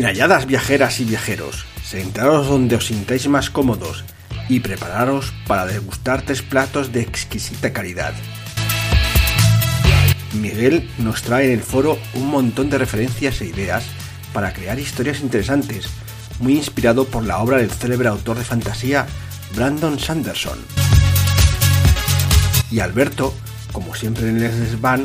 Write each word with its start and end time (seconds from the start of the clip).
Bien 0.00 0.16
viajeras 0.46 0.98
y 1.00 1.04
viajeros, 1.04 1.66
sentaros 1.84 2.48
donde 2.48 2.74
os 2.74 2.86
sintáis 2.86 3.28
más 3.28 3.50
cómodos 3.50 4.02
y 4.48 4.60
prepararos 4.60 5.34
para 5.46 5.66
degustar 5.66 6.22
tres 6.22 6.40
platos 6.40 6.90
de 6.90 7.02
exquisita 7.02 7.74
calidad. 7.74 8.14
Miguel 10.32 10.88
nos 10.96 11.20
trae 11.20 11.48
en 11.48 11.52
el 11.52 11.60
foro 11.60 11.98
un 12.14 12.28
montón 12.28 12.70
de 12.70 12.78
referencias 12.78 13.42
e 13.42 13.48
ideas 13.48 13.84
para 14.32 14.54
crear 14.54 14.78
historias 14.78 15.20
interesantes, 15.20 15.90
muy 16.38 16.54
inspirado 16.54 17.04
por 17.04 17.26
la 17.26 17.36
obra 17.36 17.58
del 17.58 17.70
célebre 17.70 18.08
autor 18.08 18.38
de 18.38 18.44
fantasía 18.44 19.06
Brandon 19.54 19.98
Sanderson. 19.98 20.60
Y 22.70 22.80
Alberto, 22.80 23.34
como 23.70 23.94
siempre 23.94 24.30
en 24.30 24.42
el 24.42 24.66
Svan, 24.66 25.04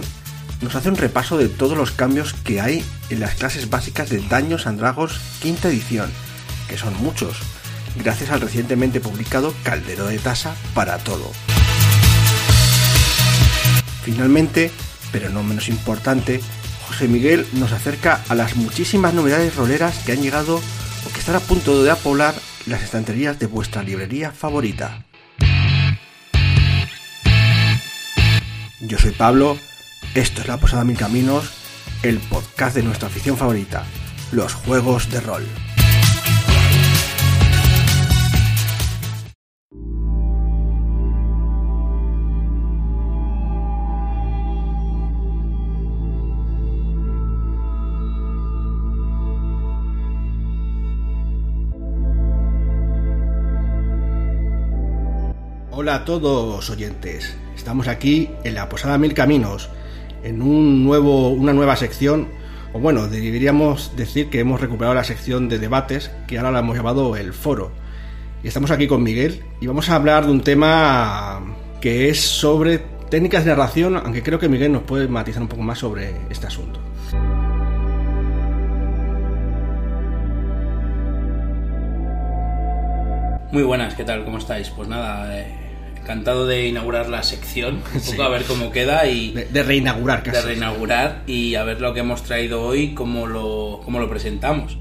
nos 0.61 0.75
hace 0.75 0.89
un 0.89 0.95
repaso 0.95 1.37
de 1.37 1.49
todos 1.49 1.77
los 1.77 1.91
cambios 1.91 2.33
que 2.33 2.61
hay 2.61 2.83
en 3.09 3.19
las 3.19 3.35
clases 3.35 3.69
básicas 3.69 4.09
de 4.09 4.21
Daños 4.27 4.67
and 4.67 4.79
Dragons 4.79 5.19
quinta 5.41 5.67
edición, 5.67 6.11
que 6.67 6.77
son 6.77 6.95
muchos, 7.01 7.37
gracias 7.95 8.29
al 8.29 8.41
recientemente 8.41 8.99
publicado 8.99 9.53
Caldero 9.63 10.07
de 10.07 10.19
Tasa 10.19 10.55
para 10.73 10.97
todo. 10.97 11.31
Finalmente, 14.03 14.71
pero 15.11 15.29
no 15.29 15.43
menos 15.43 15.67
importante, 15.67 16.41
José 16.87 17.07
Miguel 17.07 17.47
nos 17.53 17.71
acerca 17.71 18.21
a 18.29 18.35
las 18.35 18.55
muchísimas 18.55 19.13
novedades 19.13 19.55
roleras 19.55 19.97
que 20.05 20.11
han 20.11 20.21
llegado 20.21 20.57
o 20.57 21.13
que 21.13 21.19
están 21.19 21.35
a 21.35 21.39
punto 21.39 21.83
de 21.83 21.91
apoblar 21.91 22.35
las 22.67 22.83
estanterías 22.83 23.39
de 23.39 23.47
vuestra 23.47 23.83
librería 23.83 24.31
favorita. 24.31 25.03
Yo 28.81 28.99
soy 28.99 29.11
Pablo, 29.11 29.57
esto 30.15 30.39
es 30.39 30.47
La 30.47 30.57
Posada 30.57 30.85
Mil 30.85 30.97
Caminos, 30.97 31.51
el 32.01 32.19
podcast 32.19 32.77
de 32.77 32.83
nuestra 32.83 33.09
afición 33.09 33.35
favorita, 33.35 33.83
los 34.31 34.53
juegos 34.53 35.11
de 35.11 35.19
rol. 35.19 35.43
Hola 55.71 55.95
a 55.95 56.05
todos 56.05 56.69
oyentes, 56.69 57.35
estamos 57.53 57.89
aquí 57.89 58.29
en 58.45 58.55
la 58.55 58.69
Posada 58.69 58.97
Mil 58.97 59.13
Caminos, 59.13 59.69
en 60.25 60.41
un 60.41 60.83
nuevo, 60.83 61.29
una 61.29 61.53
nueva 61.53 61.75
sección, 61.75 62.27
o 62.73 62.79
bueno, 62.79 63.07
deberíamos 63.07 63.95
decir 63.95 64.29
que 64.29 64.39
hemos 64.39 64.59
recuperado 64.59 64.95
la 64.95 65.03
sección 65.03 65.47
de 65.47 65.59
debates, 65.59 66.11
que 66.27 66.37
ahora 66.37 66.51
la 66.51 66.59
hemos 66.59 66.75
llamado 66.75 67.15
el 67.15 67.31
foro. 67.31 67.71
Y 68.43 68.47
estamos 68.47 68.71
aquí 68.71 68.87
con 68.87 69.03
Miguel 69.03 69.43
y 69.61 69.67
vamos 69.67 69.89
a 69.89 69.95
hablar 69.95 70.25
de 70.25 70.31
un 70.31 70.41
tema 70.41 71.41
que 71.79 72.09
es 72.09 72.19
sobre 72.21 72.79
técnicas 73.09 73.45
de 73.45 73.51
narración, 73.51 73.97
aunque 73.97 74.23
creo 74.23 74.39
que 74.39 74.49
Miguel 74.49 74.71
nos 74.71 74.83
puede 74.83 75.07
matizar 75.07 75.41
un 75.41 75.47
poco 75.47 75.61
más 75.61 75.79
sobre 75.79 76.15
este 76.29 76.47
asunto. 76.47 76.79
Muy 83.51 83.63
buenas, 83.63 83.93
¿qué 83.93 84.03
tal? 84.03 84.25
¿Cómo 84.25 84.39
estáis? 84.39 84.69
Pues 84.71 84.89
nada, 84.89 85.39
eh, 85.39 85.64
encantado 86.05 86.45
de 86.45 86.67
inaugurar 86.67 87.09
la 87.09 87.23
sección, 87.23 87.75
un 87.77 87.81
poco 87.81 87.99
Sí. 87.99 88.21
a 88.21 88.27
ver 88.29 88.43
cómo 88.43 88.71
queda 88.71 89.07
y 89.07 89.31
De, 89.31 89.45
de 89.45 89.63
reinaugurar 89.63 90.21
casi. 90.21 90.37
de 90.37 90.43
reinaugurar 90.43 91.23
y 91.25 91.55
a 91.55 91.63
ver 91.63 91.81
lo 91.81 91.93
que 91.95 92.01
hemos 92.01 92.21
traído 92.21 92.61
hoy, 92.61 92.93
cómo 92.93 93.25
lo, 93.25 93.81
cómo 93.83 93.99
lo 93.99 94.07
presentamos. 94.07 94.77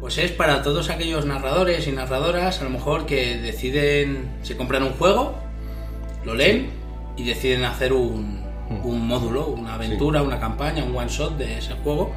Pues 0.00 0.18
es 0.18 0.32
para 0.32 0.62
todos 0.62 0.90
aquellos 0.90 1.26
narradores 1.26 1.86
y 1.86 1.92
narradoras, 1.92 2.60
a 2.60 2.64
lo 2.64 2.70
mejor 2.70 3.06
que 3.06 3.36
deciden, 3.38 4.30
se 4.42 4.56
compran 4.56 4.82
un 4.82 4.92
juego, 4.92 5.34
lo 6.24 6.34
leen 6.34 6.70
y 7.16 7.24
deciden 7.24 7.64
hacer 7.64 7.92
un, 7.92 8.40
un 8.82 9.06
módulo, 9.06 9.46
una 9.48 9.74
aventura, 9.74 10.22
una 10.22 10.40
campaña, 10.40 10.82
un 10.84 10.96
one 10.96 11.08
shot 11.08 11.36
de 11.36 11.58
ese 11.58 11.74
juego. 11.84 12.12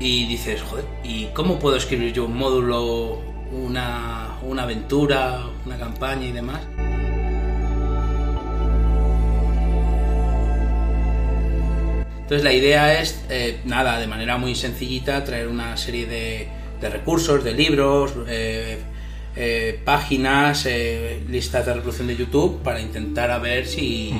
Y 0.00 0.26
dices, 0.26 0.62
joder, 0.62 0.86
¿y 1.04 1.26
cómo 1.34 1.58
puedo 1.58 1.76
escribir 1.76 2.14
yo 2.14 2.24
un 2.24 2.34
módulo, 2.34 3.20
una, 3.52 4.38
una 4.42 4.62
aventura, 4.62 5.44
una 5.66 5.78
campaña 5.78 6.26
y 6.26 6.32
demás? 6.32 6.62
Entonces 12.30 12.44
la 12.44 12.52
idea 12.52 13.00
es, 13.02 13.24
eh, 13.28 13.58
nada, 13.64 13.98
de 13.98 14.06
manera 14.06 14.38
muy 14.38 14.54
sencillita, 14.54 15.24
traer 15.24 15.48
una 15.48 15.76
serie 15.76 16.06
de, 16.06 16.46
de 16.80 16.88
recursos, 16.88 17.42
de 17.42 17.52
libros, 17.52 18.12
eh, 18.28 18.78
eh, 19.34 19.80
páginas, 19.84 20.66
listas 21.28 21.66
de 21.66 21.74
reproducción 21.74 22.06
de 22.06 22.16
YouTube 22.16 22.62
para 22.62 22.80
intentar 22.80 23.32
a 23.32 23.38
ver 23.38 23.66
si 23.66 24.14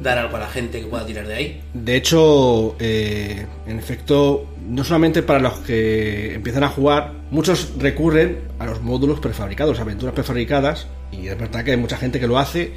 dar 0.00 0.18
algo 0.18 0.36
a 0.36 0.40
la 0.40 0.48
gente 0.48 0.80
que 0.80 0.86
pueda 0.86 1.04
tirar 1.04 1.26
de 1.26 1.34
ahí. 1.34 1.60
De 1.74 1.96
hecho, 1.96 2.76
en 2.78 3.78
efecto, 3.78 4.46
no 4.66 4.84
solamente 4.84 5.22
para 5.22 5.38
los 5.40 5.54
que 5.60 6.34
empiezan 6.34 6.64
a 6.64 6.68
jugar, 6.68 7.12
muchos 7.30 7.72
recurren 7.78 8.38
a 8.58 8.66
los 8.66 8.82
módulos 8.82 9.20
prefabricados, 9.20 9.78
aventuras 9.80 10.14
prefabricadas, 10.14 10.86
y 11.12 11.28
es 11.28 11.38
verdad 11.38 11.64
que 11.64 11.72
hay 11.72 11.76
mucha 11.76 11.96
gente 11.96 12.18
que 12.20 12.26
lo 12.26 12.38
hace 12.38 12.72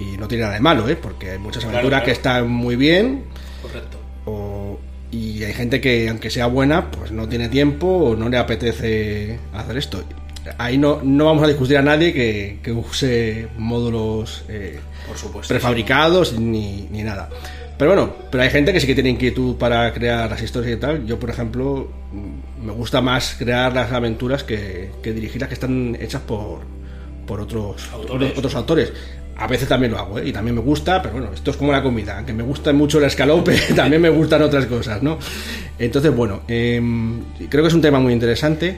y 0.00 0.16
no 0.16 0.28
tiene 0.28 0.42
nada 0.44 0.54
de 0.54 0.60
malo, 0.60 0.88
¿eh? 0.88 0.96
porque 0.96 1.32
hay 1.32 1.38
muchas 1.38 1.64
aventuras 1.64 1.88
claro. 2.00 2.04
que 2.04 2.10
están 2.12 2.48
muy 2.50 2.76
bien 2.76 3.24
Correcto. 3.62 3.98
o- 4.26 4.78
y 5.10 5.42
hay 5.42 5.54
gente 5.54 5.80
que, 5.80 6.08
aunque 6.10 6.28
sea 6.28 6.46
buena, 6.48 6.90
pues 6.90 7.10
no 7.12 7.26
tiene 7.28 7.48
tiempo 7.48 7.86
o 7.86 8.14
no 8.16 8.28
le 8.28 8.36
apetece 8.36 9.38
hacer 9.54 9.78
esto. 9.78 10.04
Ahí 10.58 10.76
no, 10.76 11.00
no 11.02 11.24
vamos 11.26 11.42
a 11.44 11.46
discutir 11.46 11.78
a 11.78 11.82
nadie 11.82 12.12
que, 12.12 12.58
que 12.62 12.72
use 12.72 13.48
módulos 13.56 14.44
eh, 14.48 14.78
Por 15.06 15.16
supuesto. 15.16 15.52
prefabricados 15.52 16.38
ni, 16.38 16.88
ni 16.90 17.02
nada. 17.02 17.30
Pero 17.78 17.92
bueno, 17.92 18.12
pero 18.30 18.42
hay 18.42 18.50
gente 18.50 18.72
que 18.72 18.80
sí 18.80 18.86
que 18.88 18.94
tiene 18.94 19.10
inquietud 19.10 19.56
para 19.56 19.92
crear 19.92 20.28
las 20.28 20.42
historias 20.42 20.76
y 20.76 20.80
tal. 20.80 21.06
Yo, 21.06 21.18
por 21.18 21.30
ejemplo, 21.30 21.88
me 22.60 22.72
gusta 22.72 23.00
más 23.00 23.36
crear 23.38 23.72
las 23.72 23.92
aventuras 23.92 24.42
que, 24.42 24.90
que 25.00 25.12
dirigir 25.12 25.40
las 25.40 25.48
que 25.48 25.54
están 25.54 25.96
hechas 26.00 26.20
por, 26.22 26.62
por 27.24 27.40
otros 27.40 27.88
Autores. 27.92 28.36
otros 28.36 28.54
autores. 28.56 28.92
A 29.36 29.46
veces 29.46 29.68
también 29.68 29.92
lo 29.92 29.98
hago, 30.00 30.18
¿eh? 30.18 30.26
y 30.26 30.32
también 30.32 30.56
me 30.56 30.60
gusta, 30.60 31.00
pero 31.00 31.14
bueno, 31.14 31.30
esto 31.32 31.52
es 31.52 31.56
como 31.56 31.70
la 31.70 31.80
comida. 31.80 32.16
Aunque 32.16 32.32
me 32.32 32.42
gusta 32.42 32.72
mucho 32.72 32.98
el 32.98 33.04
escalope, 33.04 33.56
también 33.76 34.02
me 34.02 34.08
gustan 34.08 34.42
otras 34.42 34.66
cosas, 34.66 35.00
¿no? 35.00 35.16
Entonces, 35.78 36.12
bueno, 36.12 36.42
em, 36.48 37.20
creo 37.48 37.62
que 37.62 37.68
es 37.68 37.74
un 37.74 37.80
tema 37.80 38.00
muy 38.00 38.12
interesante. 38.12 38.76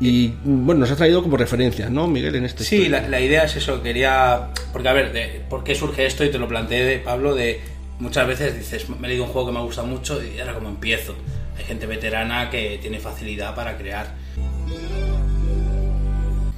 Y 0.00 0.32
bueno, 0.42 0.80
nos 0.80 0.90
ha 0.90 0.96
traído 0.96 1.22
como 1.22 1.36
referencias, 1.36 1.90
¿no, 1.90 2.08
Miguel? 2.08 2.34
En 2.36 2.46
este 2.46 2.64
Sí, 2.64 2.88
la, 2.88 3.06
la 3.06 3.20
idea 3.20 3.44
es 3.44 3.56
eso, 3.56 3.82
quería... 3.82 4.48
Porque 4.72 4.88
a 4.88 4.94
ver, 4.94 5.12
de, 5.12 5.42
¿por 5.50 5.62
qué 5.62 5.74
surge 5.74 6.06
esto? 6.06 6.24
Y 6.24 6.30
te 6.30 6.38
lo 6.38 6.48
planteé, 6.48 7.00
Pablo, 7.00 7.34
de 7.34 7.60
muchas 8.00 8.26
veces 8.26 8.56
dices, 8.58 8.88
me 8.88 9.06
he 9.06 9.10
leído 9.10 9.24
un 9.24 9.30
juego 9.30 9.48
que 9.48 9.54
me 9.54 9.60
gusta 9.62 9.82
mucho 9.82 10.20
y 10.22 10.38
ahora 10.40 10.54
como 10.54 10.68
empiezo. 10.68 11.14
Hay 11.58 11.64
gente 11.64 11.86
veterana 11.86 12.50
que 12.50 12.78
tiene 12.80 12.98
facilidad 12.98 13.54
para 13.54 13.76
crear. 13.76 14.14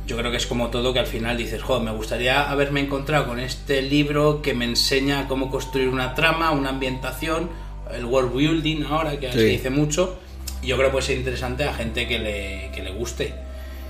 Yo 0.06 0.16
creo 0.16 0.30
que 0.30 0.36
es 0.36 0.46
como 0.46 0.68
todo 0.68 0.92
que 0.92 0.98
al 0.98 1.06
final 1.06 1.36
dices, 1.38 1.62
joder, 1.62 1.82
me 1.84 1.92
gustaría 1.92 2.50
haberme 2.50 2.80
encontrado 2.80 3.26
con 3.26 3.38
este 3.38 3.82
libro 3.82 4.42
que 4.42 4.52
me 4.52 4.64
enseña 4.64 5.26
cómo 5.28 5.50
construir 5.50 5.88
una 5.88 6.14
trama, 6.14 6.50
una 6.50 6.70
ambientación, 6.70 7.48
el 7.94 8.04
world 8.04 8.34
building 8.34 8.82
ahora, 8.84 9.18
que 9.18 9.28
Sí. 9.32 9.38
se 9.38 9.44
dice 9.44 9.70
mucho. 9.70 10.18
Y 10.62 10.66
yo 10.68 10.76
creo 10.76 10.88
que 10.88 10.92
puede 10.92 11.06
ser 11.06 11.18
interesante 11.18 11.64
a 11.64 11.72
gente 11.72 12.06
que 12.06 12.18
le, 12.18 12.70
que 12.74 12.82
le 12.82 12.90
guste 12.92 13.32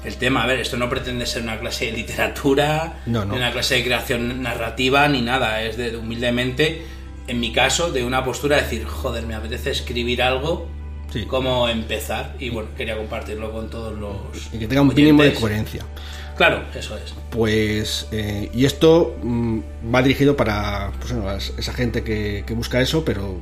el 0.05 0.17
tema. 0.17 0.45
A 0.45 0.47
ver, 0.47 0.61
esto 0.61 0.77
no 0.77 0.89
pretende 0.89 1.27
ser 1.27 1.43
una 1.43 1.59
clase 1.59 1.87
de 1.87 1.93
literatura, 1.93 3.01
No, 3.07 3.25
no. 3.25 3.33
ni 3.33 3.39
una 3.39 3.51
clase 3.53 3.77
de 3.77 3.85
creación 3.85 4.43
narrativa, 4.43 5.09
ni 5.09 5.23
nada. 5.23 5.63
Es 5.63 5.77
de 5.77 5.97
humildemente, 5.97 6.83
en 7.27 7.41
mi 7.41 7.53
caso, 7.53 7.91
de 7.93 8.05
una 8.05 8.25
postura 8.25 8.57
de 8.57 8.63
decir, 8.63 8.85
joder, 8.85 9.27
me 9.27 9.35
apetece 9.35 9.71
escribir 9.71 10.23
algo, 10.23 10.67
Sí. 11.13 11.25
cómo 11.27 11.69
empezar. 11.69 12.35
Y 12.39 12.49
bueno, 12.51 12.71
quería 12.77 12.97
compartirlo 12.97 13.53
con 13.53 13.69
todos 13.69 13.99
los. 13.99 14.15
Y 14.53 14.59
que 14.59 14.67
tenga 14.67 14.81
un 14.83 14.89
mínimo 14.89 15.23
de 15.23 15.35
coherencia. 15.35 15.85
Claro, 16.37 16.63
eso 16.75 16.97
es. 16.97 17.15
Pues, 17.31 18.09
eh, 18.13 18.51
y 18.55 18.65
esto 18.65 19.17
mm, 19.23 19.61
va 19.95 20.01
dirigido 20.03 20.35
para 20.37 20.91
pues, 20.99 21.13
bueno, 21.13 21.33
es- 21.37 21.53
esa 21.59 21.75
gente 21.75 22.03
que, 22.03 22.45
que 22.47 22.55
busca 22.55 22.81
eso, 22.81 23.05
pero 23.05 23.39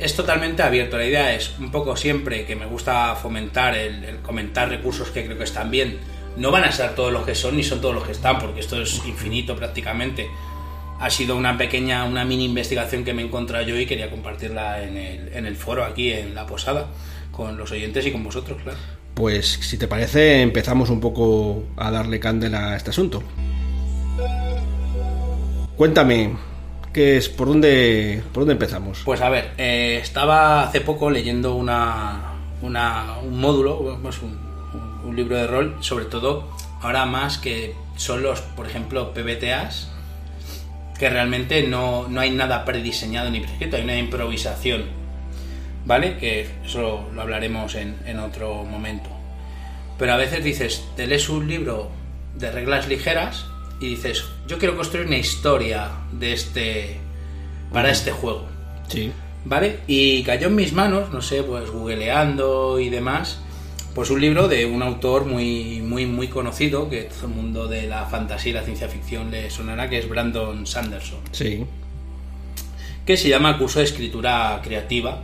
es 0.00 0.14
totalmente 0.16 0.62
abierto. 0.62 0.96
La 0.98 1.06
idea 1.06 1.34
es 1.34 1.58
un 1.58 1.70
poco 1.70 1.96
siempre 1.96 2.44
que 2.44 2.54
me 2.54 2.66
gusta 2.66 3.14
fomentar 3.16 3.74
el, 3.76 4.04
el 4.04 4.16
comentar 4.18 4.68
recursos 4.68 5.08
que 5.10 5.24
creo 5.24 5.38
que 5.38 5.44
están 5.44 5.70
bien. 5.70 5.98
No 6.36 6.50
van 6.50 6.64
a 6.64 6.72
ser 6.72 6.94
todos 6.94 7.12
los 7.12 7.24
que 7.26 7.34
son 7.34 7.56
ni 7.56 7.62
son 7.64 7.80
todos 7.80 7.94
los 7.94 8.04
que 8.04 8.12
están, 8.12 8.38
porque 8.38 8.60
esto 8.60 8.80
es 8.80 9.02
infinito 9.06 9.56
prácticamente. 9.56 10.28
Ha 11.02 11.10
sido 11.10 11.36
una 11.36 11.58
pequeña, 11.58 12.04
una 12.04 12.24
mini 12.24 12.44
investigación 12.44 13.04
que 13.04 13.12
me 13.12 13.22
he 13.22 13.24
encontrado 13.26 13.64
yo 13.66 13.76
y 13.78 13.86
quería 13.86 14.08
compartirla 14.08 14.82
en 14.82 14.96
el, 14.96 15.32
en 15.34 15.46
el 15.46 15.56
foro 15.56 15.84
aquí 15.84 16.12
en 16.12 16.34
la 16.34 16.46
posada 16.46 16.86
con 17.32 17.56
los 17.56 17.70
oyentes 17.72 18.06
y 18.06 18.12
con 18.12 18.22
vosotros, 18.22 18.60
claro. 18.62 18.78
pues 19.14 19.46
si 19.62 19.76
te 19.78 19.88
parece 19.88 20.42
empezamos 20.42 20.90
un 20.90 21.00
poco 21.00 21.64
a 21.76 21.90
darle 21.90 22.20
candela 22.20 22.72
a 22.72 22.76
este 22.76 22.90
asunto. 22.90 23.22
cuéntame, 25.76 26.34
¿qué 26.92 27.16
es? 27.16 27.28
¿Por 27.28 27.48
dónde, 27.48 28.22
por 28.32 28.42
dónde 28.42 28.52
empezamos? 28.52 29.00
Pues 29.04 29.20
a 29.20 29.28
ver, 29.28 29.52
eh, 29.58 29.98
estaba 30.00 30.62
hace 30.62 30.80
poco 30.80 31.10
leyendo 31.10 31.54
una, 31.54 32.32
una- 32.60 33.16
un 33.22 33.38
módulo, 33.40 33.98
pues 34.02 34.20
un, 34.22 34.38
un- 34.74 35.08
un 35.08 35.16
libro 35.16 35.36
de 35.36 35.46
rol, 35.46 35.76
sobre 35.80 36.04
todo 36.04 36.48
ahora 36.80 37.06
más 37.06 37.38
que 37.38 37.74
son 37.96 38.22
los, 38.22 38.40
por 38.40 38.66
ejemplo, 38.66 39.12
PBTAs, 39.14 39.90
que 41.02 41.10
realmente 41.10 41.66
no, 41.66 42.06
no 42.06 42.20
hay 42.20 42.30
nada 42.30 42.64
prediseñado 42.64 43.28
ni 43.28 43.40
prescrito, 43.40 43.74
hay 43.76 43.82
una 43.82 43.98
improvisación, 43.98 44.84
¿vale? 45.84 46.16
Que 46.16 46.48
eso 46.64 47.08
lo, 47.12 47.20
hablaremos 47.20 47.74
en, 47.74 47.96
en 48.06 48.20
otro 48.20 48.62
momento. 48.62 49.10
Pero 49.98 50.12
a 50.12 50.16
veces 50.16 50.44
dices, 50.44 50.84
te 50.94 51.08
lees 51.08 51.28
un 51.28 51.48
libro 51.48 51.90
de 52.36 52.52
reglas 52.52 52.86
ligeras 52.86 53.46
y 53.80 53.88
dices, 53.88 54.26
yo 54.46 54.60
quiero 54.60 54.76
construir 54.76 55.08
una 55.08 55.16
historia 55.16 55.90
de 56.12 56.34
este 56.34 57.00
para 57.72 57.90
este 57.90 58.12
juego. 58.12 58.46
Sí. 58.86 59.10
¿Vale? 59.44 59.80
Y 59.88 60.22
cayó 60.22 60.46
en 60.46 60.54
mis 60.54 60.72
manos, 60.72 61.10
no 61.12 61.20
sé, 61.20 61.42
pues 61.42 61.68
googleando 61.68 62.78
y 62.78 62.90
demás, 62.90 63.41
pues 63.94 64.10
un 64.10 64.20
libro 64.20 64.48
de 64.48 64.64
un 64.66 64.82
autor 64.82 65.24
muy, 65.26 65.80
muy, 65.82 66.06
muy 66.06 66.28
conocido, 66.28 66.88
que 66.88 67.02
todo 67.02 67.26
el 67.26 67.34
mundo 67.34 67.66
de 67.68 67.86
la 67.86 68.06
fantasía 68.06 68.50
y 68.50 68.54
la 68.54 68.62
ciencia 68.62 68.88
ficción 68.88 69.30
le 69.30 69.50
sonará, 69.50 69.88
que 69.90 69.98
es 69.98 70.08
Brandon 70.08 70.66
Sanderson, 70.66 71.18
Sí. 71.32 71.64
que 73.04 73.16
se 73.16 73.28
llama 73.28 73.58
Curso 73.58 73.80
de 73.80 73.84
Escritura 73.84 74.60
Creativa, 74.62 75.20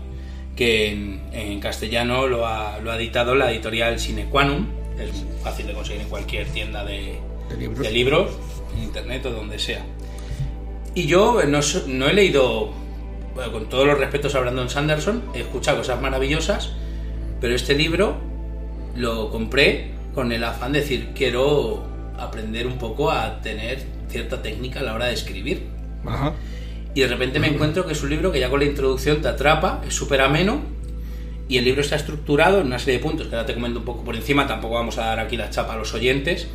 que 0.56 0.90
en, 0.90 1.20
en 1.32 1.60
castellano 1.60 2.26
lo 2.26 2.46
ha, 2.46 2.78
lo 2.80 2.90
ha 2.90 2.96
editado 2.96 3.34
la 3.34 3.50
editorial 3.52 3.98
Sine 4.00 4.26
Qua 4.26 4.44
Non, 4.44 4.68
es 4.98 5.10
fácil 5.42 5.66
de 5.68 5.72
conseguir 5.72 6.02
en 6.02 6.08
cualquier 6.08 6.48
tienda 6.48 6.84
de, 6.84 7.18
De 7.48 7.56
libros. 7.56 7.78
de 7.86 7.90
libros, 7.92 8.30
en 8.76 8.82
internet 8.84 9.24
o 9.26 9.30
donde 9.30 9.58
sea. 9.58 9.84
Y 10.94 11.06
yo 11.06 11.40
no, 11.46 11.60
no 11.86 12.08
he 12.08 12.12
leído, 12.12 12.72
bueno, 13.34 13.52
con 13.52 13.68
todos 13.68 13.86
los 13.86 13.96
respetos 13.98 14.34
a 14.34 14.40
Brandon 14.40 14.68
Sanderson, 14.68 15.22
he 15.34 15.40
escuchado 15.40 15.78
cosas 15.78 16.00
maravillosas, 16.02 16.72
pero 17.40 17.54
este 17.54 17.74
libro 17.74 18.16
lo 18.98 19.30
compré 19.30 19.92
con 20.14 20.32
el 20.32 20.44
afán 20.44 20.72
de 20.72 20.80
decir, 20.80 21.10
quiero 21.14 21.84
aprender 22.18 22.66
un 22.66 22.78
poco 22.78 23.10
a 23.10 23.40
tener 23.40 23.82
cierta 24.08 24.42
técnica 24.42 24.80
a 24.80 24.82
la 24.82 24.94
hora 24.94 25.06
de 25.06 25.14
escribir. 25.14 25.66
Ajá. 26.04 26.34
Y 26.94 27.00
de 27.02 27.06
repente 27.06 27.38
me 27.38 27.46
encuentro 27.46 27.86
que 27.86 27.92
es 27.92 28.02
un 28.02 28.10
libro 28.10 28.32
que 28.32 28.40
ya 28.40 28.50
con 28.50 28.60
la 28.60 28.66
introducción 28.66 29.22
te 29.22 29.28
atrapa, 29.28 29.82
es 29.86 29.94
súper 29.94 30.20
ameno, 30.20 30.62
y 31.48 31.58
el 31.58 31.64
libro 31.64 31.80
está 31.80 31.96
estructurado 31.96 32.60
en 32.60 32.66
una 32.66 32.78
serie 32.78 32.98
de 32.98 33.04
puntos 33.04 33.28
que 33.28 33.34
ahora 33.34 33.46
te 33.46 33.54
comento 33.54 33.78
un 33.78 33.84
poco 33.84 34.04
por 34.04 34.16
encima, 34.16 34.46
tampoco 34.46 34.74
vamos 34.74 34.98
a 34.98 35.06
dar 35.06 35.20
aquí 35.20 35.36
la 35.36 35.48
chapa 35.48 35.74
a 35.74 35.76
los 35.76 35.94
oyentes. 35.94 36.48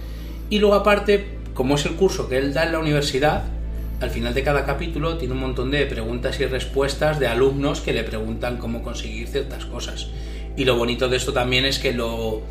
Y 0.49 0.59
luego 0.59 0.75
aparte, 0.75 1.25
como 1.53 1.75
es 1.75 1.85
el 1.85 1.93
curso 1.93 2.29
que 2.29 2.37
él 2.37 2.53
da 2.53 2.63
en 2.63 2.73
la 2.73 2.79
universidad, 2.79 3.45
al 4.01 4.09
final 4.09 4.33
de 4.33 4.43
cada 4.43 4.65
capítulo 4.65 5.17
tiene 5.17 5.33
un 5.33 5.39
montón 5.39 5.71
de 5.71 5.85
preguntas 5.85 6.39
y 6.39 6.45
respuestas 6.45 7.19
de 7.19 7.27
alumnos 7.27 7.81
que 7.81 7.93
le 7.93 8.03
preguntan 8.03 8.57
cómo 8.57 8.83
conseguir 8.83 9.27
ciertas 9.29 9.65
cosas. 9.65 10.09
Y 10.55 10.65
lo 10.65 10.75
bonito 10.75 11.09
de 11.09 11.17
esto 11.17 11.33
también 11.33 11.65
es 11.65 11.79
que 11.79 11.93
lo, 11.93 12.41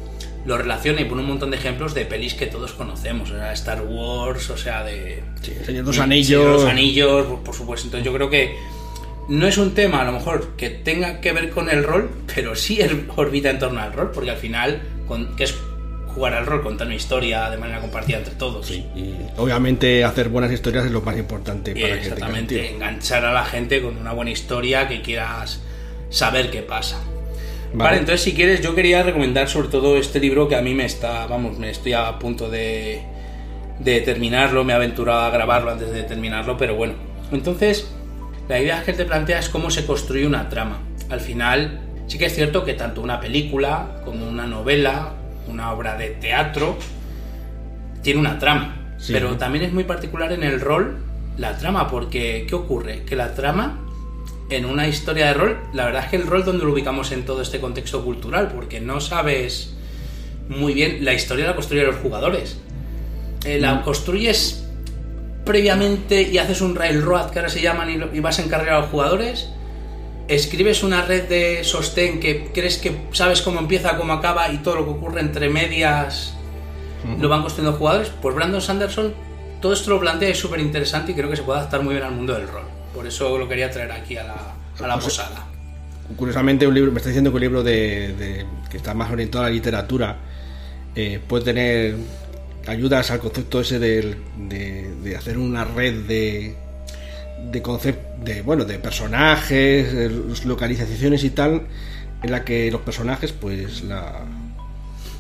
lo 0.45 0.59
relaciona 0.59 1.01
y 1.01 1.05
pone 1.05 1.23
un 1.23 1.29
montón 1.29 1.51
de 1.51 1.57
ejemplos 1.57 1.95
de 1.95 2.05
pelis 2.05 2.35
que 2.35 2.47
todos 2.47 2.73
conocemos, 2.73 3.31
o 3.31 3.35
sea, 3.35 3.53
Star 3.53 3.83
Wars, 3.83 4.51
o 4.51 4.57
sea, 4.57 4.83
de... 4.83 5.23
Sí, 5.41 5.53
Señor 5.65 5.85
los 5.85 5.99
Anillos. 5.99 6.63
Los 6.63 6.65
anillos, 6.65 7.27
por, 7.27 7.43
por 7.43 7.55
supuesto. 7.55 7.87
Entonces 7.87 8.05
yo 8.05 8.13
creo 8.13 8.29
que 8.29 8.57
no 9.29 9.47
es 9.47 9.57
un 9.57 9.75
tema 9.75 10.03
a 10.03 10.05
lo 10.05 10.13
mejor 10.13 10.57
que 10.57 10.71
tenga 10.71 11.21
que 11.21 11.33
ver 11.33 11.51
con 11.51 11.71
el 11.71 11.85
rol, 11.85 12.11
pero 12.35 12.57
sí 12.57 12.81
orbita 13.17 13.51
en 13.51 13.59
torno 13.59 13.81
al 13.81 13.93
rol, 13.93 14.11
porque 14.13 14.31
al 14.31 14.37
final, 14.37 14.83
con, 15.07 15.37
que 15.37 15.45
es 15.45 15.55
jugar 16.09 16.35
al 16.35 16.47
rol, 16.47 16.63
contar 16.63 16.87
una 16.87 16.97
historia 16.97 17.49
de 17.49 17.57
manera 17.57 17.81
compartida 17.81 18.19
entre 18.19 18.35
todos. 18.35 18.67
Sí, 18.67 18.85
y 18.95 19.15
obviamente 19.37 20.05
hacer 20.05 20.29
buenas 20.29 20.53
historias 20.53 20.87
es 20.87 20.93
lo 20.93 21.03
más 21.03 21.17
importante 21.17 21.73
para 21.73 21.87
que 21.87 22.01
exactamente, 22.01 22.57
tiro. 22.57 22.75
enganchar 22.75 23.25
a 23.25 23.33
la 23.33 23.45
gente 23.45 23.81
con 23.81 23.97
una 23.97 24.13
buena 24.13 24.31
historia 24.31 24.89
que 24.89 25.01
quieras 25.03 25.61
saber 26.11 26.51
qué 26.51 26.63
pasa. 26.63 27.01
Vale. 27.75 27.85
Vale. 27.85 27.99
entonces 27.99 28.23
si 28.23 28.35
quieres 28.35 28.61
yo 28.61 28.75
quería 28.75 29.03
recomendar 29.03 29.49
sobre 29.49 29.69
todo 29.69 29.97
este 29.97 30.21
libro 30.21 30.47
que 30.47 30.57
a 30.57 30.63
mí 30.63 30.75
me 30.75 30.85
está, 30.85 31.27
vamos, 31.27 31.59
me 31.59 31.71
estoy 31.71 31.95
a 31.95 32.19
punto 32.19 32.51
de, 32.51 33.03
de 33.79 34.01
terminarlo, 34.01 34.65
me 34.65 34.73
he 34.73 34.77
aventurado 34.77 35.21
a 35.23 35.31
grabarlo 35.31 35.71
antes 35.71 35.91
de 35.93 36.03
terminarlo, 36.03 36.57
pero 36.57 36.75
bueno. 36.75 36.95
Entonces, 37.31 37.91
la 38.49 38.61
idea 38.61 38.83
que 38.85 38.93
te 38.93 39.05
plantea 39.05 39.39
es 39.39 39.49
cómo 39.49 39.71
se 39.71 39.87
construye 39.87 40.27
una 40.27 40.49
trama. 40.49 40.81
Al 41.11 41.21
final, 41.21 41.81
sí 42.07 42.19
que 42.19 42.27
es 42.27 42.35
cierto 42.35 42.65
que 42.65 42.75
tanto 42.75 43.01
una 43.01 43.21
película 43.21 44.03
como 44.05 44.29
una 44.29 44.47
novela, 44.47 45.15
una 45.49 45.73
obra 45.73 45.97
de 45.97 46.11
teatro, 46.11 46.77
tiene 48.03 48.21
una 48.21 48.39
trama. 48.39 48.95
Sí. 48.99 49.13
Pero 49.13 49.37
también 49.37 49.65
es 49.65 49.73
muy 49.73 49.85
particular 49.85 50.33
en 50.33 50.43
el 50.43 50.61
rol 50.61 50.99
la 51.37 51.57
trama, 51.57 51.89
porque 51.89 52.47
¿qué 52.49 52.55
ocurre? 52.55 53.05
Que 53.05 53.17
la 53.17 53.35
trama 53.35 53.81
en 54.57 54.65
una 54.67 54.87
historia 54.89 55.27
de 55.29 55.35
rol, 55.35 55.59
la 55.73 55.85
verdad 55.87 56.05
es 56.05 56.11
que 56.11 56.17
el 56.17 56.27
rol 56.27 56.45
donde 56.45 56.65
lo 56.65 56.73
ubicamos 56.73 57.13
en 57.13 57.25
todo 57.25 57.43
este 57.43 57.61
contexto 57.61 58.05
cultural, 58.05 58.53
porque 58.55 58.81
no 58.81 59.01
sabes 59.01 59.75
muy 60.49 60.75
bien, 60.75 61.05
la 61.05 61.15
historia 61.15 61.47
la 61.47 61.55
construyen 61.55 61.87
los 61.87 61.97
jugadores. 61.97 62.59
Eh, 63.45 63.59
la 63.59 63.75
Mm. 63.75 63.83
construyes 63.83 64.65
previamente 65.45 66.23
y 66.23 66.39
haces 66.39 66.61
un 66.61 66.75
railroad 66.77 67.31
que 67.31 67.39
ahora 67.41 67.49
se 67.51 67.61
llaman 67.61 67.91
y, 67.91 67.97
lo- 67.97 68.15
y 68.15 68.21
vas 68.21 68.39
a 68.39 68.43
encargar 68.43 68.75
a 68.75 68.81
los 68.81 68.91
jugadores. 68.91 69.49
Escribes 70.29 70.83
una 70.85 71.03
red 71.03 71.29
de 71.29 71.65
sostén 71.65 72.21
que 72.21 72.51
crees 72.55 72.79
que 72.79 72.97
sabes 73.13 73.43
cómo 73.43 73.59
empieza, 73.59 73.97
cómo 73.97 74.13
acaba 74.13 74.51
y 74.53 74.59
todo 74.59 74.77
lo 74.77 74.85
que 74.85 74.91
ocurre 74.93 75.21
entre 75.21 75.49
medias 75.49 76.35
lo 77.19 77.29
van 77.29 77.41
construyendo 77.43 77.73
los 77.73 77.79
jugadores. 77.79 78.13
Pues 78.23 78.35
Brandon 78.37 78.61
Sanderson 78.61 79.13
todo 79.61 79.73
esto 79.73 79.91
lo 79.91 80.01
plantea 80.01 80.29
y 80.29 80.33
es 80.33 80.39
súper 80.39 80.61
interesante 80.61 81.13
y 81.13 81.15
creo 81.15 81.29
que 81.31 81.37
se 81.37 81.43
puede 81.43 81.59
adaptar 81.61 81.83
muy 81.83 81.95
bien 81.95 82.05
al 82.07 82.13
mundo 82.13 82.35
del 82.35 82.49
rol. 82.49 82.65
Por 82.95 83.07
eso 83.07 83.39
lo 83.39 83.49
quería 83.49 83.71
traer 83.71 83.93
aquí 83.93 84.17
a 84.17 84.25
la, 84.25 84.35
a 84.81 84.87
la 84.87 84.95
Pues, 84.95 85.05
posada. 85.07 85.47
Curiosamente, 86.17 86.67
un 86.67 86.75
libro, 86.75 86.93
me 86.93 86.99
está 86.99 87.09
diciendo 87.09 87.31
que 87.31 87.37
un 87.37 87.41
libro 87.43 87.63
de, 87.63 88.15
de- 88.15 88.47
que 88.71 88.77
está 88.77 88.93
más 88.95 89.11
orientado 89.11 89.45
a 89.45 89.49
la 89.49 89.55
literatura 89.55 90.17
eh, 90.95 91.21
puede 91.27 91.45
tener 91.45 91.97
ayudas 92.67 93.11
al 93.11 93.19
concepto 93.19 93.61
ese 93.61 93.79
de, 93.79 94.15
de 94.39 95.17
hacer 95.17 95.39
una 95.39 95.65
red 95.65 96.07
de 96.07 96.55
de 97.51 97.61
concep- 97.63 98.19
de 98.23 98.43
bueno 98.43 98.65
de 98.65 98.79
personajes, 98.79 99.93
de 99.93 100.11
localizaciones 100.45 101.25
y 101.25 101.31
tal, 101.31 101.63
en 102.23 102.31
la 102.31 102.45
que 102.45 102.71
los 102.71 102.83
personajes 102.83 103.33
pues 103.33 103.83
la, 103.83 104.21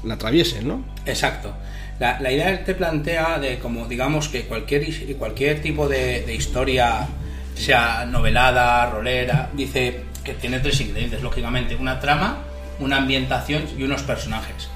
la 0.04 0.14
atraviesen, 0.14 0.68
¿no? 0.68 0.84
Exacto. 1.04 1.52
La, 1.98 2.20
la 2.20 2.30
idea 2.30 2.64
te 2.64 2.74
plantea 2.74 3.38
de 3.40 3.58
como 3.58 3.86
digamos 3.88 4.28
que 4.28 4.42
cualquier, 4.44 4.84
cualquier 5.16 5.60
tipo 5.62 5.88
de, 5.88 6.22
de 6.22 6.34
historia, 6.34 7.08
sea 7.54 8.04
novelada, 8.06 8.90
rolera, 8.90 9.50
dice 9.52 10.04
que 10.24 10.34
tiene 10.34 10.60
tres 10.60 10.80
ingredientes, 10.80 11.22
lógicamente, 11.22 11.76
una 11.76 12.00
trama, 12.00 12.38
una 12.78 12.98
ambientación 12.98 13.64
y 13.76 13.82
unos 13.82 14.02
personajes. 14.02 14.68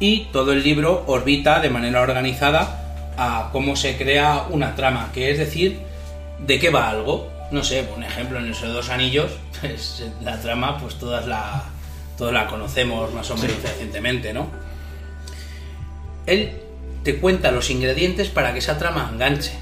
Y 0.00 0.26
todo 0.32 0.52
el 0.52 0.62
libro 0.62 1.04
orbita 1.06 1.60
de 1.60 1.70
manera 1.70 2.00
organizada 2.00 3.12
a 3.16 3.50
cómo 3.52 3.76
se 3.76 3.96
crea 3.96 4.46
una 4.50 4.74
trama, 4.74 5.10
que 5.12 5.30
es 5.30 5.38
decir, 5.38 5.80
de 6.38 6.58
qué 6.58 6.70
va 6.70 6.88
algo. 6.88 7.30
No 7.50 7.64
sé, 7.64 7.88
un 7.96 8.04
ejemplo, 8.04 8.38
en 8.38 8.46
el 8.46 8.54
Señor 8.54 8.68
de 8.68 8.74
dos 8.74 8.90
Anillos, 8.90 9.32
pues 9.60 10.04
la 10.22 10.40
trama, 10.40 10.78
pues 10.78 10.96
todas 10.96 11.26
la, 11.26 11.64
todos 12.16 12.32
la 12.32 12.46
conocemos 12.46 13.12
más 13.12 13.30
o 13.30 13.36
menos 13.36 13.60
recientemente, 13.62 14.32
¿no? 14.32 14.68
él 16.28 16.52
te 17.02 17.16
cuenta 17.16 17.50
los 17.50 17.70
ingredientes 17.70 18.28
para 18.28 18.52
que 18.52 18.58
esa 18.58 18.78
trama 18.78 19.08
enganche. 19.12 19.52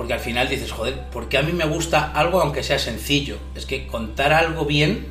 Porque 0.00 0.14
al 0.14 0.20
final 0.20 0.48
dices, 0.48 0.72
joder, 0.72 0.98
porque 1.12 1.36
a 1.36 1.42
mí 1.42 1.52
me 1.52 1.66
gusta 1.66 2.12
algo 2.12 2.40
aunque 2.40 2.62
sea 2.62 2.78
sencillo. 2.78 3.36
Es 3.54 3.66
que 3.66 3.86
contar 3.86 4.32
algo 4.32 4.64
bien 4.64 5.04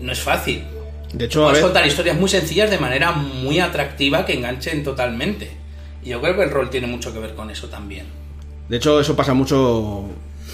no 0.00 0.10
es 0.10 0.20
fácil. 0.20 0.64
De 1.12 1.26
hecho, 1.26 1.42
a 1.42 1.48
Puedes 1.48 1.58
ver, 1.58 1.70
contar 1.70 1.86
historias 1.86 2.16
muy 2.16 2.30
sencillas 2.30 2.70
de 2.70 2.78
manera 2.78 3.12
muy 3.12 3.60
atractiva 3.60 4.24
que 4.24 4.32
enganchen 4.32 4.82
totalmente. 4.82 5.50
Y 6.02 6.08
yo 6.08 6.22
creo 6.22 6.34
que 6.34 6.44
el 6.44 6.50
rol 6.50 6.70
tiene 6.70 6.86
mucho 6.86 7.12
que 7.12 7.18
ver 7.18 7.34
con 7.34 7.50
eso 7.50 7.68
también. 7.68 8.06
De 8.70 8.78
hecho, 8.78 8.98
eso 8.98 9.14
pasa 9.14 9.34
mucho 9.34 10.06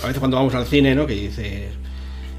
a 0.03 0.09
veces 0.09 0.19
cuando 0.19 0.37
vamos 0.37 0.53
al 0.57 0.67
cine, 0.67 0.93
¿no? 0.93 1.07
Que 1.07 1.15
dices, 1.15 1.71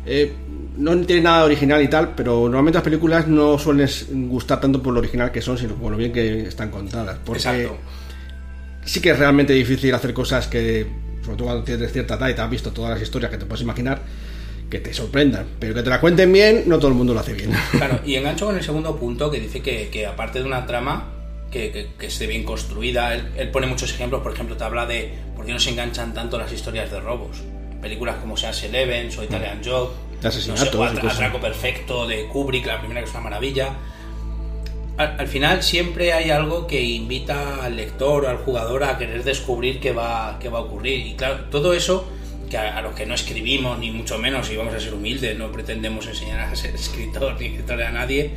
eh, 0.05 0.33
no 0.75 0.97
tiene 1.05 1.21
nada 1.21 1.45
original 1.45 1.81
y 1.81 1.87
tal, 1.87 2.15
pero 2.15 2.41
normalmente 2.41 2.79
las 2.79 2.83
películas 2.83 3.29
no 3.29 3.57
suelen 3.57 3.87
gustar 4.27 4.59
tanto 4.59 4.83
por 4.83 4.91
lo 4.93 4.99
original 4.99 5.31
que 5.31 5.41
son, 5.41 5.57
sino 5.57 5.75
por 5.75 5.89
lo 5.89 5.97
bien 5.97 6.11
que 6.11 6.41
están 6.41 6.69
contadas. 6.69 7.17
Porque 7.23 7.37
Exacto. 7.37 7.77
Sí 8.89 9.01
que 9.01 9.11
es 9.11 9.19
realmente 9.19 9.53
difícil 9.53 9.93
hacer 9.93 10.13
cosas 10.13 10.47
que, 10.47 10.85
sobre 11.23 11.37
todo 11.37 11.45
cuando 11.47 11.63
tienes 11.63 11.91
cierta 11.91 12.15
edad 12.15 12.29
y 12.29 12.33
te 12.33 12.41
has 12.41 12.49
visto 12.49 12.71
todas 12.71 12.91
las 12.91 13.01
historias 13.01 13.31
que 13.31 13.37
te 13.37 13.45
puedes 13.45 13.61
imaginar, 13.61 14.01
que 14.69 14.79
te 14.79 14.93
sorprendan. 14.93 15.45
Pero 15.59 15.73
que 15.73 15.83
te 15.83 15.89
la 15.89 15.99
cuenten 15.99 16.31
bien, 16.31 16.63
no 16.67 16.77
todo 16.77 16.89
el 16.89 16.93
mundo 16.95 17.13
lo 17.13 17.19
hace 17.19 17.33
bien. 17.33 17.51
Claro, 17.71 17.99
y 18.05 18.15
engancho 18.15 18.45
con 18.47 18.55
el 18.57 18.63
segundo 18.63 18.95
punto 18.97 19.29
que 19.31 19.39
dice 19.39 19.61
que, 19.61 19.89
que 19.89 20.05
aparte 20.05 20.39
de 20.39 20.45
una 20.45 20.65
trama 20.65 21.09
que, 21.51 21.71
que- 21.71 21.87
que 21.97 22.05
esté 22.07 22.27
bien 22.27 22.43
construida, 22.43 23.13
él, 23.15 23.27
él 23.37 23.49
pone 23.49 23.67
muchos 23.67 23.91
ejemplos, 23.91 24.21
por 24.21 24.33
ejemplo, 24.33 24.55
te 24.57 24.63
habla 24.63 24.85
de 24.85 25.13
por 25.35 25.45
qué 25.45 25.53
no 25.53 25.59
se 25.59 25.71
enganchan 25.71 26.13
tanto 26.13 26.37
las 26.37 26.51
historias 26.51 26.91
de 26.91 26.99
robos. 26.99 27.37
Películas 27.81 28.17
como 28.17 28.35
Seas 28.37 28.61
Eleven 28.63 29.09
o 29.17 29.23
Italian 29.23 29.61
Job, 29.63 29.91
De 30.21 30.27
asesinatos 30.27 30.75
no 30.93 31.01
sé. 31.01 31.07
Atraco 31.07 31.39
Perfecto 31.39 32.05
de 32.07 32.27
Kubrick, 32.27 32.65
la 32.67 32.79
primera 32.79 32.99
que 33.01 33.05
es 33.07 33.11
una 33.11 33.21
maravilla. 33.23 33.69
Al, 34.99 35.27
final 35.29 35.63
siempre 35.63 36.11
hay 36.11 36.29
algo 36.29 36.67
que 36.67 36.83
invita 36.83 37.63
al 37.63 37.77
lector 37.77 38.25
o 38.25 38.27
al 38.27 38.37
jugador 38.37 38.83
a 38.83 38.97
querer 38.97 39.23
descubrir 39.23 39.79
qué 39.79 39.93
va, 39.93 40.37
qué 40.41 40.49
va 40.49 40.59
a 40.59 40.61
ocurrir. 40.61 41.07
Y 41.07 41.13
claro, 41.13 41.45
todo 41.49 41.73
eso, 41.73 42.05
que 42.49 42.57
a, 42.57 42.81
los 42.81 42.93
que 42.95 43.05
no 43.05 43.13
escribimos, 43.13 43.79
ni 43.79 43.91
mucho 43.91 44.17
menos, 44.17 44.51
y 44.51 44.57
vamos 44.57 44.73
a 44.73 44.79
ser 44.79 44.93
humildes, 44.93 45.37
no 45.37 45.53
pretendemos 45.53 46.05
enseñar 46.05 46.41
a 46.41 46.53
ser 46.53 46.75
escritor 46.75 47.39
ni 47.39 47.45
escritor 47.47 47.81
a 47.81 47.91
nadie, 47.91 48.31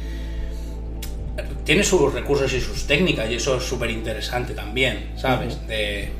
tiene 1.64 1.83
sus 1.83 2.12
recursos 2.12 2.52
y 2.52 2.61
sus 2.61 2.87
técnicas, 2.87 3.28
y 3.28 3.35
eso 3.35 3.57
es 3.57 3.64
súper 3.64 3.90
interesante 3.90 4.54
también, 4.54 5.14
¿sabes? 5.16 5.66
De, 5.66 6.11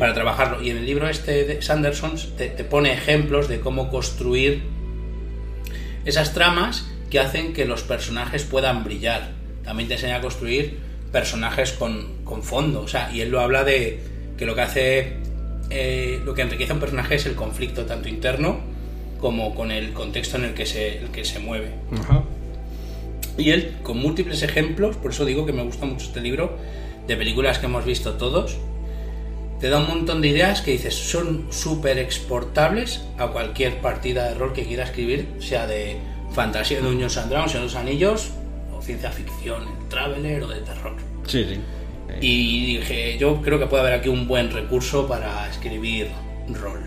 Para 0.00 0.12
trabajarlo. 0.12 0.60
Y 0.60 0.70
en 0.70 0.78
el 0.78 0.86
libro 0.86 1.08
este 1.08 1.44
de 1.44 1.62
Sanderson 1.62 2.14
te, 2.36 2.48
te 2.48 2.64
pone 2.64 2.92
ejemplos 2.92 3.46
de 3.46 3.60
cómo 3.60 3.90
construir 3.90 4.64
esas 6.04 6.34
tramas 6.34 6.84
que 7.10 7.20
hacen 7.20 7.52
que 7.52 7.64
los 7.64 7.84
personajes 7.84 8.42
puedan 8.42 8.82
brillar 8.82 9.43
también 9.64 9.88
te 9.88 9.94
enseña 9.94 10.16
a 10.16 10.20
construir 10.20 10.78
personajes 11.12 11.72
con, 11.72 12.24
con 12.24 12.42
fondo. 12.42 12.82
O 12.82 12.88
sea, 12.88 13.10
y 13.12 13.20
él 13.20 13.30
lo 13.30 13.40
habla 13.40 13.64
de 13.64 14.00
que 14.36 14.46
lo 14.46 14.54
que 14.54 14.60
hace, 14.60 15.12
eh, 15.70 16.20
lo 16.24 16.34
que 16.34 16.42
enriquece 16.42 16.72
a 16.72 16.74
un 16.74 16.80
personaje 16.80 17.14
es 17.14 17.26
el 17.26 17.34
conflicto 17.34 17.86
tanto 17.86 18.08
interno 18.08 18.58
como 19.20 19.54
con 19.54 19.70
el 19.70 19.92
contexto 19.92 20.36
en 20.36 20.44
el 20.44 20.54
que 20.54 20.66
se, 20.66 20.98
el 20.98 21.08
que 21.08 21.24
se 21.24 21.38
mueve. 21.38 21.70
Y 23.38 23.50
él, 23.50 23.76
con 23.82 23.98
múltiples 23.98 24.42
ejemplos, 24.42 24.96
por 24.96 25.12
eso 25.12 25.24
digo 25.24 25.46
que 25.46 25.52
me 25.52 25.62
gusta 25.62 25.86
mucho 25.86 26.06
este 26.06 26.20
libro, 26.20 26.58
de 27.06 27.16
películas 27.16 27.58
que 27.58 27.66
hemos 27.66 27.84
visto 27.84 28.14
todos, 28.14 28.58
te 29.60 29.68
da 29.70 29.78
un 29.78 29.88
montón 29.88 30.20
de 30.20 30.28
ideas 30.28 30.60
que 30.60 30.72
dices 30.72 30.94
son 30.94 31.46
súper 31.50 31.98
exportables 31.98 33.02
a 33.18 33.28
cualquier 33.28 33.80
partida 33.80 34.28
de 34.28 34.34
rol 34.34 34.52
que 34.52 34.64
quiera 34.64 34.84
escribir, 34.84 35.26
sea 35.40 35.66
de 35.66 35.96
fantasía 36.32 36.80
de 36.80 36.86
Dungeons 36.86 37.16
and 37.16 37.30
Dragons, 37.30 37.52
de 37.54 37.60
los 37.60 37.74
anillos, 37.76 38.30
ciencia 38.84 39.10
ficción, 39.10 39.62
el 39.62 39.88
Traveler 39.88 40.42
o 40.42 40.48
de 40.48 40.60
terror. 40.60 40.94
Sí, 41.26 41.44
sí. 41.44 41.60
Y 42.20 42.76
dije, 42.78 43.18
yo 43.18 43.40
creo 43.42 43.58
que 43.58 43.66
puede 43.66 43.82
haber 43.82 43.94
aquí 43.94 44.08
un 44.08 44.28
buen 44.28 44.50
recurso 44.50 45.08
para 45.08 45.48
escribir 45.48 46.08
rol. 46.48 46.80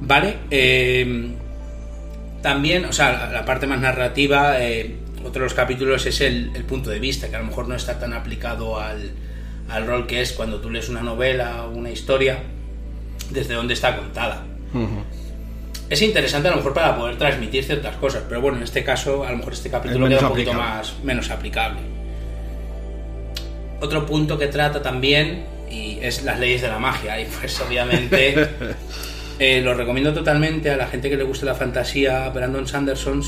Vale. 0.00 0.38
Em, 0.50 1.34
también, 2.42 2.84
o 2.84 2.92
sea, 2.92 3.30
la 3.32 3.44
parte 3.44 3.66
más 3.66 3.80
narrativa, 3.80 4.60
eh, 4.60 4.96
otro 5.20 5.40
de 5.40 5.46
los 5.46 5.54
capítulos 5.54 6.04
es 6.06 6.20
el, 6.20 6.50
punto 6.68 6.90
de 6.90 6.98
vista, 6.98 7.28
que 7.28 7.36
a 7.36 7.40
lo 7.40 7.46
mejor 7.46 7.68
no 7.68 7.74
está 7.74 7.98
tan 7.98 8.12
aplicado 8.12 8.78
al, 8.78 9.12
al 9.68 9.86
rol 9.86 10.06
que 10.06 10.20
es 10.20 10.32
cuando 10.32 10.60
tú 10.60 10.70
lees 10.70 10.88
una 10.88 11.02
novela 11.02 11.64
o 11.64 11.70
una 11.70 11.90
historia, 11.90 12.42
desde 13.30 13.54
dónde 13.54 13.74
está 13.74 13.96
contada 13.96 14.44
es 15.88 16.02
interesante 16.02 16.48
a 16.48 16.50
lo 16.50 16.56
mejor 16.58 16.74
para 16.74 16.96
poder 16.96 17.16
transmitir 17.16 17.62
ciertas 17.64 17.96
cosas, 17.96 18.24
pero 18.28 18.40
bueno, 18.40 18.56
en 18.56 18.64
este 18.64 18.82
caso 18.82 19.24
a 19.24 19.30
lo 19.30 19.38
mejor 19.38 19.52
este 19.52 19.70
capítulo 19.70 20.08
queda 20.08 20.20
un 20.20 20.28
poquito 20.28 20.52
más 20.52 20.94
menos 21.04 21.30
aplicable. 21.30 21.80
Otro 23.80 24.06
punto 24.06 24.38
que 24.38 24.48
trata 24.48 24.82
también 24.82 25.44
y 25.70 25.98
es 26.02 26.24
las 26.24 26.40
leyes 26.40 26.62
de 26.62 26.68
la 26.68 26.78
magia 26.78 27.20
y 27.20 27.26
pues 27.26 27.60
obviamente 27.66 28.48
eh, 29.38 29.60
lo 29.60 29.74
recomiendo 29.74 30.12
totalmente 30.12 30.70
a 30.70 30.76
la 30.76 30.86
gente 30.88 31.08
que 31.08 31.16
le 31.16 31.24
guste 31.24 31.46
la 31.46 31.54
fantasía. 31.54 32.28
Brandon 32.30 32.66
Sanderson 32.66 33.22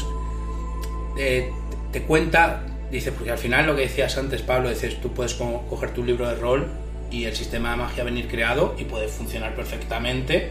eh, 1.16 1.50
te 1.92 2.02
cuenta, 2.02 2.64
dice, 2.90 3.12
porque 3.12 3.30
al 3.30 3.38
final 3.38 3.66
lo 3.66 3.76
que 3.76 3.82
decías 3.82 4.18
antes, 4.18 4.42
Pablo, 4.42 4.68
dices, 4.68 5.00
tú 5.00 5.12
puedes 5.12 5.34
coger 5.34 5.90
tu 5.94 6.02
libro 6.02 6.28
de 6.28 6.34
rol 6.34 6.66
y 7.10 7.24
el 7.24 7.36
sistema 7.36 7.70
de 7.70 7.76
magia 7.76 8.02
venir 8.02 8.26
creado 8.26 8.74
y 8.78 8.84
puede 8.84 9.06
funcionar 9.06 9.54
perfectamente 9.54 10.50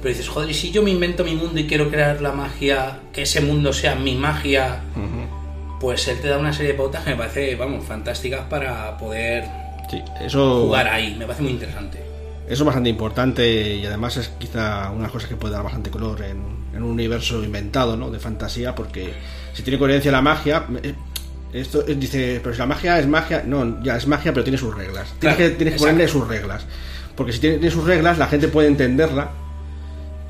pero 0.00 0.08
dices, 0.08 0.28
joder, 0.28 0.50
y 0.50 0.54
si 0.54 0.70
yo 0.70 0.82
me 0.82 0.90
invento 0.90 1.24
mi 1.24 1.34
mundo 1.34 1.60
y 1.60 1.66
quiero 1.66 1.90
crear 1.90 2.20
la 2.20 2.32
magia, 2.32 3.00
que 3.12 3.22
ese 3.22 3.40
mundo 3.40 3.72
sea 3.72 3.94
mi 3.94 4.14
magia, 4.14 4.80
pues 5.80 6.08
él 6.08 6.20
te 6.20 6.28
da 6.28 6.38
una 6.38 6.52
serie 6.52 6.72
de 6.72 6.78
pautas 6.78 7.04
que 7.04 7.10
me 7.10 7.16
parece, 7.16 7.54
vamos, 7.56 7.84
fantásticas 7.84 8.42
para 8.48 8.96
poder 8.96 9.44
jugar 10.30 10.88
ahí. 10.88 11.16
Me 11.18 11.24
parece 11.24 11.42
muy 11.42 11.52
interesante. 11.52 11.98
Eso 12.46 12.62
es 12.62 12.66
bastante 12.66 12.90
importante 12.90 13.76
y 13.76 13.86
además 13.86 14.16
es 14.16 14.28
quizá 14.28 14.90
una 14.90 15.08
cosa 15.08 15.28
que 15.28 15.36
puede 15.36 15.54
dar 15.54 15.62
bastante 15.62 15.90
color 15.90 16.22
en, 16.22 16.60
un 16.74 16.82
universo 16.82 17.44
inventado, 17.44 17.96
¿no? 17.96 18.10
De 18.10 18.18
fantasía, 18.18 18.74
porque 18.74 19.12
si 19.52 19.62
tiene 19.62 19.78
coherencia 19.78 20.10
la 20.10 20.22
magia, 20.22 20.64
eh, 20.82 20.94
esto 21.52 21.82
dice, 21.82 22.40
pero 22.42 22.54
si 22.54 22.58
la 22.58 22.66
magia 22.66 22.98
es 22.98 23.06
magia, 23.06 23.42
no, 23.46 23.82
ya 23.82 23.96
es 23.96 24.06
magia, 24.06 24.32
pero 24.32 24.44
tiene 24.44 24.56
sus 24.56 24.74
reglas. 24.74 25.12
tienes 25.18 25.36
que, 25.36 25.50
tienes 25.50 25.74
que 25.74 25.80
ponerle 25.80 26.08
sus 26.08 26.26
reglas. 26.26 26.64
Porque 27.16 27.32
si 27.32 27.40
tiene, 27.40 27.70
sus 27.70 27.84
reglas, 27.84 28.18
la 28.18 28.28
gente 28.28 28.48
puede 28.48 28.68
entenderla 28.68 29.30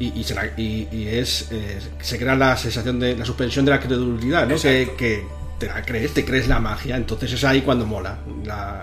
y, 0.00 0.88
y, 0.90 1.09
es, 1.09 1.49
eh, 1.52 1.78
se 2.00 2.19
crea 2.19 2.35
la 2.35 2.57
sensación 2.57 2.99
de 2.99 3.16
la 3.16 3.25
suspensión 3.25 3.66
de 3.66 3.71
la 3.71 3.80
credulidad, 3.80 4.49
¿no? 4.49 4.57
Que, 4.57 5.25
te 5.59 5.66
la 5.66 5.83
crees, 5.83 6.14
te 6.14 6.25
crees 6.25 6.49
la 6.49 6.59
magia, 6.59 6.97
entonces 6.97 7.35
es 7.35 7.45
ahí 7.45 7.61
cuando 7.61 7.85
mola 7.85 8.19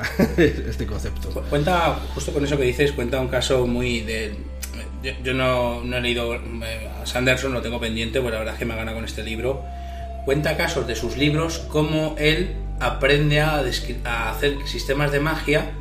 este 0.38 0.86
concepto. 0.86 1.30
Cuenta, 1.50 1.96
justo 2.14 2.32
con 2.32 2.46
eso 2.46 2.56
que 2.56 2.66
dices, 2.66 2.92
cuenta 2.92 3.20
un 3.20 3.30
caso 3.30 3.66
muy 3.66 4.02
de... 4.02 4.36
Yo, 5.24 5.34
no, 5.34 5.82
he 5.82 6.02
leído 6.02 6.36
eh, 6.36 6.90
a 7.02 7.06
Sanderson, 7.08 7.52
lo 7.52 7.64
tengo 7.64 7.80
pendiente, 7.80 8.22
pues 8.22 8.32
la 8.32 8.40
verdad 8.40 8.54
es 8.54 8.60
que 8.60 8.66
me 8.66 8.76
gana 8.76 8.94
con 8.94 9.06
este 9.06 9.24
libro. 9.24 9.64
Cuenta 10.26 10.56
casos 10.56 10.86
de 10.86 10.96
sus 10.96 11.18
libros, 11.18 11.66
cómo 11.68 12.16
él 12.20 12.54
aprende 12.80 13.42
a, 13.42 13.64
a 14.06 14.30
hacer 14.30 14.58
sistemas 14.68 15.12
de 15.12 15.20
magia 15.20 15.72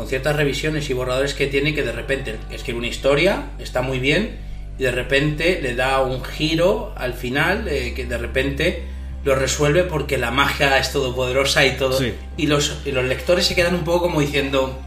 con 0.00 0.08
ciertas 0.08 0.34
revisiones 0.34 0.88
y 0.88 0.94
borradores 0.94 1.34
que 1.34 1.46
tiene 1.46 1.74
que 1.74 1.82
de 1.82 1.92
repente 1.92 2.36
escribe 2.50 2.78
una 2.78 2.88
historia, 2.88 3.50
está 3.58 3.82
muy 3.82 3.98
bien, 3.98 4.38
y 4.78 4.84
de 4.84 4.92
repente 4.92 5.60
le 5.62 5.74
da 5.74 6.00
un 6.00 6.24
giro 6.24 6.94
al 6.96 7.12
final, 7.12 7.68
eh, 7.68 7.92
que 7.94 8.06
de 8.06 8.16
repente 8.16 8.84
lo 9.24 9.34
resuelve 9.34 9.82
porque 9.82 10.16
la 10.16 10.30
magia 10.30 10.78
es 10.78 10.90
todopoderosa 10.90 11.66
y 11.66 11.72
todo. 11.72 12.00
Y, 12.38 12.46
los, 12.46 12.78
los 12.86 13.04
lectores 13.04 13.44
se 13.44 13.54
quedan 13.54 13.74
un 13.74 13.84
poco 13.84 14.06
como 14.06 14.22
diciendo... 14.22 14.80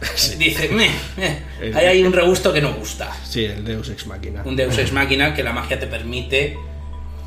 Dice, 0.36 0.68
hay 1.72 1.86
ahí 1.86 2.02
un 2.02 2.12
regusto 2.12 2.52
que 2.52 2.60
no 2.60 2.74
gusta. 2.74 3.16
Sí, 3.24 3.44
el 3.44 3.64
Deus 3.64 3.88
Ex 3.88 4.08
Machina. 4.08 4.42
Un 4.44 4.56
Deus 4.56 4.76
Ex 4.76 4.90
Machina 4.92 5.32
que 5.32 5.44
la 5.44 5.52
magia 5.52 5.78
te 5.78 5.86
permite 5.86 6.58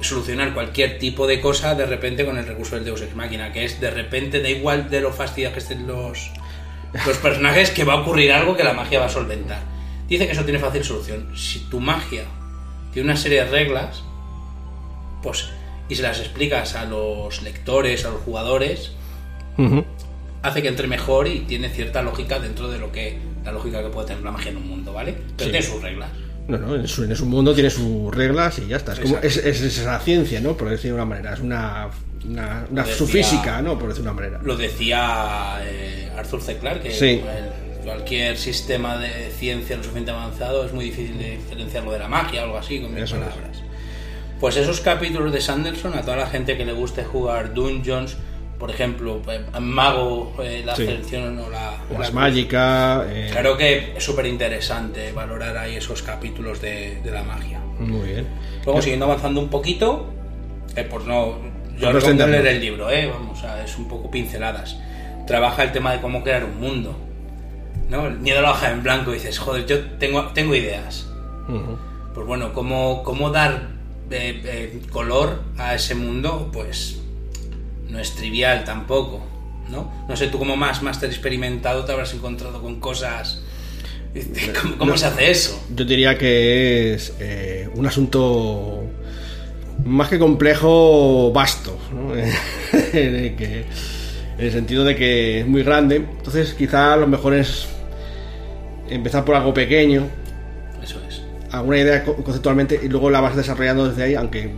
solucionar 0.02 0.54
cualquier 0.54 1.00
tipo 1.00 1.26
de 1.26 1.40
cosa 1.40 1.74
de 1.74 1.86
repente 1.86 2.26
con 2.26 2.38
el 2.38 2.46
recurso 2.46 2.76
del 2.76 2.84
Deus 2.84 3.02
Ex 3.02 3.16
Machina, 3.16 3.54
que 3.54 3.64
es 3.64 3.80
de 3.80 3.92
repente, 3.92 4.42
da 4.42 4.50
igual 4.50 4.90
de 4.90 5.00
lo 5.00 5.14
fastidiados 5.14 5.54
que 5.54 5.60
estén 5.60 5.88
los, 5.88 6.32
los 7.06 7.18
personajes 7.18 7.72
que 7.72 7.84
va 7.84 7.94
a 7.94 8.02
ocurrir 8.02 8.32
algo 8.32 8.56
que 8.56 8.64
la 8.64 8.74
magia 8.74 9.00
va 9.00 9.06
a 9.06 9.10
solventar. 9.10 9.62
Dice 10.08 10.26
que 10.26 10.34
eso 10.34 10.44
tiene 10.44 10.60
fácil 10.60 10.84
solución. 10.84 11.32
Si 11.36 11.60
tu 11.70 11.80
magia 11.80 12.24
tiene 12.94 13.10
una 13.10 13.18
serie 13.18 13.44
de 13.44 13.52
reglas, 13.52 14.04
pues, 15.22 15.50
y 15.88 15.96
se 15.96 16.02
las 16.02 16.20
explicas 16.20 16.76
a 16.76 16.86
los 16.86 17.42
lectores, 17.44 18.06
a 18.06 18.10
los 18.10 18.22
jugadores, 18.22 18.94
hace 20.42 20.62
que 20.62 20.68
entre 20.68 20.88
mejor 20.88 21.28
y 21.28 21.42
tiene 21.42 21.70
cierta 21.70 22.02
lógica 22.02 22.40
dentro 22.40 22.70
de 22.70 22.80
lo 22.80 22.92
que 22.92 23.18
la 23.44 23.52
lógica 23.52 23.84
que 23.84 23.90
puede 23.90 24.08
tener 24.08 24.24
la 24.24 24.32
magia 24.32 24.52
en 24.52 24.58
un 24.58 24.68
mundo, 24.68 24.94
¿vale? 24.94 25.16
Pero 25.38 25.52
tiene 25.52 25.66
sus 25.66 25.82
reglas. 25.82 26.10
No, 26.48 26.58
no, 26.58 26.76
en 26.76 26.88
su, 26.88 27.26
mundo 27.28 27.54
tiene 27.54 27.70
sus 27.70 28.14
reglas 28.14 28.58
y 28.58 28.68
ya 28.68 28.78
está. 28.78 28.94
Es, 28.94 29.00
como, 29.02 29.18
es, 29.18 29.38
es, 29.38 29.62
esa 29.62 30.00
ciencia, 30.00 30.42
¿no? 30.42 30.58
Por 30.58 30.70
decir 30.70 30.90
de 30.90 30.96
una 30.96 31.06
manera. 31.06 31.34
Es 31.34 31.42
una 31.42 31.90
una, 32.26 32.86
su 32.86 33.08
física, 33.08 33.62
¿no? 33.62 33.78
Por 33.78 33.90
decir 33.90 34.04
una 34.04 34.14
manera. 34.14 34.40
Lo 34.44 34.58
decía 34.58 35.60
eh, 35.62 36.09
Arthur 36.20 36.42
C. 36.42 36.58
Clarke, 36.58 36.90
que 36.90 37.22
cualquier 37.84 38.38
sistema 38.38 38.98
de 38.98 39.30
ciencia 39.32 39.78
lo 39.78 39.84
suficiente 39.84 40.12
avanzado 40.12 40.66
es 40.66 40.74
muy 40.74 40.86
difícil 40.86 41.18
de 41.18 41.38
diferenciarlo 41.38 41.92
de 41.92 42.00
la 42.00 42.08
magia 42.08 42.42
o 42.42 42.46
algo 42.46 42.58
así, 42.58 42.80
con 42.80 42.94
mis 42.94 43.10
palabras. 43.10 43.64
Pues 44.40 44.56
esos 44.56 44.80
capítulos 44.80 45.34
de 45.34 45.42
Sanderson, 45.42 45.94
a 45.96 46.02
toda 46.02 46.18
la 46.18 46.28
gente 46.28 46.58
que 46.58 46.66
le 46.66 46.72
guste 46.72 47.04
jugar 47.04 47.54
Dungeons, 47.54 48.16
por 48.58 48.70
ejemplo, 48.70 49.22
eh, 49.30 49.42
Mago, 49.60 50.36
eh, 50.42 50.64
la 50.66 50.76
selección 50.76 51.40
o 51.40 51.50
la... 51.50 51.78
Las 51.98 52.14
mágica... 52.14 53.06
Claro 53.32 53.58
que 53.58 53.94
es 53.96 54.04
súper 54.04 54.26
interesante 54.26 55.12
valorar 55.12 55.58
ahí 55.58 55.76
esos 55.76 56.02
capítulos 56.02 56.62
de, 56.62 57.02
la 57.06 57.24
magia. 57.24 57.60
Muy 57.80 58.10
bien. 58.10 58.28
Luego, 58.66 58.82
siguiendo 58.82 59.06
avanzando 59.06 59.40
un 59.40 59.50
poquito, 59.50 60.14
por 60.90 61.06
no 61.06 61.38
yo 61.80 61.92
recomiendo 61.92 62.28
leer 62.28 62.48
el 62.48 62.60
libro, 62.60 62.92
¿eh? 62.92 63.08
Vamos, 63.08 63.42
es 63.64 63.78
un 63.78 63.88
poco 63.88 64.12
pinceladas. 64.12 64.78
Trabaja 65.30 65.62
el 65.62 65.72
tema 65.72 65.92
de 65.92 66.02
cómo 66.02 66.24
crear 66.24 66.44
un 66.44 66.60
mundo. 66.60 66.98
¿no? 67.88 68.08
El 68.08 68.18
miedo 68.18 68.40
a 68.40 68.42
la 68.42 68.50
hoja 68.50 68.72
en 68.72 68.82
blanco. 68.82 69.12
Y 69.12 69.14
dices, 69.14 69.38
joder, 69.38 69.68
yo 69.68 69.80
tengo, 70.00 70.24
tengo 70.30 70.56
ideas. 70.56 71.08
Pues 72.16 72.26
bueno, 72.26 72.52
¿cómo, 72.52 73.04
cómo 73.04 73.30
dar 73.30 73.68
eh, 74.10 74.42
eh, 74.44 74.82
color 74.92 75.44
a 75.60 75.76
ese 75.76 75.94
mundo? 75.94 76.50
Pues 76.52 76.98
no 77.88 78.00
es 78.00 78.16
trivial 78.16 78.64
tampoco. 78.64 79.24
¿no? 79.70 79.94
No 80.10 80.16
sé, 80.16 80.30
tú 80.30 80.40
como 80.40 80.58
más 80.58 80.82
máster 80.82 81.12
experimentado 81.12 81.86
te 81.86 81.92
habrás 81.92 82.12
encontrado 82.16 82.60
con 82.60 82.80
cosas... 82.80 83.44
¿Cómo, 84.80 84.98
se 84.98 85.06
hace 85.06 85.30
eso? 85.30 85.64
Yo 85.76 85.86
diría 85.86 86.18
que 86.18 86.96
es 86.96 87.14
eh, 87.20 87.70
un 87.76 87.86
asunto 87.86 88.84
más 89.86 90.10
que 90.10 90.18
complejo, 90.18 91.32
vasto, 91.32 91.78
en, 94.40 94.46
el 94.46 94.52
sentido 94.52 94.84
de 94.84 94.96
que 94.96 95.42
es 95.42 95.48
muy 95.48 95.64
grande. 95.64 95.98
Entonces, 95.98 96.54
quizá 96.54 96.96
lo 96.96 97.08
mejor 97.08 97.34
es 97.34 97.68
empezar 98.90 99.26
por 99.26 99.36
algo 99.36 99.54
pequeño. 99.54 100.08
Eso 100.82 101.00
es. 101.08 101.22
Alguna 101.52 101.80
idea 101.80 102.04
conceptualmente 102.04 102.80
y 102.82 102.88
luego 102.90 103.10
la 103.10 103.22
vas 103.22 103.36
desarrollando 103.36 103.90
desde 103.90 104.04
ahí, 104.04 104.16
aunque 104.16 104.52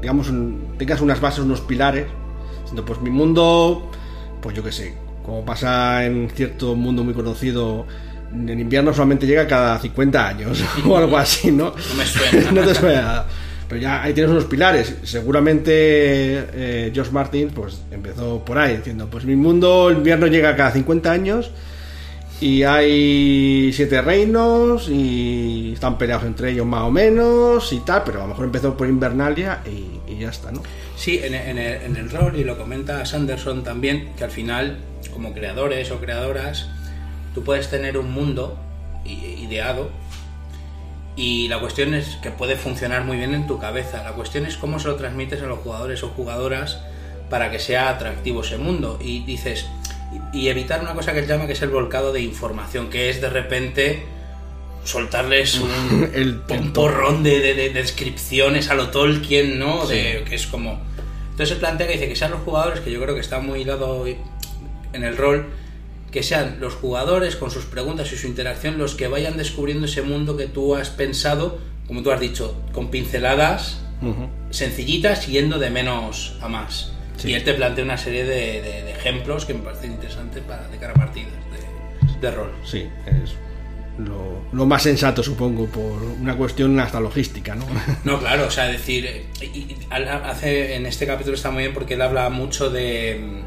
digamos 0.00 0.32
tengas 0.78 1.00
unas 1.00 1.20
bases, 1.20 1.40
unos 1.40 1.60
pilares. 1.60 2.06
Diciendo, 2.60 2.84
pues 2.84 3.00
mi 3.00 3.10
mundo, 3.10 3.90
pues 4.40 4.56
yo 4.56 4.62
qué 4.62 4.72
sé, 4.72 4.94
como 5.24 5.44
pasa 5.44 6.04
en 6.04 6.30
cierto 6.30 6.74
mundo 6.74 7.04
muy 7.04 7.14
conocido, 7.14 7.86
en 8.32 8.60
invierno 8.60 8.92
solamente 8.92 9.26
llega 9.26 9.46
cada 9.46 9.78
50 9.78 10.28
años 10.28 10.64
o 10.86 10.96
algo 10.96 11.16
así, 11.16 11.50
¿no? 11.50 11.74
No 11.88 11.94
me 11.96 12.06
suena. 12.06 12.50
no 12.52 12.62
te 12.62 12.74
suena. 12.74 13.24
Pero 13.70 13.82
ya 13.82 14.02
ahí 14.02 14.12
tienes 14.12 14.32
unos 14.32 14.46
pilares. 14.46 14.96
Seguramente 15.04 15.70
eh, 15.72 16.90
George 16.92 17.12
Martin 17.12 17.50
pues 17.50 17.80
empezó 17.92 18.44
por 18.44 18.58
ahí 18.58 18.78
diciendo, 18.78 19.08
pues 19.08 19.24
mi 19.24 19.36
mundo 19.36 19.90
el 19.90 19.98
invierno 19.98 20.26
llega 20.26 20.56
cada 20.56 20.72
50 20.72 21.08
años 21.08 21.52
y 22.40 22.64
hay 22.64 23.72
siete 23.72 24.02
reinos 24.02 24.88
y 24.88 25.74
están 25.74 25.98
peleados 25.98 26.24
entre 26.24 26.50
ellos 26.50 26.66
más 26.66 26.82
o 26.82 26.90
menos 26.90 27.72
y 27.72 27.78
tal, 27.80 28.02
pero 28.04 28.18
a 28.18 28.22
lo 28.22 28.30
mejor 28.30 28.46
empezó 28.46 28.76
por 28.76 28.88
Invernalia 28.88 29.60
y, 29.64 30.18
ya 30.18 30.30
está, 30.30 30.50
¿no? 30.50 30.62
Sí, 30.96 31.20
en, 31.22 31.34
el, 31.34 31.58
en 31.58 31.96
el 31.96 32.10
rol, 32.10 32.36
y 32.36 32.44
lo 32.44 32.58
comenta 32.58 33.06
Sanderson 33.06 33.62
también, 33.62 34.10
que 34.18 34.24
al 34.24 34.30
final, 34.30 34.78
como 35.12 35.32
creadores 35.32 35.90
o 35.92 36.00
creadoras, 36.00 36.68
tú 37.34 37.44
puedes 37.44 37.70
tener 37.70 37.96
un 37.96 38.10
mundo 38.10 38.58
ideado 39.04 39.90
y 41.20 41.48
la 41.48 41.58
cuestión 41.60 41.94
es 41.94 42.16
que 42.22 42.30
puede 42.30 42.56
funcionar 42.56 43.04
muy 43.04 43.16
bien 43.18 43.34
en 43.34 43.46
tu 43.46 43.58
cabeza. 43.58 44.02
La 44.02 44.12
cuestión 44.12 44.46
es 44.46 44.56
cómo 44.56 44.78
se 44.78 44.88
lo 44.88 44.96
transmites 44.96 45.42
a 45.42 45.46
los 45.46 45.58
jugadores 45.60 46.02
o 46.02 46.08
jugadoras 46.08 46.80
para 47.28 47.50
que 47.50 47.58
sea 47.58 47.90
atractivo 47.90 48.40
ese 48.42 48.56
mundo. 48.58 48.98
Y 49.02 49.20
dices, 49.24 49.66
y, 50.32 50.48
evitar 50.48 50.80
una 50.80 50.94
cosa 50.94 51.12
que 51.12 51.18
él 51.20 51.26
llama 51.26 51.46
que 51.46 51.52
es 51.52 51.62
el 51.62 51.68
volcado 51.70 52.12
de 52.12 52.20
información, 52.22 52.88
que 52.90 53.10
es 53.10 53.20
de 53.20 53.28
repente 53.30 54.02
soltarles 54.84 55.56
un, 55.60 56.10
El- 56.14 56.42
un 56.48 56.72
porrón 56.72 57.22
de, 57.22 57.40
de- 57.40 57.54
de 57.54 57.70
descripciones 57.70 58.70
a 58.70 58.74
lo 58.74 58.88
Tolkien, 58.88 59.58
¿no? 59.58 59.86
De, 59.86 60.24
que 60.28 60.34
es 60.34 60.46
como... 60.46 60.80
Entonces 61.32 61.50
se 61.50 61.56
plantea 61.56 61.86
que 61.86 61.94
dice 61.94 62.08
que 62.08 62.16
sean 62.16 62.30
los 62.32 62.40
jugadores, 62.40 62.80
que 62.80 62.90
yo 62.90 63.00
creo 63.00 63.14
que 63.14 63.20
está 63.20 63.40
muy 63.40 63.60
hilado 63.62 64.06
en 64.06 65.04
el 65.04 65.16
rol, 65.16 65.46
que 66.10 66.22
sean 66.22 66.56
los 66.60 66.74
jugadores 66.74 67.36
con 67.36 67.50
sus 67.50 67.64
preguntas 67.64 68.12
y 68.12 68.16
su 68.16 68.26
interacción 68.26 68.78
los 68.78 68.94
que 68.94 69.06
vayan 69.08 69.36
descubriendo 69.36 69.86
ese 69.86 70.02
mundo 70.02 70.36
que 70.36 70.46
tú 70.46 70.74
has 70.74 70.90
pensado, 70.90 71.58
como 71.86 72.02
tú 72.02 72.10
has 72.10 72.20
dicho, 72.20 72.56
con 72.72 72.90
pinceladas 72.90 73.80
Ujú. 74.02 74.28
sencillitas 74.50 75.26
yendo 75.26 75.58
de 75.58 75.70
menos 75.70 76.36
a 76.40 76.48
más. 76.48 76.92
Sí. 77.16 77.30
Y 77.30 77.34
él 77.34 77.44
te 77.44 77.52
plantea 77.54 77.84
una 77.84 77.98
serie 77.98 78.24
de, 78.24 78.62
de- 78.62 78.82
de 78.84 78.90
ejemplos 78.92 79.44
que 79.44 79.54
me 79.54 79.60
parecen 79.60 79.92
interesantes 79.92 80.42
para 80.42 80.66
de 80.68 80.78
cara 80.78 80.92
a 80.92 80.96
partidas 80.96 81.32
de, 82.12 82.20
de 82.26 82.30
rol. 82.34 82.50
Sí, 82.64 82.86
es 83.06 83.32
lo, 83.98 84.40
lo 84.52 84.64
más 84.66 84.82
sensato, 84.84 85.22
supongo, 85.22 85.66
por 85.66 86.02
una 86.02 86.34
cuestión 86.36 86.80
hasta 86.80 86.98
logística, 87.00 87.54
¿no? 87.54 87.66
No, 88.04 88.18
claro, 88.18 88.46
o 88.46 88.50
sea, 88.50 88.64
decir, 88.68 89.26
hace 89.90 90.74
en 90.76 90.86
este 90.86 91.06
capítulo 91.06 91.36
está 91.36 91.50
muy 91.50 91.62
bien 91.64 91.74
porque 91.74 91.94
él 91.94 92.02
habla 92.02 92.30
mucho 92.30 92.70
de, 92.70 93.42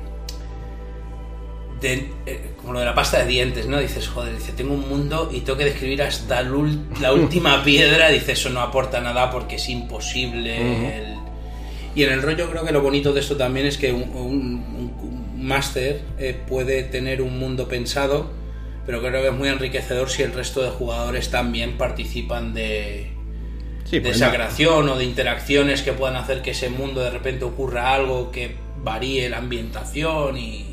de 1.83 2.09
eh, 2.25 2.39
como 2.57 2.73
lo 2.73 2.79
de 2.79 2.85
la 2.85 2.95
pasta 2.95 3.19
de 3.19 3.27
dientes, 3.27 3.67
¿no? 3.67 3.77
Dices, 3.79 4.07
joder, 4.07 4.35
dice, 4.35 4.53
tengo 4.53 4.73
un 4.73 4.89
mundo 4.89 5.29
y 5.31 5.41
tengo 5.41 5.57
que 5.59 5.65
describir 5.65 6.01
hasta 6.01 6.41
la 6.41 7.13
última 7.13 7.63
piedra, 7.63 8.09
dice, 8.09 8.31
eso 8.31 8.49
no 8.49 8.61
aporta 8.61 8.99
nada 9.01 9.29
porque 9.29 9.57
es 9.57 9.69
imposible. 9.69 10.97
el- 10.97 11.13
Y 11.95 12.03
en 12.03 12.11
el 12.13 12.23
rollo 12.23 12.49
creo 12.49 12.65
que 12.65 12.71
lo 12.71 12.81
bonito 12.81 13.13
de 13.13 13.19
esto 13.19 13.37
también 13.37 13.67
es 13.67 13.77
que 13.77 13.93
un, 13.93 14.01
un- 14.15 14.95
un 15.01 15.45
máster 15.45 16.01
eh, 16.17 16.35
puede 16.47 16.83
tener 16.83 17.21
un 17.21 17.37
mundo 17.37 17.67
pensado, 17.67 18.31
pero 18.85 18.99
creo 19.01 19.21
que 19.21 19.27
es 19.27 19.33
muy 19.33 19.49
enriquecedor 19.49 20.09
si 20.09 20.23
el 20.23 20.33
resto 20.33 20.63
de 20.63 20.69
jugadores 20.69 21.29
también 21.29 21.77
participan 21.77 22.53
de, 22.53 23.11
Sí, 23.85 23.97
de 23.97 24.01
pues 24.01 24.15
esa 24.15 24.25
nada. 24.27 24.37
creación 24.37 24.89
o 24.89 24.97
de 24.97 25.03
interacciones 25.03 25.81
que 25.83 25.93
puedan 25.93 26.15
hacer 26.15 26.41
que 26.41 26.51
ese 26.51 26.69
mundo 26.69 27.01
de 27.01 27.09
repente 27.11 27.43
ocurra 27.45 27.93
algo 27.93 28.31
que 28.31 28.55
varíe 28.81 29.29
la 29.29 29.37
ambientación 29.37 30.37
y, 30.37 30.72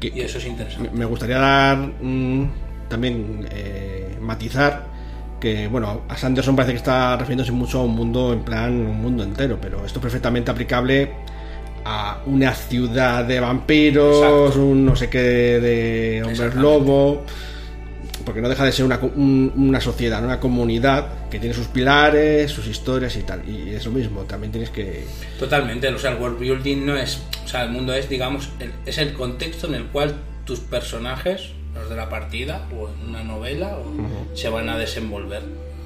Que- 0.00 0.12
y 0.14 0.20
eso 0.20 0.38
es 0.38 0.46
interesante. 0.46 0.90
Me- 0.92 1.04
gustaría 1.04 1.38
dar 1.38 1.78
mm, 1.78 2.44
también 2.88 3.46
eh, 3.50 4.16
matizar 4.20 4.86
que, 5.40 5.68
bueno, 5.68 6.02
a 6.08 6.16
Sanderson 6.16 6.56
parece 6.56 6.72
que 6.72 6.78
está 6.78 7.16
refiriéndose 7.16 7.52
mucho 7.52 7.80
a 7.80 7.84
un 7.84 7.94
mundo 7.94 8.32
en 8.32 8.40
plan, 8.42 8.72
un 8.72 9.00
mundo 9.00 9.22
entero, 9.22 9.58
pero 9.60 9.84
esto 9.84 9.98
es 9.98 10.02
perfectamente 10.02 10.50
aplicable 10.50 11.10
a 11.84 12.20
una 12.26 12.54
ciudad 12.54 13.24
de 13.26 13.40
vampiros, 13.40 14.16
Exacto. 14.46 14.62
un 14.62 14.86
no 14.86 14.96
sé 14.96 15.10
qué 15.10 15.18
de 15.20 16.22
hombres 16.24 16.54
lobo, 16.54 17.24
porque 18.24 18.40
no 18.40 18.48
deja 18.48 18.64
de 18.64 18.72
ser 18.72 18.84
una, 18.84 18.98
un- 18.98 19.52
una 19.56 19.80
sociedad, 19.80 20.22
una 20.24 20.40
comunidad 20.40 21.28
que 21.30 21.38
tiene 21.38 21.54
sus 21.54 21.66
pilares, 21.66 22.50
sus 22.50 22.66
historias 22.66 23.16
y 23.16 23.22
tal, 23.22 23.48
y 23.48 23.70
es 23.74 23.84
lo 23.84 23.92
mismo, 23.92 24.22
también 24.22 24.50
tienes 24.52 24.70
que... 24.70 25.04
Totalmente, 25.38 25.88
o 25.88 25.98
sea, 25.98 26.12
el 26.12 26.18
world 26.20 26.38
building 26.38 26.84
no 26.86 26.96
es, 26.96 27.22
o 27.44 27.48
sea, 27.48 27.62
el 27.64 27.70
mundo 27.70 27.92
es, 27.94 28.08
digamos, 28.08 28.48
el- 28.60 28.72
es 28.86 28.98
el 28.98 29.12
contexto 29.12 29.66
en 29.66 29.74
el 29.74 29.84
cual 29.86 30.14
tus 30.44 30.60
personajes, 30.60 31.50
los 31.74 31.88
de 31.90 31.96
la 31.96 32.08
partida 32.08 32.66
o 32.76 32.88
en 32.88 33.08
una 33.10 33.22
novela, 33.24 33.76
o- 33.78 34.36
se 34.36 34.48
van 34.48 34.68
a 34.68 34.78
desenvolver 34.78 35.42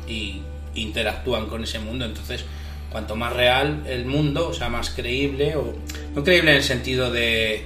y 0.07 0.43
interactúan 0.75 1.47
con 1.47 1.65
ese 1.65 1.79
mundo. 1.79 2.05
Entonces, 2.05 2.45
cuanto 2.91 3.17
más 3.17 3.33
real 3.35 3.83
el 3.87 4.05
mundo, 4.07 4.49
o 4.49 4.55
sea, 4.55 4.69
más 4.69 4.91
creíble, 4.91 5.57
o 5.57 5.75
no 6.15 6.25
creíble 6.25 6.51
en 6.53 6.57
el 6.59 6.63
sentido 6.63 7.11
de 7.11 7.65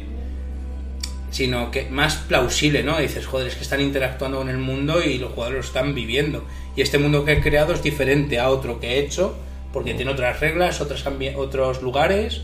sino 1.33 1.71
que 1.73 1.89
más 1.91 2.15
plausible, 2.15 2.85
¿no? 2.85 2.99
Dices, 3.01 3.27
joder, 3.27 3.49
es 3.49 3.57
que 3.57 3.63
están 3.63 3.81
interactuando 3.81 4.39
con 4.39 4.49
el 4.49 4.59
mundo 4.59 5.03
y 5.03 5.19
los 5.19 5.33
jugadores 5.33 5.59
lo 5.59 5.67
están 5.67 5.95
viviendo. 5.95 6.45
Y 6.77 6.83
este 6.83 6.99
mundo 6.99 7.25
que 7.25 7.33
he 7.33 7.41
creado 7.41 7.73
es 7.75 7.83
diferente 7.83 8.39
a 8.39 8.49
otro 8.51 8.79
que 8.79 8.93
he 8.95 8.99
hecho, 9.01 9.35
porque 9.73 9.95
tiene 9.95 10.13
otras 10.13 10.39
reglas, 10.39 10.81
otros, 10.81 11.05
otros 11.37 11.83
lugares, 11.83 12.43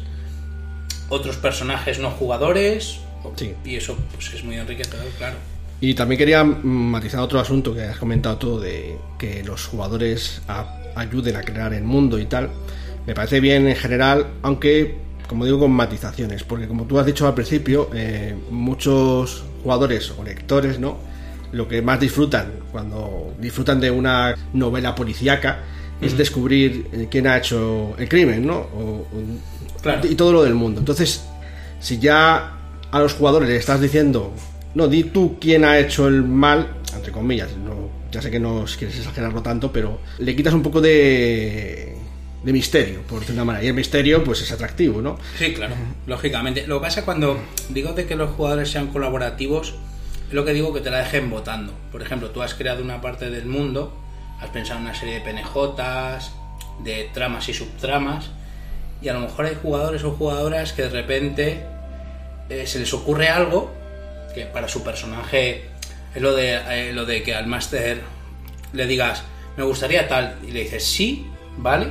otros 1.08 1.36
personajes 1.36 1.98
no 1.98 2.10
jugadores, 2.10 2.98
Sí. 3.36 3.52
y 3.64 3.76
eso 3.76 3.96
pues 4.14 4.32
es 4.34 4.42
muy 4.44 4.56
enriquecedor, 4.56 5.06
claro. 5.18 5.36
Y 5.80 5.94
también 5.94 6.18
quería 6.18 6.42
mm, 6.44 6.64
matizar 6.66 7.20
otro 7.20 7.38
asunto 7.40 7.74
que 7.74 7.82
has 7.82 7.98
comentado 7.98 8.36
tú 8.36 8.58
de 8.60 8.96
que 9.18 9.42
los 9.44 9.66
jugadores 9.66 10.40
a- 10.48 10.76
ayuden 10.96 11.36
a 11.36 11.42
crear 11.42 11.72
el 11.74 11.84
mundo 11.84 12.18
y 12.18 12.26
tal. 12.26 12.50
Me 13.06 13.14
parece 13.14 13.40
bien 13.40 13.68
en 13.68 13.76
general, 13.76 14.26
aunque 14.42 14.96
como 15.28 15.44
digo 15.44 15.58
con 15.60 15.70
matizaciones, 15.72 16.42
porque 16.42 16.66
como 16.66 16.84
tú 16.84 16.98
has 16.98 17.06
dicho 17.06 17.26
al 17.26 17.34
principio, 17.34 17.90
eh, 17.94 18.34
muchos 18.50 19.44
jugadores 19.62 20.12
o 20.18 20.24
lectores, 20.24 20.78
¿no? 20.78 20.96
Lo 21.52 21.68
que 21.68 21.80
más 21.82 22.00
disfrutan 22.00 22.50
cuando 22.72 23.34
disfrutan 23.38 23.80
de 23.80 23.90
una 23.90 24.34
novela 24.52 24.94
policíaca 24.94 25.60
es 26.00 26.16
descubrir 26.16 26.86
eh, 26.92 27.08
quién 27.10 27.26
ha 27.26 27.36
hecho 27.38 27.94
el 27.98 28.08
crimen, 28.08 28.46
¿no? 28.46 28.56
O- 28.56 29.06
o- 29.12 29.78
Claro. 29.82 30.06
Y 30.08 30.14
todo 30.16 30.32
lo 30.32 30.42
del 30.42 30.54
mundo. 30.54 30.80
Entonces, 30.80 31.24
si 31.80 31.98
ya 31.98 32.56
a 32.90 32.98
los 32.98 33.14
jugadores 33.14 33.48
le 33.48 33.56
estás 33.56 33.80
diciendo, 33.80 34.32
no, 34.74 34.88
di 34.88 35.04
tú 35.04 35.36
quién 35.40 35.64
ha 35.64 35.78
hecho 35.78 36.08
el 36.08 36.22
mal, 36.24 36.68
entre 36.94 37.12
comillas, 37.12 37.50
no, 37.56 37.88
ya 38.10 38.20
sé 38.22 38.30
que 38.30 38.40
no 38.40 38.64
quieres 38.78 38.98
exagerarlo 38.98 39.40
tanto, 39.42 39.70
pero 39.72 40.00
le 40.18 40.34
quitas 40.34 40.52
un 40.54 40.62
poco 40.62 40.80
de, 40.80 41.96
de 42.42 42.52
misterio, 42.52 43.02
por 43.02 43.20
decirlo 43.20 43.36
de 43.36 43.42
una 43.42 43.44
manera. 43.44 43.64
Y 43.64 43.68
el 43.68 43.74
misterio, 43.74 44.24
pues 44.24 44.42
es 44.42 44.52
atractivo, 44.52 45.02
¿no? 45.02 45.18
Sí, 45.36 45.54
claro, 45.54 45.74
lógicamente. 46.06 46.66
Lo 46.66 46.78
que 46.78 46.86
pasa 46.86 47.04
cuando 47.04 47.38
digo 47.68 47.92
de 47.92 48.06
que 48.06 48.16
los 48.16 48.30
jugadores 48.30 48.70
sean 48.70 48.88
colaborativos, 48.88 49.74
es 50.28 50.34
lo 50.34 50.44
que 50.44 50.52
digo 50.52 50.72
que 50.72 50.80
te 50.80 50.90
la 50.90 50.98
dejen 50.98 51.30
votando. 51.30 51.72
Por 51.90 52.02
ejemplo, 52.02 52.30
tú 52.30 52.42
has 52.42 52.54
creado 52.54 52.82
una 52.82 53.00
parte 53.00 53.30
del 53.30 53.46
mundo, 53.46 53.96
has 54.40 54.50
pensado 54.50 54.78
en 54.78 54.86
una 54.86 54.94
serie 54.94 55.14
de 55.14 55.20
PNJs, 55.20 56.30
de 56.84 57.10
tramas 57.12 57.48
y 57.48 57.54
subtramas, 57.54 58.30
y 59.02 59.08
a 59.08 59.14
lo 59.14 59.20
mejor 59.20 59.46
hay 59.46 59.56
jugadores 59.60 60.04
o 60.04 60.12
jugadoras 60.12 60.72
que 60.72 60.82
de 60.82 60.90
repente 60.90 61.62
eh, 62.48 62.66
se 62.66 62.78
les 62.78 62.92
ocurre 62.94 63.28
algo 63.28 63.72
que 64.34 64.44
para 64.44 64.68
su 64.68 64.82
personaje 64.82 65.64
es 66.14 66.22
lo 66.22 66.34
de, 66.34 66.54
eh, 66.54 66.92
lo 66.92 67.04
de 67.04 67.22
que 67.22 67.34
al 67.34 67.46
máster 67.46 68.00
le 68.72 68.86
digas, 68.86 69.22
me 69.56 69.64
gustaría 69.64 70.08
tal, 70.08 70.36
y 70.46 70.50
le 70.50 70.60
dices, 70.60 70.84
sí, 70.84 71.26
vale, 71.56 71.88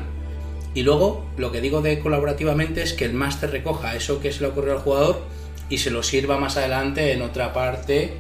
y 0.77 0.83
luego 0.83 1.25
lo 1.37 1.51
que 1.51 1.59
digo 1.59 1.81
de 1.81 1.97
colaborativamente 1.99 2.83
es 2.83 2.93
que 2.93 3.03
el 3.05 3.13
máster 3.13 3.49
recoja 3.49 3.95
eso 3.95 4.19
que 4.21 4.31
se 4.31 4.41
le 4.41 4.47
ocurrió 4.49 4.73
al 4.73 4.79
jugador 4.79 5.21
y 5.69 5.79
se 5.79 5.89
lo 5.89 6.03
sirva 6.03 6.37
más 6.37 6.55
adelante 6.55 7.13
en 7.13 7.23
otra 7.23 7.51
parte 7.51 8.13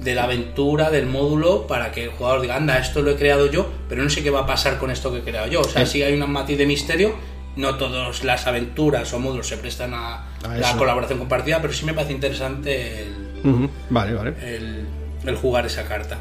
de 0.00 0.14
la 0.16 0.24
aventura, 0.24 0.90
del 0.90 1.06
módulo, 1.06 1.68
para 1.68 1.92
que 1.92 2.02
el 2.02 2.10
jugador 2.10 2.40
diga, 2.40 2.56
anda, 2.56 2.78
esto 2.78 3.00
lo 3.00 3.12
he 3.12 3.14
creado 3.14 3.48
yo, 3.48 3.68
pero 3.88 4.02
no 4.02 4.10
sé 4.10 4.24
qué 4.24 4.30
va 4.30 4.40
a 4.40 4.46
pasar 4.46 4.78
con 4.78 4.90
esto 4.90 5.12
que 5.12 5.18
he 5.18 5.22
creado 5.22 5.46
yo. 5.46 5.60
O 5.60 5.68
sea, 5.68 5.82
Eh. 5.82 5.86
si 5.86 6.02
hay 6.02 6.20
un 6.20 6.28
matiz 6.32 6.58
de 6.58 6.66
misterio, 6.66 7.14
no 7.54 7.76
todas 7.76 8.24
las 8.24 8.48
aventuras 8.48 9.12
o 9.12 9.20
módulos 9.20 9.46
se 9.46 9.56
prestan 9.56 9.94
a, 9.94 10.30
A 10.42 10.56
la 10.56 10.76
colaboración 10.76 11.20
compartida, 11.20 11.60
pero 11.62 11.72
sí 11.72 11.84
me 11.86 11.94
parece 11.94 12.12
interesante 12.12 13.02
el, 13.02 13.68
Vale, 13.88 14.14
vale. 14.14 14.34
el- 14.42 14.84
el 15.24 15.36
jugar 15.36 15.64
esa 15.66 15.84
carta. 15.84 16.18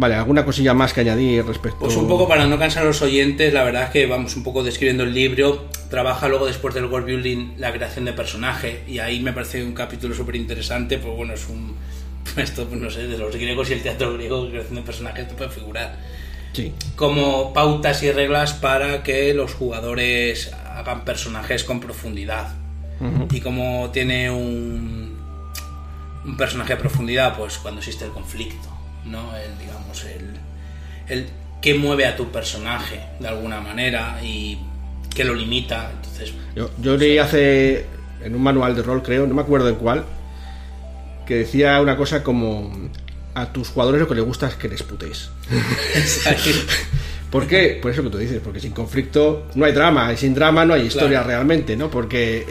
Vale, 0.00 0.14
¿alguna 0.14 0.46
cosilla 0.46 0.72
más 0.72 0.94
que 0.94 1.02
añadir 1.02 1.44
respecto 1.44 1.80
Pues 1.80 1.94
un 1.94 2.08
poco 2.08 2.26
para 2.26 2.46
no 2.46 2.58
cansar 2.58 2.84
a 2.84 2.86
los 2.86 3.02
oyentes, 3.02 3.52
la 3.52 3.64
verdad 3.64 3.82
es 3.82 3.90
que 3.90 4.06
vamos 4.06 4.34
un 4.34 4.42
poco 4.42 4.62
describiendo 4.62 5.04
el 5.04 5.12
libro. 5.12 5.66
Trabaja 5.90 6.26
luego 6.26 6.46
después 6.46 6.74
del 6.74 6.86
world 6.86 7.04
building 7.06 7.56
la 7.58 7.70
creación 7.70 8.06
de 8.06 8.14
personaje 8.14 8.82
y 8.88 8.98
ahí 9.00 9.20
me 9.20 9.34
parece 9.34 9.62
un 9.62 9.74
capítulo 9.74 10.14
súper 10.14 10.36
interesante. 10.36 10.96
Pues 10.96 11.14
bueno, 11.14 11.34
es 11.34 11.46
un. 11.50 11.76
Esto, 12.38 12.64
pues 12.66 12.80
no 12.80 12.88
sé, 12.90 13.08
de 13.08 13.18
los 13.18 13.36
griegos 13.36 13.68
y 13.68 13.74
el 13.74 13.82
teatro 13.82 14.14
griego, 14.14 14.48
creación 14.48 14.76
de 14.76 14.82
personajes, 14.82 15.28
te 15.28 15.34
puede 15.34 15.50
figurar. 15.50 15.98
Sí, 16.54 16.72
Como 16.96 17.52
pautas 17.52 18.02
y 18.02 18.10
reglas 18.10 18.54
para 18.54 19.02
que 19.02 19.34
los 19.34 19.52
jugadores 19.52 20.50
hagan 20.74 21.04
personajes 21.04 21.62
con 21.62 21.78
profundidad. 21.78 22.54
y 23.30 23.40
cómo 23.42 23.90
tiene 23.92 24.30
un, 24.30 25.14
un 26.24 26.36
personaje 26.38 26.74
de 26.74 26.80
profundidad, 26.80 27.36
pues 27.36 27.58
cuando 27.58 27.80
existe 27.80 28.04
el 28.06 28.12
conflicto, 28.12 28.68
¿no? 29.04 29.34
El, 29.36 29.58
digamos, 29.58 30.04
el, 30.04 30.30
el 31.08 31.26
que 31.60 31.74
mueve 31.74 32.06
a 32.06 32.16
tu 32.16 32.30
personaje 32.30 33.00
de 33.18 33.28
alguna 33.28 33.60
manera 33.60 34.18
y 34.22 34.58
que 35.14 35.24
lo 35.24 35.34
limita. 35.34 35.90
Entonces, 35.94 36.32
Yo, 36.54 36.70
yo 36.80 36.96
leí 36.96 37.18
hace 37.18 37.86
en 38.24 38.34
un 38.34 38.42
manual 38.42 38.74
de 38.76 38.82
rol, 38.82 39.02
creo, 39.02 39.26
no 39.26 39.34
me 39.34 39.42
acuerdo 39.42 39.68
en 39.68 39.74
cuál, 39.76 40.04
que 41.26 41.36
decía 41.36 41.80
una 41.80 41.96
cosa 41.96 42.22
como 42.22 42.90
a 43.34 43.52
tus 43.52 43.68
jugadores 43.68 44.00
lo 44.00 44.08
que 44.08 44.14
les 44.14 44.24
gusta 44.24 44.48
es 44.48 44.54
que 44.54 44.68
les 44.68 44.82
putéis. 44.82 45.30
¿Por 47.30 47.46
qué? 47.46 47.78
Por 47.80 47.92
eso 47.92 48.02
que 48.02 48.10
tú 48.10 48.18
dices, 48.18 48.40
porque 48.42 48.58
sin 48.58 48.72
conflicto 48.72 49.46
no 49.54 49.64
hay 49.64 49.72
drama, 49.72 50.12
y 50.12 50.16
sin 50.16 50.34
drama 50.34 50.64
no 50.64 50.74
hay 50.74 50.82
historia 50.86 51.18
Claro. 51.18 51.28
realmente, 51.28 51.76
¿no? 51.76 51.88
Porque 51.90 52.44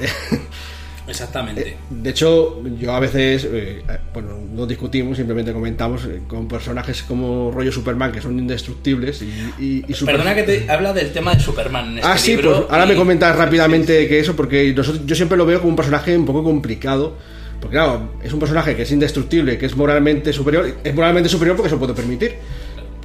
exactamente. 1.10 1.78
De 1.89 2.10
hecho, 2.10 2.62
yo 2.80 2.93
a 2.93 3.00
veces, 3.00 3.48
eh, 3.52 3.82
bueno, 4.13 4.38
no 4.54 4.65
discutimos, 4.65 5.17
simplemente 5.17 5.52
comentamos 5.54 6.06
eh, 6.06 6.22
con 6.28 6.48
personajes 6.48 7.04
como 7.04 7.52
rollo 7.52 7.72
Superman 7.72 8.12
que 8.12 8.22
son 8.22 8.38
indestructibles 8.38 9.22
y, 9.22 9.26
y- 9.60 9.86
y 9.88 10.06
Perdona 10.06 10.36
que 10.36 10.43
te 10.43 10.72
habla 10.72 10.93
del 10.93 11.12
tema 11.12 11.34
de 11.36 11.39
Superman 11.41 11.91
en 11.91 11.98
este 12.00 12.10
Ah, 12.10 12.17
sí, 12.17 12.32
libro 12.32 12.56
pues 12.67 12.72
ahora 12.72 12.86
y- 12.86 12.89
me 12.89 12.95
comentas 12.95 13.36
rápidamente 13.36 14.08
que 14.08 14.19
eso, 14.19 14.36
porque 14.36 14.74
nosotros, 14.76 15.06
yo 15.06 15.15
siempre 15.15 15.38
lo 15.38 15.45
veo 15.45 15.60
como 15.60 15.69
un 15.72 15.76
personaje 15.76 16.17
un 16.17 16.26
poco 16.26 16.43
complicado. 16.43 17.15
Porque 17.60 17.76
claro, 17.76 18.12
es 18.24 18.32
un 18.32 18.39
personaje 18.39 18.74
que 18.76 18.84
es 18.84 18.91
indestructible, 18.91 19.58
que 19.58 19.65
es 19.65 19.76
moralmente 19.76 20.32
superior. 20.32 20.78
Es 20.82 20.95
moralmente 20.95 21.28
superior 21.28 21.58
porque 21.58 21.69
se 21.69 21.76
lo 21.76 21.80
puede 21.80 21.93
permitir. 21.93 22.36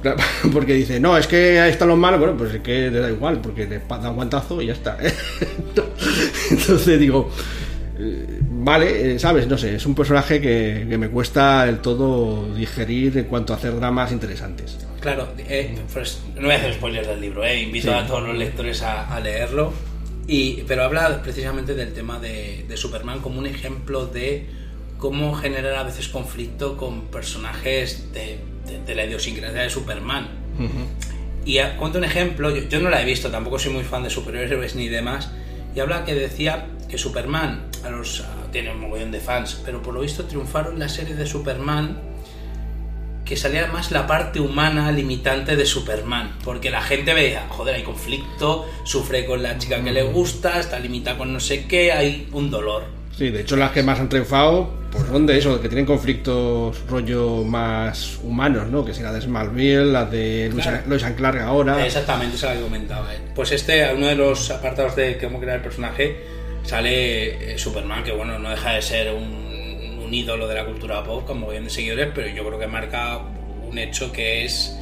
Porque 0.53 0.73
dice, 0.75 0.99
no, 0.99 1.17
es 1.17 1.25
que 1.25 1.59
ahí 1.59 1.71
están 1.71 1.87
los 1.87 1.97
malos. 1.97 2.19
Bueno, 2.19 2.35
pues 2.37 2.53
es 2.53 2.61
que 2.61 2.91
le 2.91 2.99
da 2.99 3.09
igual, 3.09 3.41
porque 3.41 3.65
le 3.65 3.79
da 3.79 4.09
un 4.11 4.15
guantazo 4.15 4.61
y 4.61 4.67
ya 4.67 4.73
está. 4.73 4.97
Entonces 6.51 6.99
digo, 6.99 7.31
eh, 7.31 7.64
vale, 8.49 9.15
eh, 9.15 9.19
¿sabes? 9.19 9.47
No 9.47 9.57
sé, 9.57 9.75
es 9.75 9.85
un 9.85 9.95
personaje 9.95 10.41
que, 10.41 10.85
que 10.89 10.97
me 10.97 11.09
cuesta 11.09 11.65
del 11.65 11.79
todo 11.79 12.53
digerir 12.55 13.17
en 13.17 13.25
cuanto 13.25 13.53
a 13.53 13.55
hacer 13.57 13.75
dramas 13.75 14.11
interesantes. 14.11 14.77
Claro, 14.99 15.27
eh, 15.37 15.75
pues, 15.93 16.21
no 16.35 16.41
voy 16.43 16.51
a 16.51 16.55
hacer 16.55 16.73
spoilers 16.73 17.07
del 17.07 17.21
libro, 17.21 17.43
eh, 17.45 17.61
invito 17.61 17.87
Sí. 17.89 17.93
a 17.93 18.07
todos 18.07 18.27
los 18.27 18.37
lectores 18.37 18.81
a, 18.81 19.13
a 19.15 19.19
leerlo. 19.19 19.71
Y, 20.27 20.63
pero 20.67 20.83
habla 20.83 21.21
precisamente 21.21 21.75
del 21.75 21.93
tema 21.93 22.19
de, 22.19 22.65
de 22.67 22.77
Superman 22.77 23.19
como 23.21 23.37
un 23.37 23.45
ejemplo 23.45 24.07
de 24.07 24.47
cómo 24.97 25.35
generar 25.35 25.75
a 25.75 25.83
veces 25.83 26.07
conflicto 26.07 26.77
con 26.77 27.01
personajes 27.07 28.11
de, 28.11 28.39
de- 28.65 28.79
de 28.83 28.95
la 28.95 29.05
idiosincrasia 29.05 29.61
de 29.61 29.69
Superman. 29.69 30.27
Y 31.45 31.59
a- 31.59 31.77
cuento 31.77 31.99
un 31.99 32.05
ejemplo, 32.05 32.49
yo, 32.49 32.67
yo 32.67 32.79
no 32.79 32.89
la 32.89 33.01
he 33.03 33.05
visto, 33.05 33.29
tampoco 33.29 33.59
soy 33.59 33.71
muy 33.73 33.83
fan 33.83 34.01
de 34.01 34.09
superhéroes 34.09 34.75
ni 34.75 34.87
demás, 34.87 35.31
y 35.75 35.79
habla 35.79 36.05
que 36.05 36.15
decía 36.15 36.67
que 36.89 36.97
Superman 36.97 37.65
a 37.83 37.89
los, 37.89 38.21
a- 38.21 38.51
tiene 38.51 38.71
un 38.71 38.79
mogollón 38.81 39.11
de 39.11 39.19
fans, 39.19 39.61
pero 39.65 39.81
por 39.81 39.93
lo 39.93 40.01
visto 40.01 40.23
triunfaron 40.25 40.79
la 40.79 40.87
serie 40.89 41.15
de 41.15 41.25
Superman 41.27 41.99
que 43.25 43.35
salía 43.35 43.65
más 43.67 43.91
la 43.91 44.05
parte 44.05 44.39
humana 44.39 44.91
limitante 44.91 45.55
de 45.55 45.65
Superman, 45.65 46.35
porque 46.43 46.69
la 46.69 46.81
gente 46.81 47.11
veía, 47.15 47.47
joder, 47.49 47.73
hay 47.75 47.83
conflicto, 47.83 48.67
sufre 48.83 49.25
con 49.25 49.41
la 49.41 49.57
chica 49.57 49.83
que 49.83 49.91
le 49.91 50.03
gusta, 50.03 50.59
está 50.59 50.77
limitada 50.79 51.17
con 51.17 51.33
no 51.33 51.39
sé 51.39 51.65
qué, 51.65 51.91
hay 51.91 52.29
un 52.33 52.51
dolor. 52.51 52.83
Sí, 53.17 53.31
de 53.31 53.41
hecho 53.41 53.55
las 53.55 53.71
que 53.71 53.81
más 53.81 53.99
han 53.99 54.09
triunfado 54.09 54.69
pues 54.95 55.07
son 55.09 55.25
de 55.25 55.37
eso, 55.37 55.61
que 55.61 55.67
tienen 55.67 55.85
conflictos 55.85 56.81
rollo 56.87 57.43
más 57.43 58.17
humanos, 58.23 58.67
¿no? 58.69 58.83
Que 58.85 58.93
será 58.93 59.11
de 59.11 59.21
Smallville, 59.21 59.91
las 59.91 60.09
de 60.11 60.51
Claro. 60.53 60.81
Lois 60.87 61.03
and 61.03 61.15
Clark 61.15 61.39
ahora. 61.41 61.85
Exactamente, 61.85 62.35
esa 62.35 62.47
es 62.47 62.53
la 62.53 62.59
que 62.59 62.63
comentaba 62.63 63.13
él. 63.13 63.21
Pues 63.35 63.51
este, 63.51 63.93
uno 63.93 64.07
de 64.07 64.15
los 64.15 64.49
apartados 64.51 64.95
de 64.95 65.17
cómo 65.17 65.39
crear 65.39 65.57
el 65.57 65.63
personaje, 65.63 66.17
sale 66.63 67.53
eh, 67.53 67.57
Superman, 67.57 68.03
que 68.03 68.11
bueno, 68.11 68.39
no 68.39 68.49
deja 68.49 68.73
de 68.73 68.81
ser 68.81 69.13
un, 69.13 69.99
un 70.03 70.13
ídolo 70.13 70.47
de 70.47 70.55
la 70.55 70.65
cultura 70.65 71.03
pop, 71.03 71.25
con 71.25 71.39
mogollón 71.39 71.65
de 71.65 71.69
seguidores, 71.69 72.09
pero 72.13 72.27
yo 72.27 72.45
creo 72.45 72.59
que 72.59 72.67
marca 72.67 73.19
un 73.67 73.77
hecho 73.77 74.11
que 74.11 74.45
es 74.45 74.77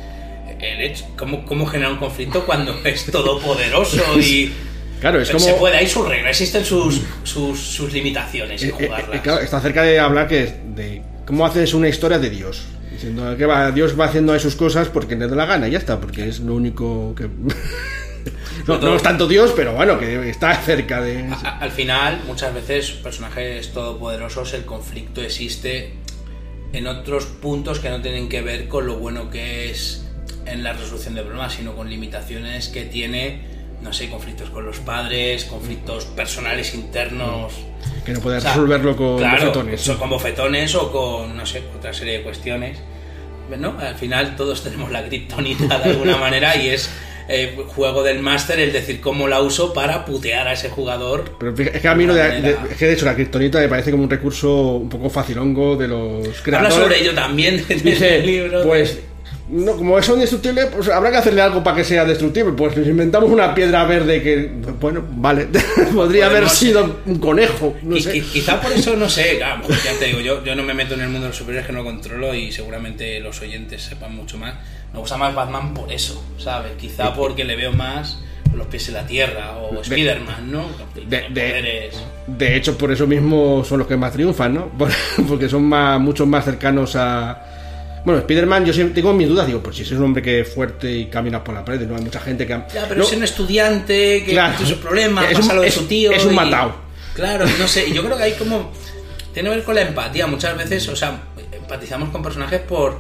el 0.60 0.82
hecho, 0.82 1.06
cómo, 1.18 1.46
cómo 1.46 1.66
generar 1.66 1.94
un 1.94 2.00
conflicto 2.00 2.46
cuando 2.46 2.74
es 2.84 3.06
todopoderoso 3.06 4.02
y... 4.20 4.54
Claro, 5.04 5.20
es 5.20 5.28
Pero 5.28 5.40
como... 5.40 5.52
Se 5.52 5.60
puede, 5.60 5.76
hay 5.76 5.88
sus 5.88 6.08
reglas, 6.08 6.30
existen 6.32 6.64
sus, 6.64 7.02
sus, 7.26 7.60
sus 7.60 7.92
limitaciones 7.92 8.64
en 8.64 8.70
eh, 8.70 8.74
eh, 8.80 8.86
jugarlas. 8.86 9.16
eh, 9.18 9.20
claro, 9.22 9.42
está 9.42 9.60
cerca 9.60 9.82
de 9.84 10.00
hablar 10.00 10.30
que 10.30 10.46
de 10.76 11.02
cómo 11.26 11.46
haces 11.46 11.74
una 11.74 11.90
historia 11.90 12.20
de 12.20 12.30
Dios. 12.30 12.64
Diciendo 12.90 13.36
que 13.36 13.46
va, 13.46 13.70
Dios 13.72 14.00
va 14.00 14.06
haciendo 14.06 14.32
ahí 14.32 14.40
sus 14.40 14.56
cosas 14.56 14.88
porque 14.88 15.18
le 15.18 15.28
da 15.28 15.36
la 15.36 15.46
gana 15.46 15.68
y 15.68 15.72
ya 15.72 15.78
está, 15.80 16.00
porque 16.00 16.30
es 16.30 16.40
lo 16.40 16.54
único 16.56 17.14
que... 17.16 17.28
no, 18.68 18.78
no 18.78 18.96
es 18.96 19.04
tanto 19.04 19.28
Dios, 19.28 19.52
pero 19.54 19.74
bueno, 19.74 20.00
que 20.00 20.30
está 20.30 20.56
cerca 20.56 21.02
de... 21.02 21.28
A- 21.44 21.58
al 21.60 21.72
final, 21.72 22.22
muchas 22.26 22.54
veces, 22.54 22.92
personajes 22.92 23.74
todopoderosos, 23.74 24.54
el 24.54 24.64
conflicto 24.64 25.22
existe 25.22 25.96
en 26.72 26.88
otros 26.88 27.26
puntos 27.26 27.80
que 27.80 27.90
no 27.90 28.02
tienen 28.02 28.30
que 28.30 28.42
ver 28.42 28.70
con 28.70 28.88
lo 28.88 28.96
bueno 29.00 29.30
que 29.30 29.70
es 29.70 30.06
en 30.46 30.64
la 30.64 30.74
resolución 30.74 31.14
de 31.16 31.24
problemas, 31.24 31.54
sino 31.54 31.76
con 31.76 31.90
limitaciones 31.90 32.70
que 32.70 32.84
tiene, 32.86 33.42
no 33.84 33.94
sé, 33.94 34.10
conflictos 34.10 34.50
con 34.50 34.66
los 34.66 34.80
padres, 34.80 35.46
conflictos 35.46 36.06
personales 36.06 36.74
internos. 36.74 37.54
Que 38.06 38.14
no 38.14 38.20
puedes 38.22 38.40
O 38.40 38.42
sea, 38.42 38.52
resolverlo 38.54 38.96
con 38.96 39.18
claro, 39.18 39.48
bofetones. 39.48 39.90
o 39.90 40.00
con 40.00 40.10
bofetones 40.10 40.76
o 40.76 40.92
con, 40.92 41.36
no 41.38 41.46
sé, 41.46 41.62
otra 41.78 41.94
serie 41.94 42.18
de 42.18 42.24
cuestiones. 42.24 42.80
¿No? 43.60 43.78
Al 43.78 43.96
final 43.96 44.36
todos 44.36 44.64
tenemos 44.64 44.90
la 44.92 45.06
kriptonita 45.06 45.78
de 45.80 45.92
alguna 45.92 46.18
manera 46.18 46.56
y 46.56 46.70
es 46.70 46.90
eh, 47.30 47.56
juego 47.68 48.02
del 48.04 48.20
máster 48.20 48.60
el 48.60 48.74
decir 48.74 49.00
cómo 49.00 49.28
la 49.28 49.42
uso 49.42 49.74
para 49.74 50.06
putear 50.06 50.48
a 50.48 50.54
ese 50.54 50.70
jugador. 50.70 51.38
Pero 51.40 51.54
es 51.72 51.82
que 51.82 51.88
a 51.88 51.94
mí 51.96 52.06
de, 52.06 52.14
manera. 52.14 52.42
de- 52.42 52.72
es 52.72 52.78
que 52.78 52.86
de 52.88 52.94
hecho 52.94 53.06
la 53.06 53.16
kriptonita 53.16 53.60
me 53.60 53.68
parece 53.68 53.92
como 53.92 54.04
un 54.04 54.10
recurso 54.10 54.54
un 54.78 54.90
poco 54.90 55.10
facilongo 55.10 55.76
de 55.76 55.88
los 55.88 56.28
Habla 56.28 56.42
creadores. 56.44 56.74
sobre 56.74 57.00
ello 57.02 57.14
también 57.14 57.64
en 57.70 57.84
Dice, 57.84 58.18
el 58.20 58.26
libro. 58.26 58.64
pues, 58.64 59.00
no, 59.50 59.74
como 59.74 60.00
es 60.00 60.08
indestructible, 60.10 60.68
pues 60.68 60.88
habrá 60.90 61.12
que 61.12 61.18
hacerle 61.18 61.42
algo 61.42 61.64
para 61.64 61.78
que 61.78 61.84
sea 61.84 62.06
destructible. 62.06 62.54
Pues 62.54 62.78
nos 62.78 62.88
inventamos 62.88 63.30
una 63.30 63.54
piedra 63.54 63.84
verde 63.84 64.22
que, 64.22 64.52
bueno, 64.80 65.04
vale, 65.16 65.48
podría 65.94 66.28
haber 66.28 66.48
sido 66.50 67.00
un 67.06 67.20
conejo, 67.20 67.76
no 67.84 67.98
sé. 67.98 68.22
Quizá 68.22 68.60
por 68.62 68.72
eso, 68.72 68.96
no 68.96 69.10
sé, 69.10 69.38
claro, 69.38 69.62
ya 69.68 69.98
te 70.00 70.06
digo, 70.06 70.20
yo, 70.22 70.44
yo 70.44 70.56
no 70.56 70.64
me 70.64 70.74
meto 70.74 70.94
en 70.94 71.02
el 71.02 71.08
mundo 71.10 71.24
de 71.24 71.28
los 71.30 71.38
superhéroes 71.38 71.68
que 71.68 71.74
no 71.74 71.84
controlo 71.84 72.34
y 72.34 72.52
seguramente 72.52 73.20
los 73.20 73.42
oyentes 73.42 73.82
sepan 73.84 74.16
mucho 74.16 74.38
más. 74.38 74.56
Me 74.94 75.00
gusta 75.00 75.18
más 75.18 75.34
Batman 75.34 75.74
por 75.74 75.92
eso, 75.92 76.24
¿sabes? 76.38 76.74
Quizá 76.80 77.14
porque 77.14 77.44
le 77.44 77.56
veo 77.56 77.72
más 77.74 78.20
los 78.56 78.68
pies 78.68 78.88
en 78.90 78.94
la 78.94 79.08
tierra 79.08 79.58
o 79.58 79.82
Spider-Man, 79.82 80.52
¿no? 80.52 80.66
de- 81.34 81.90
de- 82.28 82.56
hecho, 82.56 82.78
por 82.78 82.92
eso 82.92 83.08
mismo 83.08 83.64
son 83.68 83.80
los 83.80 83.88
que 83.88 83.98
más 83.98 84.14
triunfan, 84.14 84.54
¿no? 84.54 84.68
Por- 84.78 84.92
Porque 85.28 85.50
son 85.50 85.64
más, 85.64 86.00
mucho 86.00 86.26
más 86.28 86.46
cercanos 86.46 86.96
a... 86.96 87.50
Bueno, 88.06 88.20
Spider-Man, 88.20 88.66
yo 88.66 88.74
siempre 88.74 88.96
tengo 88.96 89.14
mis 89.14 89.30
dudas, 89.30 89.48
digo, 89.48 89.62
pues 89.64 89.78
si 89.78 89.84
es 89.84 89.92
un 89.92 90.04
hombre 90.04 90.22
que 90.22 90.42
es 90.42 90.54
fuerte 90.54 90.92
y 90.92 91.06
camina 91.06 91.42
por 91.44 91.56
la 91.56 91.64
pared, 91.64 91.82
no 91.88 91.96
hay 91.96 92.02
mucha 92.02 92.20
gente 92.20 92.46
que... 92.46 92.52
Ya, 92.52 92.86
pero 92.88 92.96
No, 92.96 93.04
es 93.04 93.14
un 93.14 93.24
estudiante 93.24 94.24
que 94.26 94.32
Claro. 94.34 94.56
tiene 94.58 94.72
sus 94.74 94.80
problemas, 94.82 95.26
Es 95.32 95.38
pasa 95.38 95.52
un- 95.52 95.56
lo 95.56 95.62
de 95.62 95.68
es- 95.70 95.74
su 95.74 95.86
tío. 95.86 96.12
es 96.12 96.26
un 96.26 96.34
y- 96.34 96.36
matao. 96.36 96.76
Claro, 97.14 97.46
no 97.60 97.68
sé, 97.68 97.92
yo 97.94 98.04
creo 98.04 98.18
que 98.18 98.24
hay 98.24 98.34
como. 98.34 98.72
Tiene 99.34 99.50
que 99.50 99.56
ver 99.56 99.64
con 99.66 99.76
la 99.76 99.82
empatía. 99.84 100.26
Muchas 100.28 100.58
veces, 100.58 100.88
o 100.90 100.96
sea, 100.96 101.22
empatizamos 101.52 102.10
con 102.10 102.22
personajes 102.24 102.60
por. 102.62 103.00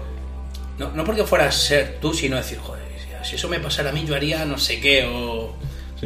No, 0.77 0.91
no 0.91 1.03
porque 1.03 1.23
fueras 1.23 1.55
ser 1.55 1.97
tú, 1.99 2.13
sino 2.13 2.35
decir, 2.37 2.59
joder, 2.59 2.83
si 3.23 3.35
eso 3.35 3.49
me 3.49 3.59
pasara 3.59 3.89
a 3.89 3.93
mí, 3.93 4.05
yo 4.07 4.15
haría 4.15 4.45
no 4.45 4.57
sé 4.59 4.79
qué, 4.79 5.05
o. 5.11 5.55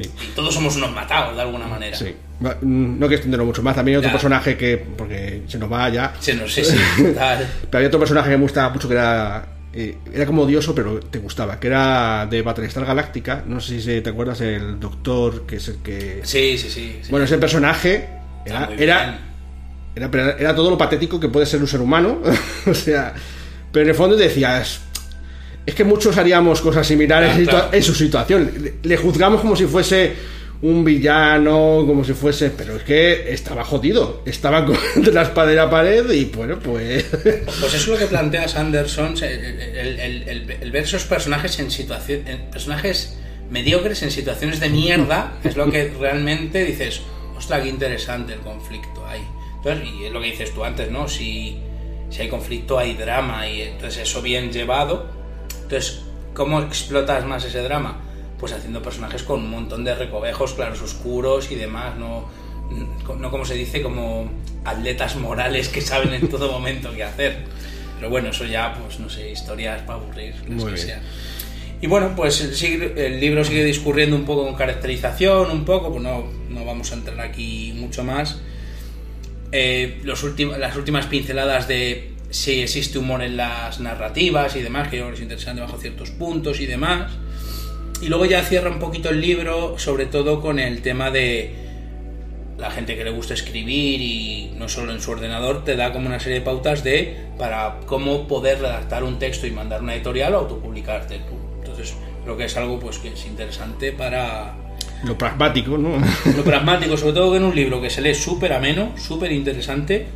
Sí. 0.03 0.12
Y 0.23 0.36
todos 0.36 0.53
somos 0.53 0.75
unos 0.75 0.91
matados 0.93 1.36
de 1.36 1.41
alguna 1.41 1.67
manera. 1.67 1.97
Sí. 1.97 2.13
Mm, 2.39 2.99
No 2.99 3.07
quiero 3.07 3.15
extenderlo 3.15 3.45
mucho 3.45 3.63
más. 3.63 3.75
También 3.75 3.95
hay 3.95 3.99
otro 3.99 4.10
Ya. 4.10 4.13
personaje 4.13 4.57
que, 4.57 4.77
porque 4.77 5.43
se 5.47 5.57
nos 5.57 5.71
va 5.71 5.89
ya. 5.89 6.13
Sí, 6.19 6.33
no 6.33 6.47
sé 6.47 6.63
si. 6.63 6.75
tal. 7.15 7.39
Pero 7.69 7.77
había 7.77 7.88
otro 7.88 7.99
personaje 7.99 8.29
que 8.29 8.38
me 8.38 8.43
gustaba 8.43 8.69
mucho 8.69 8.88
que 8.88 8.93
era. 8.93 9.45
eh, 9.73 9.97
era 10.13 10.25
como 10.25 10.43
odioso, 10.43 10.73
pero 10.75 10.99
te 10.99 11.19
gustaba. 11.19 11.60
Que 11.60 11.67
era 11.67 12.25
de 12.29 12.41
Battlestar 12.41 12.86
Galáctica. 12.86 13.43
No 13.45 13.60
sé 13.60 13.75
si 13.75 13.81
se- 13.81 14.01
te 14.01 14.10
acuerdas, 14.10 14.41
el 14.41 14.79
doctor, 14.79 15.45
que 15.45 15.55
es 15.57 15.67
el 15.67 15.77
que. 15.77 16.21
Sí, 16.23 16.57
sí, 16.57 16.69
sí. 16.69 16.99
sí. 17.01 17.10
Bueno, 17.12 17.25
ese 17.25 17.38
personaje 17.38 18.07
era, 18.45 18.69
era, 18.77 19.19
era 20.39 20.55
todo 20.55 20.69
lo 20.69 20.77
patético 20.77 21.19
que 21.19 21.29
puede 21.29 21.45
ser 21.45 21.60
un 21.62 21.67
ser 21.67 21.81
humano. 21.81 22.21
o 22.67 22.73
sea, 22.73 23.13
pero 23.71 23.83
en 23.83 23.89
el 23.89 23.95
fondo 23.95 24.15
decías. 24.15 24.81
Es 25.67 25.75
que 25.75 25.84
muchos 25.84 26.17
haríamos 26.17 26.62
cosas 26.62 26.88
similares 26.88 27.30
Ah, 27.32 27.36
en, 27.38 27.45
situa- 27.45 27.49
claro. 27.51 27.69
en 27.73 27.84
su 27.84 27.93
situación. 27.93 28.51
Le, 28.84 28.97
juzgamos 28.97 29.41
como 29.41 29.56
si 29.56 29.65
fuese 29.65 30.13
un 30.62 30.84
villano, 30.84 31.84
como 31.86 32.03
si 32.03 32.13
fuese. 32.13 32.49
Pero 32.51 32.77
es 32.77 32.84
que 32.84 33.32
estaba 33.34 33.63
jodido. 33.65 34.23
Estaba 34.25 34.65
con- 34.65 34.77
entre 34.95 35.13
la 35.13 35.23
espada 35.23 35.51
y 35.51 35.56
la 35.56 35.69
pared 35.69 36.10
y 36.10 36.25
bueno, 36.25 36.58
pues. 36.58 37.03
Pues 37.13 37.73
eso 37.73 37.75
es 37.75 37.88
lo 37.89 37.97
que 37.97 38.06
plantea 38.08 38.47
Sanderson, 38.47 39.13
el, 39.21 39.99
el- 39.99 40.49
el- 40.62 40.71
ver 40.71 40.84
esos 40.84 41.03
personajes 41.03 41.60
en 41.60 41.69
situaciones, 41.69 42.38
personajes 42.51 43.17
mediocres 43.51 44.01
en 44.03 44.12
situaciones 44.12 44.60
de 44.60 44.69
mierda, 44.69 45.34
es 45.43 45.56
lo 45.58 45.69
que 45.69 45.91
realmente 45.99 46.63
dices, 46.65 47.01
ostras, 47.38 47.62
qué 47.62 47.69
interesante 47.69 48.34
el 48.34 48.39
conflicto 48.39 49.06
ahí. 49.06 49.21
Entonces, 49.58 49.88
y 49.99 50.06
es 50.06 50.12
lo 50.13 50.21
que 50.21 50.27
dices 50.27 50.53
tú 50.53 50.63
antes, 50.63 50.89
¿no? 50.91 51.08
Si, 51.10 51.58
si 52.10 52.21
hay 52.21 52.30
conflicto 52.30 52.80
hay 52.80 52.93
drama 52.93 53.47
y 53.49 53.62
entonces 53.63 54.03
eso 54.03 54.21
bien 54.21 54.51
llevado. 54.51 55.16
Entonces, 55.67 56.01
¿cómo 56.34 56.62
explotas 56.62 57.25
más 57.25 57.43
ese 57.43 57.62
drama? 57.62 57.99
Pues 58.39 58.53
haciendo 58.53 58.82
personajes 58.82 59.23
con 59.23 59.41
un 59.41 59.49
montón 59.49 59.84
de 59.84 59.93
recovejos 59.93 60.53
claros 60.53 60.82
oscuros 60.82 61.51
y 61.51 61.56
demás, 61.56 61.97
no, 61.97 62.30
no 63.19 63.32
como 63.32 63.43
se 63.43 63.56
dice, 63.56 63.82
como 63.82 64.32
atletas 64.63 65.17
morales 65.17 65.67
que 65.67 65.82
saben 65.82 66.13
en 66.13 66.30
todo 66.30 66.49
momento 66.49 66.93
qué 66.95 67.03
hacer. 67.03 67.39
Pero 67.97 68.10
bueno, 68.10 68.30
eso 68.30 68.45
ya, 68.45 68.75
pues 68.75 68.97
no 68.99 69.10
sé, 69.10 69.30
historias 69.30 69.82
para 69.82 69.99
aburrir, 69.99 70.36
las 70.47 70.63
que 70.63 70.77
sean. 70.77 71.01
Y 71.82 71.88
bueno, 71.88 72.13
pues 72.15 72.39
el 72.63 73.19
libro 73.19 73.43
sigue 73.43 73.65
discurriendo 73.65 74.15
un 74.15 74.23
poco 74.23 74.45
con 74.45 74.56
caracterización, 74.56 75.51
un 75.51 75.65
poco, 75.65 75.91
pues 75.91 76.01
no, 76.01 76.23
no 76.49 76.63
vamos 76.63 76.91
a 76.93 76.95
entrar 76.95 77.19
aquí 77.19 77.73
mucho 77.75 78.06
más. 78.06 78.39
Eh, 79.51 79.99
los 80.03 80.23
últimos, 80.23 80.58
las 80.58 80.77
últimas 80.77 81.08
pinceladas 81.08 81.67
de 81.67 82.16
si 82.30 82.62
existe 82.62 82.98
humor 82.98 83.22
en 83.22 83.38
las 83.38 83.80
narrativas 83.80 84.56
y 84.56 84.62
demás, 84.62 84.90
que 84.90 84.98
yo 84.98 85.04
creo 85.04 85.13
que 85.13 85.18
es 85.18 85.24
interesante 85.24 85.62
bajo 85.62 85.78
ciertos 85.78 86.12
puntos 86.12 86.60
y 86.60 86.66
demás. 86.66 87.12
Y 88.02 88.08
luego 88.08 88.26
ya 88.26 88.44
cierra 88.44 88.70
un 88.70 88.80
poquito 88.80 89.10
el 89.10 89.22
libro, 89.22 89.80
sobre 89.80 90.06
todo 90.06 90.42
con 90.42 90.60
el 90.60 90.82
tema 90.82 91.10
de 91.10 91.56
la 92.58 92.72
gente 92.72 92.96
que 92.96 93.04
le 93.04 93.12
gusta 93.12 93.34
escribir 93.34 94.02
y 94.02 94.52
no 94.58 94.68
solo 94.68 94.92
en 94.92 95.02
su 95.02 95.12
ordenador, 95.12 95.63
te 95.63 95.76
da 95.76 95.94
como 95.94 96.08
una 96.08 96.20
serie 96.20 96.40
de 96.40 96.46
pautas 96.46 96.84
de 96.84 97.16
para 97.38 97.80
cómo 97.86 98.28
poder 98.28 98.60
redactar 98.60 99.04
un 99.04 99.20
texto 99.20 99.46
y 99.46 99.52
mandar 99.52 99.82
una 99.82 99.94
editorial 99.96 100.34
o 100.34 100.40
autopublicarte 100.40 101.20
tú. 101.20 101.36
Entonces, 101.60 101.96
creo 102.24 102.36
que 102.36 102.46
es 102.46 102.58
algo 102.58 102.80
pues 102.80 102.98
que 102.98 103.10
es 103.10 103.26
interesante 103.26 103.92
para 103.92 104.56
Lo 105.04 105.18
pragmático, 105.18 105.78
¿no? 105.78 105.98
lo 106.36 106.44
pragmático, 106.44 106.98
sobre 106.98 107.13
todo 107.13 107.32
que 107.32 107.38
en 107.38 107.44
un 107.44 107.56
libro 107.56 107.80
que 107.80 107.90
se 107.90 108.02
lee 108.02 108.16
súper 108.16 108.54
ameno, 108.54 108.94
súper 108.98 109.32
interesante, 109.32 110.08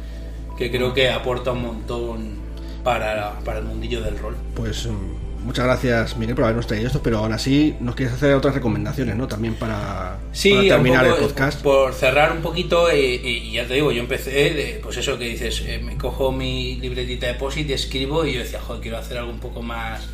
que 0.61 0.71
creo 0.71 0.93
que 0.93 1.09
aporta 1.09 1.51
un 1.51 1.63
montón 1.63 2.35
para, 2.83 3.39
para 3.39 3.59
el 3.59 3.65
mundillo 3.65 4.01
del 4.01 4.17
rol. 4.19 4.35
Pues 4.55 4.85
mm, 4.85 5.45
muchas 5.45 5.65
gracias, 5.65 6.17
Miguel, 6.17 6.35
por 6.35 6.45
habernos 6.45 6.67
traído 6.67 6.87
esto, 6.87 7.01
pero 7.01 7.17
aún 7.17 7.33
así 7.33 7.75
nos 7.79 7.95
quieres 7.95 8.13
hacer 8.13 8.33
otras 8.35 8.53
recomendaciones, 8.53 9.15
¿no? 9.15 9.27
También 9.27 9.55
para, 9.55 10.17
Sí, 10.31 10.51
para 10.51 10.61
terminar 10.67 11.05
un 11.05 11.07
el 11.07 11.15
poco, 11.15 11.27
podcast. 11.27 11.61
Por 11.61 11.93
cerrar 11.93 12.31
un 12.31 12.41
poquito, 12.41 12.89
eh, 12.89 13.15
y 13.15 13.51
ya 13.53 13.65
te 13.67 13.73
digo, 13.73 13.91
yo 13.91 14.01
empecé, 14.01 14.79
pues 14.83 14.97
eso 14.97 15.17
que 15.17 15.25
dices, 15.25 15.63
eh, 15.65 15.79
me 15.83 15.97
cojo 15.97 16.31
mi 16.31 16.75
libretita 16.75 17.27
de 17.27 17.33
POSIT 17.33 17.69
y 17.69 17.73
escribo, 17.73 18.25
y 18.25 18.33
yo 18.33 18.39
decía, 18.39 18.59
joder, 18.61 18.81
quiero 18.81 18.97
hacer 18.97 19.17
algo 19.17 19.31
un 19.31 19.39
poco 19.39 19.61
más, 19.61 20.07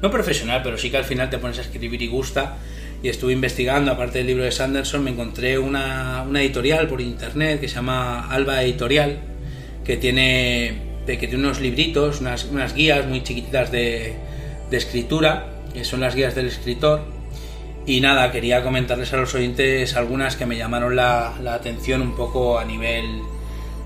no 0.00 0.10
profesional, 0.10 0.62
pero 0.64 0.76
sí 0.76 0.90
que 0.90 0.96
al 0.96 1.04
final 1.04 1.30
te 1.30 1.38
pones 1.38 1.58
a 1.58 1.62
escribir 1.62 2.02
y 2.02 2.08
gusta. 2.08 2.56
Y 3.04 3.08
estuve 3.08 3.32
investigando, 3.32 3.90
aparte 3.90 4.18
del 4.18 4.28
libro 4.28 4.44
de 4.44 4.52
Sanderson, 4.52 5.02
me 5.02 5.10
encontré 5.10 5.58
una, 5.58 6.24
una 6.28 6.40
editorial 6.40 6.86
por 6.86 7.00
internet 7.00 7.60
que 7.60 7.68
se 7.68 7.74
llama 7.74 8.28
Alba 8.28 8.62
Editorial, 8.62 9.18
que 9.84 9.96
tiene, 9.96 10.78
que 11.06 11.16
tiene 11.16 11.36
unos 11.36 11.60
libritos, 11.60 12.20
unas, 12.20 12.44
unas 12.44 12.74
guías 12.74 13.06
muy 13.06 13.22
chiquititas 13.22 13.70
de, 13.72 14.14
de 14.70 14.76
escritura, 14.76 15.48
que 15.74 15.84
son 15.84 16.00
las 16.00 16.14
guías 16.14 16.34
del 16.34 16.46
escritor. 16.46 17.02
Y 17.84 18.00
nada, 18.00 18.30
quería 18.30 18.62
comentarles 18.62 19.12
a 19.12 19.16
los 19.16 19.34
oyentes 19.34 19.96
algunas 19.96 20.36
que 20.36 20.46
me 20.46 20.56
llamaron 20.56 20.94
la, 20.94 21.32
la 21.42 21.54
atención 21.54 22.00
un 22.00 22.14
poco 22.14 22.58
a 22.58 22.64
nivel 22.64 23.04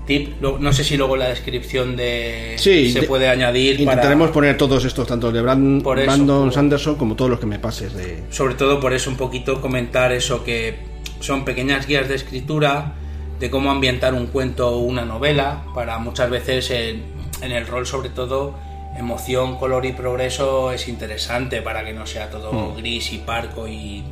tip. 0.05 0.39
No 0.39 0.71
sé 0.71 0.83
si 0.83 0.97
luego 0.97 1.15
en 1.15 1.21
la 1.21 1.29
descripción 1.29 1.95
de 1.95 2.53
Sí, 2.57 2.91
se 2.91 3.01
de- 3.01 3.07
puede 3.07 3.27
añadir 3.27 3.71
para- 3.77 3.81
Intentaremos 3.93 4.29
poner 4.29 4.55
todos 4.55 4.85
estos, 4.85 5.07
tanto 5.07 5.31
de 5.31 5.41
Brand- 5.41 5.81
Por 5.81 5.97
eso, 5.97 6.05
Brandon 6.05 6.43
por- 6.45 6.53
Sanderson 6.53 6.95
como 6.95 7.15
todos 7.15 7.31
los 7.31 7.39
que 7.39 7.47
me 7.47 7.57
pases 7.57 7.93
de... 7.95 8.21
sobre 8.29 8.53
todo 8.53 8.79
por 8.79 8.93
eso 8.93 9.09
un 9.09 9.17
poquito 9.17 9.61
comentar 9.61 10.11
eso 10.11 10.43
que 10.43 10.75
son 11.19 11.43
pequeñas 11.43 11.87
guías 11.87 12.07
de 12.07 12.13
escritura 12.15 12.93
de 13.39 13.49
cómo 13.49 13.71
ambientar 13.71 14.13
un 14.13 14.27
cuento 14.27 14.69
o 14.69 14.79
una 14.79 15.05
novela 15.05 15.63
para 15.73 15.97
muchas 15.99 16.29
veces 16.29 16.71
en, 16.71 17.03
en 17.41 17.51
el 17.51 17.67
rol 17.67 17.85
sobre 17.85 18.09
todo 18.09 18.55
emoción 18.97 19.57
color 19.57 19.85
y 19.85 19.93
progreso 19.93 20.71
es 20.71 20.87
interesante 20.87 21.61
para 21.61 21.85
que 21.85 21.93
no 21.93 22.05
sea 22.05 22.29
todo 22.29 22.73
gris 22.75 23.13
y 23.13 23.19
parco 23.19 23.67
y 23.67 24.03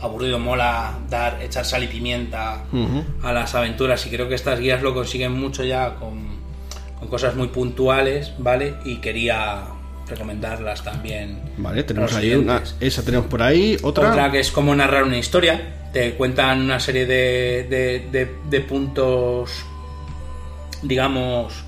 aburrido. 0.00 0.38
Mola 0.38 0.98
dar 1.08 1.40
echar 1.42 1.64
sal 1.64 1.84
y 1.84 1.86
pimienta 1.86 2.64
a 3.22 3.32
las 3.32 3.54
aventuras 3.54 4.04
y 4.06 4.10
creo 4.10 4.28
que 4.28 4.34
estas 4.34 4.58
guías 4.58 4.82
lo 4.82 4.92
consiguen 4.92 5.32
mucho 5.32 5.64
ya 5.64 5.94
con, 5.94 6.26
con 6.98 7.08
cosas 7.08 7.36
muy 7.36 7.48
puntuales 7.48 8.34
vale 8.38 8.74
y 8.84 8.96
quería 8.96 9.66
recomendarlas 10.08 10.82
también 10.84 11.40
Vale, 11.56 11.82
tenemos 11.84 12.14
ahí 12.14 12.34
una... 12.34 12.62
Esa 12.80 13.02
tenemos 13.02 13.26
por 13.26 13.42
ahí, 13.42 13.76
otra... 13.82 14.10
Otra 14.10 14.30
que 14.30 14.40
es 14.40 14.50
como 14.50 14.74
narrar 14.74 15.04
una 15.04 15.18
historia. 15.18 15.60
Te 15.92 16.14
cuentan 16.14 16.60
una 16.60 16.80
serie 16.80 17.06
de, 17.06 17.66
de- 17.70 18.06
de- 18.10 18.34
de 18.50 18.60
puntos, 18.60 19.64
digamos, 20.82 21.64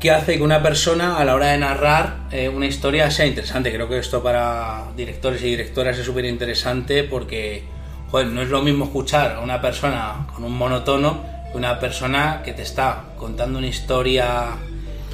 que 0.00 0.10
hace 0.10 0.36
que 0.36 0.42
una 0.42 0.62
persona 0.62 1.18
a 1.18 1.24
la 1.24 1.34
hora 1.34 1.46
de 1.48 1.58
narrar 1.58 2.28
eh, 2.30 2.48
una 2.48 2.66
historia 2.66 3.10
sea 3.10 3.26
interesante. 3.26 3.72
Creo 3.72 3.88
que 3.88 3.98
esto 3.98 4.22
para 4.22 4.84
directores 4.96 5.42
y 5.42 5.46
directoras 5.46 5.98
es 5.98 6.06
súper 6.06 6.24
interesante 6.24 7.04
porque, 7.04 7.64
joder, 8.10 8.28
no 8.28 8.42
es 8.42 8.48
lo 8.48 8.62
mismo 8.62 8.84
escuchar 8.86 9.32
a 9.36 9.40
una 9.40 9.60
persona 9.60 10.26
con 10.34 10.44
un 10.44 10.56
monotono 10.56 11.22
que 11.50 11.56
una 11.58 11.78
persona 11.80 12.42
que 12.44 12.52
te 12.52 12.62
está 12.62 13.04
contando 13.16 13.58
una 13.58 13.68
historia 13.68 14.50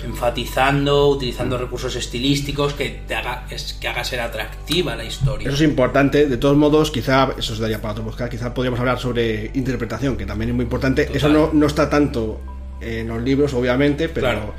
enfatizando, 0.05 1.09
utilizando 1.09 1.59
recursos 1.59 1.95
estilísticos 1.97 2.75
que 2.75 3.03
te 3.07 3.15
haga 3.15 3.47
que 3.81 3.89
haga 3.89 4.05
ser 4.05 4.21
atractiva 4.21 4.95
la 4.97 5.05
historia. 5.05 5.47
Eso 5.49 5.57
es 5.57 5.63
importante, 5.63 6.27
de 6.27 6.37
todos 6.37 6.57
modos, 6.57 6.91
quizá, 6.91 7.31
eso 7.39 7.55
se 7.55 7.63
daría 7.63 7.81
para 7.81 7.93
otro 7.93 8.05
podcast, 8.05 8.31
quizá 8.31 8.53
podríamos 8.55 8.79
hablar 8.81 8.99
sobre 8.99 9.51
interpretación, 9.55 10.17
que 10.17 10.27
también 10.27 10.51
es 10.51 10.55
muy 10.57 10.65
importante. 10.65 11.05
Total. 11.05 11.17
Eso 11.17 11.29
no, 11.29 11.51
no 11.53 11.67
está 11.67 11.89
tanto 11.91 12.41
en 12.81 13.09
los 13.09 13.23
libros, 13.23 13.55
obviamente, 13.55 14.09
pero 14.09 14.27
Claro. 14.29 14.55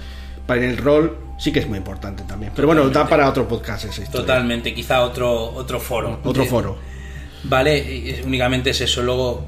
para 0.48 0.64
el 0.66 0.78
rol 0.78 1.18
sí 1.38 1.52
que 1.52 1.60
es 1.60 1.68
muy 1.68 1.78
importante 1.78 2.24
también. 2.24 2.52
Pero 2.56 2.68
bueno, 2.68 2.90
da 2.90 3.08
para 3.08 3.28
otro 3.30 3.48
podcast 3.48 3.86
esa 3.86 4.02
historia. 4.02 4.26
Totalmente, 4.26 4.74
quizá 4.74 5.02
otro 5.04 5.32
otro 5.54 5.80
foro. 5.80 6.20
Otro 6.24 6.46
foro. 6.46 6.78
Vale, 7.44 8.22
únicamente 8.26 8.72
es 8.72 8.82
eso. 8.82 9.04
Luego, 9.04 9.46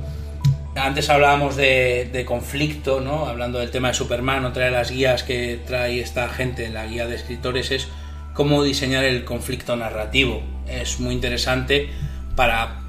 antes 0.77 1.09
hablábamos 1.09 1.55
de, 1.55 2.23
conflicto, 2.27 3.01
¿no? 3.01 3.25
Hablando 3.25 3.59
del 3.59 3.71
tema 3.71 3.89
de 3.89 3.93
Superman, 3.93 4.45
otra 4.45 4.65
de 4.65 4.71
las 4.71 4.91
guías 4.91 5.23
que 5.23 5.59
trae 5.65 5.99
esta 5.99 6.29
gente, 6.29 6.69
la 6.69 6.85
guía 6.85 7.07
de 7.07 7.15
escritores, 7.15 7.71
es 7.71 7.87
cómo 8.33 8.63
diseñar 8.63 9.03
el 9.03 9.25
conflicto 9.25 9.75
narrativo. 9.75 10.41
Es 10.67 10.99
muy 10.99 11.13
interesante 11.13 11.89
para 12.35 12.81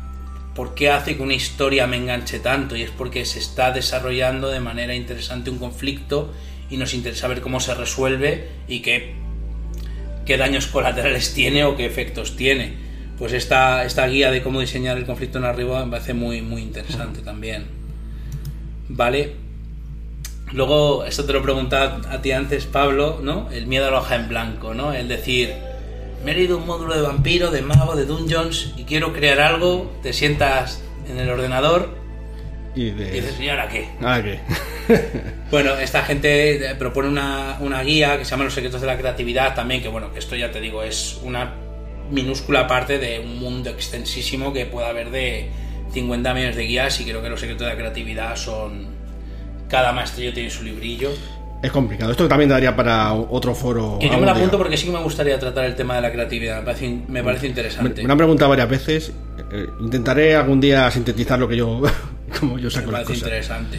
por 0.55 0.75
qué 0.75 0.91
hace 0.91 1.17
que 1.17 1.23
una 1.23 1.35
historia 1.35 1.87
me 1.87 1.97
enganche 1.97 2.41
tanto 2.41 2.77
y 2.77 2.83
es 2.83 2.91
porque 2.91 3.25
se 3.25 3.39
está 3.39 3.71
desarrollando 3.71 4.51
de 4.51 4.61
manera 4.61 4.95
interesante 4.95 5.51
un 5.51 5.59
conflicto 5.59 6.33
y 6.69 6.77
nos 6.77 6.95
interesa 6.95 7.29
ver 7.29 7.41
cómo 7.41 7.61
se 7.61 7.75
resuelve 7.75 8.49
y 8.67 8.81
qué 8.81 9.15
qué 10.29 10.37
daños 10.37 10.67
colaterales 10.67 11.33
tiene 11.35 11.65
o 11.65 11.75
qué 11.75 11.87
efectos 11.87 12.37
tiene. 12.37 12.75
Pues 13.19 13.33
esta, 13.33 13.85
esta 13.85 14.07
guía 14.07 14.31
de 14.31 14.43
cómo 14.43 14.61
diseñar 14.61 14.97
el 14.97 15.07
conflicto 15.07 15.41
narrativo 15.41 15.77
me 15.85 15.91
parece 15.91 16.15
muy, 16.15 16.41
muy 16.43 16.63
interesante 16.63 17.21
también. 17.23 17.78
Vale. 18.89 19.37
Luego, 20.53 21.05
esto 21.05 21.25
te 21.27 21.33
lo 21.35 21.43
preguntaba 21.43 22.01
a 22.11 22.23
ti 22.23 22.33
antes, 22.33 22.67
Pablo, 22.67 23.21
¿no? 23.23 23.51
El 23.51 23.67
miedo 23.67 23.87
a 23.89 23.91
la 23.91 23.99
hoja 23.99 24.17
en 24.17 24.29
blanco, 24.29 24.73
¿no? 24.75 24.93
El 24.95 25.09
decir, 25.09 25.67
me 26.21 26.33
he 26.33 26.35
leído 26.35 26.57
un 26.59 26.67
módulo 26.67 26.95
de 26.95 27.03
vampiro, 27.03 27.51
de 27.51 27.63
mago, 27.63 27.97
de 27.97 28.07
dungeons 28.07 28.73
y 28.77 28.85
quiero 28.85 29.13
crear 29.13 29.41
algo, 29.41 29.99
te 30.03 30.13
sientas 30.13 30.89
en 31.05 31.19
el 31.19 31.29
ordenador 31.31 32.03
Y 32.75 32.91
y 33.11 33.11
de... 33.11 33.11
dices, 33.11 33.39
¿y 33.41 33.49
ahora 33.49 33.69
qué? 33.69 33.97
Ah, 34.01 34.21
¿qué? 34.23 34.45
Bueno, 35.51 35.77
esta 35.79 36.03
gente 36.05 36.71
eh, 36.71 36.75
propone 36.77 37.09
una, 37.09 37.57
una 37.61 37.83
guía 37.83 38.19
que 38.19 38.25
se 38.25 38.31
llama 38.33 38.45
Los 38.45 38.55
secretos 38.55 38.81
de 38.81 38.87
la 38.87 38.99
creatividad 38.99 39.55
también, 39.55 39.83
que 39.83 39.89
bueno, 39.89 40.13
que 40.13 40.19
esto 40.19 40.37
ya 40.37 40.51
te 40.51 40.61
digo, 40.61 40.83
es 40.83 41.19
una 41.23 41.55
minúscula 42.11 42.67
parte 42.67 42.99
de 42.99 43.21
un 43.21 43.39
mundo 43.39 43.71
extensísimo 43.71 44.53
que 44.53 44.67
puede 44.67 44.89
haber 44.89 45.11
de 45.11 45.51
50 45.93 46.35
millones 46.35 46.57
de 46.57 46.63
guías 46.65 47.01
y 47.01 47.05
creo 47.05 47.23
que 47.23 47.29
los 47.29 47.41
secretos 47.41 47.67
de 47.67 47.73
la 47.73 47.79
creatividad 47.79 48.37
son... 48.37 48.87
Cada 49.69 49.93
maestrillo 49.93 50.33
tiene 50.33 50.49
su 50.51 50.63
librillo. 50.65 51.11
Es 51.63 51.71
complicado. 51.73 52.11
Esto 52.13 52.27
también 52.29 52.49
daría 52.49 52.75
para 52.77 53.13
otro 53.13 53.55
foro. 53.55 53.99
Que 54.01 54.07
yo 54.09 54.15
me 54.17 54.23
día. 54.23 54.31
apunto 54.33 54.57
porque 54.57 54.77
sí 54.77 54.87
que 54.87 54.93
me 54.93 55.03
gustaría 55.03 55.39
tratar 55.39 55.65
el 55.65 55.75
tema 55.75 55.97
de 55.97 56.03
la 56.03 56.13
creatividad, 56.13 56.59
me 56.61 56.65
parece, 56.65 56.99
me 57.09 57.23
parece 57.25 57.49
interesante. 57.49 58.01
me 58.03 58.07
lo 58.07 58.13
han 58.13 58.19
preguntado 58.19 58.49
varias 58.49 58.69
veces. 58.69 59.13
Eh, 59.53 59.67
intentaré 59.81 60.37
algún 60.37 60.61
día 60.61 60.91
sintetizar 60.91 61.39
lo 61.39 61.49
que 61.49 61.57
yo, 61.57 61.83
como 62.41 62.59
yo 62.59 62.71
saco 62.71 62.87
Me 62.87 62.93
las 62.93 63.03
parece 63.03 63.13
cosas. 63.21 63.29
interesante. 63.29 63.79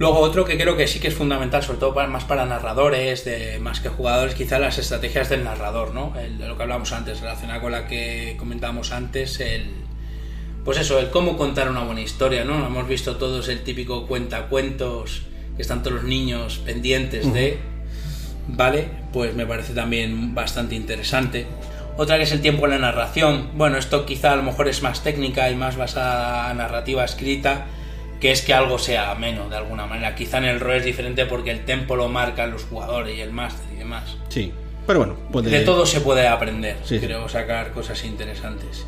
Luego 0.00 0.18
otro 0.18 0.44
que 0.44 0.56
creo 0.58 0.76
que 0.76 0.86
sí 0.86 1.00
que 1.00 1.08
es 1.08 1.14
fundamental, 1.14 1.62
sobre 1.62 1.78
todo 1.78 1.94
para, 1.94 2.08
más 2.08 2.24
para 2.24 2.44
narradores, 2.44 3.24
de, 3.24 3.58
más 3.60 3.80
que 3.80 3.88
jugadores, 3.88 4.34
quizás 4.34 4.60
las 4.60 4.78
estrategias 4.78 5.28
del 5.28 5.44
narrador, 5.44 5.92
¿no? 5.94 6.12
El- 6.18 6.38
de 6.38 6.46
lo 6.46 6.56
que 6.56 6.62
hablábamos 6.64 6.92
antes, 6.92 7.20
relacionado 7.20 7.60
con 7.62 7.72
la 7.72 7.86
que 7.86 8.36
comentábamos 8.38 8.92
antes, 8.92 9.40
el... 9.40 9.87
Pues 10.68 10.80
eso, 10.80 10.98
el 10.98 11.08
cómo 11.08 11.38
contar 11.38 11.70
una 11.70 11.82
buena 11.82 12.02
historia, 12.02 12.44
¿no? 12.44 12.66
Hemos 12.66 12.86
visto 12.86 13.16
todos 13.16 13.48
el 13.48 13.62
típico 13.62 14.06
cuentacuentos 14.06 15.22
que 15.56 15.62
están 15.62 15.82
todos 15.82 15.94
los 15.94 16.04
niños 16.04 16.58
pendientes 16.58 17.32
de... 17.32 17.58
¿Vale? 18.48 18.90
Pues 19.10 19.34
me 19.34 19.46
parece 19.46 19.72
también 19.72 20.34
bastante 20.34 20.74
interesante. 20.74 21.46
Otra 21.96 22.18
que 22.18 22.24
es 22.24 22.32
el 22.32 22.42
tiempo 22.42 22.66
en 22.66 22.72
la 22.72 22.78
narración. 22.80 23.52
Bueno, 23.54 23.78
esto 23.78 24.04
quizá 24.04 24.34
a 24.34 24.36
lo 24.36 24.42
mejor 24.42 24.68
es 24.68 24.82
más 24.82 25.02
técnica 25.02 25.48
y 25.48 25.54
más 25.54 25.78
basada 25.78 26.50
en 26.50 26.58
narrativa 26.58 27.02
escrita, 27.02 27.64
que 28.20 28.30
es 28.30 28.42
que 28.42 28.52
algo 28.52 28.78
sea 28.78 29.10
ameno 29.10 29.48
de 29.48 29.56
alguna 29.56 29.86
manera. 29.86 30.14
Quizá 30.14 30.36
en 30.36 30.44
el 30.44 30.60
rol 30.60 30.74
es 30.76 30.84
diferente 30.84 31.24
porque 31.24 31.50
el 31.50 31.64
tempo 31.64 31.96
lo 31.96 32.10
marcan 32.10 32.50
los 32.50 32.64
jugadores 32.64 33.16
y 33.16 33.22
el 33.22 33.32
máster 33.32 33.72
y 33.72 33.78
demás. 33.78 34.18
Sí. 34.28 34.52
Pero 34.86 34.98
bueno, 34.98 35.16
puede. 35.32 35.48
De 35.48 35.60
todo 35.60 35.86
se 35.86 36.02
puede 36.02 36.28
aprender, 36.28 36.76
Sí, 36.84 36.98
sí. 36.98 37.06
creo, 37.06 37.26
sacar 37.26 37.72
cosas 37.72 38.04
interesantes. 38.04 38.84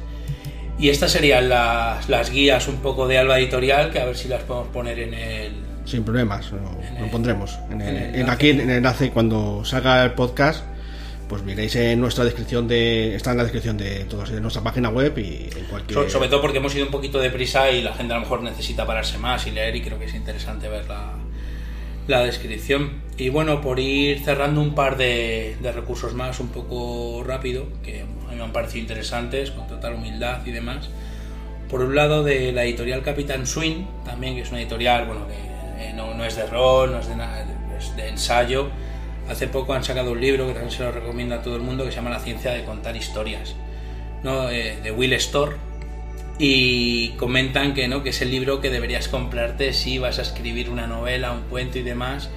Y 0.80 0.88
estas 0.88 1.12
serían 1.12 1.48
las, 1.48 2.08
las 2.08 2.30
guías 2.30 2.66
un 2.68 2.76
poco 2.76 3.06
de 3.06 3.18
Alba 3.18 3.38
Editorial, 3.38 3.90
que 3.90 4.00
a 4.00 4.06
ver 4.06 4.16
si 4.16 4.28
las 4.28 4.42
podemos 4.44 4.68
poner 4.68 4.98
en 4.98 5.12
el... 5.14 5.52
Sin 5.84 6.04
problemas, 6.04 6.50
lo, 6.52 7.10
pondremos. 7.10 7.58
En, 7.70 7.80
el- 7.82 8.14
en 8.14 8.30
aquí 8.30 8.50
en 8.50 8.60
el 8.60 8.70
enlace 8.70 9.10
cuando 9.10 9.62
salga 9.64 10.04
el 10.04 10.12
podcast, 10.12 10.64
pues 11.28 11.42
miréis 11.42 11.74
en 11.76 12.00
nuestra 12.00 12.24
descripción 12.24 12.66
de. 12.66 13.14
Está 13.14 13.30
en 13.32 13.36
la 13.38 13.42
descripción 13.44 13.76
de 13.76 14.04
todos, 14.04 14.30
de 14.30 14.40
nuestra 14.40 14.62
página 14.62 14.88
web 14.88 15.16
y 15.18 15.48
en 15.56 15.64
cualquier. 15.68 15.94
So- 16.04 16.08
sobre 16.10 16.28
todo 16.28 16.40
porque 16.40 16.58
hemos 16.58 16.74
ido 16.74 16.84
un 16.86 16.90
poquito 16.90 17.18
deprisa 17.20 17.70
y 17.70 17.82
la 17.82 17.92
gente 17.94 18.12
a 18.12 18.16
lo 18.16 18.22
mejor 18.22 18.42
necesita 18.42 18.86
pararse 18.86 19.18
más 19.18 19.46
y 19.46 19.50
leer 19.52 19.74
y 19.76 19.80
creo 19.82 19.98
que 19.98 20.06
es 20.06 20.14
interesante 20.14 20.68
ver 20.68 20.86
la, 20.88 21.12
la 22.08 22.24
descripción. 22.24 23.02
Y 23.16 23.28
bueno, 23.28 23.60
por 23.60 23.78
ir 23.80 24.20
cerrando 24.24 24.60
un 24.60 24.74
par 24.74 24.96
de, 24.96 25.56
de 25.60 25.72
recursos 25.72 26.14
más 26.14 26.40
un 26.40 26.48
poco 26.48 27.22
rápido, 27.24 27.66
que 27.82 28.04
a 28.30 28.32
mí 28.32 28.38
me 28.38 28.44
han 28.44 28.52
parecido 28.52 28.82
interesantes, 28.82 29.50
con 29.50 29.66
total 29.66 29.94
humildad 29.94 30.46
y 30.46 30.52
demás. 30.52 30.88
Por 31.68 31.80
un 31.80 31.96
lado 31.96 32.22
de 32.22 32.52
la 32.52 32.62
editorial 32.62 33.02
Capitán 33.02 33.44
Swing, 33.44 33.86
también 34.04 34.36
que 34.36 34.42
es 34.42 34.50
una 34.50 34.60
editorial, 34.60 35.06
bueno, 35.06 35.26
que 35.26 35.88
eh, 35.88 35.92
no, 35.92 36.24
es 36.24 36.36
de 36.36 36.46
rol, 36.46 36.92
no 36.92 37.00
es 37.00 37.08
de 37.08 37.14
es 37.76 37.96
de 37.96 38.08
ensayo. 38.08 38.68
Hace 39.28 39.48
poco 39.48 39.74
han 39.74 39.82
sacado 39.82 40.12
un 40.12 40.20
libro 40.20 40.46
que 40.46 40.52
también 40.52 40.70
se 40.70 40.84
lo 40.84 40.92
recomiendo 40.92 41.34
a 41.34 41.42
todo 41.42 41.56
el 41.56 41.62
mundo 41.62 41.84
que 41.84 41.90
se 41.90 41.96
llama 41.96 42.10
La 42.10 42.20
ciencia 42.20 42.52
de 42.52 42.64
contar 42.64 42.94
historias, 42.94 43.56
¿no? 44.22 44.48
Eh, 44.48 44.78
de 44.80 44.92
Will 44.92 45.12
Storr, 45.14 45.56
y 46.38 47.10
comentan 47.16 47.74
que 47.74 47.88
no 47.88 48.04
que 48.04 48.10
es 48.10 48.22
el 48.22 48.30
libro 48.30 48.60
que 48.60 48.70
deberías 48.70 49.08
comprarte 49.08 49.72
si 49.72 49.98
vas 49.98 50.20
a 50.20 50.22
escribir 50.22 50.70
una 50.70 50.86
novela, 50.86 51.32
un 51.32 51.42
cuento 51.42 51.80
y 51.80 51.82
demás, 51.82 52.30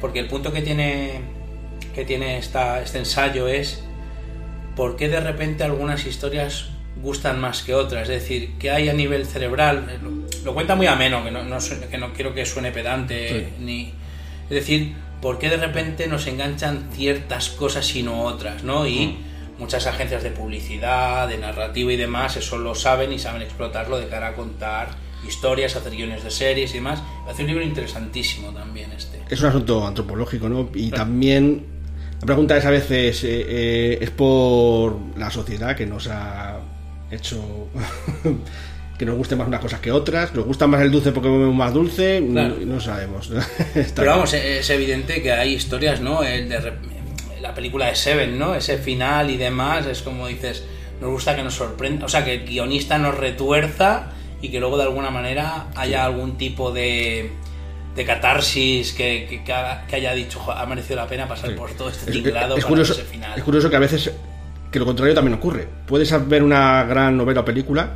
porque 0.00 0.18
el 0.18 0.28
punto 0.28 0.52
que 0.52 0.62
tiene 0.62 1.20
que 1.94 2.04
tiene 2.04 2.38
esta, 2.38 2.82
este 2.82 2.98
ensayo 2.98 3.48
es 3.48 3.85
por 4.76 4.96
qué 4.96 5.08
de 5.08 5.20
repente 5.20 5.64
algunas 5.64 6.06
historias 6.06 6.66
gustan 7.02 7.40
más 7.40 7.62
que 7.62 7.74
otras, 7.74 8.02
es 8.08 8.22
decir, 8.22 8.52
que 8.58 8.70
hay 8.70 8.88
a 8.88 8.92
nivel 8.92 9.26
cerebral, 9.26 9.86
eh, 9.90 9.98
lo, 10.02 10.44
lo 10.44 10.54
cuenta 10.54 10.74
muy 10.76 10.86
ameno, 10.86 11.24
que 11.24 11.30
no, 11.30 11.42
no, 11.44 11.60
suene- 11.60 11.86
que 11.88 11.98
no 11.98 12.12
quiero 12.12 12.34
que 12.34 12.46
suene 12.46 12.70
pedante, 12.72 13.28
Sí. 13.28 13.46
ni 13.64 13.92
es 14.44 14.50
decir, 14.50 14.94
por 15.20 15.38
qué 15.38 15.48
de 15.50 15.56
repente 15.56 16.06
nos 16.08 16.26
enganchan 16.26 16.88
ciertas 16.92 17.48
cosas 17.50 17.94
y 17.96 18.02
no 18.02 18.22
otras, 18.22 18.62
¿no? 18.64 18.86
Y 18.86 19.16
muchas 19.58 19.86
agencias 19.86 20.22
de 20.22 20.30
publicidad, 20.30 21.26
de 21.28 21.38
narrativa 21.38 21.92
y 21.92 21.96
demás, 21.96 22.36
eso 22.36 22.58
lo 22.58 22.74
saben 22.74 23.12
y 23.12 23.18
saben 23.18 23.42
explotarlo 23.42 23.98
de 23.98 24.08
cara 24.08 24.28
a 24.28 24.34
contar 24.34 24.88
historias, 25.26 25.74
hacer 25.76 25.92
guiones 25.92 26.22
de 26.22 26.30
series 26.30 26.70
y 26.72 26.74
demás. 26.74 27.02
Hace 27.28 27.42
un 27.42 27.48
libro 27.48 27.64
interesantísimo 27.64 28.50
también 28.52 28.92
este. 28.92 29.20
Es 29.28 29.40
un 29.40 29.46
asunto 29.48 29.86
antropológico, 29.86 30.48
¿no? 30.48 30.68
Y 30.74 30.90
también. 30.90 31.64
La 32.20 32.26
pregunta 32.26 32.56
es 32.56 32.64
a 32.64 32.70
veces: 32.70 33.24
eh, 33.24 33.46
eh, 33.48 33.98
¿es 34.00 34.10
por 34.10 34.98
la 35.16 35.30
sociedad 35.30 35.76
que 35.76 35.86
nos 35.86 36.08
ha 36.08 36.58
hecho. 37.10 37.68
que 38.98 39.04
nos 39.04 39.16
guste 39.16 39.36
más 39.36 39.46
unas 39.46 39.60
cosas 39.60 39.80
que 39.80 39.92
otras? 39.92 40.34
¿Nos 40.34 40.44
gusta 40.44 40.66
más 40.66 40.80
el 40.80 40.90
dulce 40.90 41.12
porque 41.12 41.28
comemos 41.28 41.54
más 41.54 41.72
dulce? 41.72 42.24
Claro. 42.30 42.56
No, 42.60 42.74
no 42.74 42.80
sabemos. 42.80 43.30
Pero 43.94 44.10
vamos, 44.10 44.32
eh, 44.32 44.60
es 44.60 44.70
evidente 44.70 45.22
que 45.22 45.32
hay 45.32 45.54
historias, 45.54 46.00
¿no? 46.00 46.22
El 46.22 46.48
de 46.48 46.72
la 47.40 47.54
película 47.54 47.86
de 47.86 47.94
Seven, 47.94 48.38
¿no? 48.38 48.54
Ese 48.54 48.78
final 48.78 49.30
y 49.30 49.36
demás, 49.36 49.86
es 49.86 50.02
como 50.02 50.26
dices, 50.26 50.64
nos 51.00 51.10
gusta 51.10 51.36
que 51.36 51.42
nos 51.42 51.54
sorprenda, 51.54 52.06
o 52.06 52.08
sea, 52.08 52.24
que 52.24 52.34
el 52.34 52.46
guionista 52.46 52.98
nos 52.98 53.16
retuerza 53.16 54.12
y 54.40 54.48
que 54.48 54.60
luego 54.60 54.76
de 54.78 54.84
alguna 54.84 55.10
manera 55.10 55.66
haya 55.76 56.04
algún 56.04 56.38
tipo 56.38 56.72
de, 56.72 57.30
de 57.96 58.04
catarsis 58.04 58.92
que, 58.92 59.26
que, 59.28 59.42
que 59.42 59.96
haya 59.96 60.12
dicho, 60.14 60.38
"Jo, 60.38 60.52
ha 60.52 60.66
merecido 60.66 60.96
la 60.96 61.06
pena 61.06 61.26
pasar 61.26 61.54
por 61.54 61.70
todo 61.72 61.88
este 61.88 62.10
Es, 62.10 62.22
tinglado 62.22 62.56
es 62.56 62.64
para 62.64 62.68
curioso, 62.68 62.92
ese 62.92 63.04
final. 63.04 63.38
es 63.38 63.42
curioso 63.44 63.70
que 63.70 63.76
a 63.76 63.80
veces 63.80 64.10
que 64.70 64.78
lo 64.78 64.84
contrario 64.84 65.14
también 65.14 65.34
ocurre. 65.34 65.66
Puedes 65.86 66.28
ver 66.28 66.42
una 66.42 66.84
gran 66.84 67.16
novela 67.16 67.40
o 67.40 67.44
película 67.44 67.90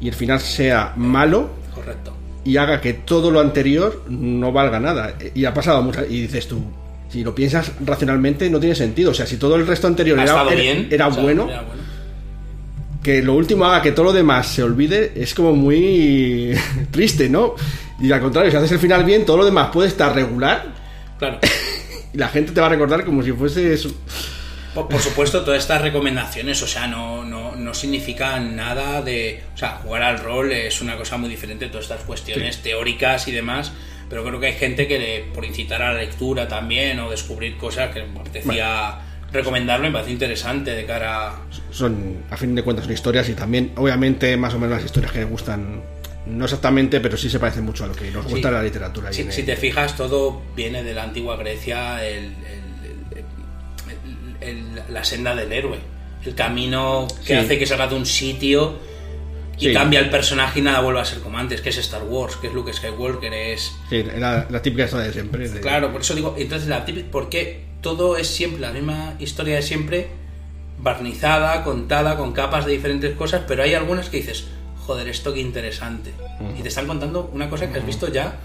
y 0.00 0.08
el 0.08 0.14
final 0.14 0.40
sea 0.40 0.92
malo 0.96 1.50
Correcto. 1.74 2.16
y 2.44 2.56
haga 2.56 2.80
que 2.80 2.94
todo 2.94 3.30
lo 3.30 3.40
anterior 3.40 4.04
no 4.08 4.50
valga 4.52 4.80
nada. 4.80 5.14
Y 5.34 5.44
ha 5.44 5.52
pasado 5.52 5.82
muchas 5.82 6.06
y 6.08 6.22
dices 6.22 6.48
tú, 6.48 6.62
si 7.10 7.22
lo 7.22 7.34
piensas 7.34 7.72
racionalmente 7.84 8.48
no 8.48 8.58
tiene 8.58 8.74
sentido. 8.74 9.10
O 9.10 9.14
sea, 9.14 9.26
si 9.26 9.36
todo 9.36 9.56
el 9.56 9.66
resto 9.66 9.86
anterior 9.86 10.18
Ha 10.18 10.22
era, 10.22 10.32
estado 10.32 10.50
era- 10.50 10.60
bien. 10.60 10.88
era 10.90 11.08
o 11.08 11.12
sea, 11.12 11.22
bueno, 11.22 11.48
era 11.50 11.62
bueno. 11.62 11.82
Que 13.04 13.22
lo 13.22 13.34
último 13.34 13.64
haga 13.66 13.80
que 13.82 13.92
todo 13.92 14.06
lo 14.06 14.12
demás 14.12 14.48
se 14.48 14.62
olvide 14.64 15.12
es 15.14 15.32
como 15.34 15.52
muy 15.54 16.52
triste, 16.90 17.28
¿no? 17.28 17.54
Y 18.00 18.10
al 18.10 18.20
contrario, 18.20 18.50
si 18.50 18.56
haces 18.56 18.72
el 18.72 18.80
final 18.80 19.04
bien, 19.04 19.24
todo 19.24 19.36
lo 19.36 19.44
demás 19.44 19.68
puede 19.72 19.88
estar 19.88 20.12
regular 20.14 20.74
Claro. 21.18 21.38
y 22.12 22.18
la 22.18 22.28
gente 22.28 22.50
te 22.50 22.60
va 22.60 22.66
a 22.66 22.70
recordar 22.70 23.04
como 23.04 23.22
si 23.22 23.30
fuese 23.30 23.72
eso. 23.72 23.94
Por, 24.74 24.88
por 24.88 25.00
supuesto, 25.00 25.44
todas 25.44 25.60
estas 25.62 25.82
recomendaciones, 25.82 26.60
o 26.62 26.66
sea, 26.66 26.88
no, 26.88 27.24
no, 27.24 27.54
no 27.54 27.74
significan 27.74 28.56
nada 28.56 29.02
de... 29.02 29.44
O 29.54 29.56
sea, 29.56 29.76
jugar 29.76 30.02
al 30.02 30.18
rol 30.18 30.50
es 30.50 30.80
una 30.80 30.96
cosa 30.96 31.16
muy 31.16 31.28
diferente, 31.30 31.68
todas 31.68 31.84
estas 31.84 32.00
cuestiones 32.02 32.58
teóricas 32.60 33.28
y 33.28 33.32
demás, 33.32 33.70
pero 34.10 34.24
creo 34.24 34.40
que 34.40 34.46
hay 34.48 34.54
gente 34.54 34.88
que 34.88 34.98
le- 34.98 35.20
por 35.32 35.44
incitar 35.44 35.80
a 35.80 35.92
la 35.92 36.00
lectura 36.00 36.48
también 36.48 36.98
o 36.98 37.08
descubrir 37.08 37.56
cosas 37.56 37.94
que 37.94 38.02
me 38.02 38.18
apetecía 38.18 38.98
recomendarlo, 39.34 39.86
me 39.86 39.92
parece 39.92 40.12
interesante 40.12 40.70
de 40.72 40.86
cara 40.86 41.28
a... 41.30 41.42
son 41.70 42.24
a 42.30 42.36
fin 42.36 42.54
de 42.54 42.62
cuentas 42.62 42.84
son 42.86 42.94
historias 42.94 43.28
y 43.28 43.34
también 43.34 43.72
obviamente 43.76 44.36
más 44.36 44.54
o 44.54 44.58
menos 44.58 44.76
las 44.76 44.84
historias 44.84 45.12
que 45.12 45.18
me 45.20 45.24
gustan 45.26 45.82
no 46.26 46.44
exactamente 46.44 47.00
pero 47.00 47.16
sí 47.18 47.28
se 47.28 47.38
parecen 47.38 47.64
mucho 47.64 47.84
a 47.84 47.88
lo 47.88 47.94
que 47.94 48.10
nos 48.10 48.24
gusta 48.24 48.48
Sí. 48.48 48.54
la 48.54 48.62
literatura 48.62 49.12
Si, 49.12 49.24
te 49.42 49.56
fijas, 49.56 49.96
todo 49.96 50.40
viene 50.56 50.82
de 50.82 50.94
la 50.94 51.02
antigua 51.02 51.36
Grecia, 51.36 52.02
el- 52.06 52.32
el- 54.40 54.40
el- 54.40 54.82
la 54.88 55.04
senda 55.04 55.34
del 55.34 55.52
héroe, 55.52 55.78
el 56.24 56.34
camino 56.34 57.06
que 57.20 57.26
Sí. 57.28 57.32
hace 57.34 57.58
que 57.58 57.66
salga 57.66 57.88
de 57.88 57.94
un 57.94 58.06
sitio 58.06 58.78
y 59.58 59.72
cambia 59.72 60.00
el 60.00 60.10
personaje 60.10 60.58
y 60.58 60.62
nada 60.62 60.80
vuelve 60.80 61.00
a 61.00 61.04
ser 61.04 61.20
como 61.20 61.38
antes, 61.38 61.60
que 61.60 61.68
es 61.68 61.78
Star 61.78 62.02
Wars, 62.02 62.36
que 62.36 62.48
es 62.48 62.52
Luke 62.52 62.72
Skywalker, 62.72 63.32
es... 63.32 63.72
sí, 63.88 63.96
era 63.96 64.46
la 64.50 64.60
típica 64.62 64.84
historia 64.84 65.06
de 65.06 65.12
siempre 65.12 65.48
de- 65.48 65.60
Claro, 65.60 65.92
por 65.92 66.00
eso 66.00 66.14
digo, 66.14 66.34
entonces 66.38 66.68
la 66.68 66.84
típica, 66.84 67.10
¿por 67.10 67.28
qué 67.28 67.64
todo 67.84 68.16
es 68.16 68.28
siempre 68.28 68.62
la 68.62 68.72
misma 68.72 69.14
historia 69.20 69.56
de 69.56 69.62
siempre, 69.62 70.08
barnizada, 70.80 71.62
contada, 71.62 72.16
con 72.16 72.32
capas 72.32 72.64
de 72.64 72.72
diferentes 72.72 73.14
cosas, 73.14 73.42
pero 73.46 73.62
hay 73.62 73.74
algunas 73.74 74.08
que 74.08 74.16
dices, 74.16 74.46
joder, 74.86 75.06
esto 75.06 75.34
qué 75.34 75.40
interesante. 75.40 76.14
Y 76.58 76.62
te 76.62 76.68
están 76.68 76.86
contando 76.86 77.30
una 77.34 77.50
cosa 77.50 77.70
que 77.70 77.78
has 77.78 77.84
visto 77.84 78.08
ya 78.08 78.38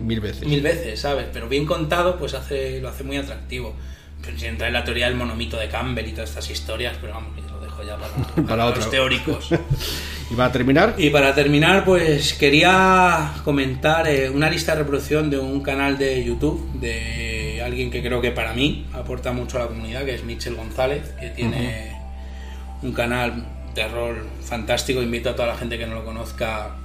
mil 0.00 0.20
veces 0.20 0.46
mil 0.46 0.62
veces, 0.62 1.00
¿sabes? 1.00 1.26
Pero 1.32 1.50
bien 1.50 1.66
contado, 1.66 2.18
pues 2.18 2.32
hace, 2.32 2.80
lo 2.80 2.88
hace 2.88 3.04
muy 3.04 3.18
atractivo. 3.18 3.74
Pero 4.22 4.38
sin 4.38 4.48
entrar 4.48 4.68
en 4.68 4.74
la 4.74 4.84
teoría 4.84 5.06
del 5.06 5.16
monomito 5.16 5.58
de 5.58 5.68
Campbell 5.68 6.08
y 6.08 6.12
todas 6.12 6.30
estas 6.30 6.50
historias, 6.50 6.96
pero 6.98 7.12
vamos, 7.12 7.36
ya 7.84 7.96
para, 7.96 8.46
para 8.48 8.70
los 8.70 8.90
teóricos. 8.90 9.50
y 10.30 10.34
para 10.34 10.52
terminar 10.52 10.94
Y 10.98 11.10
para 11.10 11.34
terminar, 11.34 11.84
pues 11.84 12.34
quería 12.34 13.34
comentar 13.44 14.08
eh, 14.08 14.30
una 14.30 14.50
lista 14.50 14.72
de 14.72 14.82
reproducción 14.82 15.30
de 15.30 15.38
un 15.38 15.62
canal 15.62 15.98
de 15.98 16.22
YouTube 16.24 16.72
de 16.80 17.62
alguien 17.64 17.90
que 17.90 18.02
creo 18.02 18.20
que 18.20 18.30
para 18.30 18.52
mí 18.52 18.86
aporta 18.92 19.32
mucho 19.32 19.58
a 19.58 19.62
la 19.62 19.66
comunidad, 19.68 20.04
que 20.04 20.14
es 20.14 20.24
Michel 20.24 20.54
González, 20.54 21.14
que 21.20 21.28
tiene 21.30 21.96
un 22.82 22.92
canal 22.92 23.44
de 23.74 23.88
rol 23.88 24.26
fantástico. 24.42 25.02
Invito 25.02 25.30
a 25.30 25.36
toda 25.36 25.48
la 25.48 25.56
gente 25.56 25.78
que 25.78 25.86
no 25.86 25.94
lo 25.94 26.04
conozca 26.04 26.76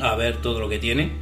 a 0.00 0.14
ver 0.16 0.40
todo 0.42 0.60
lo 0.60 0.68
que 0.68 0.78
tiene. 0.78 1.12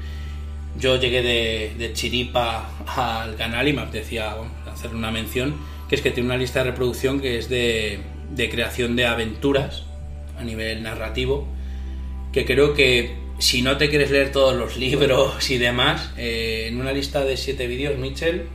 Yo 0.78 0.96
llegué 0.96 1.22
de, 1.22 1.74
de 1.78 1.92
chiripa 1.92 2.68
al 2.86 3.36
canal 3.36 3.66
y 3.66 3.72
me 3.72 3.82
apetecía 3.82 4.34
bueno, 4.34 4.52
hacerle 4.72 4.96
una 4.96 5.10
mención, 5.10 5.56
que 5.88 5.96
es 5.96 6.02
que 6.02 6.10
tiene 6.10 6.28
una 6.28 6.36
lista 6.36 6.60
de 6.60 6.70
reproducción 6.70 7.20
que 7.20 7.38
es 7.38 7.48
de, 7.48 8.00
de 8.30 8.50
creación 8.50 8.96
de 8.96 9.06
aventuras 9.06 9.84
a 10.38 10.44
nivel 10.44 10.82
narrativo, 10.82 11.46
que 12.32 12.44
creo 12.44 12.74
que 12.74 13.16
si 13.38 13.62
no 13.62 13.76
te 13.76 13.88
quieres 13.88 14.10
leer 14.10 14.32
todos 14.32 14.56
los 14.56 14.76
libros 14.76 15.50
y 15.50 15.58
demás, 15.58 16.10
eh, 16.16 16.66
en 16.68 16.80
una 16.80 16.92
lista 16.92 17.24
de 17.24 17.36
siete 17.36 17.66
vídeos, 17.66 17.98
Mitchell 17.98 18.46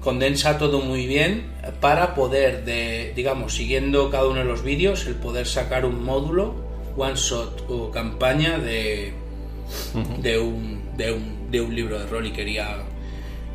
condensa 0.00 0.58
todo 0.58 0.80
muy 0.80 1.06
bien 1.06 1.46
para 1.80 2.14
poder, 2.14 2.64
de, 2.64 3.12
digamos, 3.16 3.54
siguiendo 3.54 4.10
cada 4.10 4.28
uno 4.28 4.40
de 4.40 4.44
los 4.44 4.62
vídeos, 4.62 5.06
el 5.06 5.16
poder 5.16 5.46
sacar 5.46 5.84
un 5.84 6.04
módulo, 6.04 6.54
one 6.96 7.16
shot 7.16 7.64
o 7.68 7.90
campaña 7.90 8.58
de, 8.58 9.12
de, 10.20 10.38
un, 10.38 10.96
de, 10.96 11.12
un, 11.12 11.50
de 11.50 11.60
un 11.60 11.74
libro 11.74 11.98
de 11.98 12.06
rol 12.06 12.26
y 12.26 12.30
quería, 12.30 12.78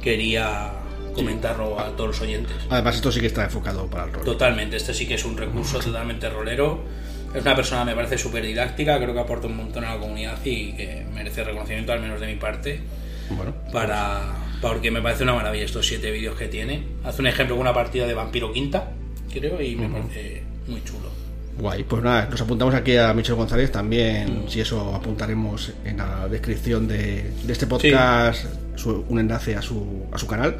quería 0.01 0.80
comentarlo 1.13 1.79
a 1.79 1.89
todos 1.95 2.09
los 2.11 2.21
oyentes. 2.21 2.53
además 2.69 2.95
esto 2.95 3.11
sí 3.11 3.19
que 3.19 3.27
está 3.27 3.43
enfocado 3.45 3.87
para 3.87 4.05
el 4.05 4.13
rol. 4.13 4.23
Totalmente, 4.25 4.77
este 4.77 4.93
sí 4.93 5.07
que 5.07 5.15
es 5.15 5.25
un 5.25 5.37
recurso 5.37 5.79
totalmente 5.79 6.29
rolero. 6.29 6.83
Es 7.33 7.41
una 7.43 7.55
persona, 7.55 7.85
me 7.85 7.95
parece, 7.95 8.17
súper 8.17 8.45
didáctica, 8.45 8.97
creo 8.97 9.13
que 9.13 9.19
aporta 9.21 9.47
un 9.47 9.55
montón 9.55 9.85
a 9.85 9.93
la 9.95 9.99
comunidad 10.01 10.37
y 10.43 10.73
que 10.73 11.05
merece 11.13 11.43
reconocimiento, 11.43 11.93
al 11.93 12.01
menos 12.01 12.19
de 12.19 12.27
mi 12.27 12.35
parte, 12.35 12.81
bueno. 13.29 13.53
para 13.71 14.21
porque 14.61 14.91
me 14.91 15.01
parece 15.01 15.23
una 15.23 15.33
maravilla 15.33 15.63
estos 15.65 15.87
siete 15.87 16.11
vídeos 16.11 16.37
que 16.37 16.47
tiene. 16.47 16.83
Hace 17.03 17.21
un 17.21 17.27
ejemplo 17.27 17.55
con 17.55 17.61
una 17.61 17.73
partida 17.73 18.05
de 18.05 18.13
Vampiro 18.13 18.51
Quinta, 18.51 18.91
creo, 19.33 19.61
y 19.61 19.75
me 19.75 19.87
parece 19.89 20.43
muy 20.67 20.83
chulo. 20.83 21.09
guay. 21.57 21.83
Pues 21.83 22.03
nada 22.03 22.27
nos 22.29 22.41
apuntamos 22.41 22.73
aquí 22.75 22.97
a 22.97 23.13
Michel 23.13 23.35
González 23.35 23.71
también 23.71 24.45
si 24.49 24.59
eso 24.61 24.93
apuntaremos 24.93 25.71
en 25.85 25.97
la 25.97 26.27
descripción 26.27 26.87
de, 26.87 27.31
de 27.43 27.53
este 27.53 27.65
podcast 27.65 28.45
su- 28.75 29.05
un 29.09 29.19
enlace 29.19 29.55
a 29.55 29.61
su, 29.61 30.05
a 30.11 30.17
su 30.17 30.27
canal 30.27 30.57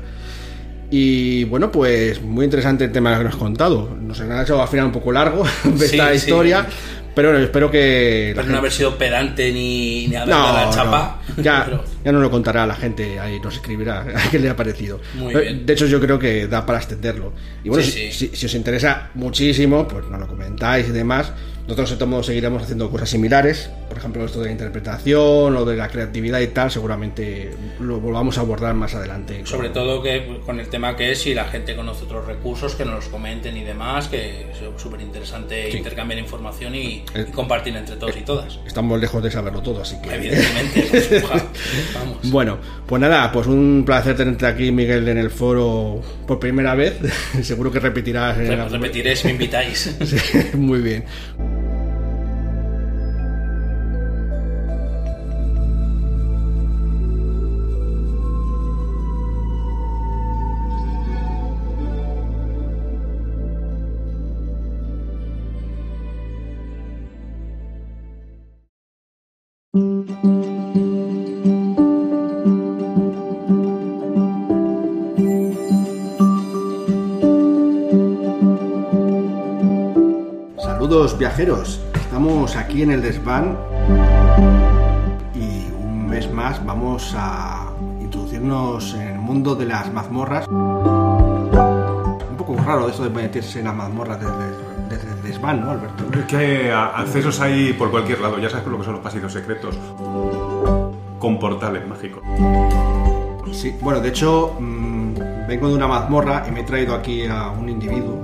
y 0.92 1.46
bueno, 1.46 1.72
pues 1.72 2.22
muy 2.22 2.44
interesante 2.46 2.84
el 2.84 2.92
tema 2.92 3.18
que 3.18 3.24
nos 3.24 3.34
has 3.34 3.40
contado. 3.40 3.96
Nos 4.02 4.20
ha 4.22 4.44
hecho 4.44 4.62
al 4.62 4.68
final 4.68 4.88
un 4.88 4.92
poco 4.92 5.12
largo 5.12 5.44
de 5.64 5.88
Sí, 5.88 5.96
esta 5.96 6.10
sí. 6.12 6.16
historia, 6.18 6.68
Pero 7.16 7.30
bueno, 7.30 7.44
espero 7.44 7.72
que. 7.72 8.32
Pero 8.36 8.42
no 8.42 8.44
gente- 8.44 8.58
haber 8.60 8.72
sido 8.72 8.98
pedante 8.98 9.52
ni, 9.52 10.08
ni 10.08 10.16
haber 10.16 10.30
la 10.36 10.70
chapa. 10.74 11.22
no. 11.28 11.32
Ya, 11.44 11.64
Pero- 11.66 11.84
ya 12.04 12.12
nos 12.12 12.22
lo 12.22 12.30
contará 12.30 12.66
la 12.68 12.76
gente, 12.76 13.20
ahí 13.20 13.40
nos 13.40 13.56
escribirá 13.56 14.02
a 14.16 14.30
qué 14.30 14.38
le 14.40 14.50
ha 14.50 14.56
parecido. 14.56 15.00
Muy 15.16 15.34
bien. 15.34 15.66
De 15.66 15.74
hecho, 15.74 15.86
yo 15.88 16.00
creo 16.02 16.20
que 16.20 16.48
da 16.48 16.66
para 16.66 16.80
extenderlo. 16.80 17.32
Y 17.64 17.70
bueno, 17.70 17.84
Sí, 17.84 17.92
si, 17.92 18.12
sí. 18.12 18.28
si- 18.30 18.36
si 18.36 18.46
os 18.48 18.54
interesa 18.54 19.10
muchísimo, 19.14 19.88
pues 19.88 20.06
nos 20.10 20.20
lo 20.20 20.28
comentáis 20.28 20.88
y 20.90 20.92
demás. 20.92 21.32
Nosotros 21.78 22.10
modos 22.10 22.26
seguiremos 22.26 22.64
haciendo 22.64 22.90
cosas 22.90 23.10
similares. 23.10 23.70
Por 23.88 23.98
ejemplo, 23.98 24.26
esto 24.26 24.40
de 24.40 24.46
la 24.48 24.52
interpretación 24.52 25.56
o 25.56 25.66
de 25.66 25.76
la 25.78 25.88
creatividad 25.90 26.40
y 26.40 26.48
tal, 26.48 26.70
seguramente 26.72 27.52
lo 27.80 28.00
volvamos 28.00 28.38
a 28.38 28.42
abordar 28.42 28.74
más 28.74 28.94
adelante. 28.96 29.42
Sobre 29.46 29.70
todo 29.70 30.02
que 30.02 30.40
con 30.46 30.60
el 30.60 30.68
tema 30.68 30.96
que 30.96 31.12
es 31.12 31.20
si 31.22 31.34
la 31.34 31.46
gente 31.46 31.76
conoce 31.76 32.04
otros 32.06 32.26
recursos, 32.26 32.76
que 32.76 32.84
nos 32.86 32.96
los 32.96 33.06
comenten 33.10 33.56
y 33.58 33.64
demás, 33.64 34.08
que 34.08 34.52
es 34.52 34.82
súper 34.82 35.02
interesante 35.02 35.72
Sí. 35.72 35.78
intercambiar 35.78 36.20
información 36.20 36.76
y, 36.76 37.04
Eh. 37.14 37.26
y 37.30 37.32
compartir 37.32 37.76
entre 37.76 37.96
todos 37.96 38.16
y 38.18 38.22
todas. 38.22 38.60
Estamos 38.66 39.00
lejos 39.00 39.22
de 39.24 39.32
saberlo 39.32 39.62
todo, 39.62 39.82
así 39.82 39.96
que... 40.02 40.14
Evidentemente, 40.14 40.82
pues, 41.22 41.24
vamos. 41.94 42.18
Bueno, 42.32 42.58
pues 42.86 43.02
nada, 43.02 43.32
pues 43.32 43.48
un 43.48 43.84
placer 43.86 44.16
tenerte 44.18 44.46
aquí, 44.46 44.72
Miguel, 44.72 45.08
en 45.08 45.18
el 45.18 45.30
foro 45.32 46.02
por 46.28 46.40
primera 46.40 46.76
vez. 46.76 46.98
Seguro 47.44 47.72
que 47.72 47.80
repetirás. 47.80 48.38
en 48.40 48.70
Repetiré 48.70 49.16
si 49.16 49.28
me 49.28 49.34
invitáis. 49.34 49.96
Sí, 50.06 50.18
muy 50.58 50.80
bien. 50.82 51.06
Viajeros, 81.46 81.82
estamos 81.96 82.56
aquí 82.56 82.84
en 82.84 82.92
el 82.92 83.02
desván 83.02 83.58
y 85.34 85.66
un 85.74 86.08
mes 86.08 86.32
más 86.32 86.64
vamos 86.64 87.16
a 87.18 87.72
introducirnos 88.00 88.94
en 88.94 89.08
el 89.08 89.18
mundo 89.20 89.56
de 89.56 89.66
las 89.66 89.92
mazmorras. 89.92 90.46
Un 90.48 91.50
poco 92.38 92.56
raro 92.64 92.88
esto 92.90 93.04
de 93.06 93.10
meterse 93.10 93.58
en 93.60 93.66
las 93.66 93.76
mazmorras 93.76 94.20
desde, 94.20 94.34
desde 94.98 95.12
el 95.14 95.24
desván, 95.24 95.62
¿no, 95.62 95.72
Alberto? 95.72 96.04
Es 96.20 96.26
que 96.26 96.72
a- 96.72 96.98
accesos 97.00 97.40
hay 97.42 97.74
por 97.74 97.90
cualquier 97.90 98.20
lado, 98.22 98.38
ya 98.38 98.50
sabes 98.52 98.68
lo 98.68 98.78
que 98.78 98.84
son 98.84 98.94
los 98.94 99.02
pasillos 99.02 99.34
secretos. 99.34 99.76
Con 101.18 101.40
portales 101.40 101.88
mágicos. 101.88 102.22
Sí, 103.52 103.76
bueno, 103.82 104.00
de 104.00 104.10
hecho, 104.10 104.56
mm, 104.60 105.14
vengo 105.48 105.70
de 105.70 105.74
una 105.76 105.88
mazmorra 105.88 106.46
y 106.48 106.52
me 106.52 106.60
he 106.62 106.64
traído 106.64 106.94
aquí 106.94 107.26
a 107.26 107.50
un 107.50 107.68
individuo. 107.68 108.21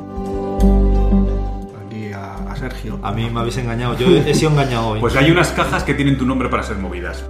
A, 2.68 2.70
a 2.70 2.72
Sergio. 2.72 3.00
A 3.04 3.12
mí 3.12 3.30
me 3.30 3.40
habéis 3.40 3.58
engañado. 3.58 3.96
Yo 3.98 4.08
he 4.08 4.34
sido 4.34 4.52
engañado 4.52 4.90
hoy. 4.90 5.00
Pues 5.00 5.16
hay 5.16 5.32
unas 5.32 5.50
cajas 5.52 5.84
que 5.84 5.94
tienen 5.94 6.18
tu 6.18 6.26
nombre 6.26 6.50
para 6.50 6.64
ser 6.64 6.78
movidas. 6.78 7.24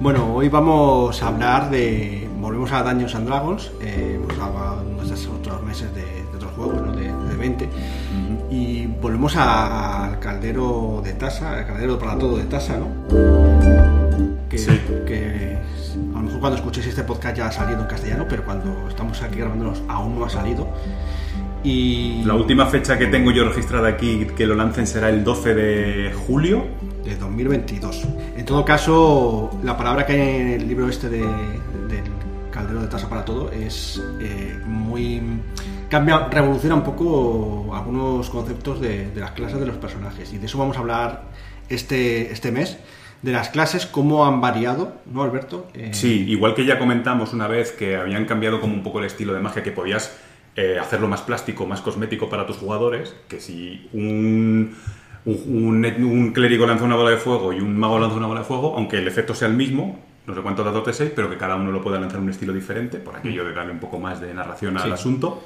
Bueno, 0.00 0.34
hoy 0.34 0.48
vamos 0.48 1.22
a 1.22 1.28
hablar 1.28 1.70
de. 1.70 2.28
Volvemos 2.40 2.70
a 2.72 2.82
Dungeons 2.82 3.14
and 3.14 3.26
Dragons. 3.26 3.70
Eh, 3.82 4.20
hemos 4.22 4.38
hablado 4.38 4.82
en 4.82 5.00
estos 5.00 5.26
otros 5.26 5.62
meses 5.62 5.92
de, 5.94 6.02
de 6.04 6.36
otros 6.36 6.52
juegos, 6.52 6.80
¿no? 6.82 6.92
de, 6.92 7.12
de 7.12 7.36
20. 7.36 7.68
Y 8.50 8.86
volvemos 8.86 9.36
a- 9.36 10.06
al 10.06 10.18
caldero 10.20 11.00
de 11.04 11.12
Tasa, 11.14 11.52
al 11.58 11.66
caldero 11.66 11.98
para 11.98 12.16
todo 12.18 12.36
de 12.36 12.44
Tasa, 12.44 12.76
¿no? 12.78 12.86
Que, 14.48 14.58
Sí. 14.58 14.80
que 15.06 15.58
a 16.14 16.18
lo 16.18 16.22
mejor 16.22 16.40
cuando 16.40 16.56
escuchéis 16.56 16.86
este 16.86 17.02
podcast 17.02 17.36
ya 17.36 17.46
ha 17.48 17.52
salido 17.52 17.80
en 17.80 17.86
castellano, 17.88 18.26
pero 18.28 18.44
cuando 18.44 18.86
estamos 18.88 19.20
aquí 19.22 19.38
grabándonos 19.38 19.82
aún 19.88 20.18
no 20.18 20.24
ha 20.24 20.30
salido. 20.30 20.68
Y. 21.66 22.22
La 22.24 22.34
última 22.34 22.66
fecha 22.66 22.96
que 22.96 23.06
tengo 23.06 23.32
yo 23.32 23.44
registrada 23.44 23.88
aquí 23.88 24.26
que 24.36 24.46
lo 24.46 24.54
lancen 24.54 24.86
será 24.86 25.10
el 25.10 25.24
12 25.24 25.54
de 25.54 26.12
julio. 26.12 26.64
de 27.04 27.16
2022. 27.16 28.04
En 28.36 28.44
todo 28.44 28.64
caso, 28.64 29.50
la 29.64 29.76
palabra 29.76 30.06
que 30.06 30.12
hay 30.12 30.20
en 30.40 30.48
el 30.48 30.68
libro 30.68 30.88
este 30.88 31.08
de, 31.08 31.18
del 31.18 32.04
Caldero 32.52 32.80
de 32.82 32.86
Tasa 32.86 33.08
para 33.08 33.24
Todo 33.24 33.50
es 33.50 34.00
eh, 34.20 34.58
muy... 34.64 35.20
cambia, 35.90 36.28
revoluciona 36.28 36.76
un 36.76 36.84
poco 36.84 37.74
algunos 37.74 38.30
conceptos 38.30 38.80
de, 38.80 39.10
de 39.10 39.20
las 39.20 39.32
clases 39.32 39.58
de 39.58 39.66
los 39.66 39.76
personajes 39.76 40.32
y 40.32 40.38
de 40.38 40.46
eso 40.46 40.58
vamos 40.58 40.76
a 40.76 40.80
hablar 40.80 41.24
este, 41.68 42.32
este 42.32 42.52
mes, 42.52 42.78
de 43.22 43.32
las 43.32 43.48
clases, 43.48 43.86
cómo 43.86 44.24
han 44.26 44.40
variado, 44.40 44.94
¿no, 45.06 45.22
Alberto? 45.22 45.66
Eh, 45.74 45.90
Sí, 45.92 46.24
igual 46.28 46.54
que 46.54 46.64
ya 46.64 46.78
comentamos 46.78 47.32
una 47.32 47.48
vez 47.48 47.72
que 47.72 47.96
habían 47.96 48.24
cambiado 48.24 48.60
como 48.60 48.74
un 48.74 48.82
poco 48.82 49.00
el 49.00 49.06
estilo 49.06 49.32
de 49.32 49.40
magia, 49.40 49.62
que 49.62 49.72
podías 49.72 50.16
eh, 50.56 50.78
hacerlo 50.80 51.06
más 51.08 51.22
plástico, 51.22 51.66
más 51.66 51.80
cosmético 51.82 52.28
para 52.28 52.46
tus 52.46 52.56
jugadores, 52.56 53.14
que 53.28 53.40
si 53.40 53.88
un, 53.92 54.74
un, 55.26 56.32
clérigo 56.34 56.66
lanza 56.66 56.84
una 56.84 56.96
bola 56.96 57.10
de 57.10 57.18
fuego 57.18 57.52
y 57.52 57.60
un 57.60 57.76
mago 57.78 57.98
lanza 57.98 58.16
una 58.16 58.26
bola 58.26 58.40
de 58.40 58.46
fuego, 58.46 58.74
aunque 58.76 58.98
el 58.98 59.06
efecto 59.06 59.34
sea 59.34 59.48
el 59.48 59.54
mismo, 59.54 60.00
no 60.26 60.34
sé 60.34 60.40
cuántos 60.40 60.64
dados 60.64 60.84
de 60.86 60.92
6, 60.92 61.12
pero 61.14 61.28
que 61.30 61.36
cada 61.36 61.56
uno 61.56 61.70
lo 61.70 61.82
pueda 61.82 62.00
lanzar 62.00 62.20
un 62.20 62.30
estilo 62.30 62.52
diferente, 62.52 62.98
por 62.98 63.16
aquello 63.16 63.44
de 63.44 63.52
darle 63.52 63.72
un 63.72 63.78
poco 63.78 63.98
más 63.98 64.20
de 64.20 64.32
narración 64.34 64.76
al 64.76 64.84
Sí. 64.84 64.90
asunto. 64.90 65.42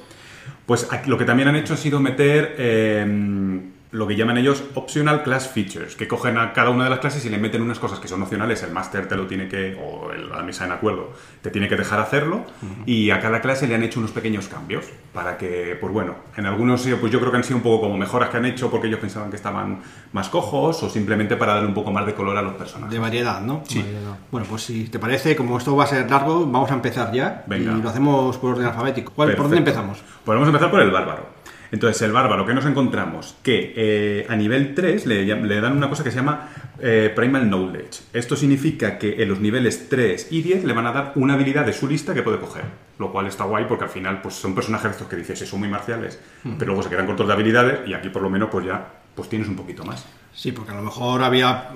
Pues 0.65 0.91
aquí 0.91 1.11
lo 1.11 1.19
que 1.19 1.25
también 1.25 1.49
han 1.49 1.57
hecho 1.57 1.75
ha 1.75 1.77
sido 1.77 2.01
meter 2.01 2.55
eh, 2.57 3.61
lo 3.93 4.07
que 4.07 4.15
llaman 4.15 4.39
ellos 4.39 4.63
optional 4.75 5.23
class 5.25 5.49
features, 5.49 5.97
que 5.97 6.07
cogen 6.07 6.39
a 6.39 6.53
cada 6.53 6.71
una 6.71 6.85
de 6.85 6.91
las 6.91 7.01
clases 7.01 7.25
y 7.27 7.29
le 7.29 7.39
meten 7.39 7.61
unas 7.61 7.81
cosas 7.81 7.99
que 7.99 8.07
son 8.07 8.23
opcionales, 8.23 8.63
el 8.63 8.71
máster 8.71 9.09
te 9.09 9.17
lo 9.17 9.27
tiene 9.27 9.49
que, 9.49 9.77
o 9.83 10.13
el- 10.13 10.29
la 10.31 10.43
mesa 10.45 10.65
en 10.65 10.71
acuerdo, 10.73 11.13
te 11.43 11.51
tiene 11.51 11.69
que 11.69 11.75
dejar 11.77 11.99
hacerlo, 11.99 12.45
y 12.87 13.11
a 13.11 13.19
cada 13.21 13.41
clase 13.41 13.67
le 13.67 13.75
han 13.75 13.83
hecho 13.83 13.99
unos 13.99 14.13
pequeños 14.13 14.47
cambios, 14.47 14.87
para 15.13 15.37
que, 15.37 15.77
pues 15.81 15.93
bueno, 15.93 16.15
en 16.37 16.47
algunos 16.47 16.87
eh, 16.87 16.97
pues 17.01 17.11
yo 17.11 17.19
creo 17.19 17.33
que 17.33 17.39
han 17.39 17.45
sido 17.45 17.57
un 17.57 17.63
poco 17.65 17.81
como 17.83 17.97
mejoras 17.97 18.29
que 18.29 18.37
han 18.37 18.45
hecho 18.45 18.71
porque 18.71 18.87
ellos 18.87 19.01
pensaban 19.01 19.29
que 19.29 19.37
estaban 19.37 19.81
más 20.13 20.29
cojos, 20.29 20.81
o 20.85 20.89
simplemente 20.89 21.37
para 21.37 21.55
darle 21.55 21.67
un 21.69 21.75
poco 21.75 21.91
más 21.91 22.07
de 22.07 22.15
color 22.15 22.37
a 22.37 22.43
los 22.43 22.55
personajes. 22.55 22.93
De 22.93 22.99
variedad, 23.01 23.41
¿no? 23.41 23.63
Sí. 23.67 23.81
Variedad. 23.81 24.17
Bueno, 24.31 24.47
pues 24.49 24.63
si 24.63 24.85
te 24.89 25.01
parece, 25.01 25.35
como 25.35 25.59
esto 25.59 25.75
va 25.75 25.83
a 25.85 25.87
ser 25.89 26.09
largo, 26.09 26.47
vamos 26.47 26.71
a 26.71 26.75
empezar 26.75 27.11
ya. 27.13 27.43
Venga. 27.49 27.73
Y 27.77 27.83
lo 27.83 27.89
hacemos 27.89 28.37
por 28.39 28.53
orden 28.53 28.67
alfabético. 28.67 29.13
¿Cuál, 29.17 29.31
¿Por 29.35 29.47
dónde 29.47 29.59
empezamos? 29.59 29.99
Pues 30.25 30.37
vamos 30.37 30.47
a 30.47 30.51
empezar 30.51 30.71
por 30.71 30.81
el 30.81 30.91
bárbaro. 30.93 31.40
Entonces, 31.73 32.03
el 32.03 32.13
bárbaro, 32.13 32.47
¿qué 32.47 32.55
nos 32.55 32.67
encontramos? 32.67 33.37
Que 33.43 33.73
eh, 33.77 34.27
a 34.29 34.37
nivel 34.37 34.75
3 34.75 35.07
le, 35.07 35.27
dan 35.61 35.77
una 35.77 35.89
cosa 35.89 36.03
que 36.03 36.11
se 36.11 36.17
llama 36.17 36.49
eh, 36.81 37.13
Primal 37.15 37.49
Knowledge. 37.49 38.03
Esto 38.13 38.37
significa 38.37 38.99
que 38.99 39.23
en 39.23 39.29
los 39.29 39.41
niveles 39.41 39.89
3 39.89 40.29
y 40.31 40.43
10 40.43 40.65
le 40.65 40.73
van 40.73 40.87
a 40.87 40.93
dar 40.93 41.13
una 41.15 41.35
habilidad 41.35 41.65
de 41.65 41.73
su 41.73 41.87
lista 41.87 42.13
que 42.15 42.23
puede 42.23 42.39
coger. 42.39 42.65
Lo 42.99 43.13
cual 43.13 43.27
está 43.27 43.45
guay 43.45 43.65
porque 43.67 43.85
al 43.85 43.91
final 43.91 44.21
pues, 44.21 44.35
son 44.35 44.55
personajes 44.55 44.91
estos 44.91 45.07
que 45.09 45.17
dices, 45.17 45.39
"Sí, 45.39 45.47
son 45.47 45.61
muy 45.61 45.69
marciales, 45.69 46.19
pero 46.59 46.67
luego 46.67 46.83
se 46.83 46.91
quedan 46.91 47.07
cortos 47.07 47.27
de 47.27 47.33
habilidades 47.33 47.89
y 47.89 47.95
aquí 47.95 48.09
por 48.11 48.23
lo 48.23 48.29
menos 48.29 48.51
pues 48.51 48.67
ya 48.67 48.87
pues 49.15 49.29
tienes 49.29 49.49
un 49.49 49.57
poquito 49.57 49.85
más. 49.85 50.07
Sí, 50.41 50.53
porque 50.53 50.73
a 50.73 50.75
lo 50.75 50.81
mejor 50.81 51.23
había, 51.23 51.51
a 51.51 51.73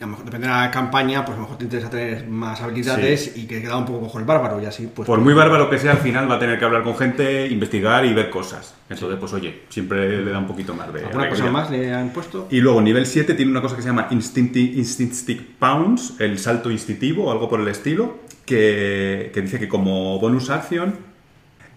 lo 0.00 0.06
mejor 0.06 0.26
depende 0.26 0.46
de 0.46 0.52
la 0.52 0.70
campaña, 0.70 1.24
pues 1.24 1.34
a 1.34 1.40
lo 1.40 1.44
mejor 1.44 1.56
te 1.56 1.64
interesa 1.64 1.88
tener 1.88 2.28
más 2.28 2.60
habilidades 2.60 3.38
y 3.38 3.46
que 3.46 3.62
queda 3.62 3.78
un 3.78 3.86
poco 3.86 4.00
cojo 4.00 4.18
el 4.18 4.26
bárbaro 4.26 4.60
y 4.60 4.66
así, 4.66 4.86
pues... 4.94 5.06
Por 5.06 5.20
muy 5.20 5.32
bárbaro 5.32 5.70
que 5.70 5.78
sea, 5.78 5.92
al 5.92 5.96
final 5.98 6.30
va 6.30 6.34
a 6.34 6.38
tener 6.38 6.58
que 6.58 6.64
hablar 6.66 6.82
con 6.82 6.94
gente, 6.94 7.46
investigar 7.46 8.04
y 8.04 8.12
ver 8.12 8.28
cosas. 8.28 8.74
Entonces, 8.90 9.18
pues 9.18 9.32
oye, 9.32 9.62
siempre 9.70 10.22
le 10.22 10.30
da 10.30 10.38
un 10.40 10.46
poquito 10.46 10.74
más 10.74 10.92
de... 10.92 11.06
¿Alguna 11.06 11.30
cosa 11.30 11.50
más 11.50 11.70
le 11.70 11.90
han 11.94 12.10
puesto? 12.10 12.48
Y 12.50 12.60
luego, 12.60 12.82
nivel 12.82 13.06
7 13.06 13.32
tiene 13.32 13.50
una 13.50 13.62
cosa 13.62 13.76
que 13.76 13.80
se 13.82 13.88
llama 13.88 14.08
Instincti- 14.10 14.74
Instinctive 14.76 15.46
Pounds, 15.58 16.16
el 16.20 16.38
salto 16.38 16.70
instintivo 16.70 17.24
o 17.24 17.32
algo 17.32 17.48
por 17.48 17.60
el 17.60 17.68
estilo, 17.68 18.18
que, 18.44 19.30
que 19.32 19.40
dice 19.40 19.58
que 19.58 19.68
como 19.68 20.18
bonus 20.18 20.50
action, 20.50 20.96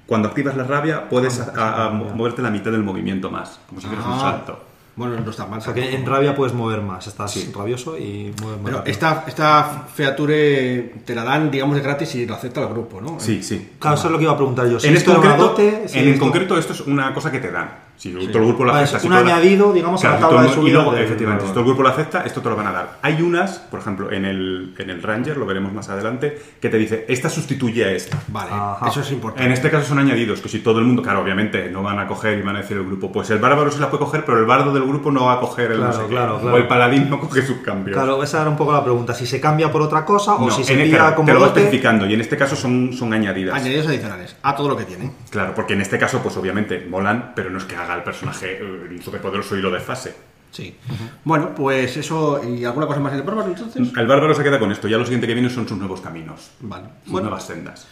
cuando 0.06 0.28
activas 0.28 0.58
la 0.58 0.66
rabia, 0.66 1.08
puedes 1.08 1.40
a- 1.40 1.54
a- 1.56 1.86
a 1.86 1.90
moverte 1.92 2.42
la 2.42 2.50
mitad 2.50 2.72
del 2.74 2.84
movimiento 2.84 3.32
más, 3.32 3.58
como 3.70 3.80
si 3.80 3.88
fueras 3.88 4.06
un 4.06 4.12
Ah, 4.16 4.20
salto. 4.20 4.75
Bueno, 4.98 5.20
no 5.20 5.30
está 5.30 5.46
mal. 5.46 5.60
O 5.60 5.62
sea 5.62 5.74
que 5.74 5.94
en 5.94 6.06
rabia 6.06 6.34
puedes 6.36 6.54
mover 6.54 6.82
más. 6.82 7.06
Estás 7.08 7.32
Sí. 7.32 7.52
rabioso 7.54 7.98
y 7.98 8.34
mueves 8.42 8.62
más. 8.62 8.72
Pero 8.72 8.84
esta, 8.86 9.26
esta 9.28 9.86
feature 9.94 10.94
te 11.06 11.14
la 11.14 11.24
dan, 11.24 11.52
digamos, 11.52 11.76
de 11.76 11.82
gratis 11.82 12.16
y 12.16 12.26
lo 12.26 12.36
acepta 12.36 12.62
el 12.62 12.70
grupo, 12.70 13.02
¿no? 13.02 13.20
Sí, 13.20 13.44
sí. 13.44 13.72
Claro, 13.80 13.98
eso 13.98 14.08
es 14.08 14.12
lo 14.12 14.18
que 14.18 14.24
iba 14.24 14.34
a 14.34 14.38
preguntar 14.38 14.68
yo. 14.70 14.80
Si 14.80 14.88
En, 14.88 14.96
este 14.96 15.10
una 15.10 15.20
concreto, 15.20 15.44
dote, 15.50 15.88
si 15.88 15.98
en 16.00 16.04
el 16.08 16.14
esto- 16.14 16.24
concreto, 16.24 16.58
esto 16.58 16.74
es 16.74 16.82
una 16.82 17.14
cosa 17.14 17.32
que 17.32 17.40
te 17.40 17.52
dan. 17.52 17.70
Si 17.98 18.12
todo 18.28 18.40
el 18.40 18.46
grupo 18.50 18.66
lo 18.66 18.74
Ah, 18.74 18.80
acepta. 18.80 18.98
es 18.98 19.02
si 19.02 19.08
un 19.08 19.14
toda 19.14 19.26
la- 19.26 19.36
añadido, 19.38 19.72
digamos, 19.74 20.04
a 20.04 20.10
la 20.10 20.18
Claro, 20.18 20.28
tabla 20.28 20.38
todo 20.38 20.46
el 20.46 20.50
de 20.50 20.56
subida 20.56 20.70
Y 20.70 20.74
luego, 20.74 20.92
del- 20.94 21.04
efectivamente, 21.06 21.46
si 21.46 21.52
todo 21.52 21.60
el 21.62 21.66
grupo 21.66 21.84
lo 21.84 21.90
acepta, 21.90 22.22
esto 22.26 22.42
te 22.42 22.50
lo 22.50 22.56
van 22.56 22.68
a 22.68 22.72
dar. 22.72 22.98
Hay 23.02 23.22
unas, 23.22 23.60
por 23.60 23.80
ejemplo, 23.80 24.12
en 24.12 24.26
el, 24.26 24.74
en 24.78 24.90
el 24.90 25.02
Ranger, 25.02 25.38
lo 25.38 25.46
veremos 25.46 25.72
más 25.74 25.90
adelante, 25.90 26.38
que 26.60 26.70
te 26.70 26.78
dice, 26.78 27.06
esta 27.08 27.30
sustituye 27.30 27.86
a 27.86 27.92
esta. 27.92 28.18
Vale, 28.28 28.50
Ajá. 28.52 28.88
eso 28.90 29.00
es 29.02 29.12
importante. 29.12 29.46
En 29.46 29.52
este 29.54 29.72
caso 29.72 29.88
son 29.88 30.00
añadidos, 30.00 30.42
que 30.42 30.50
si 30.50 30.60
todo 30.60 30.80
el 30.80 30.86
mundo, 30.86 31.02
claro, 31.02 31.22
obviamente 31.22 31.70
no 31.70 31.82
van 31.84 32.00
a 32.00 32.08
coger 32.08 32.38
y 32.38 32.42
van 32.42 32.56
a 32.58 32.60
decir 32.62 32.78
el 32.78 32.86
grupo, 32.86 33.12
pues 33.12 33.30
el 33.30 33.40
bárbaro 33.40 33.72
se 33.72 33.80
la 33.80 33.90
puede 33.90 34.04
coger, 34.04 34.26
pero 34.26 34.40
el 34.40 34.46
bardo 34.46 34.74
del 34.74 34.84
grupo 34.84 35.10
no 35.12 35.26
va 35.26 35.34
a 35.34 35.40
coger 35.40 35.72
el 35.72 35.80
no 35.80 35.86
Claro, 35.90 35.94
sé 36.02 36.02
qué. 36.04 36.10
claro, 36.16 36.36
O 36.38 36.40
claro. 36.42 36.58
el 36.58 36.68
paladín 36.68 37.10
no 37.10 37.20
coge 37.20 37.42
sus 37.44 37.58
cambios. 37.58 37.96
Claro, 37.96 38.22
esa 38.22 38.42
era 38.42 38.50
un 38.50 38.58
poco 38.58 38.74
la 38.74 38.84
pregunta. 38.84 39.14
Si 39.14 39.26
se 39.26 39.40
cambia 39.40 39.72
por 39.72 39.82
otra 39.82 40.04
cosa 40.04 40.36
o 40.36 40.46
No, 40.48 40.52
si 40.52 40.64
se 40.64 40.74
envía 40.74 40.98
claro, 40.98 41.16
como 41.16 41.28
te 41.28 41.34
lo 41.34 41.40
va 41.40 41.48
especificando 41.48 42.06
y 42.06 42.14
en 42.14 42.22
este 42.22 42.36
caso 42.38 42.56
son, 42.56 42.92
son 42.94 43.14
añadidas. 43.14 43.56
Añadidos 43.56 43.88
adicionales 43.88 44.36
a 44.44 44.56
todo 44.56 44.70
lo 44.70 44.78
que 44.78 44.84
tiene. 44.84 45.12
Claro, 45.30 45.54
porque 45.56 45.74
en 45.74 45.82
este 45.82 45.98
caso, 45.98 46.20
pues 46.22 46.36
obviamente 46.38 46.86
molan, 46.90 47.32
pero 47.36 47.50
no 47.50 47.58
es 47.58 47.64
que 47.64 47.76
haga 47.86 47.96
el 47.96 48.04
personaje 48.04 48.60
eh, 48.62 49.00
superpoderoso 49.04 49.56
y 49.56 49.62
lo 49.62 49.72
desfase. 49.72 50.16
Sí. 50.52 50.76
Bueno, 51.24 51.54
pues 51.56 51.98
eso. 51.98 52.42
¿Y 52.44 52.64
alguna 52.66 52.88
cosa 52.88 53.00
más 53.00 53.12
del 53.14 53.24
bárbaro 53.24 53.48
entonces? 53.50 53.76
El 53.98 54.08
bárbaro 54.08 54.34
se 54.34 54.44
queda 54.44 54.58
con 54.60 54.72
esto. 54.72 54.88
Ya 54.88 54.98
lo 54.98 55.04
siguiente 55.04 55.28
que 55.28 55.34
viene 55.34 55.50
son 55.50 55.68
sus 55.68 55.78
nuevos 55.78 56.02
caminos. 56.02 56.52
Vale. 56.62 56.86
Sus 57.04 57.12
Bueno, 57.12 57.28
nuevas 57.30 57.46
sendas. 57.46 57.88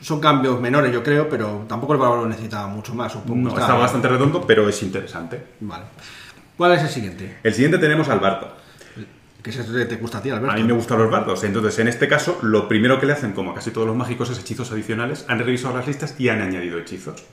son 0.00 0.20
cambios 0.20 0.60
menores, 0.60 0.92
yo 0.92 1.02
creo, 1.02 1.28
pero 1.28 1.64
tampoco 1.68 1.92
el 1.92 1.98
bárbaro 2.00 2.26
necesita 2.26 2.66
mucho 2.66 2.94
más. 2.94 3.12
Supongo. 3.12 3.50
No, 3.50 3.58
está 3.58 3.74
bastante 3.74 4.08
redondo, 4.08 4.44
pero 4.46 4.68
es 4.68 4.82
interesante. 4.82 5.42
Vale. 5.60 5.84
¿Cuál 6.56 6.72
es 6.72 6.82
el 6.82 6.88
siguiente? 6.88 7.38
El 7.42 7.54
siguiente 7.54 7.78
tenemos 7.78 8.08
al 8.08 8.18
bardo. 8.18 8.52
Que 9.48 9.62
ese 9.62 9.86
te 9.86 9.96
gusta 9.96 10.18
a 10.18 10.22
ti, 10.22 10.28
Alberto. 10.28 10.50
A 10.50 10.56
mí 10.56 10.62
me 10.62 10.74
gustan 10.74 10.98
los 10.98 11.10
bardos. 11.10 11.42
Entonces, 11.42 11.78
en 11.78 11.88
este 11.88 12.06
caso, 12.06 12.38
lo 12.42 12.68
primero 12.68 13.00
que 13.00 13.06
le 13.06 13.14
hacen, 13.14 13.32
como 13.32 13.52
a 13.52 13.54
casi 13.54 13.70
todos 13.70 13.86
los 13.86 13.96
mágicos, 13.96 14.28
es 14.28 14.38
hechizos 14.38 14.70
adicionales. 14.72 15.24
Han 15.26 15.38
revisado 15.38 15.74
las 15.74 15.86
listas 15.86 16.14
y 16.18 16.28
han 16.28 16.42
añadido 16.42 16.78
hechizos. 16.78 17.24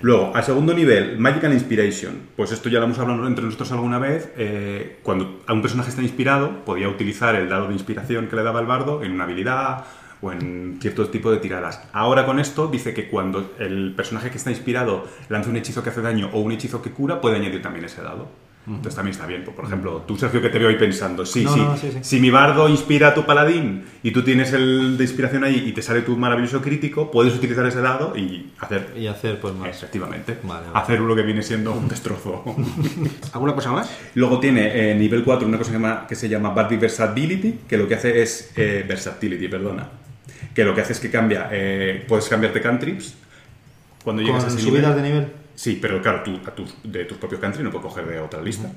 Luego, 0.00 0.32
al 0.34 0.42
segundo 0.42 0.72
nivel, 0.72 1.18
Magical 1.18 1.52
Inspiration. 1.52 2.28
Pues 2.34 2.50
esto 2.52 2.70
ya 2.70 2.78
lo 2.78 2.86
hemos 2.86 2.98
hablado 2.98 3.26
entre 3.26 3.44
nosotros 3.44 3.70
alguna 3.72 3.98
vez. 3.98 4.32
eh, 4.38 5.00
cuando 5.02 5.42
a 5.46 5.52
un 5.52 5.60
personaje 5.60 5.90
está 5.90 6.00
inspirado, 6.00 6.64
podía 6.64 6.88
utilizar 6.88 7.34
el 7.34 7.50
dado 7.50 7.68
de 7.68 7.74
inspiración 7.74 8.28
que 8.28 8.36
le 8.36 8.42
daba 8.42 8.60
el 8.60 8.66
bardo 8.66 9.02
en 9.02 9.12
una 9.12 9.24
habilidad 9.24 9.84
o 10.22 10.32
en 10.32 10.78
cierto 10.80 11.10
tipo 11.10 11.30
de 11.30 11.38
tiradas. 11.38 11.82
Ahora 11.92 12.24
con 12.24 12.40
esto 12.40 12.68
dice 12.68 12.94
que 12.94 13.10
cuando 13.10 13.52
el 13.58 13.92
personaje 13.94 14.30
que 14.30 14.38
está 14.38 14.50
inspirado 14.50 15.06
lanza 15.28 15.50
un 15.50 15.56
hechizo 15.56 15.82
que 15.82 15.90
hace 15.90 16.00
daño 16.00 16.30
o 16.32 16.40
un 16.40 16.52
hechizo 16.52 16.80
que 16.80 16.90
cura, 16.90 17.20
puede 17.20 17.36
añadir 17.36 17.60
también 17.60 17.84
ese 17.84 18.00
dado. 18.00 18.28
Entonces 18.76 18.94
también 18.94 19.12
está 19.12 19.26
bien. 19.26 19.44
Por 19.44 19.64
ejemplo, 19.64 20.04
tú, 20.06 20.16
Sergio, 20.16 20.40
que 20.40 20.48
te 20.48 20.58
veo 20.58 20.68
ahí 20.68 20.76
pensando, 20.78 21.26
sí, 21.26 21.42
No, 21.44 21.52
sí, 21.54 21.60
no, 21.60 21.76
sí, 21.76 21.88
sí. 21.92 21.98
si 22.02 22.20
mi 22.20 22.30
bardo 22.30 22.68
inspira 22.68 23.08
a 23.08 23.14
tu 23.14 23.26
paladín 23.26 23.84
y 24.02 24.12
tú 24.12 24.22
tienes 24.22 24.52
el 24.52 24.96
de 24.96 25.04
inspiración 25.04 25.42
ahí 25.44 25.64
y 25.66 25.72
te 25.72 25.82
sale 25.82 26.02
tu 26.02 26.16
maravilloso 26.16 26.62
crítico, 26.62 27.10
puedes 27.10 27.34
utilizar 27.34 27.66
ese 27.66 27.80
dado 27.80 28.16
y 28.16 28.52
hacer 28.60 28.92
Y 28.96 29.06
hacer 29.08 29.40
pues 29.40 29.54
más. 29.54 29.68
Efectivamente. 29.70 30.36
Vale, 30.44 30.66
vale. 30.68 30.78
Hacer 30.78 31.00
lo 31.00 31.16
que 31.16 31.22
viene 31.22 31.42
siendo 31.42 31.72
un 31.72 31.88
destrozo. 31.88 32.44
¿Alguna 33.32 33.54
cosa 33.54 33.72
más? 33.72 33.90
Luego 34.14 34.38
tiene 34.40 34.90
eh, 34.92 34.94
nivel 34.94 35.24
4 35.24 35.46
una 35.48 35.58
cosa 35.58 35.70
que, 35.72 35.78
llama- 35.78 36.06
que 36.06 36.14
se 36.14 36.28
llama 36.28 36.50
Bardic 36.50 36.80
Versatility, 36.80 37.60
que 37.68 37.76
lo 37.76 37.88
que 37.88 37.94
hace 37.96 38.22
es... 38.22 38.52
eh, 38.56 38.84
versatility, 38.86 39.48
perdona. 39.48 39.88
Que 40.54 40.64
lo 40.64 40.74
que 40.74 40.80
hace 40.82 40.92
es 40.92 41.00
que 41.00 41.10
cambia... 41.10 41.48
eh, 41.50 42.04
puedes 42.06 42.28
cambiarte 42.28 42.60
cantrips 42.60 43.14
cuando 44.04 44.22
llegas 44.22 44.44
a 44.44 44.46
ese 44.48 44.58
subidas 44.60 44.94
nivel. 44.96 45.02
de 45.02 45.08
nivel. 45.08 45.39
Sí, 45.60 45.78
pero 45.80 46.00
claro, 46.00 46.22
tú 46.22 46.40
a 46.46 46.88
de 46.88 47.04
tus 47.04 47.18
propios 47.18 47.38
country 47.38 47.62
no 47.62 47.70
puedes 47.70 47.86
coger 47.86 48.06
de 48.06 48.18
otra 48.18 48.40
lista. 48.40 48.70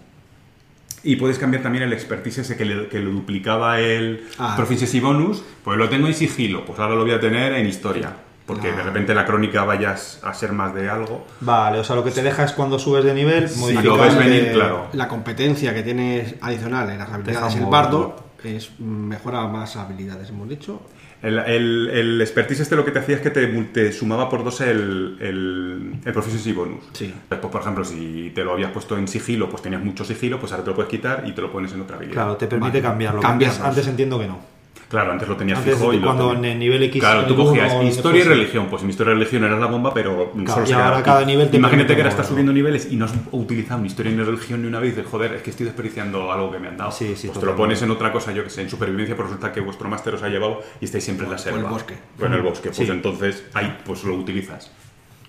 Y 1.01 1.15
puedes 1.15 1.39
cambiar 1.39 1.63
también 1.63 1.86
el 1.86 1.93
expertise 1.93 2.39
ese 2.39 2.57
que, 2.57 2.65
le- 2.65 2.88
que 2.89 2.99
lo 2.99 3.09
duplicaba 3.11 3.79
el 3.79 4.27
Ah. 4.38 4.53
Proficiency 4.57 4.99
Bonus. 4.99 5.41
Pues 5.63 5.77
lo 5.77 5.88
tengo 5.88 6.07
en 6.07 6.13
sigilo, 6.13 6.65
pues 6.65 6.77
ahora 6.79 6.95
lo 6.95 7.03
voy 7.03 7.13
a 7.13 7.21
tener 7.21 7.53
en 7.53 7.67
historia. 7.67 8.11
Porque 8.45 8.67
Ah. 8.67 8.75
de 8.75 8.84
repente 8.84 9.15
la 9.15 9.25
crónica 9.25 9.63
vayas 9.63 10.19
a 10.25 10.34
ser 10.34 10.51
más 10.51 10.75
de 10.75 10.89
algo. 10.89 11.25
Vale, 11.39 11.79
o 11.79 11.86
sea, 11.86 11.95
lo 11.95 12.03
que 12.03 12.11
te 12.11 12.21
deja 12.21 12.43
es 12.43 12.51
cuando 12.51 12.77
subes 12.77 13.05
de 13.05 13.13
nivel, 13.13 13.49
lo 13.81 13.97
ves 13.97 14.13
de- 14.15 14.19
venir, 14.19 14.51
claro. 14.51 14.88
La 14.91 15.07
competencia 15.07 15.73
que 15.73 15.84
tienes 15.84 16.36
adicional 16.41 16.89
en 16.89 16.97
las 16.97 17.07
habilidades 17.09 17.43
Deja 17.53 17.55
el 17.59 17.63
moverlo. 17.65 17.99
bardo 18.09 18.25
es 18.43 18.77
mejora 18.81 19.47
más 19.47 19.77
habilidades, 19.77 20.27
hemos 20.31 20.49
dicho. 20.49 20.81
El, 21.24 21.39
el, 21.39 21.89
el 21.89 22.21
expertise 22.21 22.59
este 22.59 22.76
lo 22.76 22.84
que 22.84 22.91
te 22.91 22.99
hacía 22.99 23.15
es 23.15 23.21
que 23.21 23.30
te, 23.30 23.47
te 23.47 23.93
sumaba 23.93 24.30
por 24.30 24.43
dos 24.43 24.59
el, 24.59 25.17
el, 25.21 25.95
el 26.03 26.13
proficiency 26.13 26.51
bonus. 26.51 26.84
Sí. 26.91 27.13
Pues, 27.30 27.39
por 27.39 27.61
ejemplo, 27.61 27.86
si 27.86 28.32
te 28.36 28.43
lo 28.43 28.51
habías 28.51 28.71
puesto 28.71 28.97
en 28.97 29.07
sigilo, 29.07 29.49
pues 29.49 29.63
tenías 29.63 29.82
mucho 29.82 30.03
sigilo, 30.03 30.38
pues 30.38 30.51
ahora 30.51 30.65
te 30.65 30.69
lo 30.71 30.76
puedes 30.76 30.91
quitar 30.91 31.24
y 31.26 31.32
te 31.32 31.41
lo 31.41 31.49
pones 31.49 31.71
en 31.71 31.82
otra 31.82 31.95
habilidad. 31.95 32.13
Claro, 32.15 32.36
te 32.36 32.47
permite 32.47 32.80
Vale. 32.80 32.82
cambiarlo. 32.82 33.21
Cambias 33.21 33.59
antes 33.61 33.88
entiendo 33.88 34.19
que 34.19 34.28
no. 34.28 34.53
Claro, 34.89 35.11
antes 35.11 35.28
lo 35.28 35.36
tenías 35.36 35.57
Antes, 35.57 35.74
fijo 35.76 35.91
y 35.91 35.97
lo 35.97 36.03
cuando 36.05 36.28
tenías- 36.34 36.45
en 36.45 36.51
el 36.51 36.59
nivel 36.59 36.84
X, 36.84 36.99
Claro, 37.01 37.26
tú 37.26 37.34
el 37.34 37.39
uno, 37.39 37.49
cogías 37.49 37.74
el 37.74 37.88
historia 37.88 38.21
y 38.21 38.28
religión. 38.28 38.67
Pues 38.69 38.84
en 38.84 38.89
historia 38.91 39.11
y 39.11 39.15
religión 39.15 39.43
eras 39.43 39.59
la 39.59 39.65
bomba, 39.65 39.91
pero 39.91 40.32
solo 40.34 40.43
y 40.63 40.67
se 40.67 40.74
ahora 40.76 41.01
cada 41.01 41.19
aquí. 41.21 41.26
nivel 41.32 41.49
te 41.49 41.57
Imagínate 41.57 41.95
que 41.95 42.01
ahora 42.01 42.09
estás 42.11 42.28
subiendo 42.28 42.53
niveles 42.53 42.88
y 42.91 42.95
no 42.95 43.05
has 43.05 43.13
utilizado 43.32 43.80
ni 43.82 43.88
historia 43.88 44.11
ni 44.11 44.21
religión 44.24 44.61
ni 44.61 44.67
una 44.67 44.80
vez 44.80 44.95
dices, 44.95 45.09
joder, 45.09 45.34
es 45.34 45.41
que 45.41 45.49
estoy 45.49 45.65
desperdiciando 45.65 46.32
algo 46.32 46.51
que 46.51 46.59
me 46.59 46.67
han 46.67 46.78
dado. 46.78 46.91
Sí, 46.91 47.15
sí, 47.15 47.28
pues 47.28 47.39
te 47.39 47.45
lo 47.47 47.55
pones 47.55 47.82
en 47.82 47.89
otra 47.89 48.11
cosa, 48.11 48.32
yo 48.34 48.43
que 48.43 48.51
sé, 48.51 48.61
en 48.61 48.69
supervivencia, 48.69 49.15
por 49.15 49.26
resulta 49.26 49.51
que 49.51 49.61
vuestro 49.61 49.89
máster 49.89 50.13
os 50.13 50.21
ha 50.21 50.30
llevado 50.30 50.61
y 50.80 50.86
estáis 50.86 51.03
siempre 51.03 51.26
en 51.26 51.32
la 51.32 51.38
O 51.38 51.39
selva. 51.39 51.57
el 51.59 51.65
bosque. 51.65 51.95
O 52.21 52.26
en 52.26 52.34
el 52.34 52.41
bosque. 52.43 52.69
Pues 52.69 52.78
Sí. 52.78 52.91
entonces 52.91 53.45
ahí 53.55 53.76
pues 53.86 54.03
lo 54.03 54.13
utilizas. 54.15 54.71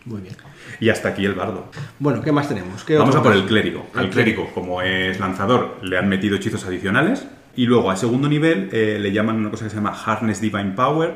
Muy 0.05 0.20
bien. 0.20 0.36
Y 0.80 0.90
hasta 0.90 1.09
aquí 1.09 1.24
el 1.24 1.32
bardo. 1.34 1.68
Bueno, 1.99 2.20
¿qué 2.20 2.30
más 2.32 2.49
tenemos? 2.49 2.84
¿Qué 2.84 2.99
Vamos 2.99 3.16
a 3.16 3.22
por 3.22 3.32
el 3.32 3.47
clérigo. 3.47 3.86
El 3.95 4.01
Al 4.01 4.11
clérigo, 4.11 4.51
como 4.53 4.82
es 4.82 5.18
lanzador, 5.18 5.78
le 5.80 5.97
han 5.97 6.07
metido 6.11 6.36
hechizos 6.36 6.66
adicionales. 6.66 7.26
Y 7.57 7.66
luego, 7.66 7.90
al 7.90 7.98
segundo 7.98 8.28
nivel, 8.28 8.68
eh, 8.72 8.98
le 9.00 9.12
llaman 9.12 9.36
una 9.36 9.50
cosa 9.50 9.64
que 9.64 9.70
se 9.70 9.76
llama 9.76 9.94
Harness 10.05 10.40
Divine 10.40 10.72
Power, 10.72 11.14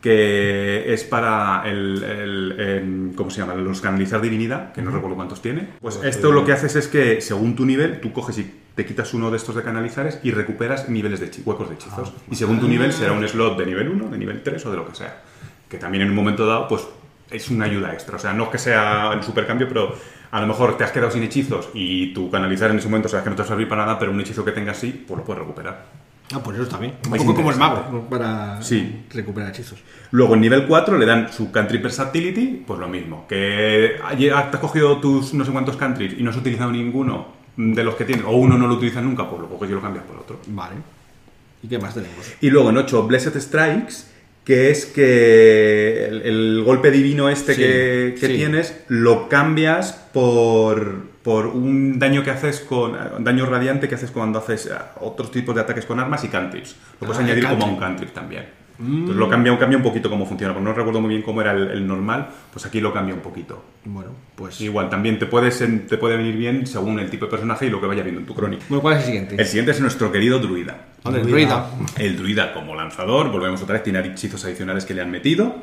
que 0.00 0.92
es 0.92 1.04
para 1.04 1.62
el, 1.66 2.02
el, 2.02 2.56
em, 2.58 3.12
¿cómo 3.14 3.30
se 3.30 3.40
llama? 3.40 3.54
Los 3.54 3.80
canalizar 3.80 4.20
divinidad, 4.20 4.72
que 4.72 4.82
no 4.82 4.90
recuerdo 4.90 5.16
cuántos 5.16 5.42
tiene. 5.42 5.68
Pues 5.80 6.00
esto 6.02 6.32
lo 6.32 6.44
que 6.44 6.52
haces 6.52 6.76
es 6.76 6.88
que, 6.88 7.20
según 7.20 7.54
tu 7.54 7.66
nivel, 7.66 8.00
tú 8.00 8.12
coges 8.12 8.38
y 8.38 8.50
te 8.74 8.86
quitas 8.86 9.12
uno 9.12 9.30
de 9.30 9.36
estos 9.36 9.54
de 9.54 9.62
canalizares 9.62 10.20
y 10.22 10.30
recuperas 10.30 10.88
niveles 10.88 11.20
de 11.20 11.30
huecos 11.44 11.68
de 11.68 11.74
hechizos. 11.74 12.12
Y 12.30 12.36
según 12.36 12.60
tu 12.60 12.68
nivel, 12.68 12.92
será 12.92 13.12
un 13.12 13.26
slot 13.26 13.58
de 13.58 13.66
nivel 13.66 13.88
1, 13.88 14.08
de 14.08 14.18
nivel 14.18 14.42
3 14.42 14.64
o 14.66 14.70
de 14.70 14.76
lo 14.76 14.86
que 14.86 14.94
sea. 14.94 15.22
Que 15.68 15.76
también 15.76 16.02
en 16.02 16.10
un 16.10 16.16
momento 16.16 16.46
dado, 16.46 16.66
pues 16.66 16.86
es 17.30 17.50
una 17.50 17.64
ayuda 17.66 17.92
extra. 17.92 18.16
O 18.16 18.18
sea, 18.18 18.32
no 18.32 18.44
es 18.44 18.50
que 18.50 18.58
sea 18.58 19.12
el 19.12 19.22
supercambio, 19.22 19.68
pero 19.68 19.94
a 20.30 20.40
lo 20.40 20.46
mejor 20.46 20.76
te 20.76 20.84
has 20.84 20.92
quedado 20.92 21.10
sin 21.10 21.22
hechizos 21.22 21.68
y 21.74 22.12
tu 22.12 22.30
canalizar 22.30 22.70
en 22.70 22.78
ese 22.78 22.88
momento 22.88 23.08
sabes 23.08 23.24
que 23.24 23.30
no 23.30 23.36
te 23.36 23.42
va 23.42 23.46
a 23.46 23.48
servir 23.48 23.68
para 23.68 23.84
nada, 23.84 23.98
pero 23.98 24.12
un 24.12 24.20
hechizo 24.20 24.44
que 24.44 24.52
tengas 24.52 24.76
sí, 24.78 25.04
pues 25.06 25.18
lo 25.18 25.24
puedes 25.24 25.40
recuperar. 25.40 25.86
Ah, 26.32 26.40
pues 26.44 26.54
eso 26.56 26.62
está 26.64 26.78
bien. 26.78 26.94
Un 27.10 27.18
poco 27.18 27.34
como 27.34 27.50
el 27.50 27.56
mago, 27.56 28.06
para 28.08 28.62
Sí. 28.62 29.04
recuperar 29.10 29.50
hechizos. 29.50 29.80
Luego 30.12 30.34
en 30.34 30.40
nivel 30.40 30.66
4 30.68 30.96
le 30.96 31.04
dan 31.04 31.32
su 31.32 31.50
country 31.50 31.78
versatility, 31.78 32.62
pues 32.64 32.78
lo 32.78 32.86
mismo. 32.88 33.26
Que 33.28 33.96
te 34.16 34.30
has 34.32 34.46
cogido 34.60 34.98
tus 34.98 35.34
no 35.34 35.44
sé 35.44 35.50
cuántos 35.50 35.76
countries 35.76 36.14
y 36.16 36.22
no 36.22 36.30
has 36.30 36.36
utilizado 36.36 36.70
ninguno 36.70 37.40
de 37.56 37.82
los 37.82 37.96
que 37.96 38.04
tienes, 38.04 38.24
o 38.24 38.30
uno 38.30 38.56
no 38.56 38.68
lo 38.68 38.74
utilizas 38.74 39.02
nunca, 39.02 39.28
pues 39.28 39.42
lo 39.42 39.48
coges 39.48 39.70
y 39.70 39.72
lo 39.74 39.82
cambias 39.82 40.04
por 40.04 40.18
otro. 40.18 40.38
Vale. 40.46 40.76
¿Y 41.64 41.68
qué 41.68 41.78
más 41.78 41.94
tenemos? 41.94 42.32
Y 42.40 42.48
luego 42.48 42.70
en 42.70 42.76
8, 42.78 43.06
Blessed 43.08 43.38
Strikes, 43.40 43.94
que 44.50 44.70
es 44.72 44.84
que 44.86 46.06
el, 46.06 46.22
el 46.22 46.62
golpe 46.64 46.90
divino 46.90 47.28
este 47.28 47.54
Sí, 47.54 47.60
que, 47.60 48.14
que 48.18 48.26
sí. 48.26 48.34
tienes 48.34 48.82
lo 48.88 49.28
cambias 49.28 49.92
por, 50.12 51.02
por 51.22 51.46
un 51.46 52.00
daño 52.00 52.24
que 52.24 52.30
haces 52.32 52.58
con. 52.58 52.96
un 53.16 53.22
daño 53.22 53.46
radiante 53.46 53.88
que 53.88 53.94
haces 53.94 54.10
cuando 54.10 54.40
haces 54.40 54.66
eh, 54.66 54.70
otros 55.00 55.30
tipos 55.30 55.54
de 55.54 55.60
ataques 55.60 55.86
con 55.86 56.00
armas 56.00 56.24
y 56.24 56.28
cantrips. 56.28 56.74
Lo 57.00 57.06
puedes 57.06 57.18
Ah, 57.18 57.24
añadir 57.24 57.46
como 57.46 57.64
a 57.64 57.68
un 57.68 57.76
cantrip. 57.76 58.10
también. 58.12 58.44
Entonces 58.80 59.16
lo 59.16 59.28
cambia, 59.28 59.56
cambia 59.58 59.76
un 59.76 59.84
poquito 59.84 60.08
cómo 60.08 60.24
funciona, 60.26 60.54
porque 60.54 60.64
no 60.64 60.72
recuerdo 60.74 61.00
muy 61.02 61.10
bien 61.10 61.20
cómo 61.22 61.42
era 61.42 61.52
el, 61.52 61.70
el 61.70 61.86
normal, 61.86 62.28
pues 62.50 62.64
aquí 62.64 62.80
lo 62.80 62.94
cambia 62.94 63.14
un 63.14 63.20
poquito. 63.20 63.62
Bueno, 63.84 64.10
pues. 64.34 64.58
Igual, 64.62 64.88
también 64.88 65.18
te, 65.18 65.26
puedes, 65.26 65.58
te 65.86 65.96
puede 65.98 66.16
venir 66.16 66.34
bien 66.36 66.66
según 66.66 66.98
el 66.98 67.10
tipo 67.10 67.26
de 67.26 67.30
personaje 67.30 67.66
y 67.66 67.70
lo 67.70 67.78
que 67.80 67.86
vaya 67.86 68.02
viendo 68.02 68.20
en 68.22 68.26
tu 68.26 68.34
crónica. 68.34 68.64
Bueno, 68.70 68.80
¿cuál 68.82 68.94
es 68.94 69.00
el 69.00 69.06
siguiente? 69.06 69.34
El 69.38 69.46
siguiente 69.46 69.70
es 69.72 69.80
nuestro 69.80 70.10
querido 70.10 70.38
druida. 70.38 70.86
Vale, 71.02 71.20
el 71.20 71.26
Druida. 71.26 71.66
El 71.98 72.16
druida 72.16 72.52
como 72.52 72.74
lanzador, 72.74 73.30
volvemos 73.30 73.62
otra 73.62 73.74
vez, 73.74 73.82
tiene 73.82 74.00
hechizos 74.00 74.44
adicionales 74.44 74.84
que 74.84 74.92
le 74.94 75.00
han 75.00 75.10
metido. 75.10 75.54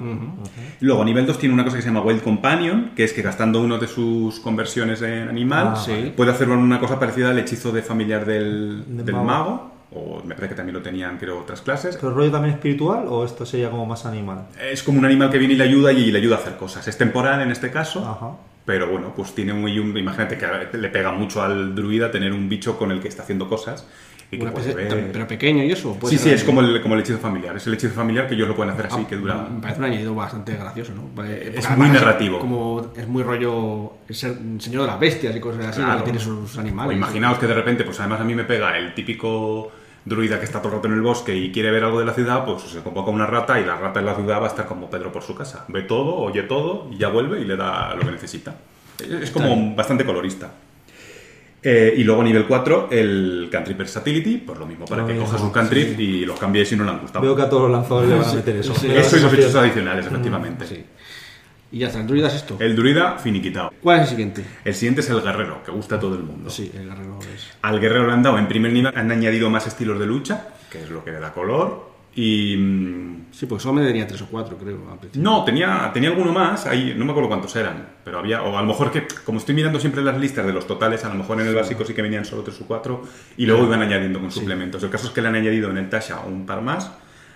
Luego, 0.80 1.02
a 1.02 1.06
nivel 1.06 1.26
2 1.26 1.38
tiene 1.38 1.54
una 1.54 1.64
cosa 1.64 1.76
que 1.78 1.82
se 1.84 1.90
llama 1.90 2.02
Wild 2.02 2.24
Companion, 2.24 2.92
que 2.96 3.04
es 3.04 3.14
que 3.14 3.22
gastando 3.22 3.62
uno 3.62 3.78
de 3.78 3.88
sus 3.88 4.40
conversiones 4.40 5.02
en 5.04 5.28
animal, 5.30 5.74
Ah, 5.74 5.76
sí. 5.76 6.12
puede 6.16 6.32
hacer 6.32 6.50
una 6.50 6.80
cosa 6.80 7.00
parecida 7.00 7.30
al 7.30 7.40
hechizo 7.40 7.72
de 7.72 7.82
familiar 7.84 8.26
del, 8.26 8.84
Del 8.88 9.06
del 9.06 9.16
mago. 9.16 9.26
mago. 9.26 9.78
O 9.94 10.22
me 10.26 10.36
parece 10.36 10.50
que 10.50 10.56
también 10.56 10.76
lo 10.76 10.82
tenían, 10.82 11.18
creo, 11.18 11.40
otras 11.40 11.62
clases. 11.62 11.96
¿Pero 11.96 12.10
el 12.10 12.16
rollo 12.16 12.32
también 12.32 12.56
espiritual 12.56 13.06
o 13.08 13.24
esto 13.24 13.46
sería 13.46 13.70
como 13.70 13.86
más 13.86 14.06
animal? 14.06 14.48
Es 14.70 14.84
como 14.84 15.00
un 15.00 15.06
animal 15.06 15.30
que 15.30 15.38
viene 15.38 15.54
y 15.54 15.58
le 15.58 15.64
ayuda 15.64 15.94
y 15.94 16.12
le 16.12 16.18
ayuda 16.20 16.36
a 16.36 16.40
hacer 16.40 16.58
cosas. 16.58 16.86
Es 16.90 16.98
temporal 16.98 17.40
en 17.42 17.52
este 17.52 17.72
caso, 17.72 18.00
Ajá. 18.06 18.32
pero 18.66 18.90
bueno, 18.92 19.14
pues 19.16 19.34
tiene 19.34 19.54
un- 19.54 19.70
Imagínate 19.98 20.38
que 20.38 20.78
le 20.78 20.90
pega 20.90 21.14
mucho 21.14 21.42
al 21.42 21.74
druida 21.74 22.12
tener 22.12 22.34
un 22.34 22.50
bicho 22.50 22.78
con 22.78 22.92
el 22.92 23.00
que 23.00 23.08
está 23.08 23.24
haciendo 23.24 23.48
cosas. 23.48 23.88
Y 24.30 24.38
que 24.38 24.44
Una 24.44 24.52
puede 24.52 24.70
especie- 24.72 24.94
ver- 24.96 25.12
Pero 25.14 25.26
pequeño 25.28 25.64
y 25.64 25.72
eso. 25.72 25.94
puede 25.96 26.18
Sí, 26.18 26.22
sí, 26.22 26.30
es 26.32 26.44
como 26.44 26.60
el, 26.60 26.82
como 26.82 26.96
el 26.96 27.00
hechizo 27.02 27.18
familiar. 27.18 27.56
Es 27.56 27.66
el 27.68 27.76
hechizo 27.76 27.94
familiar 27.94 28.28
que 28.28 28.34
ellos 28.36 28.48
lo 28.50 28.56
pueden 28.58 28.74
hacer 28.74 28.88
así, 28.88 29.04
Ah, 29.06 29.08
que 29.08 29.16
dura. 29.16 29.48
Me 29.50 29.62
parece 29.62 29.80
un 29.80 29.86
añadido 29.86 30.14
bastante 30.16 30.54
gracioso, 30.56 30.94
¿no? 30.94 31.04
Vale, 31.16 31.48
Es 31.58 31.66
porque 31.66 31.76
muy 31.78 31.90
narrativo. 31.90 32.40
Como 32.40 32.92
es 32.98 33.08
muy 33.08 33.24
rollo. 33.24 33.94
El 34.10 34.16
ser 34.16 34.32
el 34.32 34.60
señor 34.60 34.82
de 34.82 34.88
las 34.88 35.00
bestias 35.00 35.34
y 35.34 35.40
cosas 35.40 35.68
así, 35.68 35.80
Claro. 35.82 36.00
que 36.00 36.04
tiene 36.04 36.20
sus 36.20 36.58
O 36.58 36.60
animales. 36.60 36.98
imaginaos 36.98 37.38
que 37.40 37.48
de 37.48 37.54
repente, 37.54 37.86
pues 37.86 38.00
además 38.02 38.20
a 38.20 38.26
mí 38.26 38.36
me 38.36 38.44
pega 38.44 38.78
el 38.78 38.94
típico 38.94 39.72
druida 40.04 40.40
que 40.40 40.46
está 40.46 40.60
todo 40.60 40.70
el 40.74 40.76
rato 40.80 40.88
en 40.90 40.94
el 40.96 41.02
bosque 41.02 41.34
y 41.36 41.52
quiere 41.52 41.72
ver 41.72 41.84
algo 41.86 42.00
de 42.00 42.06
la 42.06 42.14
ciudad, 42.14 42.44
pues 42.46 42.64
se 42.64 42.80
convoca 42.82 43.12
una 43.12 43.28
rata 43.28 43.60
y 43.62 43.66
la 43.66 43.78
rata 43.78 44.00
en 44.02 44.06
la 44.06 44.16
ciudad 44.16 44.40
va 44.42 44.46
a 44.46 44.50
estar 44.50 44.66
como 44.66 44.90
Pedro 44.90 45.12
por 45.12 45.22
su 45.24 45.36
casa. 45.36 45.64
Ve 45.70 45.84
todo, 45.84 46.16
oye 46.16 46.44
todo 46.44 46.90
y 46.92 46.98
ya 46.98 47.08
vuelve 47.10 47.40
y 47.42 47.46
le 47.46 47.56
da 47.58 47.94
lo 47.96 48.02
que 48.02 48.12
necesita. 48.12 48.56
Es 49.00 49.10
es 49.10 49.32
como 49.32 49.74
bastante 49.76 50.04
colorista. 50.06 50.52
Eh, 51.64 51.96
y 51.98 52.04
luego 52.04 52.24
nivel 52.24 52.46
4, 52.46 52.90
el 52.92 53.50
Country 53.52 53.74
Versatility, 53.74 54.38
pues 54.38 54.60
lo 54.60 54.66
mismo, 54.66 54.86
para 54.86 55.06
que 55.06 55.18
cojas 55.18 55.42
un 55.42 55.50
country 55.50 55.96
y 55.98 56.26
los 56.26 56.40
cambies 56.40 56.70
si 56.70 56.76
no 56.76 56.84
le 56.84 56.92
han 56.92 57.00
gustado. 57.00 57.26
Veo 57.26 57.36
que 57.36 57.42
a 57.42 57.50
todos 57.50 57.64
los 57.64 57.72
lanzadores 57.72 58.10
le 58.10 58.16
van 58.16 58.30
a 58.30 58.34
meter 58.34 58.56
eso. 58.58 58.76
sí. 58.76 58.88
Eso 58.92 59.18
y 59.18 59.22
los 59.22 59.34
hechos 59.34 59.56
adicionales, 59.56 60.06
efectivamente. 60.06 60.68
Sí. 60.68 60.86
Y 61.72 61.80
ya 61.80 61.88
está, 61.88 62.00
el 62.00 62.08
druida 62.08 62.28
es 62.28 62.36
esto. 62.36 62.56
El 62.60 62.76
druida 62.76 63.18
finiquitado. 63.18 63.74
¿Cuál 63.82 63.98
es 63.98 64.04
el 64.04 64.10
siguiente? 64.10 64.46
El 64.64 64.74
siguiente 64.74 65.02
es 65.02 65.10
el 65.10 65.22
guerrero, 65.22 65.62
que 65.64 65.72
gusta 65.72 65.96
a 65.96 66.00
todo 66.00 66.16
el 66.16 66.24
mundo. 66.24 66.50
Sí, 66.50 66.72
el 66.74 66.88
guerrero 66.88 67.20
es. 67.36 67.50
Al 67.62 67.80
guerrero 67.80 68.08
le 68.08 68.14
han 68.14 68.24
dado 68.24 68.38
en 68.38 68.48
primer 68.48 68.72
nivel, 68.72 68.96
han 68.96 69.12
añadido 69.12 69.50
más 69.50 69.68
estilos 69.68 70.00
de 70.00 70.06
lucha, 70.06 70.48
que 70.72 70.84
es 70.84 70.90
lo 70.90 71.04
que 71.04 71.12
le 71.12 71.20
da 71.20 71.34
color, 71.34 71.97
Y. 72.18 72.58
mm, 72.58 73.18
Sí, 73.30 73.46
pues 73.46 73.62
solo 73.62 73.76
me 73.76 73.86
tenía 73.86 74.08
tres 74.08 74.22
o 74.24 74.28
cuatro, 74.28 74.58
creo. 74.58 74.80
No, 75.16 75.44
tenía, 75.46 75.92
tenía 75.94 76.10
alguno 76.10 76.32
más, 76.34 76.66
ahí 76.66 76.96
no 76.98 77.06
me 77.06 77.12
acuerdo 77.12 77.28
cuántos 77.30 77.56
eran, 77.56 77.88
pero 78.04 78.18
había, 78.18 78.42
o 78.42 78.58
a 78.58 78.62
lo 78.62 78.68
mejor 78.68 78.90
que, 78.92 79.06
como 79.24 79.38
estoy 79.38 79.54
mirando 79.54 79.80
siempre 79.80 80.02
las 80.02 80.18
listas 80.18 80.46
de 80.46 80.54
los 80.54 80.66
totales, 80.66 81.04
a 81.06 81.10
lo 81.10 81.16
mejor 81.16 81.40
en 81.42 81.48
el 81.48 81.54
básico 81.54 81.86
sí 81.86 81.94
que 81.94 82.02
venían 82.02 82.26
solo 82.26 82.42
tres 82.42 82.60
o 82.62 82.66
cuatro, 82.66 83.04
y 83.36 83.46
luego 83.46 83.66
iban 83.66 83.82
añadiendo 83.82 84.20
con 84.20 84.32
suplementos. 84.32 84.82
El 84.82 84.90
caso 84.90 85.08
es 85.08 85.14
que 85.14 85.22
le 85.22 85.28
han 85.28 85.36
añadido 85.36 85.70
en 85.70 85.78
el 85.78 85.90
Tasha 85.90 86.22
un 86.22 86.48
par 86.48 86.62
más, 86.62 86.90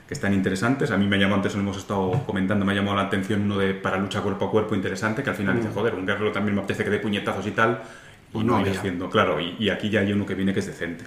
que 0.08 0.14
están 0.16 0.34
interesantes. 0.34 0.90
A 0.92 0.98
mí 0.98 1.06
me 1.06 1.20
llamó, 1.20 1.36
antes 1.36 1.54
lo 1.54 1.60
hemos 1.62 1.78
estado 1.78 2.24
comentando, 2.26 2.66
me 2.66 2.72
ha 2.72 2.76
llamado 2.76 2.96
la 2.98 3.04
atención 3.04 3.42
uno 3.44 3.58
de 3.60 3.76
para 3.76 3.98
lucha 3.98 4.22
cuerpo 4.22 4.46
a 4.46 4.52
cuerpo 4.52 4.74
interesante, 4.76 5.22
que 5.24 5.30
al 5.30 5.36
final 5.36 5.56
dice, 5.58 5.70
joder, 5.70 5.94
un 5.96 6.06
guerrero 6.08 6.32
también 6.32 6.56
me 6.56 6.62
apetece 6.62 6.84
que 6.86 6.90
dé 6.90 7.00
puñetazos 7.00 7.46
y 7.46 7.52
tal, 7.52 7.82
y 8.34 8.34
Pues 8.34 8.46
no 8.46 8.56
no 8.56 8.58
había. 8.58 8.72
haciendo, 8.72 9.10
claro, 9.10 9.40
y, 9.40 9.56
y 9.60 9.70
aquí 9.70 9.90
ya 9.90 10.00
hay 10.02 10.12
uno 10.14 10.26
que 10.26 10.36
viene 10.36 10.54
que 10.54 10.62
es 10.62 10.68
decente. 10.68 11.06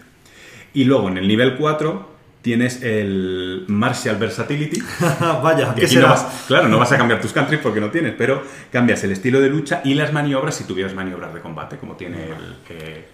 Y 0.75 0.85
luego 0.85 1.09
en 1.09 1.19
el 1.19 1.29
nivel 1.29 1.57
4 1.57 2.14
tienes 2.45 2.83
el 2.83 3.65
Martial 3.69 4.17
Versatility, 4.17 4.79
Vaya, 5.43 5.75
que 5.75 5.81
¿qué 5.81 5.87
aquí 5.87 5.95
no 5.97 6.03
será? 6.03 6.09
vas- 6.11 6.45
claro, 6.47 6.69
no 6.69 6.79
vas 6.79 6.93
a 6.93 6.99
cambiar 6.99 7.19
tus 7.19 7.33
countries 7.33 7.61
porque 7.63 7.81
no 7.81 7.91
tienes, 7.91 8.13
pero 8.19 8.43
cambias 8.71 9.03
el 9.03 9.13
estilo 9.13 9.41
de 9.41 9.49
lucha 9.49 9.81
y 9.83 9.95
las 9.95 10.13
maniobras 10.13 10.55
si 10.55 10.65
tuvieras 10.65 10.95
maniobras 10.95 11.33
de 11.33 11.41
combate, 11.41 11.79
como 11.79 11.95
tiene 11.97 12.25
el... 12.25 12.57
eh, 12.69 13.09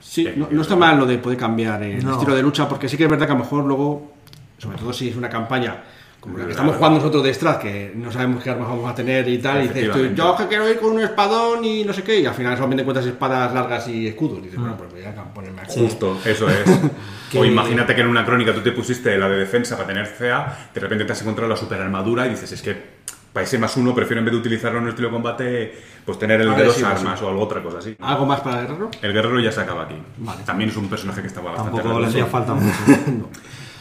Sí, 0.00 0.26
no, 0.34 0.48
no 0.50 0.62
está 0.62 0.76
mal 0.76 0.98
lo 0.98 1.04
de 1.04 1.18
poder 1.18 1.36
cambiar 1.38 1.82
el 1.82 2.02
No. 2.02 2.14
estilo 2.14 2.34
de 2.34 2.42
lucha, 2.42 2.66
porque 2.66 2.88
sí 2.88 2.96
que 2.96 3.04
es 3.04 3.10
verdad 3.10 3.26
que 3.26 3.32
a 3.32 3.36
lo 3.36 3.42
mejor 3.44 3.64
luego, 3.64 4.14
sobre 4.56 4.78
todo 4.78 4.94
si 4.94 5.10
es 5.10 5.14
una 5.16 5.28
campaña 5.28 5.76
como 6.20 6.36
la 6.36 6.44
que 6.44 6.50
estamos 6.50 6.76
jugando 6.76 6.98
nosotros 6.98 7.24
de 7.24 7.32
Strat, 7.32 7.62
que 7.62 7.92
no 7.94 8.12
sabemos 8.12 8.42
qué 8.44 8.50
armas 8.50 8.68
vamos 8.68 8.90
a 8.90 8.94
tener 8.94 9.26
y 9.26 9.38
tal, 9.38 9.64
y 9.64 9.68
dices, 9.68 9.90
tú, 9.90 10.04
yo 10.14 10.36
que 10.36 10.46
quiero 10.48 10.68
ir 10.68 10.78
con 10.78 10.92
un 10.92 11.00
espadón 11.00 11.64
y 11.64 11.82
no 11.82 11.94
sé 11.94 12.02
qué, 12.02 12.20
y 12.20 12.26
al 12.26 12.34
final 12.34 12.56
solamente 12.56 12.82
encuentras 12.82 13.06
espadas 13.06 13.54
largas 13.54 13.88
y 13.88 14.06
escudos. 14.06 14.38
Y 14.40 14.42
dices, 14.42 14.60
bueno, 14.60 14.76
pues 14.76 14.90
voy 14.90 15.02
a 15.02 15.14
ponerme 15.32 15.62
aquí. 15.62 15.80
Justo, 15.80 16.20
eso 16.24 16.48
es. 16.50 16.68
o 17.34 17.44
imagínate 17.44 17.94
que 17.94 18.02
en 18.02 18.08
una 18.08 18.26
crónica 18.26 18.52
tú 18.52 18.60
te 18.60 18.72
pusiste 18.72 19.16
la 19.16 19.28
de 19.30 19.38
defensa 19.38 19.76
para 19.76 19.88
tener 19.88 20.14
CA, 20.18 20.70
de 20.74 20.80
repente 20.80 21.06
te 21.06 21.12
has 21.12 21.22
encontrado 21.22 21.48
la 21.48 21.56
super 21.56 21.80
armadura 21.80 22.26
y 22.26 22.30
dices, 22.30 22.52
es 22.52 22.60
que 22.60 23.00
para 23.32 23.44
ese 23.44 23.58
más 23.58 23.76
uno 23.76 23.94
prefiero 23.94 24.18
en 24.18 24.24
vez 24.26 24.32
de 24.32 24.40
utilizarlo 24.40 24.78
en 24.78 24.84
un 24.84 24.90
estilo 24.90 25.08
de 25.08 25.12
combate, 25.14 25.78
pues 26.04 26.18
tener 26.18 26.40
el 26.40 26.48
de 26.48 26.52
Vale, 26.52 26.64
dos 26.64 26.74
sí, 26.74 26.82
armas 26.82 27.22
o 27.22 27.28
algo 27.28 27.42
otra 27.42 27.62
cosa 27.62 27.78
así. 27.78 27.96
¿Algo 28.00 28.26
más 28.26 28.40
para 28.40 28.60
el 28.60 28.66
guerrero? 28.66 28.90
El 29.00 29.12
guerrero 29.12 29.40
ya 29.40 29.52
se 29.52 29.60
acaba 29.60 29.84
aquí. 29.84 29.94
Vale. 30.18 30.42
También 30.44 30.70
es 30.70 30.76
un 30.76 30.88
personaje 30.88 31.22
que 31.22 31.28
estaba 31.28 31.52
bastante 31.52 31.78
Tampoco 31.78 32.00
le 32.00 32.06
hacía 32.08 32.26
falta 32.26 32.54
mucho. 32.54 33.28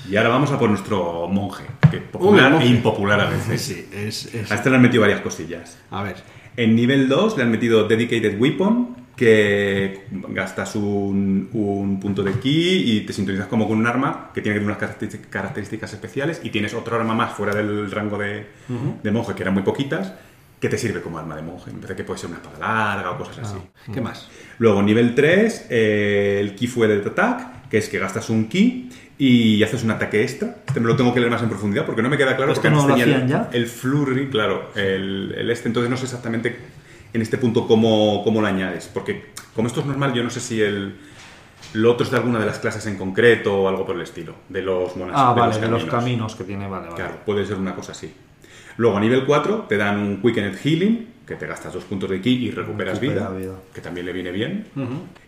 Y 0.10 0.16
ahora 0.16 0.30
vamos 0.30 0.52
a 0.52 0.60
por 0.60 0.70
nuestro 0.70 1.28
monje, 1.28 1.64
que 1.90 1.98
popular 1.98 2.52
monje. 2.52 2.68
e 2.68 2.70
impopular 2.70 3.20
a 3.20 3.30
veces. 3.30 3.62
Sí, 3.62 3.88
es, 3.94 4.34
es- 4.34 4.52
A 4.52 4.56
este 4.56 4.70
le 4.70 4.76
han 4.76 4.82
metido 4.82 5.02
varias 5.02 5.22
cosillas. 5.22 5.78
A 5.92 6.04
ver, 6.04 6.16
En 6.58 6.76
nivel 6.76 7.08
2 7.08 7.38
le 7.38 7.44
han 7.44 7.52
metido 7.52 7.88
Dedicated 7.88 8.40
Weapon, 8.40 8.98
que 9.16 10.06
gastas 10.30 10.76
un, 10.76 11.50
un 11.54 12.00
punto 12.00 12.24
de 12.24 12.34
ki 12.34 12.84
y 12.94 13.02
te 13.02 13.12
sintonizas 13.14 13.48
como 13.48 13.68
con 13.68 13.78
un 13.78 13.86
arma 13.88 14.32
que 14.34 14.42
tiene 14.42 14.60
unas 14.60 14.78
características 15.30 15.94
especiales 15.94 16.40
y 16.44 16.50
tienes 16.50 16.74
otro 16.74 16.96
arma 16.96 17.14
más 17.14 17.34
fuera 17.34 17.54
del 17.54 17.92
rango 17.92 18.18
de, 18.18 18.48
de 19.04 19.12
monje, 19.12 19.34
que 19.36 19.42
eran 19.44 19.54
muy 19.54 19.64
poquitas, 19.64 20.14
que 20.60 20.70
te 20.70 20.78
sirve 20.78 21.02
como 21.02 21.18
arma 21.20 21.36
de 21.36 21.42
monje. 21.42 21.72
Me 21.72 21.80
parece 21.80 21.96
que 21.98 22.04
puede 22.04 22.20
ser 22.20 22.30
una 22.30 22.40
espada 22.40 22.60
larga 22.60 23.12
o 23.12 23.18
cosas 23.18 23.40
así. 23.40 23.58
¿qué 23.94 24.02
más? 24.02 24.28
Luego, 24.58 24.82
nivel 24.82 25.16
3, 25.16 25.68
eh, 25.70 26.38
el 26.42 26.56
Key 26.56 26.68
Fueled 26.68 27.06
Attack, 27.08 27.68
que 27.70 27.78
es 27.78 27.90
que 27.90 28.00
gastas 28.00 28.30
un 28.30 28.48
ki 28.48 28.90
y 29.22 29.62
haces 29.62 29.84
un 29.84 29.92
ataque 29.92 30.24
extra. 30.24 30.56
Este 30.66 30.80
me 30.80 30.88
lo 30.88 30.96
tengo 30.96 31.14
que 31.14 31.20
leer 31.20 31.32
más 31.32 31.44
en 31.44 31.50
profundidad 31.50 31.86
porque 31.86 32.02
no 32.02 32.10
me 32.10 32.18
queda 32.18 32.38
claro. 32.38 32.54
¿Esto 32.54 32.62
porque 32.64 32.76
no 32.76 32.82
antes 32.82 32.96
tenía 32.96 33.18
hacían 33.18 33.22
el, 33.24 33.30
ya? 33.30 33.50
el 33.52 33.68
flurry, 33.68 34.30
claro, 34.30 34.72
el, 34.76 35.36
el 35.38 35.52
este, 35.52 35.68
entonces 35.68 35.90
no 35.92 35.98
sé 35.98 36.06
exactamente 36.06 36.58
en 37.12 37.22
este 37.22 37.38
punto 37.38 37.68
cómo, 37.68 38.24
cómo 38.24 38.40
lo 38.40 38.48
añades. 38.48 38.90
Porque 38.92 39.32
como 39.54 39.68
esto 39.68 39.82
es 39.82 39.86
normal, 39.86 40.14
yo 40.14 40.24
no 40.24 40.30
sé 40.30 40.40
si 40.40 40.62
el, 40.62 40.96
lo 41.74 41.92
otro 41.92 42.06
es 42.06 42.12
de 42.12 42.18
alguna 42.18 42.40
de 42.40 42.46
las 42.46 42.60
clases 42.60 42.86
en 42.88 42.98
concreto 42.98 43.64
o 43.64 43.68
algo 43.68 43.86
por 43.86 43.98
el 43.98 44.04
estilo, 44.04 44.36
de 44.48 44.62
los 44.62 44.96
monasterios. 44.96 45.14
Ah, 45.16 45.34
vale, 45.34 45.60
de 45.60 45.68
los 45.68 45.84
caminos 45.84 46.36
que 46.36 46.46
tiene, 46.46 46.70
vale, 46.70 46.86
vale. 46.86 46.96
Claro, 46.96 47.20
puede 47.26 47.46
ser 47.46 47.58
una 47.58 47.76
cosa 47.76 47.92
así. 47.92 48.14
Luego 48.78 48.96
a 48.96 49.02
nivel 49.02 49.26
4 49.26 49.66
te 49.68 49.76
dan 49.76 50.00
un 50.00 50.22
Quickened 50.22 50.58
Healing, 50.64 51.08
que 51.30 51.36
te 51.36 51.46
gastas 51.48 51.72
dos 51.74 51.84
puntos 51.86 52.10
de 52.10 52.20
ki 52.20 52.30
y 52.48 52.52
recuperas 52.52 53.00
vida, 53.00 53.14
Recupera 53.14 53.38
vida. 53.40 53.54
que 53.74 53.82
también 53.82 54.06
le 54.08 54.12
viene 54.14 54.32
bien. 54.32 54.66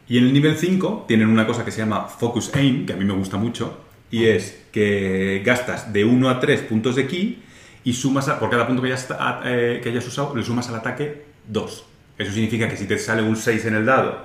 Y 0.10 0.18
en 0.18 0.26
el 0.26 0.34
nivel 0.34 0.58
5 0.58 1.06
tienen 1.08 1.28
una 1.30 1.46
cosa 1.48 1.64
que 1.64 1.72
se 1.72 1.78
llama 1.78 2.06
Focus 2.08 2.52
Aim, 2.56 2.86
que 2.86 2.94
a 2.94 2.96
mí 2.98 3.06
me 3.06 3.14
gusta 3.14 3.38
mucho, 3.38 3.78
y 4.10 4.26
es 4.26 4.64
que 4.72 5.42
gastas 5.46 5.94
de 5.94 6.04
1 6.04 6.30
a 6.30 6.40
3 6.40 6.62
puntos 6.62 6.96
de 6.96 7.08
ki 7.08 7.44
y 7.84 7.94
sumas 7.94 8.28
a- 8.28 8.40
por 8.40 8.50
cada 8.50 8.66
punto 8.68 8.82
que 8.82 8.88
hayas, 8.90 9.10
a- 9.12 9.42
eh, 9.46 9.80
que 9.82 9.90
hayas 9.90 10.06
usado, 10.08 10.36
le 10.36 10.44
sumas 10.44 10.68
al 10.70 10.76
ataque 10.76 11.24
2. 11.48 11.86
Eso 12.18 12.32
significa 12.34 12.68
que 12.68 12.76
si 12.78 12.86
te 12.88 12.98
sale 12.98 13.22
un 13.22 13.36
6 13.38 13.64
en 13.66 13.76
el 13.76 13.86
dado, 13.86 14.18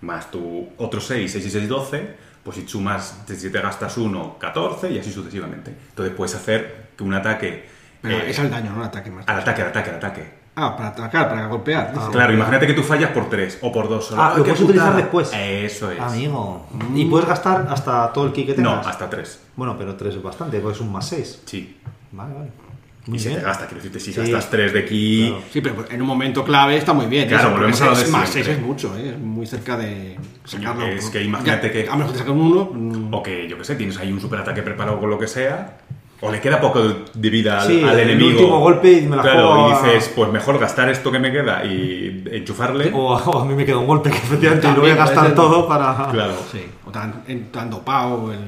más 0.00 0.30
tu 0.30 0.68
otro 0.78 1.00
6, 1.00 1.30
6 1.30 1.44
y 1.46 1.50
6, 1.50 1.68
12, 1.68 2.08
pues 2.42 2.56
si 2.56 2.66
sumas, 2.66 3.22
si 3.26 3.50
te 3.50 3.60
gastas 3.60 3.96
1, 3.98 4.38
14 4.38 4.90
y 4.90 4.98
así 4.98 5.12
sucesivamente. 5.12 5.72
Entonces 5.90 6.14
puedes 6.16 6.34
hacer 6.34 6.88
que 6.96 7.04
un 7.04 7.12
ataque... 7.14 7.64
Pero 8.00 8.16
eh, 8.18 8.30
es 8.30 8.38
al 8.38 8.48
daño, 8.50 8.72
no 8.72 8.80
al 8.80 8.86
ataque 8.88 9.10
más. 9.10 9.28
al 9.28 9.40
ataque, 9.40 9.62
al 9.62 9.68
ataque, 9.68 9.90
al 9.90 9.96
ataque. 9.96 10.37
Ah, 10.60 10.76
para 10.76 10.88
atacar, 10.88 11.28
para 11.28 11.46
golpear. 11.46 11.92
dice. 11.94 12.06
Claro, 12.10 12.32
imagínate 12.32 12.66
que 12.66 12.74
tú 12.74 12.82
fallas 12.82 13.10
por 13.12 13.28
3 13.30 13.58
o 13.62 13.70
por 13.70 13.88
2 13.88 14.04
solo. 14.06 14.20
Ah, 14.22 14.30
lo 14.36 14.42
¡qué 14.42 14.50
puedes 14.50 14.60
utilizar 14.64 14.96
después. 14.96 15.30
Eso 15.32 15.90
es. 15.92 16.00
Amigo. 16.00 16.66
¿Y 16.94 17.04
puedes 17.04 17.28
gastar 17.28 17.66
hasta 17.70 18.12
todo 18.12 18.26
el 18.26 18.32
ki 18.32 18.44
que 18.46 18.56
No, 18.56 18.70
tengas? 18.70 18.86
hasta 18.88 19.08
3. 19.08 19.40
Bueno, 19.54 19.76
pero 19.78 19.94
3 19.94 20.16
es 20.16 20.22
bastante, 20.22 20.58
pues 20.58 20.74
es 20.76 20.80
un 20.82 20.90
más 20.92 21.06
6. 21.06 21.42
Sí. 21.44 21.76
Vale, 22.10 22.34
vale. 22.34 22.50
Y 23.06 23.10
Muy 23.12 23.18
se 23.20 23.28
bien. 23.30 23.40
te 23.40 23.46
gasta, 23.46 23.64
quiero 23.64 23.76
decirte, 23.76 24.00
si 24.00 24.12
Sí. 24.12 24.20
gastas 24.20 24.50
3 24.50 24.72
de 24.72 24.84
ki. 24.84 25.26
Claro. 25.30 25.44
Sí, 25.50 25.60
pero 25.62 25.84
en 25.88 26.02
un 26.02 26.08
momento 26.08 26.44
clave 26.44 26.76
está 26.76 26.92
muy 26.92 27.06
bien. 27.06 27.26
Claro, 27.28 27.42
eso, 27.44 27.50
porque 27.52 27.60
volvemos 27.72 27.80
a 27.80 27.84
lo 27.86 27.90
de 27.92 27.96
seis- 28.02 28.10
Más 28.10 28.28
siempre. 28.28 28.52
6 28.52 28.58
es 28.62 28.66
mucho, 28.66 28.96
¿eh? 28.98 29.08
es 29.10 29.18
muy 29.18 29.46
cerca 29.46 29.76
de 29.78 30.18
sacarlo. 30.44 30.84
es 30.86 31.08
que 31.08 31.22
imagínate 31.22 31.70
que- 31.70 31.88
A 31.88 31.92
lo 31.92 31.98
mejor 31.98 32.12
te 32.12 32.18
sacan 32.18 32.34
un 32.38 32.52
1. 32.52 33.08
O 33.16 33.22
que, 33.22 33.48
yo 33.48 33.56
qué 33.56 33.64
sé, 33.64 33.76
tienes 33.76 33.96
ahí 33.98 34.12
un 34.12 34.20
superataque 34.20 34.62
preparado 34.62 34.98
con 35.00 35.08
lo 35.08 35.18
que 35.18 35.26
sea. 35.26 35.78
O 36.20 36.32
le 36.32 36.40
queda 36.40 36.60
poco 36.60 36.82
de- 36.82 37.30
vida 37.30 37.60
al, 37.60 37.68
Sí, 37.68 37.80
al 37.82 37.98
el 38.00 38.10
enemigo. 38.10 38.30
último 38.40 38.58
golpe 38.58 38.90
y 38.92 39.02
me 39.06 39.14
la 39.16 39.22
Claro, 39.22 39.52
juego 39.52 39.68
y 39.68 39.72
dices, 39.86 40.12
pues 40.16 40.32
mejor 40.32 40.58
gastar 40.58 40.88
esto 40.88 41.12
que 41.12 41.20
me 41.20 41.30
queda 41.30 41.64
y 41.64 42.24
enchufarle. 42.32 42.90
O, 42.92 43.14
o 43.14 43.38
a 43.40 43.44
mí 43.44 43.54
me 43.54 43.64
queda 43.64 43.78
un 43.78 43.86
golpe 43.86 44.10
que 44.10 44.16
efectivamente 44.16 44.66
y 44.66 44.70
lo 44.70 44.80
voy 44.80 44.88
También 44.90 44.98
a 45.08 45.10
gastar 45.14 45.34
todo 45.36 45.68
para... 45.68 46.08
Claro. 46.10 46.32
Sí, 46.50 46.66
o 46.84 46.90
tan, 46.90 47.22
en, 47.28 47.52
tan 47.52 47.70
dopado, 47.70 48.32
el, 48.32 48.40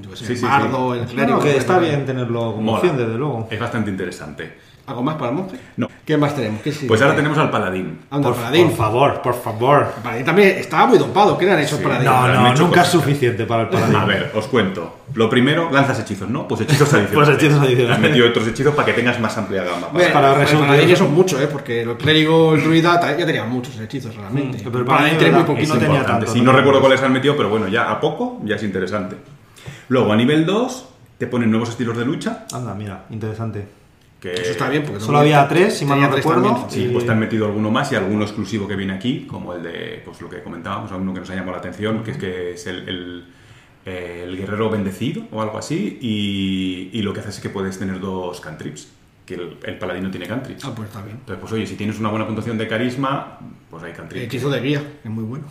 yo 0.00 0.10
qué 0.10 0.16
sé, 0.16 0.24
Sí, 0.26 0.32
el 0.32 0.38
sí, 0.38 0.44
bardo, 0.46 0.94
el 0.94 1.00
No, 1.02 1.06
clérigo. 1.06 1.38
que 1.40 1.56
está 1.58 1.78
bien 1.78 2.06
tenerlo 2.06 2.54
como 2.54 2.74
opción, 2.76 2.96
desde 2.96 3.18
luego. 3.18 3.46
Es 3.50 3.60
bastante 3.60 3.90
interesante. 3.90 4.58
¿Algo 4.88 5.02
más 5.02 5.16
para 5.16 5.30
el 5.30 5.36
monje? 5.36 5.56
No. 5.76 5.86
¿Qué 6.04 6.16
más 6.16 6.34
tenemos? 6.34 6.62
Pues 6.88 7.02
ahora 7.02 7.14
tenemos 7.14 7.36
al 7.36 7.50
paladín. 7.50 7.98
Anda, 8.10 8.28
Por, 8.30 8.36
paladín. 8.38 8.68
por 8.68 8.76
favor, 8.76 9.20
por 9.22 9.34
favor. 9.34 9.86
El 9.98 10.02
paladín 10.02 10.24
también 10.24 10.48
estaba 10.56 10.86
muy 10.86 10.96
dopado. 10.96 11.36
¿Qué 11.36 11.44
eran 11.44 11.58
esos 11.58 11.78
Sí. 11.78 11.84
paladines? 11.84 12.10
No, 12.12 12.26
le 12.28 12.34
han 12.34 12.42
no, 12.44 12.50
hecho 12.52 12.62
nunca 12.64 12.80
es 12.82 12.88
suficiente 12.88 13.44
para 13.44 13.64
el 13.64 13.68
paladín. 13.68 13.96
A 13.96 14.04
ver, 14.06 14.32
os 14.34 14.46
cuento. 14.46 15.00
Lo 15.12 15.28
primero, 15.28 15.70
lanzas 15.70 16.00
hechizos, 16.00 16.30
¿no? 16.30 16.48
Pues 16.48 16.62
hechizos 16.62 16.88
adicionales. 16.94 17.14
Pues 17.14 17.28
hechizos 17.28 17.60
adicionales. 17.62 17.96
Han 17.96 18.00
metido 18.02 18.28
otros 18.28 18.48
hechizos 18.48 18.74
para 18.74 18.86
que 18.86 18.92
tengas 18.94 19.20
más 19.20 19.36
amplia 19.36 19.62
gama. 19.64 19.88
Bueno, 19.92 20.12
para 20.12 20.32
el 20.32 20.40
resumir- 20.48 20.66
paladín 20.68 20.90
eso 20.90 21.04
es 21.04 21.10
mucho, 21.10 21.38
¿eh? 21.42 21.48
Porque 21.52 21.82
el 21.82 21.96
clérigo, 21.98 22.54
el 22.54 22.64
druida 22.64 23.00
ya 23.18 23.26
tenía 23.26 23.44
muchos 23.44 23.78
hechizos 23.78 24.16
realmente. 24.16 24.58
Mm, 24.58 24.64
pero 24.64 24.78
el 24.78 24.84
para 24.86 24.98
paladín 24.98 25.18
tiene 25.18 25.34
muy 25.34 25.44
poquito. 25.44 25.74
no 25.74 25.80
tenía 25.80 26.06
tanto, 26.06 26.26
Sí, 26.32 26.40
no 26.40 26.50
no 26.52 26.56
recuerdo 26.58 26.80
cuáles 26.80 27.02
han 27.02 27.12
metido, 27.12 27.36
pero 27.36 27.50
bueno, 27.50 27.68
ya 27.68 27.90
a 27.90 28.00
poco 28.00 28.40
ya 28.44 28.56
es 28.56 28.62
interesante. 28.62 29.16
Luego, 29.88 30.12
a 30.12 30.16
nivel 30.16 30.46
2, 30.46 30.86
te 31.18 31.26
ponen 31.26 31.50
nuevos 31.50 31.68
estilos 31.68 31.96
de 31.98 32.06
lucha. 32.06 32.46
Anda, 32.54 32.74
mira, 32.74 33.04
interesante. 33.10 33.76
Que 34.20 34.32
Eso 34.32 34.50
está 34.50 34.68
bien 34.68 34.82
porque 34.84 35.00
Solo 35.00 35.18
había 35.18 35.46
tres, 35.46 35.74
si 35.78 35.84
mal 35.84 36.00
no 36.00 36.08
recuerdo. 36.10 36.42
también. 36.42 36.70
Sí, 36.70 36.84
Y- 36.86 36.88
pues 36.92 37.06
te 37.06 37.12
han 37.12 37.20
metido 37.20 37.46
alguno 37.46 37.70
más 37.70 37.92
y 37.92 37.94
alguno 37.94 38.24
exclusivo 38.24 38.66
que 38.66 38.74
viene 38.74 38.92
aquí, 38.94 39.26
como 39.28 39.54
el 39.54 39.62
de, 39.62 40.02
pues 40.04 40.20
lo 40.20 40.28
que 40.28 40.42
comentábamos, 40.42 40.90
alguno 40.90 41.14
que 41.14 41.20
nos 41.20 41.30
ha 41.30 41.34
llamado 41.34 41.52
la 41.52 41.58
atención, 41.58 42.02
que 42.02 42.10
es 42.10 42.16
que 42.18 42.52
es 42.54 42.66
el, 42.66 42.88
el- 42.88 43.24
el 43.84 44.36
guerrero 44.36 44.68
bendecido 44.70 45.22
o 45.30 45.40
algo 45.40 45.56
así, 45.56 45.98
y, 46.02 46.90
y 46.92 47.02
lo 47.02 47.12
que 47.14 47.20
hace 47.20 47.30
es 47.30 47.38
que 47.40 47.48
puedes 47.48 47.78
tener 47.78 48.00
dos 48.00 48.40
cantrips, 48.40 48.88
que 49.24 49.34
el, 49.34 49.56
el 49.62 49.78
paladino 49.78 50.10
tiene 50.10 50.26
cantrips. 50.26 50.64
Ah, 50.64 50.72
pues 50.74 50.88
está 50.88 51.00
bien. 51.02 51.16
Entonces, 51.20 51.40
pues 51.40 51.52
oye, 51.52 51.66
si 51.66 51.76
tienes 51.76 51.98
una 52.00 52.08
buena 52.10 52.26
puntuación 52.26 52.58
de 52.58 52.66
carisma, 52.66 53.38
pues 53.70 53.82
hay 53.84 53.90
El 53.92 53.96
cantrips 53.96 54.24
hechizo 54.26 54.50
de 54.50 54.60
guía, 54.60 54.80
que 55.02 55.08
es 55.08 55.14
muy 55.14 55.24
bueno. 55.24 55.44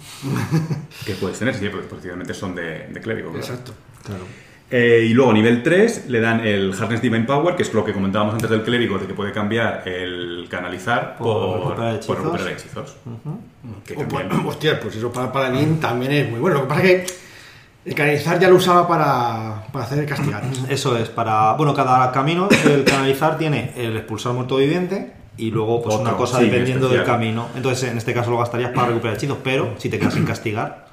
que 1.05 1.13
puedes 1.15 1.39
tener, 1.39 1.55
sí, 1.55 1.67
porque 1.71 1.87
precisamente 1.87 2.33
son 2.33 2.53
de, 2.53 2.87
de 2.89 2.99
clérigo. 3.01 3.31
¿verdad? 3.31 3.49
Exacto. 3.49 3.73
Claro. 4.05 4.23
Eh, 4.69 5.07
y 5.09 5.13
luego, 5.13 5.31
nivel 5.31 5.63
3, 5.63 6.05
le 6.09 6.19
dan 6.19 6.45
el 6.45 6.73
Harness 6.73 7.01
Divine 7.01 7.23
Power, 7.23 7.55
que 7.55 7.63
es 7.63 7.73
lo 7.73 7.85
que 7.85 7.93
comentábamos 7.93 8.33
antes 8.33 8.49
del 8.49 8.63
clérigo, 8.63 8.97
de 8.97 9.07
que 9.07 9.13
puede 9.13 9.31
cambiar 9.31 9.87
el 9.87 10.47
canalizar 10.49 11.15
Por 11.17 11.61
por, 11.61 11.79
recuperar 11.79 11.95
hechizos. 12.49 12.97
por 13.03 13.97
recuperar 13.97 14.31
hostia, 14.45 14.79
pues 14.79 14.95
eso 14.95 15.11
para 15.11 15.27
el 15.27 15.31
paladín 15.31 15.79
también 15.79 16.11
es 16.11 16.29
muy 16.29 16.39
bueno. 16.39 16.57
Lo 16.57 16.63
que 16.63 16.67
pasa 16.67 16.83
es 16.83 17.11
que 17.11 17.17
el 17.85 17.95
canalizar 17.95 18.39
ya 18.39 18.49
lo 18.49 18.57
usaba 18.57 18.85
para, 18.85 19.63
para 19.71 19.85
hacer 19.85 20.05
castigar. 20.05 20.43
Eso 20.69 20.97
es, 20.97 21.07
para. 21.07 21.53
Bueno, 21.53 21.73
cada 21.73 22.11
camino 22.11 22.49
del 22.65 22.83
canalizar 22.83 23.37
tiene 23.37 23.71
el 23.77 23.95
expulsar 23.95 24.33
muerto 24.33 24.57
viviente 24.57 25.13
y 25.37 25.51
luego 25.51 25.81
pues 25.81 25.95
Otro, 25.95 26.09
una 26.09 26.17
cosa 26.17 26.39
sí, 26.39 26.45
dependiendo 26.45 26.89
del 26.89 27.05
camino. 27.05 27.47
Entonces, 27.55 27.89
en 27.89 27.97
este 27.97 28.13
caso 28.13 28.31
lo 28.31 28.39
gastarías 28.39 28.71
para 28.71 28.87
recuperar 28.87 29.15
hechizos, 29.15 29.37
pero 29.41 29.75
si 29.77 29.87
te 29.87 29.97
quedas 29.97 30.15
sin 30.15 30.25
castigar, 30.25 30.86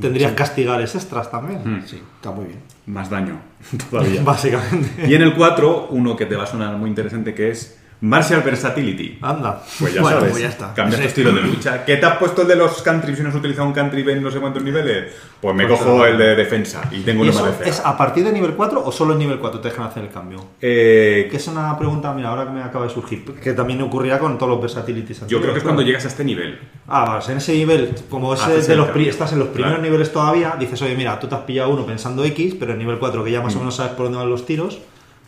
tendrías 0.00 0.32
castigares 0.32 0.94
extras 0.94 1.30
también. 1.30 1.60
Mm. 1.64 1.86
Sí, 1.86 2.00
está 2.16 2.30
muy 2.30 2.46
bien. 2.46 2.58
más 2.86 3.10
daño 3.10 3.38
todavía. 3.90 4.22
Básicamente. 4.24 5.06
y 5.08 5.14
en 5.14 5.22
el 5.22 5.34
4, 5.34 5.88
uno 5.90 6.16
que 6.16 6.26
te 6.26 6.36
va 6.36 6.44
a 6.44 6.46
sonar 6.46 6.76
muy 6.76 6.88
interesante, 6.88 7.34
que 7.34 7.50
es 7.50 7.78
Martial 8.06 8.42
Versatility. 8.42 9.18
Anda. 9.20 9.62
Pues 9.78 9.94
ya 9.94 10.00
Bueno, 10.02 10.18
sabes, 10.18 10.30
pues 10.32 10.42
ya 10.42 10.48
está. 10.48 10.74
cambias 10.74 11.00
tu 11.00 11.06
estilo 11.08 11.32
de 11.32 11.42
lucha. 11.42 11.84
¿Qué 11.84 11.96
te 11.96 12.06
has 12.06 12.16
puesto 12.18 12.42
el 12.42 12.48
de 12.48 12.56
los 12.56 12.82
country 12.82 13.16
si 13.16 13.22
no 13.22 13.30
has 13.30 13.34
utilizado 13.34 13.66
un 13.66 13.72
country 13.74 14.08
en 14.10 14.22
no 14.22 14.30
sé 14.30 14.38
cuántos 14.38 14.62
niveles? 14.62 15.12
Pues 15.40 15.54
me 15.54 15.66
Pues 15.66 15.78
cojo 15.80 16.04
el 16.06 16.16
de 16.16 16.34
defensa 16.36 16.82
y 16.92 17.00
tengo 17.00 17.24
¿Y 17.24 17.28
uno 17.30 17.40
más 17.42 17.58
de 17.58 17.68
es 17.68 17.80
a 17.84 17.96
partir 17.96 18.24
de 18.24 18.32
nivel 18.32 18.52
4 18.52 18.82
o 18.84 18.92
solo 18.92 19.12
en 19.12 19.18
nivel 19.18 19.38
4 19.38 19.60
te 19.60 19.68
dejan 19.68 19.86
hacer 19.86 20.04
el 20.04 20.10
cambio? 20.10 20.44
Eh, 20.60 21.28
Que 21.30 21.36
es 21.36 21.46
una 21.48 21.76
pregunta, 21.78 22.12
mira, 22.12 22.28
ahora 22.30 22.44
que 22.44 22.50
me 22.50 22.62
acaba 22.62 22.86
de 22.86 22.92
surgir, 22.92 23.24
que 23.24 23.52
también 23.52 23.80
ocurrirá 23.82 24.18
con 24.18 24.38
todos 24.38 24.50
los 24.52 24.60
versatilities. 24.60 25.26
yo 25.26 25.40
creo 25.40 25.52
que 25.52 25.58
es 25.58 25.64
cuando 25.64 25.82
llega 25.82 25.98
llegas 25.98 26.04
a 26.04 26.08
este 26.08 26.24
nivel. 26.24 26.58
Ah, 26.88 27.04
vale, 27.04 27.24
en 27.32 27.38
ese 27.38 27.52
nivel, 27.54 27.94
como 28.10 28.34
ese 28.34 28.44
Haces 28.44 28.66
de 28.68 28.76
los 28.76 28.88
estás 28.96 29.32
en 29.32 29.38
los 29.38 29.48
primeros 29.48 29.78
Claro. 29.78 29.82
niveles 29.82 30.12
todavía, 30.12 30.54
dices, 30.58 30.80
oye, 30.82 30.94
mira, 30.94 31.18
tú 31.18 31.26
te 31.26 31.34
has 31.34 31.40
pillado 31.42 31.70
uno 31.70 31.84
pensando 31.86 32.24
X, 32.24 32.54
pero 32.58 32.72
en 32.72 32.78
nivel 32.78 32.98
4 32.98 33.24
que 33.24 33.30
ya 33.30 33.40
más 33.40 33.54
Mm. 33.54 33.56
o 33.56 33.60
menos 33.60 33.76
sabes 33.76 33.92
por 33.92 34.06
dónde 34.06 34.18
van 34.18 34.30
los 34.30 34.44
tiros, 34.46 34.78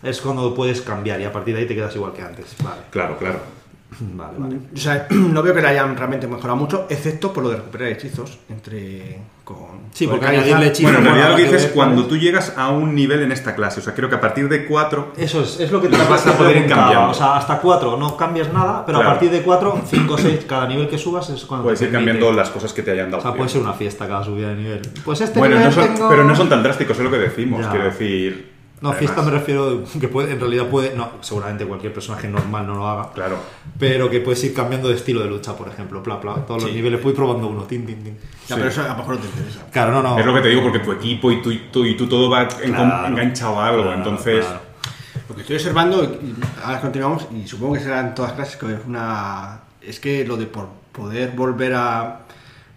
es 0.03 0.21
cuando 0.21 0.55
puedes 0.55 0.81
cambiar 0.83 1.21
y 1.21 1.25
a 1.25 1.33
partir 1.33 1.55
de 1.55 1.61
ahí 1.63 1.67
te 1.67 1.75
quedas 1.75 1.95
igual 1.97 2.13
que 2.13 2.23
antes. 2.23 2.47
Vale, 2.63 2.81
Claro, 2.91 3.17
claro. 3.19 3.41
vale, 4.01 4.39
vale. 4.39 4.57
O 4.75 4.77
sea, 4.77 5.07
no 5.11 5.43
veo 5.43 5.55
que 5.55 5.63
le 5.63 5.69
hayan 5.69 5.97
realmente 5.97 6.27
mejorado 6.27 6.57
mucho, 6.57 6.87
excepto 6.91 7.33
por 7.33 7.43
lo 7.43 7.51
de 7.51 7.57
recuperar 7.57 7.89
hechizos 7.89 8.39
entre 8.51 9.19
con 9.45 9.89
Sí, 9.95 10.07
porque 10.07 10.27
añadirle 10.27 10.67
hechizos- 10.71 10.83
Bueno, 10.83 10.99
en 10.99 11.05
realidad 11.07 11.31
lo 11.31 11.37
que 11.37 11.43
dices 11.45 11.65
es 11.65 11.71
cuando 11.73 12.05
tú 12.05 12.19
llegas 12.19 12.53
a 12.59 12.69
un 12.69 12.95
nivel 12.95 13.23
en 13.23 13.33
esta 13.33 13.55
clase. 13.55 13.81
O 13.81 13.83
sea, 13.83 13.95
creo 13.95 14.11
que 14.11 14.17
a 14.17 14.21
partir 14.21 14.47
de 14.47 14.67
4 14.67 15.13
Eso 15.17 15.41
es, 15.43 15.59
es 15.59 15.73
lo 15.73 15.81
que 15.81 15.89
te 15.89 15.97
vas 15.97 16.27
a 16.27 16.37
poder 16.37 16.59
ir 16.59 16.67
cambiando. 16.67 17.09
O 17.11 17.15
sea, 17.15 17.37
hasta 17.39 17.59
4 17.59 17.97
no 17.97 18.15
cambias 18.17 18.53
nada, 18.53 18.85
pero 18.85 18.99
Claro. 18.99 19.11
a 19.11 19.13
partir 19.15 19.31
de 19.31 19.41
4, 19.43 19.81
5, 19.87 20.19
6, 20.19 20.45
cada 20.47 20.67
nivel 20.69 20.87
que 20.89 20.99
subas 20.99 21.31
es 21.31 21.45
cuando 21.47 21.65
puedes 21.65 21.79
te 21.81 21.87
ir 21.87 21.93
cambiando 21.93 22.31
las 22.33 22.51
cosas 22.51 22.75
que 22.75 22.83
te 22.83 22.91
hayan 22.91 23.09
O 23.09 23.13
dado. 23.13 23.23
sea, 23.23 23.33
puede 23.33 23.49
ser 23.49 23.63
una 23.63 23.73
fiesta 23.73 24.07
cada 24.07 24.23
subida 24.23 24.51
de 24.51 24.57
nivel. 24.57 24.83
Pues 25.03 25.23
este 25.23 25.39
Bueno, 25.39 25.57
nivel 25.57 25.71
no 25.75 25.75
son- 25.83 25.95
tengo- 25.95 26.09
pero 26.11 26.25
no 26.25 26.37
son 26.37 26.49
tan 26.51 26.63
drásticos, 26.63 26.99
es 26.99 27.05
lo 27.05 27.11
que 27.11 27.19
decimos. 27.19 27.63
Ya. 27.65 27.71
Quiero 27.71 27.87
decir. 27.87 28.58
No, 28.81 28.91
además, 28.91 28.99
fiesta 28.99 29.23
me 29.23 29.31
refiero 29.33 29.83
que 30.01 30.07
puede, 30.09 30.33
en 30.33 30.39
realidad 30.41 30.67
puede, 30.67 30.95
no, 30.95 31.11
seguramente 31.21 31.67
cualquier 31.67 31.93
personaje 31.93 32.29
normal 32.29 32.67
no 32.67 32.75
lo 32.77 32.89
haga, 32.89 33.11
Claro. 33.13 33.37
pero 33.79 34.09
que 34.09 34.21
puedes 34.21 34.43
ir 34.45 34.55
cambiando 34.55 34.89
de 34.89 34.95
estilo 34.95 35.21
de 35.21 35.29
lucha, 35.29 35.57
por 35.57 35.69
ejemplo, 35.69 36.01
pla, 36.03 36.21
pla, 36.21 36.35
todos 36.47 36.63
los 36.63 36.71
Sí. 36.71 36.77
niveles, 36.77 37.01
puedes 37.01 37.19
ir 37.19 37.25
probando 37.25 37.49
uno, 37.49 37.63
tin, 37.65 37.85
tin, 37.87 38.05
tin. 38.05 38.15
Ya, 38.15 38.21
Sí. 38.47 38.55
pero 38.57 38.69
eso 38.69 38.83
a 38.83 38.89
lo 38.89 38.97
mejor 38.97 39.15
no 39.17 39.21
te 39.21 39.27
interesa. 39.27 39.67
Claro, 39.73 39.93
no, 39.93 40.03
no. 40.03 40.19
Es 40.19 40.25
lo 40.25 40.33
que 40.35 40.41
te 40.43 40.49
digo, 40.49 40.63
porque 40.63 40.79
tu 40.79 40.93
equipo 40.93 41.33
y 41.33 41.43
tú, 41.43 41.51
y 41.51 41.59
tú, 41.73 41.85
y 41.85 41.97
tú 41.97 42.09
todo 42.09 42.31
va 42.31 42.47
Claro. 42.47 43.07
enganchado 43.09 43.61
a 43.61 43.67
algo. 43.69 43.83
Claro, 43.83 43.99
entonces, 43.99 44.45
claro. 44.45 44.61
Lo 45.29 45.35
que 45.35 45.41
estoy 45.43 45.57
observando, 45.57 46.05
y 46.05 46.35
ahora 46.65 46.81
continuamos, 46.81 47.27
y 47.35 47.47
supongo 47.49 47.75
que 47.75 47.81
será 47.81 48.01
en 48.01 48.15
todas 48.15 48.33
clases, 48.33 48.57
que 48.57 48.67
es 48.75 48.81
una. 48.87 49.61
Es 49.83 50.01
que 50.01 50.25
lo 50.25 50.37
de 50.37 50.47
por 50.47 50.69
poder 50.93 51.33
volver 51.33 51.75
a 51.75 52.21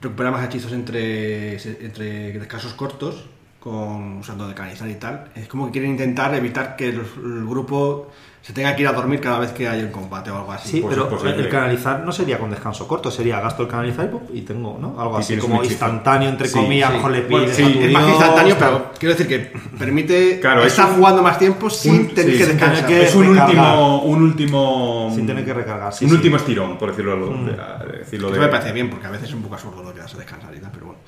recuperar 0.01 0.31
más 0.33 0.43
hechizos 0.45 0.71
entre, 0.71 1.53
entre 1.85 2.33
descansos 2.39 2.73
cortos, 2.73 3.25
con 3.62 4.18
usando 4.18 4.47
de 4.47 4.55
canalizar 4.55 4.89
y 4.89 4.95
tal, 4.95 5.26
es 5.36 5.47
como 5.47 5.68
que 5.68 5.74
quieren 5.74 5.91
intentar 5.91 6.34
evitar 6.34 6.76
que 6.76 6.89
el, 6.89 6.95
el 7.24 7.45
grupo 7.45 8.09
se 8.41 8.53
tenga 8.53 8.76
que 8.76 8.82
ir 8.82 8.88
a 8.88 8.91
dormir 8.91 9.22
cada 9.22 9.38
vez 9.38 9.51
que 9.51 9.68
haya 9.70 9.84
un 9.86 9.91
combate 9.91 10.32
o 10.32 10.36
algo 10.36 10.51
así. 10.51 10.68
Sí, 10.70 10.82
Pues 10.82 10.95
pero 10.95 11.16
es 11.16 11.38
el 11.38 11.47
canalizar 11.47 12.03
no 12.03 12.12
sería 12.12 12.39
con 12.39 12.49
descanso 12.49 12.88
corto, 12.88 13.12
sería 13.12 13.39
gasto 13.39 13.62
el 13.62 13.70
canalizar 13.70 14.09
y, 14.34 14.41
tengo, 14.41 14.80
¿no? 14.82 14.99
Algo 14.99 15.18
así 15.18 15.38
como 15.38 15.64
instantáneo, 15.64 16.28
entre 16.28 16.47
Sí, 16.47 16.55
comillas, 16.57 16.88
sí. 16.89 16.93
lo 16.93 16.97
mejor 16.97 17.12
le 17.12 17.22
Bueno, 17.30 17.45
pides 17.45 17.55
sí, 17.55 17.62
a 17.64 17.72
tu 17.72 17.80
es 17.82 17.91
más 17.91 18.09
instantáneo, 18.09 18.55
pero 18.57 18.91
quiero 18.97 19.14
decir 19.16 19.28
que 19.28 19.53
permite 19.78 20.39
Claro, 20.39 20.62
es 20.62 20.68
estar 20.74 20.89
un- 20.89 20.95
jugando 20.95 21.22
más 21.22 21.38
tiempo 21.38 21.70
sin 21.70 21.93
un- 21.93 22.07
tener 22.16 22.32
sí, 22.32 22.38
que 22.39 22.45
descansar. 22.47 22.86
tener 22.88 22.99
que- 23.01 23.05
es 23.05 23.14
un 23.16 23.28
último, 23.28 24.01
un 24.05 24.24
último. 24.24 25.12
Sin 25.14 25.28
tener 25.28 25.45
que 25.45 25.53
recargar, 25.53 25.93
sí, 25.93 26.05
un 26.05 26.09
sí. 26.09 26.16
último 26.18 26.38
estirón, 26.38 26.80
por 26.80 26.89
decirlo, 26.89 27.16
de- 27.28 27.51
de- 27.51 27.97
decirlo 27.99 28.30
Eso 28.30 28.36
de. 28.38 28.41
me 28.41 28.47
parece 28.47 28.72
bien, 28.72 28.89
porque 28.89 29.05
a 29.05 29.12
veces 29.12 29.30
es 29.30 29.36
un 29.36 29.43
poco 29.43 29.53
absurdo 29.53 29.84
no 29.84 29.93
quedarse 29.93 30.16
a 30.16 30.20
descansar 30.20 30.55
y 30.55 30.59
tal, 30.59 30.72
pero 30.74 30.88
bueno. 30.88 30.99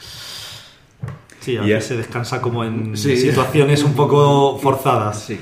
Sí, 1.43 1.57
a 1.57 1.61
Y 1.63 1.67
veces 1.69 1.77
es- 1.83 1.87
se 1.87 1.97
descansa 1.97 2.41
como 2.41 2.63
en 2.63 2.95
Sí. 2.95 3.17
situaciones 3.17 3.83
un 3.83 3.93
poco 3.93 4.57
forzadas. 4.59 5.19
Sí. 5.25 5.39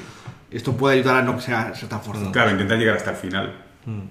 Esto 0.49 0.73
puede 0.73 0.97
ayudar 0.99 1.17
a 1.17 1.21
no 1.21 1.35
que 1.35 1.41
sea, 1.43 1.73
ser 1.75 1.87
tan 1.89 2.01
forzado. 2.01 2.31
Claro, 2.31 2.51
intentar 2.51 2.77
llegar 2.77 2.97
hasta 2.97 3.11
el 3.11 3.17
final. 3.17 3.53
Mm. 3.85 4.01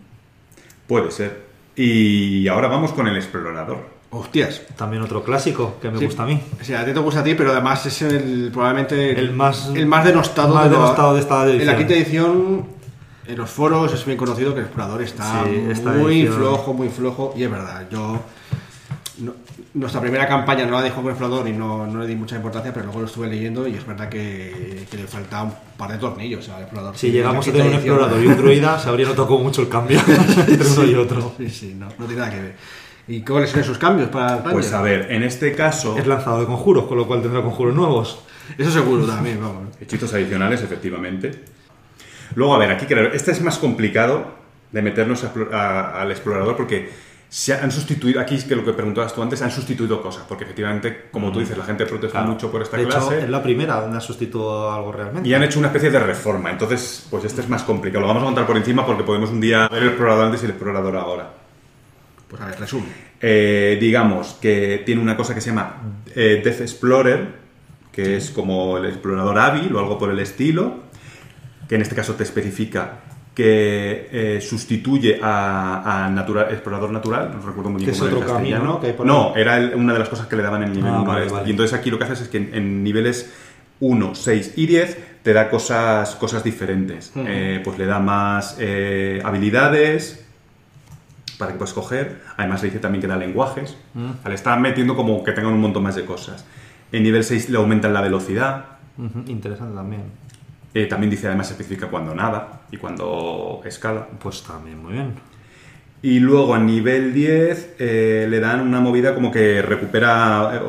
Puede 0.86 1.11
ser. 1.11 1.43
Y 1.76 2.47
ahora 2.49 2.68
vamos 2.68 2.93
con 2.93 3.07
el 3.09 3.16
explorador. 3.16 3.78
Hostias. 4.11 4.62
También 4.76 5.03
otro 5.03 5.22
clásico 5.22 5.76
que 5.80 5.91
me 5.91 5.99
Sí. 5.99 6.05
gusta 6.07 6.24
a 6.24 6.26
mí. 6.26 6.41
O 6.61 6.64
sea, 6.64 6.80
a 6.80 6.84
ti 6.84 6.93
te 6.93 6.99
gusta 6.99 7.20
a 7.20 7.24
ti, 7.24 7.34
pero 7.34 7.53
además 7.53 7.84
es 7.86 8.03
el 8.03 8.51
probablemente 8.53 9.18
El 9.18 9.32
más- 9.32 9.70
el 9.74 9.86
más 9.86 10.05
denostado, 10.05 10.55
más 10.55 10.64
de, 10.64 10.70
denostado 10.70 11.14
de 11.14 11.20
esta 11.20 11.43
En 11.43 11.49
la 11.49 11.55
edición. 11.55 11.76
quinta 11.76 11.95
edición, 11.95 12.66
en 13.26 13.36
los 13.38 13.51
foros 13.51 13.93
es 13.93 14.05
bien 14.05 14.18
conocido 14.18 14.53
que 14.53 14.61
el 14.61 14.66
explorador 14.66 15.03
está 15.03 15.45
Sí, 15.45 15.51
muy 15.51 16.22
edición- 16.22 16.34
flojo, 16.38 16.72
muy 16.74 16.88
flojo, 16.88 17.34
y 17.36 17.45
es 17.45 17.51
verdad. 17.51 17.86
Yo 17.91 18.20
no- 19.21 19.35
nuestra 19.75 20.01
primera 20.01 20.27
campaña 20.27 20.64
no 20.66 20.73
la 20.73 20.83
dejó 20.83 20.97
con 20.97 21.07
el 21.07 21.11
explorador 21.12 21.49
y 21.49 21.53
no, 21.53 21.87
no 21.87 22.01
le 22.01 22.07
di 22.07 22.16
mucha 22.16 22.37
importancia, 22.37 22.73
pero 22.73 22.87
luego 22.87 23.01
lo 23.01 23.07
estuve 23.07 23.29
leyendo 23.29 23.66
y 23.68 23.75
es 23.75 23.87
verdad 23.87 24.09
que, 24.09 24.87
que 24.91 24.97
le 24.97 25.07
falta 25.07 25.43
un 25.45 25.53
par 25.77 25.93
de 25.93 25.99
tornillos 25.99 26.49
al 26.49 26.62
explorador. 26.62 26.97
Si 26.97 27.11
llegamos 27.11 27.47
a 27.47 27.53
tener 27.53 27.66
un 27.68 27.75
explorador 27.75 28.23
y 28.23 28.27
un 28.27 28.37
druida, 28.37 28.79
se 28.79 28.89
habría 28.89 29.07
notado 29.07 29.39
mucho 29.39 29.62
el 29.62 29.68
cambio 29.68 30.01
entre 30.49 30.68
uno 30.68 30.85
y 30.85 30.95
otro. 30.95 31.33
Sí, 31.37 31.49
sí, 31.51 31.75
no, 31.79 31.87
no 31.99 32.07
tiene 32.07 32.16
nada 32.21 32.31
que 32.31 32.41
ver. 32.43 32.55
¿Y 33.09 33.23
cuáles 33.23 33.51
son 33.51 33.61
esos 33.61 33.79
cambios 33.79 34.09
para 34.09 34.37
el 34.37 34.43
Pues 34.53 34.73
a 34.73 34.83
ver, 34.83 35.11
en 35.11 35.23
este 35.25 35.53
caso, 35.55 35.99
Es 35.99 36.07
lanzado 36.07 36.41
de 36.41 36.47
conjuros, 36.47 36.85
con 36.87 36.97
lo 36.97 37.07
cual 37.07 37.23
tendrá 37.23 37.43
conjuros 37.43 37.75
nuevos. 37.75 38.23
Eso 38.57 38.71
seguro 38.71 39.05
también, 39.07 39.41
vamos. 39.41 39.77
hechizos 39.81 40.12
adicionales, 40.14 40.62
efectivamente. 40.62 41.31
Luego, 42.37 42.55
a 42.55 42.59
ver, 42.59 42.71
aquí 42.71 42.87
creo, 42.87 43.12
este 43.12 43.33
es 43.33 43.41
más 43.43 43.59
complicado 43.59 44.39
de 44.71 44.83
meternos 44.83 45.25
a 45.25 45.33
a- 45.53 46.03
al 46.03 46.11
explorador 46.12 46.57
porque 46.57 46.91
se 47.33 47.55
han 47.55 47.70
sustituido, 47.70 48.20
aquí 48.20 48.35
es 48.35 48.43
que 48.45 48.57
lo 48.57 48.64
que 48.64 48.72
preguntabas 48.72 49.14
tú 49.14 49.22
antes, 49.22 49.41
han 49.41 49.53
sustituido 49.53 50.03
cosas, 50.03 50.24
porque 50.28 50.43
efectivamente, 50.43 51.07
como 51.12 51.31
tú 51.31 51.39
dices, 51.39 51.57
la 51.57 51.62
gente 51.64 51.87
protesta 51.87 52.18
Claro. 52.18 52.33
mucho 52.33 52.51
por 52.51 52.61
esta 52.61 52.76
de 52.76 52.83
hecho, 52.83 52.91
clase. 52.91 53.20
es 53.20 53.28
la 53.31 53.41
primera 53.41 53.81
donde 53.81 53.99
ha 53.99 54.01
sustituido 54.01 54.72
algo 54.72 54.91
realmente. 54.91 55.28
Y 55.28 55.33
han 55.35 55.45
hecho 55.45 55.61
una 55.61 55.68
especie 55.68 55.91
de 55.91 56.01
reforma, 56.01 56.51
entonces, 56.51 57.07
pues 57.09 57.24
este 57.24 57.41
es 57.43 57.49
más 57.49 57.62
complicado. 57.62 58.01
Lo 58.03 58.09
vamos 58.09 58.24
a 58.24 58.26
contar 58.26 58.47
por 58.49 58.57
encima 58.57 58.85
porque 58.85 59.05
podemos 59.05 59.31
un 59.31 59.41
día 59.41 59.68
ver 59.68 59.83
el 59.85 59.89
explorador 59.91 60.24
antes 60.26 60.43
y 60.43 60.47
el 60.47 60.51
explorador 60.51 60.97
ahora. 60.97 61.31
Pues 62.28 62.43
a 62.43 62.47
ver, 62.47 62.59
resumen. 62.59 62.93
Eh, 63.20 63.78
digamos 63.81 64.37
que 64.41 64.83
tiene 64.85 65.01
una 65.01 65.16
cosa 65.16 65.33
que 65.33 65.41
se 65.41 65.51
llama 65.51 65.76
eh, 66.14 66.41
Death 66.43 66.62
Explorer, 66.62 67.28
que 67.93 68.16
es 68.16 68.31
como 68.31 68.76
el 68.78 68.87
explorador 68.87 69.39
hábil 69.39 69.72
o 69.76 69.78
algo 69.78 69.99
por 69.99 70.11
el 70.11 70.18
estilo, 70.18 70.81
que 71.68 71.76
en 71.76 71.83
este 71.83 71.95
caso 71.95 72.14
te 72.14 72.24
especifica 72.24 73.03
que 73.35 74.09
eh, 74.12 74.41
sustituye 74.41 75.18
a, 75.22 76.05
a 76.07 76.11
natural- 76.11 76.49
explorador 76.51 76.91
natural, 76.91 77.31
no 77.35 77.47
recuerdo 77.47 77.70
muy 77.70 77.81
bien 77.81 77.91
es 77.93 77.99
cómo 77.99 78.09
era 78.09 78.16
en 78.16 78.22
otro 78.22 78.35
camino, 78.35 78.51
castellano. 78.57 78.72
¿no? 78.74 78.81
que 78.81 78.87
hay 78.89 78.93
por 78.95 79.07
No, 79.07 79.35
era 79.37 79.57
el- 79.57 79.74
una 79.74 79.93
de 79.93 79.99
las 79.99 80.09
cosas 80.09 80.26
que 80.26 80.37
le 80.37 80.43
daban 80.43 80.62
en 80.62 80.68
el 80.70 80.76
nivel 80.76 80.93
Ah, 80.93 81.01
1 81.01 81.05
vale, 81.11 81.22
este. 81.26 81.35
vale. 81.35 81.49
Y 81.49 81.51
entonces 81.53 81.78
aquí 81.78 81.91
lo 81.91 81.99
que 81.99 82.05
haces 82.05 82.20
es 82.22 82.28
que 82.28 82.39
en, 82.39 82.51
en 82.55 82.83
niveles 82.85 83.33
1, 83.81 84.14
6 84.14 84.55
y 84.57 84.66
10 84.66 84.99
te 85.22 85.33
da 85.33 85.49
cosas, 85.49 86.16
cosas 86.16 86.43
diferentes. 86.45 87.12
Eh, 87.16 87.61
pues 87.64 87.78
le 87.78 87.87
da 87.87 87.99
más 87.99 88.57
eh, 88.59 89.22
habilidades, 89.24 90.26
para 91.39 91.53
que 91.53 91.59
puedas 91.59 91.72
coger. 91.72 92.20
Además 92.37 92.61
le 92.62 92.68
dice 92.68 92.81
también 92.81 93.01
que 93.01 93.07
da 93.09 93.16
lenguajes. 93.16 93.76
Le 94.26 94.35
está 94.35 94.57
metiendo 94.57 94.95
como 94.97 95.24
que 95.24 95.33
tengan 95.33 95.53
un 95.55 95.61
montón 95.61 95.83
más 95.83 95.95
de 95.95 96.05
cosas. 96.05 96.45
En 96.93 97.03
nivel 97.05 97.24
6 97.24 97.49
le 97.49 97.57
aumentan 97.57 97.95
la 97.95 98.01
velocidad. 98.03 98.64
Interesante 99.26 99.74
también. 99.74 100.03
Eh, 100.73 100.87
también 100.87 101.11
dice, 101.11 101.27
además 101.27 101.51
especifica 101.51 101.89
cuando 101.89 102.14
nada 102.14 102.62
y 102.71 102.77
cuando 102.77 103.61
escala. 103.64 104.07
Pues 104.23 104.43
también, 104.43 104.81
muy 104.83 104.93
bien. 104.93 105.14
Y 106.03 106.18
luego 106.21 106.55
a 106.55 106.59
nivel 106.59 107.12
10 107.12 107.75
eh, 107.79 108.27
le 108.31 108.41
dan 108.41 108.61
una 108.61 108.81
movida 108.81 109.14
como 109.14 109.31
que 109.31 109.61
recupera... 109.62 110.51
eh, 110.55 110.61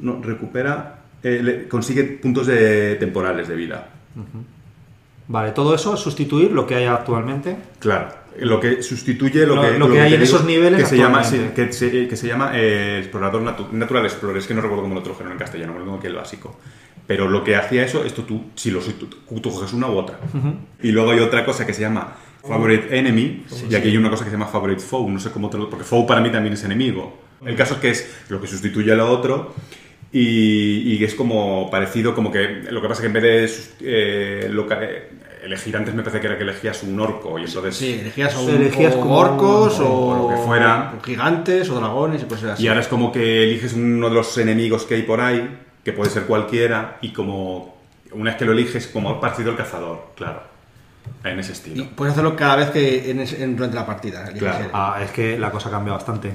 no, 0.00 0.20
recupera... 0.22 1.00
le- 1.22 1.68
consigue 1.68 2.04
puntos 2.04 2.46
de, 2.46 2.96
temporales 2.96 3.46
de 3.48 3.54
vida. 3.54 3.88
Vale, 5.28 5.52
todo 5.52 5.74
eso 5.74 5.94
es 5.94 6.00
sustituir 6.00 6.50
lo 6.50 6.66
que 6.66 6.74
hay 6.74 6.86
actualmente. 6.86 7.56
Claro, 7.78 8.08
lo 8.40 8.58
que 8.58 8.82
sustituye 8.82 9.46
lo, 9.46 9.56
Lo- 9.56 9.62
que, 9.62 9.78
lo 9.78 9.90
que 9.90 10.00
hay 10.00 10.14
en 10.14 10.22
esos 10.22 10.44
niveles 10.44 10.80
que 10.80 10.86
se 10.86 10.96
llama, 10.96 11.22
que 11.54 11.72
se, 11.72 12.08
que 12.08 12.16
se 12.16 12.26
llama 12.26 12.50
eh, 12.54 12.98
explorador 12.98 13.42
natu- 13.42 13.70
natural 13.70 14.04
explorer, 14.06 14.38
es 14.38 14.46
que 14.48 14.54
no 14.54 14.60
recuerdo 14.60 14.82
cómo 14.82 14.96
lo 14.96 15.02
trajeron 15.02 15.32
en 15.32 15.38
castellano, 15.38 15.72
me 15.74 15.78
lo 15.80 15.84
tengo 15.84 15.98
aquí 15.98 16.06
el 16.08 16.16
básico. 16.16 16.58
Pero 17.06 17.28
lo 17.28 17.42
que 17.42 17.56
hacía 17.56 17.84
eso, 17.84 18.04
esto 18.04 18.22
tú, 18.22 18.44
si 18.54 18.70
lo 18.70 18.80
tú, 18.80 19.06
tú 19.40 19.50
coges 19.50 19.72
una 19.72 19.88
u 19.88 19.96
otra. 19.98 20.18
Y 20.82 20.92
luego 20.92 21.10
hay 21.10 21.20
otra 21.20 21.44
cosa 21.44 21.66
que 21.66 21.74
se 21.74 21.80
llama 21.82 22.16
favorite 22.46 22.96
enemy, 22.96 23.44
y 23.68 23.74
aquí 23.74 23.88
hay 23.88 23.96
una 23.96 24.08
cosa 24.10 24.24
que 24.24 24.30
se 24.30 24.36
llama 24.36 24.46
favorite 24.46 24.80
foe, 24.80 25.10
no 25.10 25.18
sé 25.20 25.30
cómo 25.30 25.50
te 25.50 25.58
lo, 25.58 25.68
porque 25.68 25.84
foe 25.84 26.06
para 26.06 26.20
mí 26.20 26.30
también 26.30 26.54
es 26.54 26.64
enemigo. 26.64 27.18
El 27.44 27.56
caso 27.56 27.74
es 27.74 27.80
que 27.80 27.90
es 27.90 28.16
lo 28.28 28.40
que 28.40 28.46
sustituye 28.46 28.92
a 28.92 28.96
lo 28.96 29.10
otro. 29.10 29.54
Y, 30.12 30.94
y 30.94 31.04
es 31.04 31.14
como 31.14 31.70
parecido, 31.70 32.14
como 32.14 32.32
que 32.32 32.62
lo 32.70 32.82
que 32.82 32.88
pasa 32.88 33.00
que 33.00 33.06
en 33.06 33.12
vez 33.12 33.22
de 33.78 34.44
eh, 34.44 34.48
loca- 34.50 34.80
eh, 34.82 35.08
elegir 35.44 35.76
antes 35.76 35.94
me 35.94 36.02
parece 36.02 36.20
que 36.20 36.26
era 36.26 36.36
que 36.36 36.42
elegías 36.42 36.82
un 36.82 36.98
orco 36.98 37.38
y 37.38 37.44
entonces 37.44 37.76
Sí, 37.76 37.98
elegías 38.00 38.34
o, 38.36 38.40
Sí, 38.44 38.50
elegías 38.56 38.94
o 38.96 39.00
como- 39.00 39.16
orcos 39.16 39.78
o, 39.78 39.88
o 39.88 40.28
lo 40.30 40.36
que 40.36 40.42
fuera. 40.44 40.94
o 40.98 41.02
gigantes 41.04 41.70
o 41.70 41.76
dragones 41.76 42.22
y 42.22 42.26
cosas 42.26 42.50
así. 42.52 42.64
Y 42.64 42.68
ahora 42.68 42.80
es 42.80 42.88
como 42.88 43.12
que 43.12 43.44
eliges 43.44 43.72
uno 43.74 44.08
de 44.08 44.14
los 44.16 44.36
enemigos 44.38 44.84
que 44.84 44.96
hay 44.96 45.02
por 45.02 45.20
ahí, 45.20 45.48
que 45.84 45.92
puede 45.92 46.10
ser 46.10 46.24
cualquiera, 46.24 46.98
y 47.00 47.12
como 47.12 47.76
una 48.12 48.30
vez 48.30 48.38
que 48.38 48.44
lo 48.44 48.52
eliges, 48.52 48.86
como 48.88 49.20
partido 49.20 49.50
el 49.50 49.56
cazador, 49.56 50.12
claro. 50.16 50.42
En 51.24 51.38
ese 51.38 51.50
Y 51.50 51.52
estilo. 51.52 51.86
puedes 51.96 52.12
hacerlo 52.12 52.36
cada 52.36 52.56
vez 52.56 52.70
que 52.70 53.10
en, 53.10 53.20
ese- 53.20 53.42
en- 53.42 53.56
durante 53.56 53.76
la 53.76 53.86
partida. 53.86 54.24
Claro. 54.38 54.66
Ah, 54.72 54.98
es 55.02 55.10
que 55.10 55.38
la 55.38 55.50
cosa 55.50 55.70
cambia 55.70 55.92
bastante. 55.94 56.32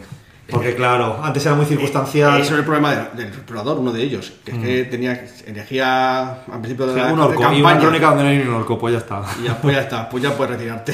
Porque 0.48 0.76
claro, 0.76 1.20
antes 1.24 1.44
era 1.46 1.56
muy 1.56 1.66
circunstancial. 1.66 2.40
Eso 2.40 2.54
es 2.54 2.60
el 2.60 2.66
problema 2.66 2.94
del, 2.94 3.18
del 3.18 3.28
explorador, 3.30 3.80
uno 3.80 3.92
de 3.92 4.04
ellos. 4.04 4.32
Que 4.44 4.52
es 4.52 4.58
que 4.60 4.84
tenía 4.86 5.26
energía 5.48 6.44
al 6.44 6.60
principio 6.60 6.86
de 6.86 6.92
O 6.92 6.96
sea, 6.96 7.06
la 7.06 7.14
un 7.14 7.18
de 7.20 7.26
orco 7.26 7.54
y 7.54 7.62
una 7.62 7.80
crónica 7.80 8.08
donde 8.10 8.24
no 8.24 8.30
hay 8.30 8.38
ni 8.38 8.44
un 8.48 8.54
orco, 8.54 8.78
pues 8.78 8.92
ya 8.94 9.00
está. 9.00 9.24
Y 9.42 9.46
ya, 9.46 9.60
pues 9.60 9.76
ya 9.76 9.82
está, 9.82 10.08
pues 10.08 10.22
ya 10.24 10.36
puedes 10.38 10.54
retirarte. 10.58 10.94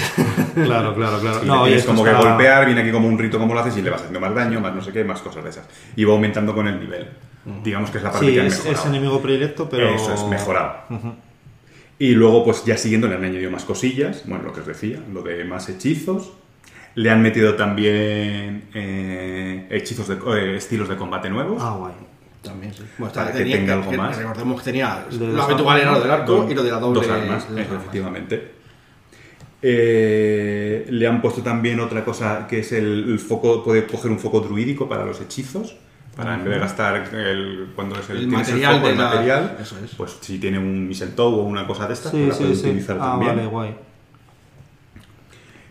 claro, 0.55 0.95
claro, 0.95 1.19
claro. 1.19 1.39
Y 1.43 1.47
No, 1.47 1.63
tienes 1.63 1.81
esto 1.81 1.91
como 1.91 2.03
que 2.05 2.11
está- 2.11 2.21
golpear, 2.29 2.65
viene 2.65 2.81
aquí 2.81 2.91
como 2.91 3.07
un 3.09 3.19
rito 3.19 3.39
como 3.39 3.53
lo 3.53 3.59
haces 3.59 3.75
y 3.77 3.81
le 3.81 3.89
vas 3.89 3.99
haciendo 3.99 4.21
más 4.21 4.33
daño, 4.33 4.61
más 4.61 4.73
no 4.73 4.81
sé 4.81 4.93
qué, 4.93 5.03
más 5.03 5.21
cosas 5.21 5.43
de 5.43 5.49
esas. 5.49 5.65
Y 5.97 6.05
va 6.05 6.13
aumentando 6.13 6.53
con 6.55 6.67
el 6.69 6.79
nivel. 6.79 7.09
Digamos 7.63 7.89
que 7.89 7.97
es 7.97 8.03
la 8.03 8.11
parte 8.11 8.27
Sí, 8.27 8.33
que 8.33 8.39
han 8.41 8.47
es, 8.47 8.53
mejorado. 8.57 8.79
es 8.83 8.85
enemigo 8.89 9.21
predilecto, 9.21 9.69
pero. 9.69 9.89
Eso 9.95 10.13
es 10.13 10.23
mejorado. 10.25 10.75
Y 11.99 12.11
luego, 12.15 12.43
pues 12.43 12.65
ya 12.65 12.77
siguiendo, 12.77 13.07
le 13.07 13.15
han 13.15 13.23
añadido 13.23 13.51
más 13.51 13.63
cosillas. 13.65 14.23
Bueno, 14.25 14.43
lo 14.45 14.53
que 14.53 14.61
os 14.61 14.67
decía, 14.67 14.99
lo 15.13 15.21
de 15.23 15.43
más 15.43 15.69
hechizos. 15.69 16.33
Le 16.95 17.09
han 17.09 17.21
metido 17.21 17.55
también 17.55 18.65
eh, 18.73 19.65
hechizos 19.69 20.07
de 20.09 20.15
eh, 20.35 20.57
estilos 20.57 20.89
de 20.89 20.97
combate 20.97 21.29
nuevos. 21.29 21.61
Ah, 21.63 21.75
guay. 21.77 21.93
También, 22.41 22.73
sí. 22.73 22.83
Bueno, 22.97 23.13
Para 23.13 23.31
que 23.31 23.45
tenga 23.45 23.73
algo 23.75 23.91
más. 23.93 24.17
Recordemos 24.17 24.59
que 24.61 24.65
tenía 24.71 25.05
lo 25.11 25.41
habitual 25.43 25.79
era 25.79 25.91
lo 25.93 26.01
del 26.01 26.11
arco 26.11 26.31
Dos- 26.33 26.51
y 26.51 26.55
lo 26.55 26.63
de 26.63 26.71
la 26.71 26.79
doble. 26.79 26.99
Dos 27.01 27.09
armas, 27.09 27.53
de 27.55 27.61
efectivamente. 27.61 28.51
Eh, 29.61 30.85
le 30.89 31.07
han 31.07 31.21
puesto 31.21 31.41
también 31.43 31.79
otra 31.79 32.03
cosa 32.03 32.47
que 32.47 32.59
es 32.59 32.71
el, 32.71 33.05
el 33.11 33.19
foco, 33.19 33.63
puede 33.63 33.85
coger 33.85 34.09
un 34.11 34.19
foco 34.19 34.39
druídico 34.41 34.89
para 34.89 35.05
los 35.05 35.21
hechizos. 35.21 35.75
Para 36.15 36.35
en 36.35 36.43
vez 36.43 36.53
de 36.53 36.59
gastar 36.59 37.13
el, 37.15 37.69
cuando 37.75 37.97
es 37.97 38.09
el, 38.09 38.17
El 38.17 38.27
material 38.27 38.73
foco, 38.75 38.87
de 38.87 38.91
el 38.93 38.97
la- 38.99 39.09
material, 39.09 39.57
eso 39.61 39.77
es. 39.83 39.91
pues 39.95 40.17
si 40.19 40.39
tiene 40.39 40.59
un 40.59 40.87
mistletoe 40.87 41.33
o 41.35 41.43
una 41.43 41.65
cosa 41.65 41.87
de 41.87 41.93
estas, 41.93 42.11
Sí, 42.11 42.17
pues 42.17 42.27
la 42.29 42.33
sí, 42.35 42.43
puede 42.43 42.55
sí. 42.55 42.61
utilizar 42.67 42.97
Ah, 42.99 43.11
también. 43.11 43.35
vale, 43.35 43.47
guay. 43.47 43.75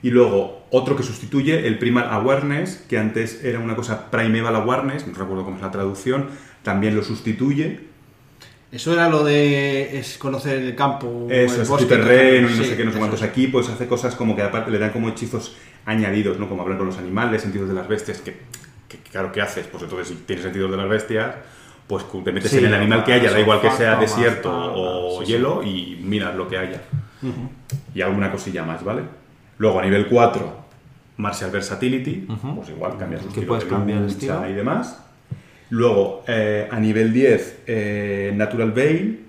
Y 0.03 0.11
luego, 0.11 0.67
otro 0.71 0.97
que 0.97 1.03
sustituye, 1.03 1.67
el 1.67 1.79
Primal 1.79 2.09
Awareness, 2.11 2.85
que 2.89 2.97
antes 2.99 3.45
era 3.45 3.59
una 3.59 3.77
cosa 3.77 4.11
Primeval 4.11 4.57
Awareness, 4.57 5.07
no 5.07 5.13
recuerdo 5.13 5.45
cómo 5.45 5.57
es 5.57 5.63
la 5.63 5.71
traducción, 5.71 6.29
también 6.63 6.97
lo 6.97 7.03
sustituye. 7.03 7.81
Eso 8.73 8.93
era 8.95 9.11
lo 9.11 9.25
de 9.25 9.99
es 9.99 10.17
conocer 10.17 10.59
el 10.59 10.75
campo, 10.75 11.27
Eso 11.29 11.57
el 11.57 11.63
es 11.63 11.69
bosque, 11.69 11.85
tu 11.85 11.91
terreno 11.91 12.49
y 12.49 12.55
no 12.55 12.65
sé 12.65 12.77
qué, 12.77 12.85
no 12.85 12.93
sé 12.93 12.99
cuántos. 12.99 13.23
Aquí 13.23 13.49
pues 13.49 13.69
hace 13.69 13.87
cosas 13.89 14.15
como 14.15 14.35
que 14.37 14.43
aparte 14.43 14.71
le 14.71 14.79
dan 14.79 14.91
como 14.91 15.09
hechizos 15.11 15.57
añadidos, 15.85 16.39
¿no? 16.39 16.49
Como 16.49 16.63
hablar 16.63 16.79
con 16.79 16.87
los 16.87 16.97
animales, 16.97 17.43
sentidos 17.43 17.69
de 17.69 17.75
las 17.75 17.89
bestias, 17.89 18.21
que, 18.21 18.39
que, 18.91 18.99
claro, 19.11 19.31
¿qué 19.33 19.41
haces? 19.41 19.67
Pues 19.67 19.83
entonces 19.83 20.09
si 20.09 20.15
tienes 20.25 20.45
sentidos 20.45 20.71
de 20.71 20.77
las 20.77 20.89
bestias, 20.89 21.35
pues 21.87 22.05
te 22.25 22.33
metes 22.33 22.51
Sí, 22.51 22.59
en 22.59 22.67
el 22.67 22.75
animal 22.75 23.05
que 23.05 23.13
haya, 23.13 23.31
da 23.31 23.41
igual 23.41 23.61
que 23.61 23.71
sea 23.71 23.93
más 23.93 24.01
desierto 24.01 24.51
o 24.53 25.21
sí, 25.21 25.27
sí. 25.27 25.33
hielo 25.33 25.63
y 25.63 26.01
miras 26.03 26.35
lo 26.35 26.49
que 26.49 26.59
haya. 26.59 26.83
Y 27.95 28.01
alguna 28.01 28.31
cosilla 28.31 28.65
más, 28.65 28.83
¿vale? 28.83 29.03
Luego 29.59 29.79
a 29.81 29.83
nivel 29.83 30.07
4, 30.07 30.61
Martial 31.19 31.51
Versatility, 31.51 32.27
pues 32.57 32.69
igual 32.71 32.97
cambias 32.99 33.25
estilo 33.25 33.47
puedes 33.47 33.65
de 33.65 33.71
cambiar 33.71 33.99
el 33.99 34.05
lucha 34.05 34.17
estilo. 34.17 34.51
y 34.51 34.53
demás. 34.55 35.01
Luego, 35.71 36.25
eh, 36.27 36.69
a 36.71 36.81
nivel 36.81 37.13
10, 37.13 37.63
eh, 37.67 38.33
Natural 38.35 38.73
Veil, 38.73 39.27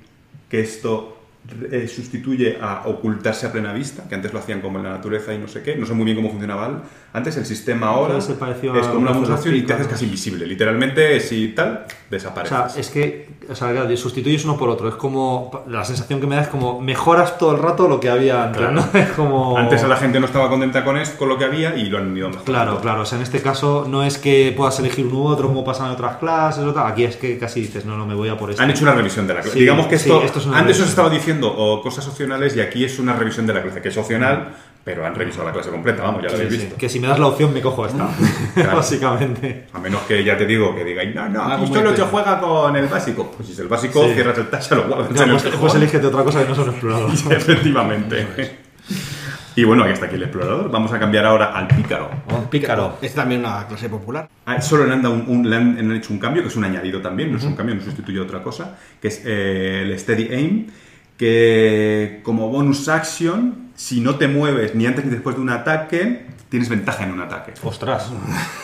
que 0.49 0.61
esto 0.61 1.21
eh, 1.71 1.87
sustituye 1.87 2.57
a 2.61 2.83
ocultarse 2.85 3.47
a 3.47 3.51
plena 3.51 3.73
vista, 3.73 4.07
que 4.07 4.13
antes 4.15 4.31
lo 4.31 4.39
hacían 4.39 4.61
como 4.61 4.77
en 4.77 4.85
la 4.85 4.91
naturaleza 4.91 5.33
y 5.33 5.39
no 5.39 5.47
sé 5.47 5.63
qué. 5.63 5.75
No 5.75 5.85
sé 5.85 5.93
muy 5.93 6.05
bien 6.05 6.15
cómo 6.15 6.29
funcionaba 6.29 6.83
antes. 7.13 7.37
El 7.37 7.45
sistema 7.45 7.87
ahora 7.87 8.21
Se 8.21 8.33
pareció 8.33 8.75
es 8.75 8.87
como 8.87 8.99
una 9.01 9.13
mutación 9.13 9.55
y 9.55 9.61
te 9.63 9.73
haces 9.73 9.87
casi 9.87 10.05
invisible. 10.05 10.45
Literalmente, 10.45 11.19
si 11.19 11.49
tal, 11.49 11.85
O 11.87 11.93
desapareces. 12.09 12.71
sea, 12.73 12.81
es 12.81 12.89
que 12.89 13.29
o 13.49 13.55
sea, 13.55 13.71
claro, 13.71 13.97
sustituyes 13.97 14.45
uno 14.45 14.57
por 14.57 14.69
otro. 14.69 14.87
Es 14.87 14.95
como. 14.95 15.63
La 15.67 15.83
sensación 15.83 16.21
que 16.21 16.27
me 16.27 16.35
da 16.35 16.41
es 16.43 16.47
como 16.47 16.79
mejoras 16.79 17.37
todo 17.37 17.53
el 17.55 17.61
rato 17.61 17.87
lo 17.87 17.99
que 17.99 18.09
había 18.09 18.43
antes, 18.43 18.59
Claro. 18.61 18.73
¿no? 18.73 18.87
Es 18.99 19.09
como. 19.09 19.57
Antes 19.57 19.83
la 19.83 19.95
gente 19.97 20.19
no 20.19 20.25
estaba 20.25 20.49
contenta 20.49 20.83
con, 20.83 20.97
esto, 20.97 21.17
con 21.17 21.27
lo 21.29 21.37
que 21.37 21.45
había 21.45 21.75
y 21.75 21.85
lo 21.85 21.97
han 21.97 22.15
ido 22.15 22.29
mejorando. 22.29 22.43
Claro, 22.45 22.79
claro. 22.81 23.01
O 23.01 23.05
sea, 23.05 23.17
en 23.17 23.23
este 23.23 23.41
caso 23.41 23.85
no 23.89 24.03
es 24.03 24.17
que 24.17 24.53
puedas 24.55 24.79
elegir 24.79 25.05
uno 25.07 25.17
u 25.19 25.25
otro 25.27 25.47
como 25.47 25.63
pasa 25.63 25.85
en 25.85 25.91
otras 25.91 26.17
clases 26.17 26.63
o 26.63 26.73
tal. 26.73 26.87
Aquí 26.87 27.03
es 27.03 27.15
que 27.17 27.37
casi 27.37 27.61
dices, 27.61 27.85
no, 27.85 27.97
no, 27.97 28.05
me 28.05 28.15
voy 28.15 28.29
a 28.29 28.37
por 28.37 28.49
esto. 28.51 28.61
Han 28.61 28.69
hecho 28.71 28.83
una 28.83 28.93
revisión 28.93 29.27
de 29.27 29.33
la 29.33 29.41
clase. 29.41 29.53
Sí, 29.55 29.59
Digamos 29.61 29.87
que 29.87 29.97
sí, 29.97 30.09
esto, 30.09 30.23
esto 30.23 30.39
es 30.39 30.45
antes 30.45 30.57
os 30.57 30.63
revisión. 30.63 30.87
estaba 30.89 31.09
diciendo 31.09 31.53
o 31.55 31.81
cosas 31.81 32.07
opcionales 32.07 32.55
y 32.55 32.61
aquí 32.61 32.85
es 32.85 32.99
una 32.99 33.13
revisión 33.13 33.45
de 33.47 33.53
la 33.53 33.61
clase, 33.63 33.81
que 33.81 33.89
es 33.89 33.97
opcional, 33.97 34.53
pero 34.83 35.05
han 35.05 35.13
revisado 35.15 35.45
la 35.45 35.51
clase 35.53 35.69
completa, 35.69 36.03
vamos, 36.03 36.23
ya 36.23 36.29
lo 36.29 36.35
habéis 36.35 36.51
sí. 36.51 36.57
visto. 36.57 36.75
Que 36.75 36.89
si 36.89 36.99
me 36.99 37.07
das 37.07 37.19
la 37.19 37.27
opción 37.27 37.53
me 37.53 37.61
cojo 37.61 37.85
esta. 37.85 38.09
Claro. 38.55 38.77
Básicamente. 38.77 39.67
A 39.73 39.79
menos 39.79 40.01
que 40.01 40.23
ya 40.23 40.37
te 40.37 40.45
digo 40.45 40.75
que 40.75 40.83
digáis, 40.83 41.13
no, 41.15 41.29
no, 41.29 41.41
Ah, 41.43 41.55
aquí 41.55 41.67
solo 41.67 41.89
este. 41.91 42.01
se 42.01 42.07
juega 42.07 42.39
con 42.39 42.75
el 42.75 42.87
básico. 42.87 43.31
Pues 43.35 43.47
si 43.47 43.53
es 43.53 43.59
el 43.59 43.67
básico, 43.67 44.03
Sí. 44.07 44.13
cierras 44.15 44.37
el 44.37 44.49
tacha, 44.49 44.75
lo 44.75 44.83
guardas 44.87 45.11
No, 45.11 45.33
pues, 45.37 45.55
pues 45.59 45.75
elígete 45.75 46.07
otra 46.07 46.23
cosa 46.23 46.41
que 46.43 46.49
no 46.49 46.55
son 46.55 46.69
exploradores. 46.69 47.25
Efectivamente. 47.29 48.27
Y 49.55 49.65
bueno, 49.65 49.83
aquí 49.83 49.91
está 49.93 50.05
aquí 50.05 50.15
el 50.15 50.23
explorador. 50.23 50.71
Vamos 50.71 50.93
a 50.93 50.99
cambiar 50.99 51.25
ahora 51.25 51.47
al 51.57 51.67
pícaro. 51.67 52.09
Pícaro. 52.49 52.97
Es 53.01 53.13
también 53.13 53.41
una 53.41 53.67
clase 53.67 53.89
popular. 53.89 54.29
Ah, 54.45 54.61
Solo 54.61 54.85
le 54.85 54.93
han, 54.93 55.01
dado 55.01 55.13
un, 55.15 55.25
un- 55.27 55.49
le 55.49 55.55
han- 55.57 55.77
han 55.77 55.91
hecho 55.91 56.13
un 56.13 56.19
cambio, 56.19 56.41
que 56.41 56.47
es 56.47 56.55
un 56.55 56.63
añadido 56.63 57.01
también, 57.01 57.31
no 57.31 57.37
es 57.37 57.43
un 57.43 57.55
cambio, 57.55 57.75
no 57.75 57.81
sustituye 57.81 58.19
a 58.19 58.23
otra 58.23 58.41
cosa, 58.41 58.77
que 59.01 59.09
es 59.09 59.21
eh, 59.25 59.81
el 59.83 59.99
Steady 59.99 60.33
Aim, 60.33 60.67
que 61.25 62.19
como 62.23 62.49
bonus 62.49 62.89
action, 62.89 63.69
si 63.75 64.01
no 64.01 64.15
te 64.15 64.27
mueves 64.27 64.73
ni 64.73 64.87
antes 64.87 65.05
ni 65.05 65.11
después 65.11 65.35
de 65.35 65.41
un 65.43 65.51
ataque, 65.51 66.25
tienes 66.49 66.67
ventaja 66.67 67.03
en 67.03 67.11
un 67.11 67.21
ataque. 67.21 67.53
Ostras. 67.63 68.11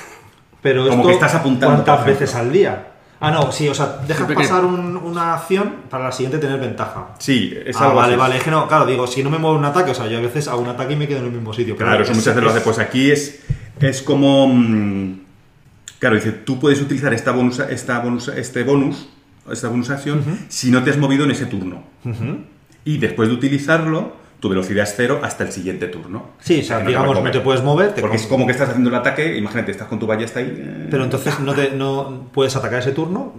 Pero 0.64 0.82
Como 0.90 0.96
esto, 1.04 1.08
que 1.10 1.14
estás 1.14 1.36
apuntando, 1.36 1.84
¿Cuántas 1.86 2.04
veces 2.06 2.34
al 2.34 2.52
día? 2.52 2.88
Ah, 3.20 3.30
no, 3.30 3.52
sí, 3.52 3.68
o 3.70 3.76
sea, 3.76 3.98
dejas 4.08 4.18
Siempre 4.26 4.36
que- 4.38 4.42
pasar 4.50 4.66
un- 4.66 4.98
una 4.98 5.36
acción 5.36 5.76
para 5.88 6.06
la 6.06 6.12
siguiente 6.12 6.40
tener 6.40 6.60
ventaja. 6.60 7.10
Sí, 7.20 7.56
es 7.64 7.76
ah, 7.78 7.86
algo 7.86 7.96
vale, 7.98 8.14
así. 8.14 8.20
vale, 8.20 8.38
es 8.38 8.44
que 8.44 8.50
no, 8.52 8.68
claro, 8.68 8.88
digo, 8.88 9.06
si 9.06 9.24
no 9.24 9.30
me 9.30 9.38
muevo 9.38 9.56
un 9.56 9.66
ataque, 9.66 9.92
o 9.92 9.94
sea, 9.96 10.08
yo 10.08 10.18
a 10.18 10.22
veces 10.22 10.48
hago 10.48 10.62
un 10.62 10.68
ataque 10.70 10.94
y 10.94 10.96
me 10.96 11.08
quedo 11.08 11.20
en 11.20 11.26
el 11.26 11.32
mismo 11.32 11.54
sitio. 11.54 11.76
pero 11.78 11.90
Claro, 11.90 12.04
eso 12.04 12.12
es- 12.12 12.18
muchas 12.18 12.34
veces 12.34 12.44
lo 12.44 12.50
hace. 12.50 12.58
es- 12.60 12.64
Pues 12.66 12.80
aquí 12.80 13.12
es, 13.12 13.40
es 13.80 14.02
como. 14.02 14.48
mm, 14.48 15.20
Claro, 16.00 16.16
dice, 16.16 16.32
tú 16.32 16.60
puedes 16.60 16.80
utilizar 16.82 17.14
esta 17.14 17.32
bonus, 17.32 17.60
esta 17.60 18.00
bonus, 18.00 18.28
este 18.30 18.64
bonus, 18.64 19.10
esta 19.52 19.70
bonus 19.70 19.90
acción, 19.90 20.24
si 20.50 20.72
no 20.72 20.84
te 20.84 20.92
has 20.92 20.98
movido 20.98 21.24
en 21.26 21.32
ese 21.32 21.46
turno. 21.46 21.84
Y 22.86 22.98
después 23.00 23.28
de 23.30 23.36
utilizarlo, 23.36 24.14
tu 24.40 24.50
velocidad 24.50 24.84
es 24.84 24.94
cero 24.96 25.20
hasta 25.24 25.44
el 25.44 25.52
siguiente 25.52 25.88
turno. 25.88 26.28
Sí, 26.40 26.60
o 26.62 26.64
sea, 26.64 26.78
Que 26.78 26.84
no 26.84 26.86
te 26.86 26.90
digamos, 26.90 27.08
puedes 27.08 27.16
no 27.16 27.22
mover. 27.22 27.32
te 27.34 27.40
puedes 27.42 27.64
mover, 27.64 27.94
te 27.96 28.02
Porque 28.02 28.16
es 28.18 28.28
como 28.28 28.46
que 28.46 28.52
estás 28.52 28.70
haciendo 28.70 28.90
el 28.90 28.96
ataque, 28.96 29.36
imagínate, 29.38 29.72
estás 29.72 29.88
con 29.88 30.00
tu 30.00 30.06
ballesta 30.08 30.40
ahí. 30.40 30.54
eh, 30.58 30.88
pero 30.92 31.04
entonces 31.04 31.40
no, 31.40 31.54
te, 31.54 31.72
no 31.72 32.28
puedes 32.34 32.56
atacar 32.56 32.80
ese 32.80 32.92
turno. 32.92 33.34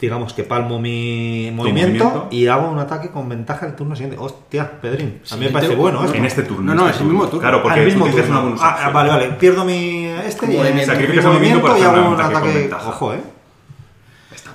Digamos 0.00 0.32
que 0.32 0.42
palmo 0.42 0.80
mi 0.80 1.52
movimiento, 1.54 2.04
movimiento. 2.04 2.28
y 2.32 2.48
hago 2.48 2.68
un 2.68 2.78
ataque 2.80 3.10
con 3.10 3.28
ventaja 3.28 3.66
el 3.66 3.76
turno 3.76 3.94
siguiente. 3.94 4.16
Hostia, 4.20 4.68
Pedrín, 4.80 5.20
a 5.30 5.36
mí 5.36 5.44
me 5.46 5.52
parece 5.52 5.76
bueno 5.76 6.04
esto. 6.04 6.16
en 6.16 6.24
este 6.24 6.42
turno. 6.42 6.74
No, 6.74 6.82
no, 6.82 6.88
este 6.88 6.96
es 6.96 7.00
el 7.02 7.06
mismo 7.08 7.26
turno. 7.26 7.40
Claro, 7.40 7.62
porque 7.62 7.78
Ah, 7.78 7.82
el 7.82 7.86
mismo 7.88 8.06
turno. 8.08 8.26
una 8.30 8.40
bonus 8.40 8.60
Ah, 8.62 8.74
action. 8.74 8.92
vale, 8.94 9.08
vale. 9.10 9.28
Pierdo 9.38 9.64
mi 9.64 10.06
este 10.06 10.52
y 10.52 10.56
Movimiento. 10.56 10.86
Sacrificas 10.86 11.24
el 11.24 11.30
movimiento 11.30 11.78
y 11.78 11.82
hago 11.82 12.08
un 12.08 12.14
ataque 12.14 12.32
con 12.32 12.36
ataque. 12.36 12.58
ventaja. 12.58 12.88
Ojo, 12.88 13.14
eh. 13.14 13.20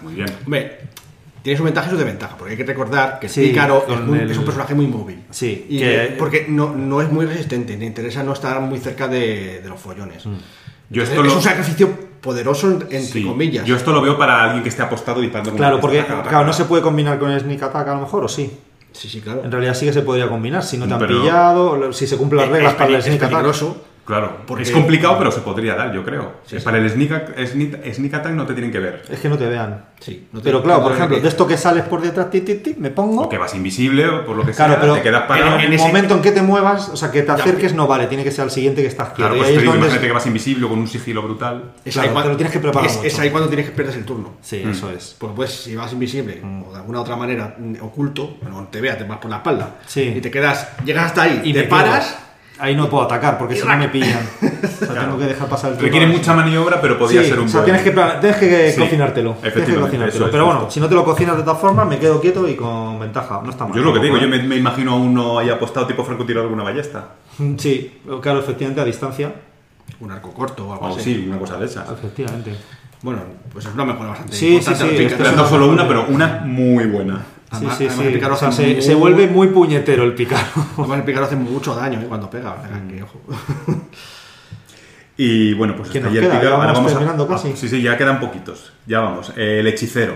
Muy 0.08 0.16
bien. 0.16 0.30
Hombre, 0.46 0.80
tiene 1.42 1.58
su 1.58 1.64
ventaja 1.64 1.88
y 1.88 1.92
su 1.92 1.98
desventaja, 1.98 2.36
porque 2.38 2.52
hay 2.52 2.58
que 2.58 2.64
recordar 2.66 3.20
que 3.20 3.30
Sí, 3.30 3.48
Pícaro 3.48 3.86
es, 3.88 4.00
muy- 4.02 4.20
el- 4.20 4.32
es 4.32 4.38
un 4.38 4.46
personaje 4.46 4.74
muy 4.76 4.88
móvil. 4.88 5.20
Sí, 5.30 5.66
Y 5.70 5.80
que- 5.80 5.86
que- 5.86 6.16
porque 6.18 6.46
no, 6.50 6.74
no 6.76 7.02
es 7.02 7.12
muy 7.12 7.26
resistente, 7.26 7.78
le 7.78 7.86
interesa 7.86 8.24
no 8.24 8.34
estar 8.34 8.60
muy 8.62 8.80
cerca 8.80 9.08
de, 9.08 9.62
de 9.62 9.70
los 9.70 9.80
follones. 9.80 10.26
Mm. 10.26 10.30
Yo 10.90 11.04
Entonces, 11.04 11.10
esto 11.10 11.22
es 11.22 11.28
lo- 11.28 11.36
un 11.38 11.42
sacrificio 11.44 12.08
poderoso, 12.22 12.72
entre 12.72 13.00
Sí, 13.02 13.24
comillas. 13.24 13.66
Yo 13.66 13.76
esto 13.76 13.92
lo 13.94 14.02
veo 14.02 14.18
para 14.18 14.44
alguien 14.44 14.64
que 14.64 14.70
esté 14.70 14.82
apostado 14.82 15.22
disparando 15.22 15.52
con 15.52 15.58
Claro, 15.58 15.80
porque 15.80 16.00
pistola, 16.00 16.24
claro, 16.24 16.46
no 16.48 16.54
se 16.54 16.66
puede 16.66 16.82
combinar 16.82 17.20
con 17.20 17.32
el 17.32 17.40
sneak 17.40 17.62
attack 17.64 17.88
a 17.88 17.94
lo 17.96 18.02
mejor, 18.02 18.26
o 18.26 18.28
sí. 18.28 18.52
Sí, 18.92 19.08
sí, 19.08 19.22
claro. 19.22 19.44
En 19.46 19.52
realidad 19.52 19.76
sí 19.76 19.86
que 19.86 19.94
se 19.94 20.02
podría 20.02 20.28
combinar, 20.28 20.64
si 20.64 20.78
no 20.78 20.88
te 20.88 20.94
han 20.94 21.00
Pero- 21.00 21.22
pillado, 21.22 21.94
si 21.94 22.08
se 22.08 22.18
cumplen 22.18 22.42
las 22.42 22.50
reglas 22.50 22.72
es 22.74 22.78
para 22.78 22.96
el 22.96 23.04
sneak 23.04 23.24
attack. 23.24 23.56
Claro, 24.08 24.38
Porque- 24.48 24.64
es 24.64 24.72
complicado, 24.72 25.18
pero 25.18 25.32
se 25.32 25.42
podría 25.42 25.76
dar, 25.76 25.94
yo 25.94 26.02
creo. 26.06 26.36
Sí, 26.46 26.58
sí. 26.58 26.64
Para 26.64 26.78
el 26.78 26.90
sneak, 26.90 27.38
sneak, 27.46 27.94
sneak 27.94 28.14
attack 28.14 28.32
no 28.34 28.46
te 28.46 28.54
tienen 28.54 28.72
que 28.72 28.80
ver. 28.80 29.04
Es 29.10 29.20
que 29.20 29.28
no 29.28 29.38
te 29.38 29.46
vean. 29.48 29.84
Sí, 30.00 30.30
no 30.32 30.40
te- 30.40 30.46
Pero 30.46 30.64
claro, 30.64 30.82
por 30.84 30.94
ejemplo, 30.94 31.20
de 31.20 31.28
esto 31.28 31.46
que 31.46 31.58
sales 31.58 31.84
por 31.84 32.00
detrás, 32.02 32.30
ti, 32.30 32.40
ti, 32.42 32.56
ti, 32.56 32.76
me 32.80 32.90
pongo. 32.90 33.24
O 33.24 33.30
que 33.30 33.38
vas 33.38 33.54
invisible, 33.54 34.08
o 34.08 34.26
por 34.26 34.38
lo 34.38 34.46
que 34.46 34.54
Claro, 34.54 34.74
sea, 34.74 34.82
pero 34.82 34.94
te 34.96 35.02
quedas 35.02 35.24
en, 35.24 35.28
parado. 35.28 35.60
en 35.60 35.74
el 35.74 35.78
momento 35.80 36.14
en 36.16 36.22
que 36.22 36.32
te 36.32 36.42
muevas, 36.42 36.88
o 36.90 36.96
sea, 36.96 37.12
que 37.12 37.22
te 37.24 37.32
acerques, 37.34 37.74
no 37.74 37.86
vale, 37.86 38.08
tiene 38.08 38.24
que 38.24 38.32
ser 38.32 38.44
al 38.44 38.52
siguiente 38.52 38.82
que 38.82 38.88
estás 38.88 39.08
quieto. 39.10 39.18
Claro, 39.18 39.36
y 39.36 39.40
pues 39.40 39.50
ahí 39.50 39.56
te 39.56 39.60
es 39.60 39.66
donde. 39.66 39.80
imagínate 39.80 40.08
que 40.08 40.14
vas 40.14 40.26
invisible 40.26 40.68
con 40.70 40.80
un 40.80 40.88
sigilo 40.88 41.22
brutal. 41.24 41.74
Es 41.84 41.94
Claro, 41.94 42.08
ahí 42.08 42.14
cuando, 42.14 42.30
te 42.30 42.34
lo 42.34 42.38
tienes 42.38 42.54
que 42.54 42.60
preparar 42.60 42.90
es, 42.90 42.96
mucho. 42.96 43.08
es 43.08 43.20
ahí 43.20 43.30
cuando 43.30 43.50
tienes 43.50 43.66
que 43.66 43.72
perder 43.76 43.96
el 43.96 44.06
turno. 44.06 44.34
Sí, 44.42 44.62
Mm. 44.66 44.70
eso 44.70 44.90
es. 44.90 45.18
Porque 45.20 45.36
pues 45.36 45.52
si 45.52 45.76
vas 45.76 45.92
invisible 45.92 46.42
o 46.66 46.72
de 46.72 46.78
alguna 46.78 47.02
otra 47.02 47.18
manera 47.18 47.56
mm, 47.60 47.76
oculto, 47.82 48.38
no 48.50 48.70
te 48.72 48.80
veas, 48.80 48.98
te 48.98 49.04
vas 49.04 49.18
por 49.18 49.30
la 49.30 49.38
espalda 49.38 49.76
Sí. 49.86 50.14
y 50.16 50.22
te 50.22 50.32
quedas, 50.32 50.70
llegas 50.86 51.08
hasta 51.08 51.24
ahí, 51.24 51.42
Y 51.44 51.52
te 51.52 51.64
paras. 51.64 52.20
Ahí 52.60 52.76
no 52.76 52.90
puedo 52.90 53.04
atacar 53.04 53.38
porque 53.38 53.56
si 53.56 53.68
no 53.68 53.78
me 53.78 53.90
pillan. 53.90 54.20
O 54.80 54.86
sea, 54.94 55.02
tengo 55.06 55.18
que 55.20 55.26
dejar 55.26 55.48
pasar 55.50 55.72
el. 55.74 55.80
Requiere 55.80 56.08
mucha 56.08 56.34
maniobra, 56.34 56.80
pero 56.82 56.98
podría 56.98 57.22
Sí, 57.24 57.30
ser 57.30 57.40
un 57.40 57.46
o 57.46 57.50
sea, 57.50 57.64
tienes 57.64 57.82
que, 57.84 57.92
plan- 57.92 58.20
tienes 58.20 58.38
que 58.38 58.72
Sí, 58.72 58.80
cocinártelo. 58.80 59.34
Que 59.42 59.48
efectivamente, 59.50 59.82
cocinártelo. 59.82 60.08
eso 60.18 60.26
es 60.26 60.32
Pero 60.32 60.46
bueno, 60.46 60.60
justo. 60.62 60.74
si 60.74 60.80
no 60.80 60.90
te 60.90 60.96
lo 60.96 61.04
cocinas 61.06 61.38
de 61.38 61.44
todas 61.44 61.60
formas, 61.60 61.88
me 61.88 62.00
quedo 62.00 62.20
quieto 62.22 62.48
y 62.48 62.56
con 62.56 63.00
ventaja. 63.00 63.42
No 63.44 63.50
está 63.52 63.66
mal. 63.66 63.74
Yo 63.74 63.80
es 63.82 63.86
lo 63.86 63.94
que 63.94 64.00
digo, 64.00 64.18
yo 64.18 64.28
me, 64.28 64.42
me 64.44 64.56
imagino 64.56 64.94
a 64.94 64.96
uno 64.96 65.38
ahí 65.40 65.50
apostado 65.50 65.86
tipo 65.88 66.04
francotirador 66.04 66.50
con 66.50 66.60
una 66.60 66.64
ballesta. 66.64 67.06
¿eh? 67.40 67.56
Sí, 67.58 68.00
claro, 68.22 68.40
efectivamente, 68.40 68.82
a 68.82 68.86
distancia. 68.86 69.32
un 70.00 70.12
arco 70.12 70.32
corto 70.34 70.68
o 70.68 70.74
algo 70.74 70.86
O 70.88 70.96
así. 70.98 71.14
sí, 71.16 71.26
una 71.28 71.38
cosa 71.40 71.58
de 71.58 71.66
esas. 71.66 71.90
Efectivamente. 71.92 72.56
Bueno, 73.02 73.22
pues 73.54 73.66
es 73.66 73.74
una 73.74 73.86
mejora 73.86 74.10
bastante 74.10 74.34
Sí, 74.36 74.56
importante. 74.56 75.10
sí, 75.10 75.16
sí, 75.16 75.24
no 75.36 75.48
solo 75.48 75.68
una, 75.70 75.88
pero 75.88 76.06
una 76.10 76.42
muy 76.44 76.86
buena. 76.86 77.24
Sí, 77.50 77.56
Además- 77.56 77.78
sí, 77.78 77.84
además 77.86 77.98
sí. 78.02 78.08
el 78.08 78.14
pícaro 78.14 78.34
O 78.34 78.38
sea, 78.38 78.48
hace 78.50 78.64
se, 78.68 78.74
muy- 78.74 78.82
se 78.82 78.96
vuelve 78.96 79.28
muy 79.28 79.48
puñetero 79.48 80.04
el 80.04 80.14
pícaro. 80.14 80.44
Además 80.78 80.98
el 81.00 81.04
pícaro 81.06 81.26
hace 81.26 81.36
mucho 81.38 81.74
daño 81.76 82.02
¿eh? 82.02 82.06
cuando 82.08 82.30
pega, 82.30 82.56
que, 82.90 83.04
ojo. 83.04 83.22
Y 85.18 85.54
bueno, 85.56 85.76
pues. 85.76 85.92
¿Ya 85.94 86.02
Ahora 86.02 86.74
vamos 86.74 86.94
a- 86.94 87.34
ah, 87.34 87.38
sí, 87.38 87.68
sí, 87.68 87.82
ya 87.82 87.98
quedan 87.98 88.20
poquitos. 88.20 88.74
Ya 88.86 89.00
vamos. 89.00 89.32
Eh, 89.36 89.60
el 89.62 89.68
hechicero. 89.68 90.14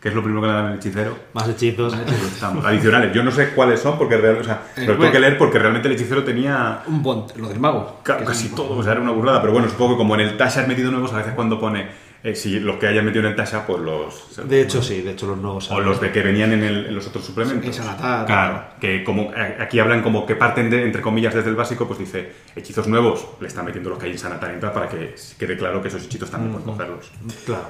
Que 0.00 0.08
es 0.08 0.14
lo 0.16 0.22
primero 0.22 0.42
que 0.42 0.48
le 0.48 0.52
dan 0.52 0.66
al 0.66 0.74
hechicero. 0.78 1.16
Más 1.32 1.48
hechizos. 1.48 1.94
Estamos 1.94 2.64
adicionales. 2.64 3.12
Yo 3.14 3.22
no 3.22 3.30
sé 3.30 3.50
cuáles 3.50 3.78
son 3.80 3.96
porque 3.96 4.16
real- 4.16 4.38
o 4.40 4.44
sea, 4.44 4.62
Eh, 4.76 4.84
los 4.84 4.98
tengo 4.98 5.12
que 5.12 5.20
leer 5.20 5.38
porque 5.38 5.60
realmente 5.60 5.86
el 5.88 5.94
hechicero 5.94 6.24
tenía 6.24 6.82
Un 6.88 7.02
bon- 7.04 7.26
lo 7.36 7.48
del 7.48 7.60
mago. 7.60 8.00
ca- 8.02 8.18
casi 8.24 8.48
todo, 8.48 8.76
o 8.78 8.82
sea, 8.82 8.92
era 8.92 9.00
una 9.00 9.12
burrada, 9.12 9.40
pero 9.40 9.52
bueno, 9.52 9.68
supongo 9.68 9.92
que 9.92 9.98
como 9.98 10.14
en 10.16 10.22
el 10.22 10.36
Tasha 10.36 10.62
has 10.62 10.68
metido 10.68 10.90
nuevos, 10.90 11.12
a 11.12 11.18
veces 11.18 11.34
cuando 11.34 11.60
pone, 11.60 11.86
eh, 12.24 12.34
si 12.36 12.60
los 12.60 12.76
que 12.76 12.86
hayan 12.86 13.04
metido 13.04 13.26
en 13.28 13.34
Tasha, 13.34 13.66
pues 13.66 13.80
los... 13.80 14.48
De 14.48 14.60
hecho, 14.62 14.80
sí, 14.82 15.02
de 15.02 15.10
hecho 15.12 15.26
los 15.26 15.38
nuevos. 15.38 15.70
O 15.70 15.80
los 15.80 16.00
de 16.00 16.12
que 16.12 16.22
venían 16.22 16.52
en, 16.52 16.62
el- 16.62 16.86
en 16.86 16.94
los 16.94 17.06
otros 17.08 17.24
suplementos. 17.24 17.64
En 17.66 17.72
Sanatar. 17.74 18.26
Claro, 18.26 18.64
que 18.80 19.02
como 19.02 19.32
aquí 19.60 19.78
hablan 19.80 20.02
como 20.02 20.24
que 20.24 20.36
parten 20.36 20.70
de, 20.70 20.84
entre 20.84 21.02
comillas, 21.02 21.34
desde 21.34 21.50
el 21.50 21.56
básico, 21.56 21.86
pues 21.86 21.98
dice, 21.98 22.32
hechizos 22.54 22.86
nuevos, 22.86 23.26
le 23.40 23.48
están 23.48 23.64
metiendo 23.64 23.90
los 23.90 23.98
que 23.98 24.06
hay 24.06 24.12
en 24.12 24.18
Sanatar 24.18 24.58
para 24.72 24.88
que 24.88 25.14
quede 25.38 25.56
claro 25.56 25.82
que 25.82 25.88
esos 25.88 26.04
hechizos 26.04 26.30
también 26.30 26.52
pueden 26.52 26.68
cogerlos. 26.70 27.10
Claro. 27.44 27.64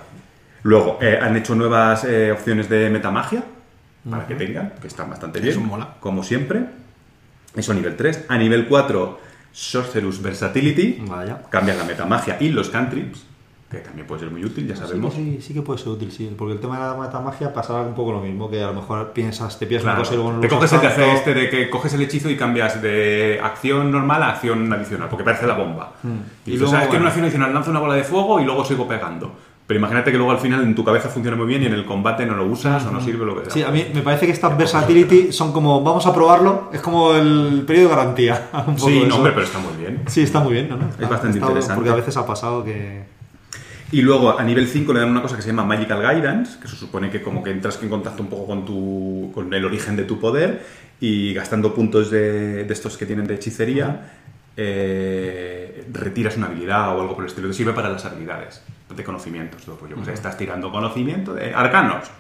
Luego, 0.65 0.99
eh, 1.01 1.19
han 1.21 1.37
hecho 1.37 1.55
nuevas 1.55 2.05
eh, 2.05 2.31
opciones 2.31 2.69
de 2.69 2.89
metamagia, 2.91 3.43
para 4.09 4.27
que 4.27 4.35
tengan, 4.35 4.75
que 4.81 4.87
están 4.89 5.09
bastante 5.11 5.41
bien. 5.41 5.53
Eso 5.53 5.61
mola. 5.61 5.95
Como 6.01 6.23
siempre. 6.23 6.61
Eso 7.57 7.73
a 7.73 7.75
nivel 7.75 7.97
3. 7.97 8.27
A 8.29 8.37
nivel 8.39 8.67
4, 8.69 9.19
Sorcerus 9.53 10.21
Versatility. 10.23 11.03
Vaya. 11.07 11.43
Cambian 11.51 11.79
la 11.79 11.85
metamagia 11.85 12.37
y 12.41 12.49
los 12.51 12.69
cantrips, 12.71 13.25
que 13.73 13.79
también 13.79 14.07
puede 14.07 14.21
ser 14.21 14.31
muy 14.31 14.45
útil, 14.45 14.69
ya 14.69 14.77
sabemos. 14.77 15.15
Sí, 15.15 15.39
sí, 15.41 15.43
sí 15.49 15.55
que 15.55 15.63
puede 15.63 15.79
ser 15.81 15.89
útil, 15.89 16.13
sí. 16.13 16.33
Porque 16.39 16.53
el 16.55 16.61
tema 16.61 16.79
de 16.79 16.95
la 16.95 17.01
metamagia 17.03 17.53
pasará 17.53 17.81
un 17.81 17.95
poco 17.95 18.13
lo 18.13 18.21
mismo, 18.21 18.49
que 18.51 18.63
a 18.63 18.67
lo 18.69 18.75
mejor 18.75 19.13
piensas, 19.13 19.59
te 19.59 19.67
piensas 19.67 19.85
Claro. 19.85 19.97
una 20.01 20.05
cosa 20.05 20.15
y 20.15 20.17
luego 20.19 20.33
no 20.35 20.41
Te 20.41 20.49
coges 20.49 20.73
el 20.75 20.81
de 20.81 20.87
hacer 20.87 21.05
tanto. 21.07 21.19
este 21.19 21.35
de 21.35 21.49
que 21.51 21.71
coges 21.71 21.95
el 21.95 22.03
hechizo 22.03 22.31
y 22.31 22.37
cambias 22.37 22.81
de 22.83 23.41
acción 23.43 23.91
normal 23.91 24.23
a 24.23 24.29
acción 24.31 24.73
adicional, 24.73 25.09
porque 25.09 25.25
parece 25.25 25.47
la 25.47 25.55
bomba. 25.55 25.95
Y, 26.05 26.07
Y 26.07 26.53
dices, 26.53 26.61
luego, 26.61 26.77
"Ah, 26.77 26.83
es 26.85 26.89
que 26.89 26.97
en 26.97 27.01
una 27.03 27.09
acción 27.09 27.25
adicional 27.25 27.55
lanzo 27.55 27.71
una 27.71 27.81
bola 27.81 27.95
de 27.95 28.05
fuego 28.05 28.39
y 28.41 28.45
luego 28.45 28.65
sigo 28.65 28.87
pegando. 28.87 29.33
Pero 29.65 29.79
imagínate 29.79 30.11
que 30.11 30.19
luego 30.19 30.33
al 30.33 30.39
final 30.41 30.63
en 30.65 30.75
tu 30.75 30.85
cabeza 30.85 31.09
funciona 31.09 31.37
muy 31.37 31.47
bien 31.47 31.63
y 31.63 31.67
en 31.67 31.73
el 31.73 31.87
combate 31.87 32.27
no 32.27 32.35
lo 32.35 32.45
usas 32.45 32.85
o 32.85 32.91
no 32.91 33.01
sirve 33.01 33.25
lo 33.25 33.37
que 33.37 33.45
sea. 33.45 33.53
Sí, 33.53 33.63
a 33.63 33.71
mí 33.71 33.87
me 33.95 34.03
parece 34.03 34.27
que 34.27 34.33
estas 34.33 34.55
versatility 34.59 35.33
son 35.33 35.53
como, 35.53 35.83
vamos 35.83 36.05
a 36.07 36.13
probarlo, 36.13 36.69
es 36.73 36.81
como 36.83 37.15
el 37.15 37.63
periodo 37.67 37.89
de 37.91 37.95
garantía. 37.97 38.49
un 38.67 38.75
poco 38.77 38.89
Sí, 38.89 39.05
no, 39.09 39.17
hombre, 39.17 39.33
pero 39.33 39.47
está 39.47 39.61
muy 39.61 39.73
bien. 39.79 40.03
Sí, 40.09 40.23
está 40.23 40.41
muy 40.41 40.53
bien, 40.55 40.69
¿no? 40.69 40.75
Está- 40.77 41.09
bastante 41.09 41.39
está- 41.39 41.47
interesante. 41.47 41.75
Porque 41.77 41.91
a 41.91 41.95
veces 41.95 42.17
ha 42.19 42.27
pasado 42.27 42.63
que... 42.65 43.05
Y 43.93 44.01
luego 44.01 44.39
a 44.39 44.43
nivel 44.43 44.67
5 44.67 44.93
le 44.95 45.01
dan 45.01 45.11
una 45.11 45.21
cosa 45.21 45.37
que 45.37 45.43
se 45.43 45.49
llama 45.49 45.65
Magical 45.65 46.01
Guidance, 46.01 46.59
que 46.59 46.67
se 46.67 46.77
supone 46.77 47.11
que 47.11 47.21
como 47.21 47.43
que 47.43 47.51
entras 47.51 47.79
en 47.83 47.91
contacto 47.91 48.23
un 48.23 48.31
poco 48.31 48.47
con, 48.47 48.65
tu, 48.65 49.31
con 49.35 49.53
el 49.53 49.65
origen 49.67 49.97
de 49.97 50.05
tu 50.05 50.19
poder 50.19 50.65
y 50.99 51.35
gastando 51.35 51.75
puntos 51.75 52.11
de, 52.11 52.65
de 52.65 52.73
estos 52.73 52.97
que 52.97 53.05
tienen 53.05 53.27
de 53.27 53.35
hechicería, 53.35 54.13
eh, 54.57 55.87
retiras 55.93 56.39
una 56.39 56.47
habilidad 56.47 56.97
o 56.97 57.03
algo 57.03 57.15
por 57.15 57.25
el 57.25 57.29
estilo. 57.29 57.49
Te 57.49 57.55
sirve 57.55 57.75
para 57.75 57.91
las 57.91 58.03
habilidades 58.07 58.63
de 58.97 59.05
conocimientos. 59.05 59.63
Estás 60.09 60.39
tirando 60.39 60.73
conocimiento 60.73 61.35
de 61.35 61.55
arcanos, 61.55 62.11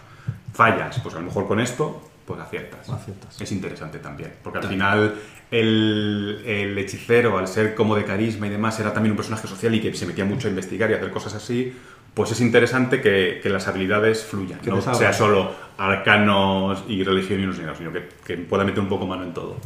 fallas, 0.53 1.01
pues 1.03 1.15
a 1.15 1.21
lo 1.21 1.25
mejor 1.25 1.49
con 1.49 1.59
esto 1.59 2.12
pues 2.35 2.47
aciertas. 2.47 2.89
Aciertas. 2.89 3.41
Es 3.41 3.53
interesante 3.53 3.99
también, 3.99 4.33
porque 4.43 4.59
al 4.59 4.69
final 4.69 5.15
el, 5.51 6.43
el 6.45 6.79
hechicero, 6.79 7.39
al 7.39 7.49
ser 7.49 7.75
como 7.75 7.97
de 7.97 8.05
carisma 8.05 8.47
y 8.47 8.51
demás, 8.51 8.79
era 8.81 8.93
también 8.93 9.13
un 9.13 9.17
personaje 9.17 9.47
social 9.47 9.75
y 9.75 9.81
que 9.81 9.95
se 9.95 10.07
metía 10.07 10.25
mucho 10.25 10.49
a 10.49 10.51
investigar 10.51 10.91
y 10.91 10.95
a 10.95 10.97
hacer 10.97 11.11
cosas 11.11 11.35
así, 11.35 11.75
pues 12.15 12.31
es 12.33 12.41
interesante 12.41 13.01
que, 13.01 13.41
que 13.43 13.49
las 13.49 13.69
habilidades 13.69 14.25
fluyan, 14.25 14.61
Que 14.61 14.71
no 14.71 14.81
sea 14.81 15.13
solo 15.13 15.53
arcanos 15.79 16.85
y 16.89 17.03
religión 17.03 17.41
y 17.41 17.45
unos 17.45 17.57
y 17.59 17.63
sino 17.79 17.93
que, 17.93 18.09
que 18.25 18.37
pueda 18.37 18.65
meter 18.65 18.81
un 18.81 18.89
poco 18.89 19.07
mano 19.07 19.23
en 19.23 19.33
todo. 19.33 19.57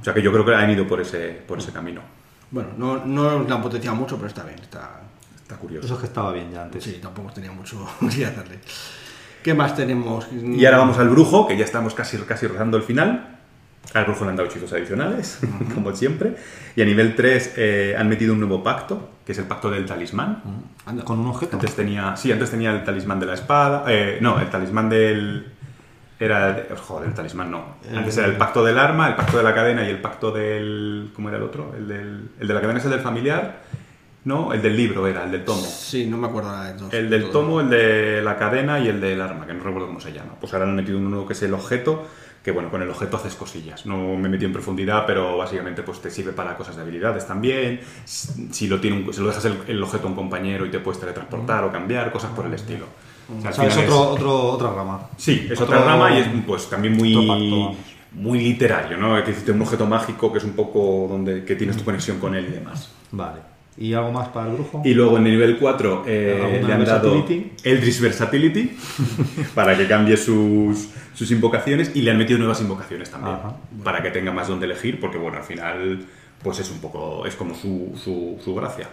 O 0.00 0.04
sea 0.04 0.14
que 0.14 0.22
yo 0.22 0.32
creo 0.32 0.44
que 0.44 0.54
han 0.54 0.70
ido 0.70 0.86
por 0.86 1.00
ese, 1.00 1.40
por 1.46 1.58
ese 1.58 1.72
camino. 1.72 2.00
Bueno, 2.50 2.70
no, 2.76 3.04
no 3.04 3.42
la 3.42 3.54
han 3.56 3.62
potenciado 3.62 3.96
mucho, 3.96 4.16
pero 4.16 4.28
está 4.28 4.44
bien. 4.44 4.58
Está... 4.58 5.02
Está 5.48 5.56
curioso. 5.56 5.86
Eso 5.86 5.94
es 5.94 6.00
que 6.00 6.06
estaba 6.08 6.30
bien 6.30 6.52
ya 6.52 6.64
antes. 6.64 6.84
Sí, 6.84 6.98
tampoco 7.00 7.32
tenía 7.32 7.50
mucho 7.50 7.88
que 8.00 8.26
hacerle. 8.26 8.58
¿Qué 9.48 9.54
más 9.54 9.74
tenemos? 9.74 10.28
Y 10.30 10.62
ahora 10.66 10.76
vamos 10.76 10.98
al 10.98 11.08
brujo, 11.08 11.48
que 11.48 11.56
ya 11.56 11.64
estamos 11.64 11.94
casi, 11.94 12.18
casi 12.18 12.46
rozando 12.46 12.76
el 12.76 12.82
final. 12.82 13.36
Al 13.94 14.04
brujo 14.04 14.24
le 14.24 14.30
han 14.32 14.36
dado 14.36 14.50
hechizos 14.50 14.70
adicionales, 14.74 15.38
como 15.74 15.96
siempre. 15.96 16.36
Y 16.76 16.82
a 16.82 16.84
nivel 16.84 17.14
3 17.16 17.94
han 17.98 18.08
metido 18.10 18.34
un 18.34 18.40
nuevo 18.40 18.62
pacto, 18.62 19.08
que 19.24 19.32
es 19.32 19.38
el 19.38 19.46
pacto 19.46 19.70
del 19.70 19.86
talismán. 19.86 20.42
Anda. 20.84 21.02
Con 21.02 21.18
un 21.20 21.28
objeto. 21.28 21.56
Antes 21.56 21.74
tenía, 21.74 22.14
sí, 22.16 22.30
antes 22.30 22.50
tenía 22.50 22.72
el 22.72 22.84
talismán 22.84 23.18
de 23.20 23.24
la 23.24 23.32
espada. 23.34 23.84
eh, 23.88 24.18
no, 24.20 24.38
el 24.38 24.50
talismán 24.50 24.90
del. 24.90 25.46
Era. 26.20 26.52
de- 26.52 26.76
joder, 26.76 27.08
el 27.08 27.14
talismán 27.14 27.50
no. 27.50 27.76
Antes 27.96 28.18
era 28.18 28.26
el 28.26 28.36
pacto 28.36 28.62
del 28.62 28.78
arma, 28.78 29.08
el 29.08 29.14
pacto 29.14 29.38
de 29.38 29.44
la 29.44 29.54
cadena 29.54 29.82
y 29.86 29.88
el 29.88 30.00
pacto 30.02 30.30
del. 30.30 31.10
¿Cómo 31.14 31.30
era 31.30 31.38
el 31.38 31.44
otro? 31.44 31.72
El, 31.74 31.88
del, 31.88 32.28
el 32.38 32.46
de 32.48 32.52
la 32.54 32.60
cadena 32.60 32.80
es 32.80 32.84
el 32.84 32.90
del 32.90 33.00
familiar. 33.00 33.60
No, 34.28 34.52
el 34.52 34.60
del 34.60 34.76
libro 34.76 35.06
era, 35.06 35.24
el 35.24 35.30
del 35.32 35.44
tomo. 35.44 35.62
Sí, 35.62 36.06
no 36.06 36.18
me 36.18 36.26
acuerdo 36.26 36.50
ahora 36.50 36.72
de. 36.74 36.98
El 36.98 37.08
del 37.08 37.30
tomo, 37.30 37.60
el 37.60 37.70
de 37.70 38.20
la 38.22 38.36
cadena 38.36 38.78
y 38.78 38.88
el 38.88 39.00
del 39.00 39.20
arma, 39.22 39.46
que 39.46 39.54
no 39.54 39.64
recuerdo 39.64 39.86
cómo 39.86 40.00
se 40.00 40.12
llama. 40.12 40.32
Pues 40.40 40.52
ahora 40.52 40.66
han 40.66 40.76
metido 40.76 40.98
uno 40.98 41.08
nuevo 41.08 41.26
que 41.26 41.32
es 41.32 41.42
el 41.42 41.54
objeto, 41.54 42.06
que 42.44 42.50
bueno, 42.50 42.70
con 42.70 42.82
el 42.82 42.90
objeto 42.90 43.16
haces 43.16 43.34
cosillas. 43.34 43.86
No 43.86 43.96
me 44.16 44.26
he 44.28 44.30
metido 44.30 44.46
en 44.48 44.52
profundidad, 44.52 45.04
pero 45.06 45.38
básicamente 45.38 45.82
pues 45.82 46.00
te 46.00 46.10
sirve 46.10 46.32
para 46.32 46.56
cosas 46.56 46.76
de 46.76 46.82
habilidades 46.82 47.26
también. 47.26 47.80
Si 48.04 48.48
si 48.52 48.66
lo 48.68 48.78
tiene 48.80 48.98
un- 49.04 49.14
se 49.14 49.20
lo 49.22 49.28
dejas 49.28 49.44
el, 49.46 49.56
el 49.66 49.82
objeto 49.82 50.06
a 50.06 50.10
un 50.10 50.16
compañero 50.16 50.66
y 50.66 50.70
te 50.70 50.78
puedes 50.78 51.00
teletransportar 51.00 51.64
o 51.64 51.72
cambiar, 51.72 52.12
cosas 52.12 52.30
por 52.32 52.44
el 52.46 52.52
estilo. 52.54 52.84
O 53.34 53.40
sea, 53.40 53.50
O 53.50 53.62
al 53.64 53.72
sea, 53.72 53.84
es 53.84 53.90
otro, 53.90 54.00
otro, 54.10 54.42
otra 54.52 54.72
rama. 54.74 55.08
Sí, 55.16 55.48
es 55.50 55.58
Otro- 55.60 55.76
otra 55.78 55.84
rama 55.90 56.10
y 56.14 56.18
es 56.20 56.28
pues 56.46 56.68
también 56.68 56.96
muy, 56.96 57.14
otro 57.16 57.76
muy 58.12 58.38
literario, 58.40 58.96
¿no? 58.98 59.22
Que 59.24 59.30
hiciste 59.30 59.52
un 59.52 59.62
objeto 59.62 59.86
mágico 59.86 60.30
que 60.32 60.38
es 60.38 60.44
un 60.44 60.52
poco 60.52 61.06
donde 61.08 61.44
que 61.44 61.56
tienes 61.56 61.76
tu 61.78 61.84
conexión 61.84 62.18
con 62.18 62.34
él 62.34 62.46
y 62.50 62.52
demás. 62.52 62.90
Vale. 63.10 63.40
¿Y 63.78 63.94
algo 63.94 64.10
más 64.10 64.28
para 64.28 64.48
el 64.48 64.54
brujo? 64.54 64.82
Y 64.84 64.92
luego 64.94 65.18
en 65.18 65.26
el 65.26 65.32
nivel 65.32 65.56
4 65.58 66.04
eh, 66.06 66.40
¿Alguna 66.42 66.68
le 66.68 66.74
han 66.74 66.84
dado 66.84 67.12
versatility? 67.12 67.52
Eldritch 67.62 68.00
Versatility 68.00 68.76
para 69.54 69.76
que 69.76 69.86
cambie 69.86 70.16
sus, 70.16 70.88
sus 71.14 71.30
invocaciones 71.30 71.92
y 71.94 72.02
le 72.02 72.10
han 72.10 72.18
metido 72.18 72.38
nuevas 72.38 72.60
invocaciones 72.60 73.10
también 73.10 73.36
Ajá. 73.36 73.56
para 73.84 74.02
que 74.02 74.10
tenga 74.10 74.32
más 74.32 74.48
donde 74.48 74.66
elegir 74.66 74.98
porque 74.98 75.18
bueno, 75.18 75.38
al 75.38 75.44
final 75.44 76.04
pues 76.42 76.60
es 76.60 76.70
un 76.70 76.80
poco, 76.80 77.26
es 77.26 77.34
como 77.34 77.54
su, 77.54 77.92
su, 78.02 78.38
su 78.42 78.54
gracia. 78.54 78.88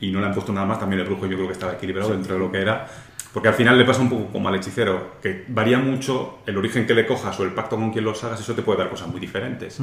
Y 0.00 0.12
no 0.12 0.20
le 0.20 0.26
han 0.26 0.34
puesto 0.34 0.52
nada 0.52 0.64
más, 0.66 0.78
también 0.78 1.00
el 1.00 1.06
brujo 1.06 1.26
yo 1.26 1.34
creo 1.36 1.48
que 1.48 1.52
estaba 1.52 1.72
equilibrado 1.72 2.10
dentro 2.10 2.34
de 2.34 2.40
lo 2.40 2.52
que 2.52 2.60
era. 2.60 2.86
Porque 3.32 3.48
al 3.48 3.54
final 3.54 3.76
le 3.76 3.84
pasa 3.84 4.00
un 4.00 4.08
poco 4.08 4.26
como 4.26 4.48
al 4.48 4.54
hechicero, 4.54 5.14
que 5.20 5.44
varía 5.48 5.76
mucho 5.78 6.38
el 6.46 6.56
origen 6.56 6.86
que 6.86 6.94
le 6.94 7.04
cojas 7.04 7.38
o 7.40 7.42
el 7.42 7.50
pacto 7.50 7.74
con 7.74 7.90
quien 7.90 8.04
los 8.04 8.22
hagas, 8.22 8.38
eso 8.38 8.54
te 8.54 8.62
puede 8.62 8.78
dar 8.78 8.90
cosas 8.90 9.08
muy 9.08 9.18
diferentes. 9.18 9.80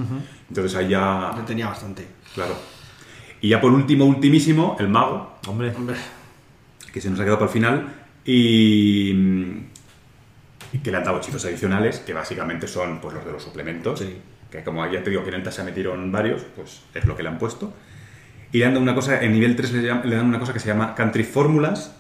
Entonces 0.48 0.74
ahí 0.76 0.88
ya, 0.88 1.34
Yo 1.36 1.44
tenía 1.44 1.68
bastante. 1.68 2.08
claro. 2.34 2.56
Y 3.42 3.50
ya 3.50 3.60
por 3.60 3.72
último, 3.72 4.06
ultimísimo, 4.06 4.78
el 4.80 4.88
mago, 4.88 5.38
Hombre, 5.48 5.74
Hombre, 5.76 5.96
que 6.94 7.02
se 7.02 7.10
nos 7.10 7.20
ha 7.20 7.24
quedado 7.24 7.40
para 7.40 7.50
el 7.50 7.54
final. 7.54 7.94
Y, 8.24 9.12
y 10.74 10.80
que 10.80 10.92
le 10.92 10.98
han 10.98 11.04
dado 11.04 11.18
hechizos 11.18 11.44
adicionales 11.46 12.00
que 12.00 12.14
básicamente 12.14 12.68
son 12.68 13.00
pues 13.02 13.16
los 13.16 13.26
de 13.26 13.32
los 13.32 13.44
suplementos. 13.44 14.00
Sí. 14.00 14.18
que 14.52 14.64
como 14.64 14.86
ya 14.92 15.04
te 15.04 15.10
digo 15.10 15.24
que 15.24 15.30
en 15.30 15.42
el 15.42 15.52
se 15.52 15.64
metieron 15.64 16.12
varios 16.12 16.44
pues 16.56 16.82
es 16.94 17.06
lo 17.06 17.16
que 17.16 17.24
le 17.24 17.30
han 17.30 17.38
puesto. 17.38 17.74
Y 18.52 18.60
le 18.60 18.66
han 18.66 18.74
dado 18.74 18.84
una 18.84 18.96
cosa 18.96 19.22
en 19.22 19.32
nivel 19.34 19.56
3 19.56 19.74
le, 19.74 19.88
dan 19.88 20.26
una 20.26 20.40
cosa 20.40 20.54
que 20.54 20.60
se 20.60 20.68
llama 20.68 20.94
country 20.94 21.24
fórmulas 21.24 21.96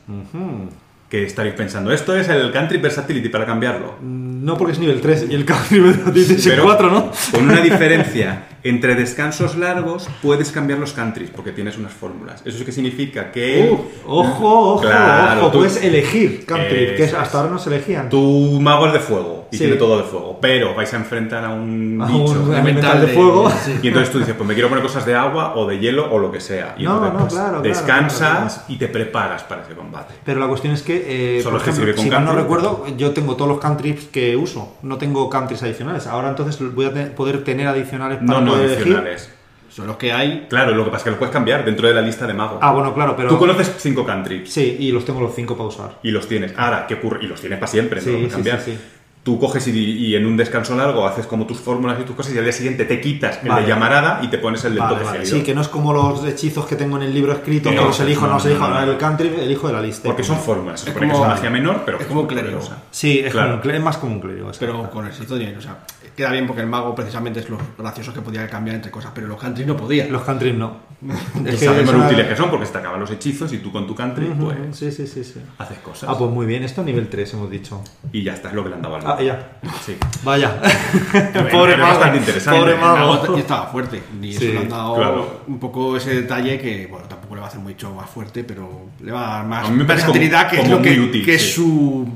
que 1.10 1.24
estaréis 1.24 1.56
pensando 1.56 1.92
esto 1.92 2.16
es 2.16 2.30
el 2.30 2.52
country 2.52 2.78
versatility 2.78 3.30
para 3.30 3.46
cambiarlo. 3.46 3.98
No 4.02 4.58
porque 4.58 4.74
es 4.74 4.80
nivel 4.80 5.02
3 5.02 5.28
y 5.30 5.36
el 5.36 5.46
country 5.46 5.80
versatility 5.80 6.34
es 6.34 6.46
el 6.46 6.52
Pero 6.52 6.64
4, 6.64 6.89
¿no? 6.89 7.12
Con 7.32 7.50
una 7.50 7.62
diferencia. 7.62 8.48
Entre 8.64 8.95
descansos 8.95 9.55
largos 9.57 10.07
puedes 10.22 10.51
cambiar 10.51 10.78
los 10.80 10.93
countries 10.93 11.30
porque 11.32 11.51
tienes 11.51 11.78
unas 11.78 11.91
fórmulas. 11.93 12.41
¿Eso 12.45 12.64
qué 12.64 12.72
significa? 12.72 13.32
Que 13.32 13.72
Uh, 13.72 13.78
ojo, 14.07 14.74
ojo, 14.74 14.82
Claro, 14.82 15.41
ojo. 15.41 15.51
tú- 15.51 15.57
Puedes 15.59 15.84
elegir 15.84 16.45
country, 16.45 16.95
que 16.95 17.03
hasta 17.05 17.24
es. 17.24 17.36
ahora 17.36 17.49
no 17.49 17.59
se 17.59 17.70
elegían. 17.74 18.09
tu 18.09 18.59
mago 18.62 18.88
es 18.88 18.93
de 18.93 18.99
fuego 18.99 19.47
y 19.51 19.57
Sí. 19.57 19.64
tiene 19.64 19.78
todo 19.78 19.97
de 19.97 20.03
fuego, 20.03 20.38
pero 20.41 20.74
vais 20.76 20.93
a 20.93 20.97
enfrentar 20.97 21.43
a 21.45 21.49
un 21.49 21.99
A 22.01 22.05
bicho. 22.07 22.41
un 22.43 22.51
elemental 22.53 23.01
de 23.01 23.07
de- 23.07 23.14
fuego. 23.14 23.49
sí. 23.49 23.72
Y 23.84 23.88
entonces 23.88 24.12
tú 24.12 24.20
dices, 24.20 24.36
pues 24.36 24.47
me 24.47 24.53
quiero 24.53 24.70
poner 24.70 24.84
cosas 24.84 25.05
de 25.05 25.16
agua 25.16 25.53
o 25.55 25.66
de 25.68 25.80
hielo 25.80 26.12
o 26.12 26.20
lo 26.20 26.32
que 26.32 26.39
sea. 26.39 26.76
Y 26.78 26.84
No, 26.84 26.93
entonces, 27.05 27.14
no, 27.14 27.20
pues, 27.20 27.34
claro, 27.34 27.62
descansas 27.62 28.53
claro, 28.53 28.66
y 28.68 28.76
te 28.78 28.88
preparas 28.88 29.43
para 29.43 29.64
ese 29.64 29.74
combate. 29.74 30.14
Pero 30.24 30.39
la 30.39 30.47
cuestión 30.47 30.74
es 30.74 30.82
que, 30.84 30.95
eh, 30.95 31.38
es 31.39 31.43
que 31.45 31.49
ejemplo, 31.55 31.74
sirve 31.74 31.95
con 31.95 32.03
si 32.03 32.09
mal 32.09 32.22
no 32.22 32.26
country. 32.28 32.43
recuerdo, 32.43 32.86
yo 32.97 33.12
tengo 33.12 33.36
todos 33.36 33.49
los 33.49 33.59
countries 33.59 34.05
que 34.05 34.36
uso. 34.36 34.76
No 34.84 34.97
tengo 34.97 35.30
countries 35.30 35.62
adicionales. 35.64 36.07
Ahora 36.07 36.30
entonces 36.30 36.57
voy 36.74 36.86
a 36.86 37.16
poder 37.16 37.43
tener 37.43 37.68
adicionales 37.68 38.20
para 38.26 38.39
No, 38.39 38.51
no 38.58 38.64
elegir. 38.64 38.78
adicionales. 38.84 39.32
son 39.70 39.88
los 39.88 39.95
que 39.97 40.12
hay. 40.12 40.47
Claro, 40.49 40.76
lo 40.76 40.84
que 40.84 40.91
pasa 40.91 40.97
es 40.99 41.04
que 41.06 41.10
los 41.12 41.20
puedes 41.20 41.32
cambiar 41.34 41.64
dentro 41.64 41.88
de 41.88 41.93
la 41.93 42.02
lista 42.02 42.28
de 42.28 42.34
magos. 42.34 42.58
Ah, 42.62 42.72
bueno, 42.74 42.93
claro, 42.93 43.16
pero... 43.16 43.30
Tú 43.30 43.38
conoces 43.39 43.74
cinco 43.80 44.06
countries 44.06 44.52
Sí, 44.52 44.76
y 44.80 44.91
los 44.91 45.06
tengo 45.06 45.22
los 45.22 45.34
cinco 45.34 45.56
para 45.56 45.70
usar. 45.70 45.97
y 46.04 46.12
los 46.12 46.28
tienes. 46.28 46.54
Ahora, 46.58 46.86
¿qué 46.88 46.95
ocurre? 46.95 47.20
Y 47.24 47.28
los 47.28 47.39
tienes 47.39 47.58
para 47.58 47.72
siempre, 47.72 48.02
no 48.02 48.04
Sí, 48.04 48.12
los 48.12 48.20
sí, 48.20 48.26
puedes 48.28 48.34
cambiar. 48.36 48.60
sí, 48.62 48.72
sí. 48.74 48.78
tú 49.24 49.39
coges 49.39 49.66
y, 49.68 49.72
y 49.80 50.16
en 50.16 50.26
un 50.26 50.36
descanso 50.36 50.76
largo 50.76 51.06
haces 51.08 51.26
como 51.28 51.45
tus 51.45 51.60
fórmulas 51.60 51.97
y 52.02 52.04
tus 52.04 52.16
cosas 52.16 52.34
y 52.34 52.38
al 52.39 52.43
día 52.43 52.52
siguiente 52.52 52.86
te 52.86 52.99
quitas 52.99 53.39
el 53.43 53.49
Vale. 53.49 53.62
de 53.62 53.68
llamarada 53.70 54.20
y 54.24 54.28
te 54.30 54.39
pones 54.39 54.66
el 54.66 54.74
del 54.74 54.82
Vale, 54.82 54.95
toque 54.95 55.06
vale. 55.06 55.26
Sí, 55.28 55.41
que 55.43 55.54
no 55.56 55.62
es 55.62 55.68
como 55.70 55.93
los 55.93 56.26
hechizos 56.26 56.66
que 56.66 56.76
tengo 56.76 56.97
en 56.97 57.04
el 57.04 57.14
libro 57.14 57.32
escrito, 57.32 57.70
Que 57.70 57.76
no, 57.78 57.86
los 57.86 57.99
elijo, 58.02 58.22
no, 58.24 58.28
no, 58.30 58.34
los 58.34 58.45
elijo, 58.47 58.68
no, 58.68 58.74
no, 58.74 58.86
no. 58.86 58.91
el 58.91 58.97
country 58.97 59.28
elijo 59.39 59.68
de 59.68 59.74
la 59.74 59.82
lista. 59.82 60.04
Porque 60.06 60.24
son 60.24 60.38
fórmulas, 60.39 60.82
Es 60.82 60.88
supone 60.89 61.06
que 61.08 61.12
como- 61.14 61.24
es 61.26 61.30
magia 61.32 61.49
menor, 61.49 61.84
pero 61.86 61.99
es 61.99 62.06
como 62.08 62.22
un 62.22 62.28
clérigo. 62.28 62.60
Sí, 62.89 63.20
es, 63.20 63.32
Claro. 63.32 63.60
como 63.62 63.64
un 63.64 63.76
es 63.76 63.82
más 63.84 63.97
como 63.97 64.14
un 64.16 64.20
clérigo. 64.22 64.52
Pero 64.60 64.89
con 64.89 65.06
el 65.08 65.14
de 65.14 65.58
o 65.58 65.62
sea, 65.62 65.78
queda 66.22 66.32
bien 66.32 66.45
porque 66.47 66.61
el 66.61 66.67
mago 66.67 66.93
precisamente 66.93 67.39
es 67.39 67.49
lo 67.49 67.57
gracioso 67.78 68.13
que 68.13 68.22
podía 68.22 68.47
cambiar 68.47 68.76
entre 68.76 68.91
cosas, 68.91 69.11
pero 69.13 69.28
los 69.28 69.39
country 69.39 69.65
no 69.65 69.76
podía. 69.76 70.05
Los 70.07 70.22
country 70.22 70.53
no. 70.53 70.91
Y 71.01 71.09
Es 71.49 71.59
que 71.59 71.65
lo 71.65 71.91
una- 71.97 72.05
útiles 72.07 72.28
que 72.28 72.36
son 72.36 72.49
porque 72.51 72.65
se 72.67 72.74
te 72.74 72.78
acaban 72.78 72.99
los 72.99 73.09
hechizos 73.09 73.51
y 73.53 73.57
tú 73.57 73.72
con 73.72 73.88
tu 73.88 73.95
country 73.95 74.28
Ujú, 74.28 74.45
pues 74.45 74.57
Sí, 74.78 74.91
sí, 74.91 75.07
sí, 75.07 75.24
sí. 75.24 75.41
haces 75.57 75.80
cosas. 75.80 76.07
Ah, 76.11 76.15
pues 76.17 76.30
muy 76.30 76.45
bien, 76.45 76.61
esto 76.63 76.82
a 76.82 76.84
nivel 76.84 77.07
3 77.09 77.34
hemos 77.34 77.49
dicho. 77.49 77.82
Y 78.11 78.22
ya 78.24 78.34
está, 78.34 78.49
es 78.49 78.53
lo 78.55 78.61
que 78.63 78.69
le 78.69 78.76
han 78.76 78.82
dado 78.84 78.95
al 78.97 79.01
Ah, 79.01 79.07
mago. 79.09 79.22
ya. 79.24 79.59
Sí. 79.84 79.97
Vaya. 80.24 80.61
Pobre 81.51 81.76
mago. 81.76 81.89
bastante 81.89 82.17
interesante. 82.19 82.59
Pobre 82.59 82.76
mago 82.76 83.36
ya 83.36 83.41
estaba 83.41 83.65
fuerte. 83.67 84.03
Y 84.22 84.34
Sí, 84.34 84.45
eso 84.45 84.53
le 84.53 84.59
han 84.59 84.69
dado 84.69 84.95
claro. 84.95 85.41
un 85.47 85.59
poco 85.59 85.97
ese 85.97 86.13
detalle 86.13 86.59
que, 86.59 86.86
bueno, 86.88 87.07
tampoco 87.07 87.34
le 87.36 87.41
va 87.41 87.47
a 87.47 87.49
hacer 87.49 87.61
mucho 87.61 87.91
más 87.95 88.07
fuerte, 88.09 88.43
pero 88.43 88.69
le 89.03 89.11
va 89.11 89.28
a 89.28 89.38
dar 89.38 89.45
más 89.47 89.65
A 89.67 89.72
mí 89.72 89.78
me 89.78 89.86
parece 89.86 90.05
versatilidad, 90.05 90.41
como- 90.41 90.49
que 90.51 90.55
es 90.57 90.63
como 90.63 90.76
lo 90.76 90.82
que, 90.84 90.99
útil, 90.99 91.26
que 91.26 91.36
es 91.36 91.41
sí. 91.41 91.51
su. 91.53 92.07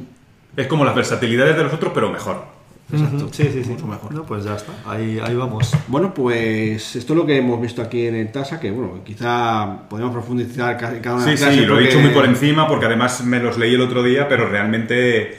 Es 0.55 0.67
como 0.67 0.85
las 0.85 0.95
versatilidades 0.95 1.57
de 1.57 1.63
los 1.63 1.73
otros, 1.73 1.91
pero 1.93 2.09
mejor. 2.11 2.53
Ujú, 2.91 3.29
Sí, 3.31 3.49
sí, 3.51 3.63
sí. 3.63 3.69
Mucho 3.71 3.87
mejor. 3.87 4.11
No, 4.13 4.23
pues 4.23 4.43
ya 4.45 4.55
está. 4.55 4.71
Ahí, 4.85 5.19
ahí 5.23 5.35
vamos. 5.35 5.75
Bueno, 5.87 6.13
pues 6.13 6.95
esto 6.95 7.13
es 7.13 7.17
lo 7.17 7.25
que 7.25 7.37
hemos 7.37 7.59
visto 7.59 7.81
aquí 7.81 8.05
en 8.05 8.15
el 8.15 8.31
TASA, 8.31 8.59
que 8.59 8.69
bueno, 8.71 9.03
quizá 9.03 9.87
podemos 9.89 10.11
profundizar 10.13 10.73
en 10.73 11.01
cada 11.01 11.15
una 11.15 11.25
de 11.25 11.35
Sí, 11.35 11.43
las 11.43 11.53
sí, 11.53 11.59
clases 11.61 11.67
lo 11.67 11.79
he 11.79 11.83
dicho 11.83 11.99
muy 11.99 12.11
por 12.11 12.25
encima 12.25 12.67
porque 12.67 12.85
además 12.85 13.23
me 13.23 13.39
los 13.39 13.57
leí 13.57 13.73
el 13.73 13.81
otro 13.81 14.03
día, 14.03 14.27
pero 14.27 14.47
realmente 14.47 15.35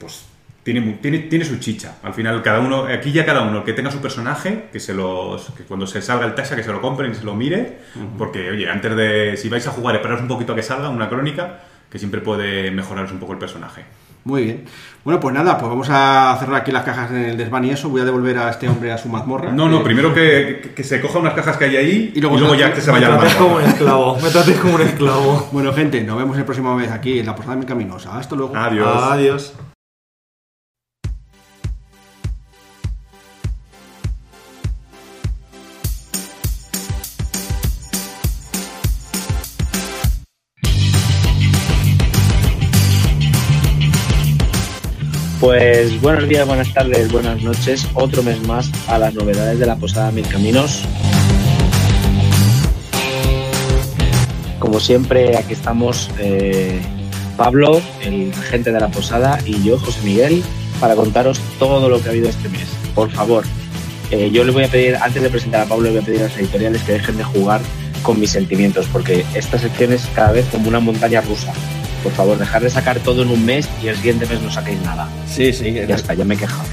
pues 0.00 0.26
tiene, 0.64 0.80
tiene, 1.00 1.20
tiene 1.20 1.44
su 1.44 1.58
chicha. 1.58 1.96
Al 2.02 2.12
final, 2.12 2.42
cada 2.42 2.58
uno, 2.58 2.84
aquí 2.84 3.12
ya 3.12 3.24
cada 3.24 3.42
uno, 3.42 3.58
el 3.58 3.64
que 3.64 3.72
tenga 3.72 3.90
su 3.92 4.00
personaje, 4.00 4.64
que 4.72 4.80
se 4.80 4.92
los 4.92 5.50
que 5.56 5.62
cuando 5.62 5.86
se 5.86 6.02
salga 6.02 6.26
el 6.26 6.34
Tasha, 6.34 6.56
que 6.56 6.64
se 6.64 6.72
lo 6.72 6.80
compren 6.80 7.12
y 7.12 7.14
se 7.14 7.24
lo 7.24 7.34
mire, 7.36 7.78
porque 8.18 8.50
oye, 8.50 8.68
antes 8.68 8.94
de, 8.96 9.36
si 9.36 9.48
vais 9.48 9.66
a 9.66 9.70
jugar, 9.70 9.94
esperaos 9.94 10.20
un 10.22 10.28
poquito 10.28 10.52
a 10.52 10.56
que 10.56 10.62
salga 10.62 10.90
una 10.90 11.08
crónica, 11.08 11.60
que 11.88 11.98
siempre 12.00 12.20
puede 12.20 12.70
mejoraros 12.72 13.12
un 13.12 13.18
poco 13.20 13.32
el 13.32 13.38
personaje. 13.38 13.84
Muy 14.24 14.44
bien. 14.44 14.64
Bueno, 15.02 15.18
pues 15.18 15.34
nada, 15.34 15.56
pues 15.56 15.70
vamos 15.70 15.88
a 15.90 16.36
cerrar 16.38 16.56
aquí 16.60 16.70
las 16.72 16.84
cajas 16.84 17.10
en 17.10 17.24
el 17.24 17.36
desván 17.38 17.64
y 17.64 17.70
eso. 17.70 17.88
Voy 17.88 18.02
a 18.02 18.04
devolver 18.04 18.36
a 18.38 18.50
este 18.50 18.68
hombre 18.68 18.92
a 18.92 18.98
su 18.98 19.08
mazmorra. 19.08 19.50
No, 19.50 19.66
no, 19.68 19.80
Eh, 19.80 19.84
primero 19.84 20.12
que, 20.12 20.60
que- 20.62 20.74
que 20.74 20.84
se 20.84 21.00
coja 21.00 21.18
unas 21.18 21.32
cajas 21.32 21.56
que 21.56 21.64
hay 21.64 21.76
ahí 21.76 22.12
Y 22.14 22.18
y 22.18 22.20
luego 22.20 22.36
luego, 22.38 22.52
se- 22.54 22.60
ya 22.60 22.72
que 22.74 22.80
se 22.82 22.90
vaya 22.90 23.06
a 23.06 23.10
la 23.10 23.18
trates 23.18 23.34
como 23.36 23.48
un 23.48 23.54
mazmorra. 23.54 23.72
esclavo. 23.72 24.18
Me 24.22 24.28
trates 24.30 24.58
como 24.58 24.74
un 24.74 24.82
esclavo. 24.82 25.48
Bueno, 25.52 25.72
gente, 25.72 26.02
nos 26.02 26.18
vemos 26.18 26.36
el 26.36 26.44
próximo 26.44 26.76
vez 26.76 26.90
aquí 26.90 27.18
en 27.18 27.24
la 27.26 27.34
Posada 27.34 27.54
de 27.54 27.58
Mil 27.60 27.68
Caminos. 27.68 28.04
Hasta 28.06 28.36
luego. 28.36 28.54
Adiós. 28.54 29.02
Adiós. 29.10 29.54
Pues 45.40 45.98
buenos 46.02 46.28
días, 46.28 46.46
buenas 46.46 46.70
tardes, 46.74 47.10
buenas 47.10 47.42
noches. 47.42 47.88
Otro 47.94 48.22
mes 48.22 48.46
más 48.46 48.70
a 48.86 48.98
las 48.98 49.14
novedades 49.14 49.58
de 49.58 49.64
la 49.64 49.74
Posada 49.74 50.10
Mil 50.10 50.28
Caminos. 50.28 50.82
Como 54.58 54.78
siempre, 54.80 55.38
aquí 55.38 55.54
estamos 55.54 56.10
eh, 56.18 56.78
Pablo, 57.38 57.80
el 58.02 58.34
regente 58.34 58.70
de 58.70 58.80
la 58.80 58.88
Posada, 58.88 59.38
y 59.46 59.62
yo, 59.64 59.78
José 59.78 60.02
Miguel, 60.04 60.42
para 60.78 60.94
contaros 60.94 61.40
todo 61.58 61.88
lo 61.88 62.02
que 62.02 62.08
ha 62.08 62.10
habido 62.10 62.28
este 62.28 62.50
mes. 62.50 62.68
Por 62.94 63.10
favor, 63.10 63.44
eh, 64.10 64.30
yo 64.30 64.44
le 64.44 64.52
voy 64.52 64.64
a 64.64 64.68
pedir, 64.68 64.96
antes 64.96 65.22
de 65.22 65.30
presentar 65.30 65.62
a 65.62 65.64
Pablo, 65.64 65.84
le 65.84 65.90
voy 65.92 66.02
a 66.02 66.04
pedir 66.04 66.20
a 66.20 66.24
las 66.24 66.36
editoriales 66.36 66.82
que 66.82 66.92
dejen 66.92 67.16
de 67.16 67.24
jugar 67.24 67.62
con 68.02 68.20
mis 68.20 68.30
sentimientos, 68.30 68.86
porque 68.92 69.24
esta 69.32 69.58
sección 69.58 69.94
es 69.94 70.06
cada 70.14 70.32
vez 70.32 70.44
como 70.52 70.68
una 70.68 70.80
montaña 70.80 71.22
rusa. 71.22 71.54
Por 72.02 72.12
favor, 72.12 72.38
dejar 72.38 72.62
de 72.62 72.70
sacar 72.70 72.98
todo 73.00 73.22
en 73.22 73.28
un 73.28 73.44
mes 73.44 73.68
y 73.82 73.88
el 73.88 73.96
siguiente 73.96 74.26
mes 74.26 74.40
no 74.40 74.50
saquéis 74.50 74.80
nada. 74.82 75.08
Sí, 75.26 75.52
sí. 75.52 75.72
Ya 75.72 75.94
está, 75.94 76.14
ya 76.14 76.24
me 76.24 76.34
he 76.34 76.38
quejado. 76.38 76.64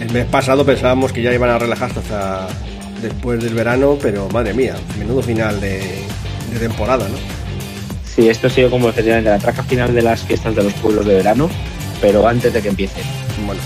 El 0.00 0.12
mes 0.12 0.26
pasado 0.26 0.64
pensábamos 0.64 1.12
que 1.12 1.20
ya 1.22 1.32
iban 1.32 1.50
a 1.50 1.58
relajarse 1.58 1.98
hasta 1.98 2.46
después 3.02 3.42
del 3.42 3.54
verano, 3.54 3.98
pero 4.00 4.28
madre 4.30 4.54
mía, 4.54 4.76
menudo 4.98 5.20
final 5.22 5.60
de, 5.60 5.80
de 6.52 6.58
temporada, 6.58 7.06
¿no? 7.08 7.16
Sí, 8.14 8.28
esto 8.28 8.46
ha 8.46 8.50
sido 8.50 8.70
como 8.70 8.88
efectivamente 8.88 9.28
la 9.28 9.38
traca 9.38 9.62
final 9.62 9.94
de 9.94 10.00
las 10.00 10.22
fiestas 10.22 10.54
de 10.56 10.62
los 10.62 10.72
pueblos 10.74 11.04
de 11.04 11.14
verano, 11.14 11.50
pero 12.00 12.26
antes 12.26 12.52
de 12.52 12.62
que 12.62 12.68
empiece. 12.68 13.02
Bueno, 13.44 13.60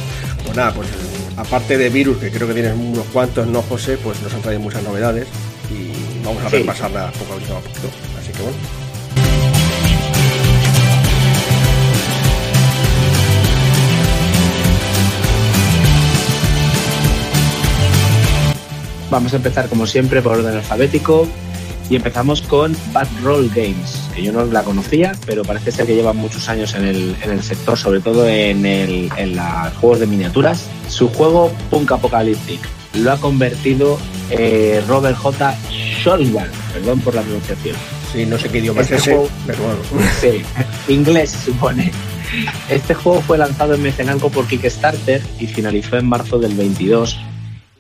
pues 0.45 0.57
nada, 0.57 0.73
pues 0.75 0.89
aparte 1.41 1.79
de 1.79 1.89
virus, 1.89 2.19
que 2.19 2.31
creo 2.31 2.47
que 2.49 2.55
tienes 2.55 2.75
unos 2.75 3.07
cuantos, 3.07 3.47
¿no, 3.47 3.63
José? 3.63 3.99
Pues 4.03 4.21
nos 4.23 4.33
han 4.35 4.43
traído 4.43 4.61
muchas 4.61 4.83
novedades 4.83 5.27
y 5.71 6.25
vamos 6.25 6.43
a 6.45 6.51
Sí. 6.51 6.57
repasarlas 6.59 7.13
poco 7.17 7.33
a 7.33 7.37
poquito 7.37 7.57
a 7.57 7.61
poquito. 7.61 7.89
Así 8.19 8.33
que 8.33 8.43
bueno. 8.43 8.57
Vamos 19.11 19.33
a 19.33 19.37
empezar 19.37 19.69
como 19.69 19.87
siempre 19.87 20.23
por 20.23 20.39
orden 20.39 20.55
alfabético 20.55 21.27
y 21.89 21.97
empezamos 21.97 22.43
con 22.43 22.77
Bad 22.93 23.09
Roll 23.25 23.49
Games, 23.49 24.01
que 24.21 24.27
yo 24.27 24.33
no 24.33 24.45
la 24.45 24.63
conocía, 24.63 25.13
pero 25.27 25.43
parece 25.45 25.73
ser 25.73 25.87
que 25.87 25.95
lleva 25.95 26.13
muchos 26.13 26.49
años 26.49 26.75
en 26.75 26.85
el, 26.85 27.17
en 27.23 27.31
el 27.31 27.43
sector, 27.43 27.77
sobre 27.79 28.01
todo 28.01 28.29
en, 28.29 28.67
el, 28.67 29.11
en 29.17 29.37
los 29.37 29.47
juegos 29.81 30.01
de 30.01 30.07
miniaturas. 30.07 30.69
Su 30.89 31.09
juego 31.09 31.51
Punk 31.71 31.91
Apocalyptic 31.93 32.61
lo 32.95 33.13
ha 33.13 33.17
convertido 33.19 33.99
eh, 34.31 34.83
Robert 34.89 35.17
J. 35.17 35.55
Scholwan, 36.01 36.49
perdón 36.73 37.01
por 37.01 37.15
la 37.15 37.23
pronunciación. 37.23 37.77
Sí, 38.13 38.27
no 38.27 38.37
sé 38.39 38.49
qué 38.49 38.59
idioma 38.59 38.81
Este 38.83 38.97
es 38.97 39.03
ese, 39.03 39.11
juego- 39.13 39.29
pero 39.47 39.59
bueno. 39.63 39.79
Sí, 40.21 40.43
inglés 40.93 41.31
supone. 41.31 41.91
Este 42.69 42.95
juego 42.95 43.21
fue 43.23 43.39
lanzado 43.39 43.75
en 43.75 43.83
Mecenanco 43.83 44.29
por 44.31 44.47
Kickstarter 44.47 45.23
y 45.39 45.47
finalizó 45.47 45.97
en 45.97 46.07
marzo 46.07 46.39
del 46.39 46.55
22. 46.55 47.19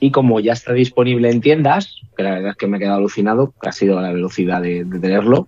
Y 0.00 0.10
como 0.12 0.40
ya 0.40 0.54
está 0.54 0.72
disponible 0.72 1.30
en 1.30 1.40
tiendas, 1.42 1.96
que 2.16 2.22
la 2.22 2.30
verdad 2.30 2.50
es 2.52 2.56
que 2.56 2.66
me 2.66 2.78
he 2.78 2.80
quedado 2.80 2.96
alucinado, 2.96 3.52
que 3.60 3.68
ha 3.68 3.72
sido 3.72 4.00
la 4.00 4.12
velocidad 4.12 4.62
de, 4.62 4.84
de 4.84 4.98
tenerlo, 4.98 5.46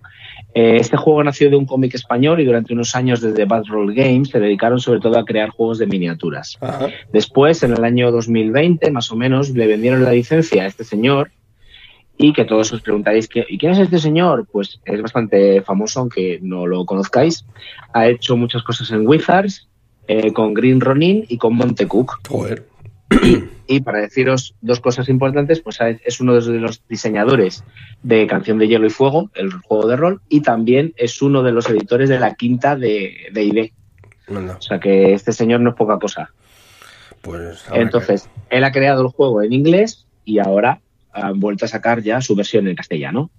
este 0.55 0.97
juego 0.97 1.23
nació 1.23 1.49
de 1.49 1.55
un 1.55 1.65
cómic 1.65 1.95
español 1.95 2.39
y 2.39 2.45
durante 2.45 2.73
unos 2.73 2.95
años 2.95 3.21
desde 3.21 3.45
Bad 3.45 3.63
Roll 3.65 3.93
Games 3.93 4.29
se 4.29 4.39
dedicaron 4.39 4.79
sobre 4.79 4.99
todo 4.99 5.17
a 5.17 5.25
crear 5.25 5.49
juegos 5.49 5.79
de 5.79 5.87
miniaturas. 5.87 6.57
Ajá. 6.61 6.89
Después, 7.11 7.63
en 7.63 7.73
el 7.73 7.83
año 7.83 8.11
2020, 8.11 8.91
más 8.91 9.11
o 9.11 9.15
menos, 9.15 9.49
le 9.51 9.65
vendieron 9.67 10.03
la 10.03 10.11
licencia 10.11 10.63
a 10.63 10.67
este 10.67 10.83
señor 10.83 11.31
y 12.17 12.31
que 12.33 12.45
todos 12.45 12.71
os 12.71 12.81
preguntaréis, 12.81 13.27
¿qué- 13.27 13.45
¿y 13.49 13.57
quién 13.57 13.71
es 13.71 13.79
este 13.79 13.97
señor? 13.97 14.47
Pues 14.51 14.79
es 14.85 15.01
bastante 15.01 15.61
famoso, 15.63 16.01
aunque 16.01 16.37
no 16.43 16.67
lo 16.67 16.85
conozcáis. 16.85 17.45
Ha 17.93 18.07
hecho 18.07 18.37
muchas 18.37 18.61
cosas 18.61 18.91
en 18.91 19.07
Wizards, 19.07 19.67
eh, 20.07 20.31
con 20.33 20.53
Green 20.53 20.79
Ronin 20.79 21.25
y 21.27 21.37
con 21.37 21.55
Montecook. 21.55 22.19
Joder. 22.29 22.67
Y 23.23 23.43
para 23.81 23.99
deciros 23.99 24.55
dos 24.61 24.79
cosas 24.79 25.09
importantes, 25.09 25.61
pues 25.61 25.79
es 26.03 26.19
uno 26.19 26.39
de 26.39 26.59
los 26.59 26.81
diseñadores 26.87 27.63
de 28.03 28.27
Canción 28.27 28.57
de 28.59 28.67
Hielo 28.67 28.85
y 28.87 28.89
Fuego, 28.89 29.31
el 29.35 29.51
juego 29.53 29.87
de 29.87 29.95
rol, 29.95 30.21
y 30.29 30.41
también 30.41 30.93
es 30.97 31.21
uno 31.21 31.43
de 31.43 31.51
los 31.51 31.69
editores 31.69 32.09
de 32.09 32.19
la 32.19 32.35
quinta 32.35 32.75
de, 32.75 33.15
de 33.31 33.43
ID. 33.43 33.71
No, 34.27 34.41
no. 34.41 34.53
O 34.53 34.61
sea 34.61 34.79
que 34.79 35.13
este 35.13 35.31
señor 35.31 35.61
no 35.61 35.71
es 35.71 35.75
poca 35.75 35.97
cosa. 35.99 36.31
Pues 37.21 37.63
Entonces, 37.71 38.29
él 38.49 38.63
ha 38.65 38.71
creado 38.71 39.01
el 39.01 39.07
juego 39.07 39.41
en 39.41 39.53
inglés 39.53 40.05
y 40.25 40.39
ahora 40.39 40.81
han 41.13 41.39
vuelto 41.39 41.65
a 41.65 41.67
sacar 41.69 42.01
ya 42.01 42.19
su 42.21 42.35
versión 42.35 42.67
en 42.67 42.75
castellano. 42.75 43.29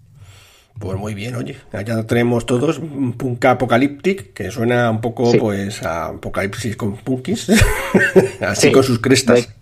Pues 0.79 0.99
muy 0.99 1.15
bien, 1.15 1.37
oye. 1.37 1.57
Ya 1.87 2.05
tenemos 2.05 2.47
todos 2.47 2.79
un 2.79 3.13
Punk 3.13 3.45
Apocalyptic, 3.45 4.33
que 4.33 4.51
suena 4.51 4.91
un 4.91 5.01
poco 5.01 5.31
Sí. 5.31 5.39
pues 5.39 5.83
a 5.85 6.07
Apocalipsis 6.07 6.77
con 6.77 6.97
Punkis. 6.97 7.49
Así 8.41 8.69
Sí. 8.69 8.73
con 8.73 8.83
sus 8.83 8.99
crestas. 8.99 9.55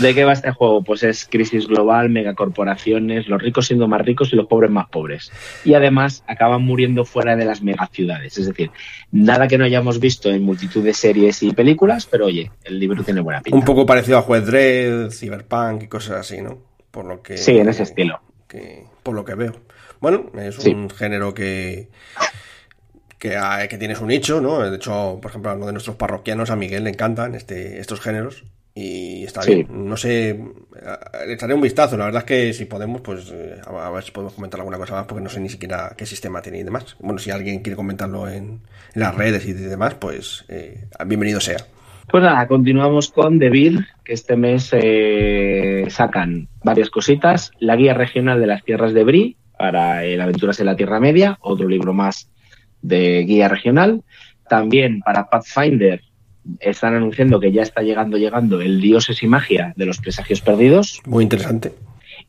¿De, 0.00 0.14
qué 0.14 0.24
va 0.24 0.32
este 0.32 0.50
juego? 0.52 0.82
Pues 0.82 1.02
es 1.02 1.26
crisis 1.26 1.66
global, 1.66 2.08
megacorporaciones, 2.08 3.28
los 3.28 3.42
ricos 3.42 3.66
siendo 3.66 3.88
más 3.88 4.00
ricos 4.02 4.32
y 4.32 4.36
los 4.36 4.46
pobres 4.46 4.70
más 4.70 4.88
pobres. 4.88 5.30
Y 5.64 5.74
además 5.74 6.24
acaban 6.26 6.62
muriendo 6.62 7.04
fuera 7.04 7.36
de 7.36 7.44
las 7.44 7.62
megaciudades. 7.62 8.38
Es 8.38 8.46
decir, 8.46 8.70
nada 9.10 9.48
que 9.48 9.58
no 9.58 9.64
hayamos 9.64 10.00
visto 10.00 10.30
en 10.30 10.44
multitud 10.44 10.82
de 10.82 10.94
series 10.94 11.42
y 11.42 11.52
películas, 11.52 12.06
pero 12.06 12.26
oye, 12.26 12.50
el 12.64 12.78
libro 12.78 13.02
tiene 13.04 13.20
buena 13.20 13.42
pinta. 13.42 13.56
Un 13.58 13.64
poco 13.64 13.84
parecido 13.84 14.18
a 14.18 14.22
Juez 14.22 14.46
Dredd, 14.46 15.10
Cyberpunk 15.10 15.82
y 15.82 15.88
cosas 15.88 16.18
así, 16.20 16.40
¿no? 16.40 16.58
Por 16.90 17.04
lo 17.04 17.22
que. 17.22 17.36
Sí, 17.36 17.58
en 17.58 17.68
ese 17.68 17.82
estilo. 17.82 18.20
que- 18.48 18.84
por 19.02 19.14
lo 19.14 19.24
que 19.24 19.34
veo. 19.34 19.52
Bueno, 20.00 20.26
es 20.38 20.56
Sí. 20.56 20.70
un 20.70 20.88
género 20.90 21.32
que. 21.34 21.88
Que, 23.18 23.38
que 23.70 23.78
tiene 23.78 23.94
su 23.94 24.04
nicho, 24.04 24.40
¿no? 24.40 24.58
De 24.68 24.76
hecho, 24.76 25.18
por 25.22 25.30
ejemplo, 25.30 25.50
a 25.50 25.54
uno 25.54 25.66
de 25.66 25.72
nuestros 25.72 25.96
parroquianos, 25.96 26.50
a 26.50 26.56
Miguel, 26.56 26.84
le 26.84 26.90
encantan 26.90 27.34
este, 27.36 27.78
estos 27.78 28.00
géneros. 28.00 28.44
Y 28.74 29.24
está 29.24 29.42
Sí. 29.42 29.54
bien. 29.56 29.88
No 29.88 29.96
sé, 29.96 30.38
le 31.26 31.32
echaré 31.34 31.54
un 31.54 31.60
vistazo. 31.60 31.96
La 31.96 32.06
verdad 32.06 32.22
es 32.22 32.26
que 32.26 32.52
si 32.52 32.64
podemos, 32.64 33.00
pues 33.02 33.30
eh, 33.32 33.56
a 33.66 33.86
a 33.86 33.90
ver 33.90 34.02
si 34.02 34.12
podemos 34.12 34.32
comentar 34.34 34.60
alguna 34.60 34.78
cosa 34.78 34.94
más, 34.94 35.06
porque 35.06 35.22
no 35.22 35.28
sé 35.30 35.40
ni 35.40 35.48
siquiera 35.48 35.92
qué 35.96 36.06
sistema 36.06 36.40
tiene 36.42 36.60
y 36.60 36.62
demás. 36.62 36.96
Bueno, 37.00 37.18
si 37.18 37.30
alguien 37.30 37.60
quiere 37.60 37.76
comentarlo 37.76 38.28
en, 38.28 38.60
en 38.94 39.00
las 39.00 39.14
redes 39.14 39.46
y 39.46 39.52
demás, 39.52 39.94
pues 39.94 40.44
eh, 40.48 40.84
bienvenido 41.06 41.40
sea. 41.40 41.58
Pues 42.10 42.22
nada, 42.24 42.46
continuamos 42.48 43.10
con 43.10 43.38
The 43.38 43.48
Bill, 43.50 43.86
que 44.04 44.12
este 44.14 44.36
mes 44.36 44.70
eh, 44.72 45.86
sacan 45.88 46.48
varias 46.64 46.90
cositas. 46.90 47.52
La 47.58 47.76
guía 47.76 47.94
regional 47.94 48.40
de 48.40 48.46
las 48.46 48.64
tierras 48.64 48.92
de 48.92 49.04
Brie 49.04 49.36
para 49.58 50.04
el 50.04 50.20
Aventuras 50.20 50.58
en 50.60 50.66
la 50.66 50.76
Tierra 50.76 50.98
Media, 50.98 51.38
otro 51.40 51.68
libro 51.68 51.92
más 51.92 52.28
de 52.82 53.22
guía 53.24 53.48
regional. 53.48 54.02
También 54.48 55.00
para 55.00 55.30
Pathfinder 55.30 56.02
están 56.60 56.94
anunciando 56.94 57.40
que 57.40 57.52
ya 57.52 57.62
está 57.62 57.82
llegando, 57.82 58.16
llegando 58.16 58.60
el 58.60 58.80
Dioses 58.80 59.22
y 59.22 59.26
Magia 59.26 59.72
de 59.76 59.86
los 59.86 59.98
Presagios 59.98 60.40
Perdidos. 60.40 61.00
Muy 61.06 61.22
interesante. 61.24 61.72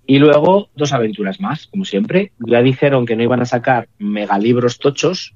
Y 0.06 0.20
luego 0.20 0.70
dos 0.76 0.94
aventuras 0.94 1.40
más, 1.40 1.68
como 1.68 1.86
siempre. 1.86 2.32
Ya 2.46 2.62
dijeron 2.62 3.06
que 3.06 3.16
no 3.16 3.24
iban 3.24 3.42
a 3.42 3.46
sacar 3.46 3.88
megalibros 4.00 4.78
tochos, 4.80 5.34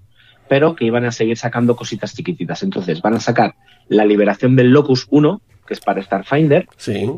pero 0.49 0.76
que 0.76 0.86
iban 0.86 1.06
a 1.06 1.12
seguir 1.12 1.38
sacando 1.38 1.76
cositas 1.76 2.16
chiquititas. 2.16 2.64
Entonces 2.64 3.02
van 3.02 3.16
a 3.16 3.20
sacar 3.20 3.56
la 3.88 4.06
liberación 4.06 4.56
del 4.56 4.72
Locus 4.72 5.08
1, 5.10 5.41
que 5.66 5.74
es 5.74 5.80
para 5.80 6.02
Starfinder, 6.02 6.68
Sí. 6.78 7.10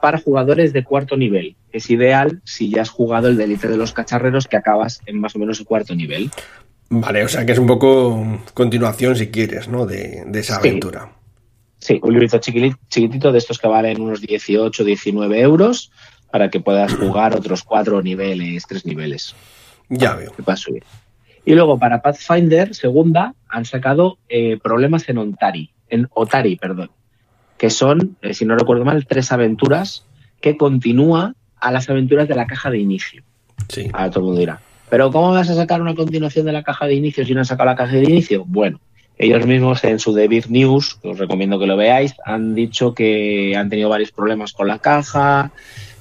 para 0.00 0.18
jugadores 0.18 0.72
de 0.72 0.84
cuarto 0.84 1.16
nivel. 1.16 1.56
Es 1.72 1.90
ideal 1.90 2.40
si 2.44 2.70
ya 2.70 2.82
has 2.82 2.90
jugado 2.90 3.28
el 3.28 3.36
delite 3.36 3.68
de 3.68 3.76
los 3.76 3.92
cacharreros, 3.92 4.46
que 4.46 4.56
acabas 4.56 5.00
en 5.06 5.20
más 5.20 5.34
o 5.36 5.38
menos 5.38 5.60
el 5.60 5.66
cuarto 5.66 5.94
nivel. 5.94 6.30
Vale, 6.90 7.24
o 7.24 7.28
sea 7.28 7.44
que 7.44 7.52
es 7.52 7.58
un 7.58 7.66
poco 7.66 8.40
continuación, 8.54 9.14
si 9.16 9.28
quieres, 9.28 9.68
¿no? 9.68 9.84
De, 9.86 10.24
de 10.26 10.40
esa 10.40 10.56
aventura. 10.56 11.12
Sí, 11.78 12.00
un 12.02 12.12
librito 12.12 12.38
chiquitito 12.38 13.30
de 13.30 13.38
estos 13.38 13.58
que 13.58 13.68
valen 13.68 14.00
unos 14.00 14.20
18, 14.20 14.84
19 14.84 15.40
euros 15.40 15.92
para 16.30 16.50
que 16.50 16.60
puedas 16.60 16.94
jugar 16.98 17.34
otros 17.34 17.62
cuatro 17.62 18.02
niveles, 18.02 18.64
tres 18.66 18.84
niveles. 18.86 19.34
Ya 19.88 20.14
veo. 20.14 20.32
que 20.32 20.42
puedas 20.42 20.60
subir. 20.60 20.84
Y 21.44 21.54
luego 21.54 21.78
para 21.78 22.02
Pathfinder, 22.02 22.74
segunda, 22.74 23.34
han 23.48 23.64
sacado 23.64 24.18
eh, 24.28 24.58
problemas 24.62 25.08
en 25.08 25.18
Ontari, 25.18 25.70
en 25.88 26.08
Otari, 26.12 26.56
perdón, 26.56 26.90
que 27.56 27.70
son, 27.70 28.18
eh, 28.20 28.34
si 28.34 28.44
no 28.44 28.56
recuerdo 28.56 28.84
mal, 28.84 29.06
tres 29.06 29.32
aventuras 29.32 30.04
que 30.40 30.56
continúa 30.56 31.34
a 31.56 31.72
las 31.72 31.88
aventuras 31.88 32.28
de 32.28 32.34
la 32.34 32.46
caja 32.46 32.70
de 32.70 32.78
inicio. 32.78 33.22
Sí. 33.68 33.88
Ahora 33.92 34.10
todo 34.10 34.20
el 34.20 34.26
mundo 34.26 34.40
dirá, 34.40 34.60
pero 34.90 35.10
¿cómo 35.10 35.32
vas 35.32 35.50
a 35.50 35.54
sacar 35.54 35.80
una 35.80 35.94
continuación 35.94 36.46
de 36.46 36.52
la 36.52 36.62
caja 36.62 36.86
de 36.86 36.94
inicio 36.94 37.24
si 37.24 37.34
no 37.34 37.40
han 37.40 37.46
sacado 37.46 37.70
la 37.70 37.76
caja 37.76 37.92
de 37.92 38.04
inicio? 38.04 38.44
Bueno, 38.46 38.80
ellos 39.18 39.46
mismos 39.46 39.82
en 39.84 39.98
su 39.98 40.14
Debir 40.14 40.50
News, 40.50 40.98
os 41.02 41.18
recomiendo 41.18 41.58
que 41.58 41.66
lo 41.66 41.76
veáis, 41.76 42.14
han 42.24 42.54
dicho 42.54 42.94
que 42.94 43.54
han 43.56 43.68
tenido 43.68 43.88
varios 43.88 44.12
problemas 44.12 44.52
con 44.52 44.68
la 44.68 44.78
caja, 44.78 45.50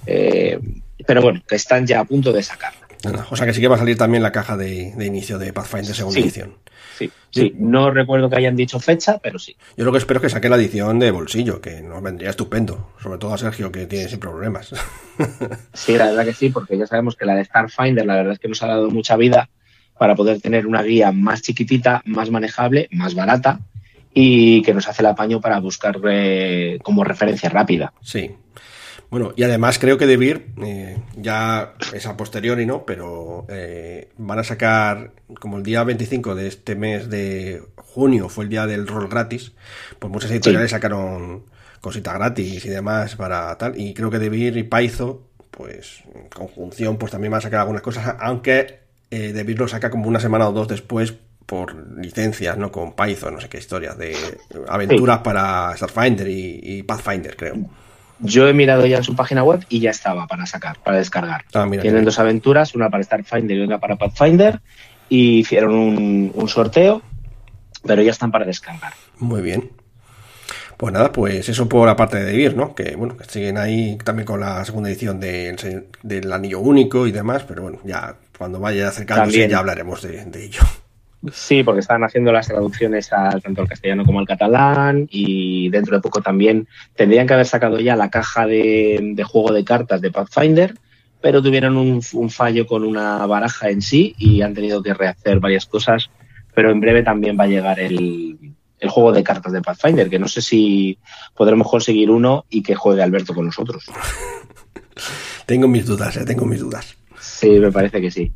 eh, 0.05 0.59
pero 1.05 1.22
bueno, 1.22 1.41
que 1.47 1.55
están 1.55 1.85
ya 1.88 2.01
a 2.01 2.05
punto 2.05 2.31
de 2.31 2.43
sacarla. 2.43 2.86
O 3.30 3.36
sea 3.36 3.46
que 3.46 3.54
sí 3.54 3.62
que 3.62 3.68
va 3.68 3.76
a 3.76 3.80
salir 3.80 3.98
también 3.98 4.24
la 4.24 4.32
caja 4.32 4.58
de, 4.58 4.94
de 4.96 5.06
inicio 5.06 5.38
de 5.38 5.54
Pathfinder 5.54 5.94
segunda 5.96 6.16
Sí. 6.20 6.24
edición. 6.24 6.56
Sí, 6.98 7.12
sí, 7.30 7.54
no 7.58 7.92
recuerdo 7.92 8.28
que 8.30 8.38
hayan 8.38 8.56
dicho 8.56 8.80
fecha, 8.80 9.20
pero 9.20 9.38
sí. 9.38 9.56
Yo 9.78 9.86
lo 9.86 9.92
que 9.92 10.00
espero 10.00 10.18
es 10.18 10.24
que 10.24 10.30
saque 10.30 10.50
la 10.50 10.56
edición 10.56 10.98
de 10.98 11.12
bolsillo, 11.12 11.62
que 11.62 11.82
nos 11.82 12.02
vendría 12.02 12.32
estupendo. 12.32 12.92
Sobre 13.02 13.20
todo 13.20 13.36
a 13.36 13.38
Sergio, 13.38 13.72
que 13.72 13.86
tiene 13.86 14.10
sin 14.10 14.20
problemas. 14.20 14.74
Sí, 15.74 15.96
la 15.98 16.06
verdad 16.08 16.26
que 16.26 16.34
sí, 16.34 16.50
porque 16.50 16.78
ya 16.78 16.86
sabemos 16.88 17.16
que 17.16 17.26
la 17.26 17.36
de 17.36 17.46
Starfinder, 17.46 18.06
la 18.06 18.16
verdad 18.16 18.34
es 18.34 18.40
que 18.40 18.48
nos 18.48 18.62
ha 18.64 18.68
dado 18.68 18.90
mucha 18.90 19.16
vida 19.16 19.50
para 19.98 20.16
poder 20.16 20.40
tener 20.42 20.68
una 20.68 20.84
guía 20.84 21.12
más 21.12 21.42
chiquitita, 21.42 22.02
más 22.06 22.30
manejable, 22.30 22.88
más 22.92 23.16
barata 23.16 23.60
y 24.14 24.62
que 24.64 24.74
nos 24.74 24.88
hace 24.88 25.02
el 25.02 25.08
apaño 25.08 25.40
para 25.42 25.60
buscar 25.60 26.00
eh, 26.10 26.80
como 26.84 27.04
referencia 27.04 27.50
rápida. 27.50 27.94
Sí. 28.02 28.32
Bueno, 29.10 29.34
y 29.38 29.44
además 29.44 29.80
creo 29.80 29.98
que 29.98 30.06
De 30.06 30.18
Beer, 30.18 30.48
eh, 30.62 30.98
ya 31.16 31.76
es 31.94 32.06
a 32.06 32.18
posteriori, 32.18 32.66
¿no? 32.66 32.86
Pero 32.86 33.46
eh, 33.48 34.10
van 34.18 34.40
a 34.40 34.44
sacar, 34.44 35.12
como 35.40 35.58
el 35.58 35.64
día 35.64 35.84
25 35.84 36.36
de 36.36 36.48
este 36.48 36.76
mes 36.76 37.10
de 37.10 37.64
junio 37.78 38.28
fue 38.28 38.44
el 38.44 38.50
día 38.50 38.68
del 38.68 38.86
rol 38.86 39.08
gratis, 39.08 39.54
pues 39.98 40.12
muchas 40.12 40.32
editoriales 40.32 40.72
sacaron 40.72 41.46
cositas 41.80 42.16
gratis 42.16 42.66
y 42.66 42.70
demás 42.70 43.16
para 43.16 43.58
tal. 43.58 43.80
Y 43.80 43.94
creo 43.94 44.10
que 44.10 44.20
De 44.20 44.30
Beer 44.30 44.58
y 44.58 44.64
Paizo, 44.64 45.24
pues 45.52 46.04
en 46.14 46.28
conjunción, 46.28 46.98
pues 46.98 47.12
también 47.12 47.32
van 47.32 47.40
a 47.40 47.42
sacar 47.42 47.62
algunas 47.62 47.82
cosas, 47.82 48.18
aunque 48.20 48.80
eh, 49.10 49.32
De 49.32 49.44
Beer 49.44 49.60
lo 49.60 49.70
saca 49.70 49.90
como 49.90 50.10
una 50.10 50.20
semana 50.20 50.50
o 50.50 50.52
dos 50.52 50.68
después 50.68 51.14
por 51.46 51.98
licencias, 51.98 52.58
¿no? 52.58 52.74
Con 52.74 52.94
Python, 52.94 53.36
no 53.36 53.40
sé 53.40 53.48
qué 53.48 53.58
historias, 53.58 53.98
de 53.98 54.14
aventuras 54.68 55.20
para 55.20 55.74
Starfinder 55.78 56.28
y, 56.28 56.60
y 56.62 56.84
Pathfinder, 56.84 57.38
creo. 57.38 57.56
Yo 58.19 58.48
he 58.48 58.53
mirado 58.53 58.85
ya 58.85 58.98
en 58.98 59.03
su 59.03 59.15
página 59.15 59.44
web 59.44 59.64
y 59.69 59.80
ya 59.80 59.91
estaba 59.91 60.26
para 60.27 60.45
sacar, 60.45 60.77
para 60.84 60.98
descargar. 60.98 61.45
Ah, 61.53 61.65
mira, 61.65 61.81
Tienen 61.84 62.03
dos 62.06 62.18
aventuras, 62.19 62.73
una 62.76 62.89
para 62.89 63.03
Starfinder 63.03 63.56
y 63.57 63.61
otra 63.64 63.80
para 63.80 63.95
Pathfinder, 63.95 64.60
y 65.10 65.39
hicieron 65.39 65.73
un, 65.76 66.31
un 66.34 66.49
sorteo, 66.49 67.02
pero 67.85 68.02
ya 68.02 68.11
están 68.11 68.31
para 68.31 68.45
descargar. 68.45 68.94
Muy 69.19 69.41
bien. 69.41 69.72
Pues 70.77 70.94
nada, 70.94 71.11
pues 71.11 71.48
eso 71.49 71.68
por 71.68 71.88
la 71.88 71.95
parte 71.95 72.18
de 72.18 72.26
Devir, 72.26 72.56
¿no? 72.56 72.76
Que 72.76 72.95
bueno, 72.95 73.18
que 73.18 73.26
siguen 73.26 73.57
ahí 73.57 73.98
también 74.03 74.26
con 74.27 74.39
la 74.39 74.64
segunda 74.64 74.89
edición 74.89 75.19
del, 75.19 75.57
se- 75.57 75.88
del 76.03 76.31
Anillo 76.31 76.60
Único 76.60 77.07
y 77.07 77.11
demás, 77.11 77.44
pero 77.48 77.64
bueno, 77.64 77.80
ya 77.84 78.15
cuando 78.38 78.60
vaya 78.60 78.88
acercándose 78.89 79.31
También. 79.31 79.49
ya 79.49 79.57
hablaremos 79.60 80.02
de, 80.03 80.23
de 80.26 80.45
ello. 80.45 80.61
Sí, 81.31 81.64
porque 81.64 81.80
están 81.80 82.03
haciendo 82.03 82.31
las 82.31 82.48
traducciones 82.48 83.11
a, 83.11 83.39
tanto 83.39 83.61
al 83.61 83.68
castellano 83.68 84.06
como 84.06 84.19
al 84.19 84.27
catalán 84.27 85.07
y 85.10 85.69
dentro 85.69 85.95
de 85.95 86.02
poco 86.02 86.22
también 86.22 86.68
tendrían 86.95 87.26
que 87.26 87.34
haber 87.34 87.48
sacado 87.48 87.80
ya 87.80 87.95
la 87.95 88.10
caja 88.10 88.45
de, 88.45 88.99
de 89.15 89.23
juego 89.23 89.52
de 89.52 89.64
cartas 89.64 89.99
de 90.02 90.11
Pathfinder, 90.11 90.76
pero 91.19 91.41
tuvieron 91.41 91.76
un, 91.76 92.02
un 92.14 92.30
fallo 92.30 92.68
con 92.68 92.84
una 92.84 93.26
baraja 93.26 93.69
en 93.69 93.81
sí 93.81 94.14
y 94.18 94.41
han 94.41 94.53
tenido 94.53 94.84
que 94.84 94.94
rehacer 94.94 95.39
varias 95.39 95.65
cosas, 95.65 96.10
pero 96.53 96.69
en 96.69 96.80
breve 96.80 97.02
también 97.02 97.38
va 97.38 97.45
a 97.45 97.48
llegar 97.48 97.80
el, 97.80 98.38
el 98.80 98.89
juego 98.89 99.11
de 99.11 99.23
cartas 99.23 99.52
de 99.52 99.61
Pathfinder, 99.61 100.10
que 100.10 100.19
no 100.19 100.27
sé 100.27 100.41
si 100.41 100.99
podremos 101.35 101.68
conseguir 101.69 102.11
uno 102.11 102.45
y 102.49 102.61
que 102.61 102.76
juegue 102.76 103.02
Alberto 103.02 103.34
con 103.34 103.45
nosotros. 103.45 103.85
Tengo 105.45 105.68
mis 105.68 105.85
dudas, 105.85 106.18
eh, 106.18 106.26
tengo 106.26 106.45
mis 106.45 106.60
dudas. 106.60 106.98
Sí, 107.19 107.52
me 107.52 107.72
parece 107.72 108.02
que 108.02 108.11
sí. 108.11 108.34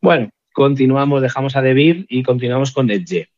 Bueno, 0.00 0.28
continuamos, 0.58 1.22
dejamos 1.22 1.54
a 1.54 1.62
Debir 1.62 2.04
y 2.08 2.24
continuamos 2.24 2.72
con 2.72 2.90
Edge. 2.90 3.28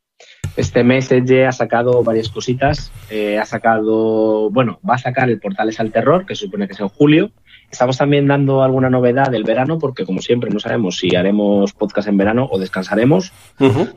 Este 0.56 0.82
mes 0.82 1.12
Edge 1.12 1.44
ha 1.44 1.52
sacado 1.52 2.02
varias 2.02 2.30
cositas. 2.30 2.90
Eh, 3.10 3.38
ha 3.38 3.44
sacado, 3.44 4.48
bueno, 4.48 4.80
va 4.88 4.94
a 4.94 4.98
sacar 4.98 5.28
el 5.28 5.38
Portales 5.38 5.78
al 5.80 5.92
Terror, 5.92 6.24
que 6.24 6.34
se 6.34 6.46
supone 6.46 6.66
que 6.66 6.72
es 6.72 6.80
en 6.80 6.88
julio. 6.88 7.30
Estamos 7.70 7.98
también 7.98 8.26
dando 8.26 8.62
alguna 8.62 8.88
novedad 8.88 9.30
del 9.30 9.44
verano, 9.44 9.78
porque 9.78 10.06
como 10.06 10.22
siempre 10.22 10.48
no 10.48 10.60
sabemos 10.60 10.96
si 10.96 11.14
haremos 11.14 11.74
podcast 11.74 12.08
en 12.08 12.16
verano 12.16 12.48
o 12.50 12.58
descansaremos. 12.58 13.34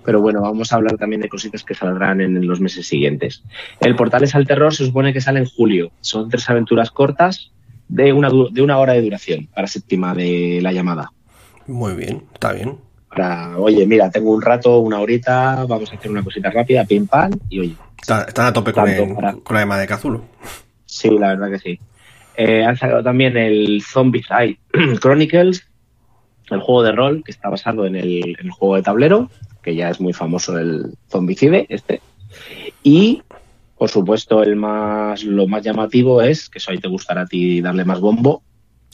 Pero 0.04 0.20
bueno, 0.20 0.41
vamos 0.41 0.74
a 0.74 0.76
hablar 0.76 0.98
también 0.98 1.22
de 1.22 1.30
cositas 1.30 1.64
que 1.64 1.76
saldrán 1.76 2.20
en 2.20 2.45
los 2.45 2.60
meses 2.60 2.88
siguientes. 2.88 3.45
El 3.80 3.95
Portales 3.95 4.36
al 4.36 4.45
Terror 4.45 4.76
se 4.76 4.86
supone 4.86 5.14
que 5.14 5.22
sale 5.22 5.40
en 5.40 5.45
julio. 5.45 5.94
Son 6.02 6.28
tres 6.28 6.50
aventuras 6.50 6.91
cortas 6.91 7.54
de 7.88 8.12
una, 8.12 8.30
de 8.52 8.62
una 8.62 8.80
hora 8.80 8.91
de 8.91 9.02
duración 9.02 9.48
para 9.56 9.68
séptima 9.68 10.14
de 10.14 10.60
la 10.62 10.74
llamada. 10.74 11.14
Muy 11.68 11.94
bien, 11.94 12.24
está 12.34 12.52
bien. 12.52 12.80
Para, 13.15 13.57
oye, 13.57 13.85
mira, 13.85 14.10
tengo 14.10 14.31
un 14.31 14.41
rato, 14.41 14.80
una 14.80 14.99
horita, 14.99 15.65
vamos 15.68 15.91
a 15.91 15.95
hacer 15.95 16.10
una 16.11 16.23
cosita 16.23 16.49
rápida, 16.49 16.84
pim 16.85 17.07
pam, 17.07 17.31
y 17.49 17.60
oye, 17.60 17.76
Está- 18.02 18.23
Están 18.23 18.48
a 18.48 18.53
tope 18.53 18.73
con, 18.73 18.84
Tanto 18.85 19.03
el- 19.03 19.15
para- 19.15 19.34
con 19.34 19.53
la 19.53 19.61
llama 19.61 19.77
de 19.80 19.88
Cazulo. 19.88 20.26
sí, 20.85 21.10
la 21.11 21.30
verdad 21.30 21.49
que 21.52 21.60
sí. 21.60 21.80
Eh, 22.35 22.65
han 22.65 22.76
sacado 22.76 23.03
también 23.03 23.38
el 23.38 23.81
Zombicide 23.81 24.57
Chronicles, 24.99 25.65
el 26.49 26.60
juego 26.60 26.84
de 26.84 26.91
rol 26.91 27.23
que 27.23 27.31
está 27.31 27.49
basado 27.49 27.85
en 27.85 27.95
el, 27.95 28.35
en 28.40 28.45
el 28.48 28.52
juego 28.52 28.76
de 28.76 28.81
tablero, 28.81 29.30
que 29.61 29.76
ya 29.76 29.90
es 29.90 30.02
muy 30.02 30.11
famoso 30.14 30.57
el 30.57 30.95
Zombicide, 31.10 31.65
este. 31.69 32.02
Y, 32.84 33.22
por 33.77 33.90
supuesto, 33.90 34.44
el 34.44 34.56
más, 34.57 35.23
lo 35.23 35.48
más 35.48 35.64
llamativo 35.64 36.22
es, 36.22 36.49
que 36.49 36.57
eso 36.57 36.72
ahí 36.72 36.80
te 36.80 36.88
gustará 36.90 37.22
a 37.22 37.26
ti 37.27 37.61
darle 37.61 37.85
más 37.85 38.02
bombo, 38.02 38.41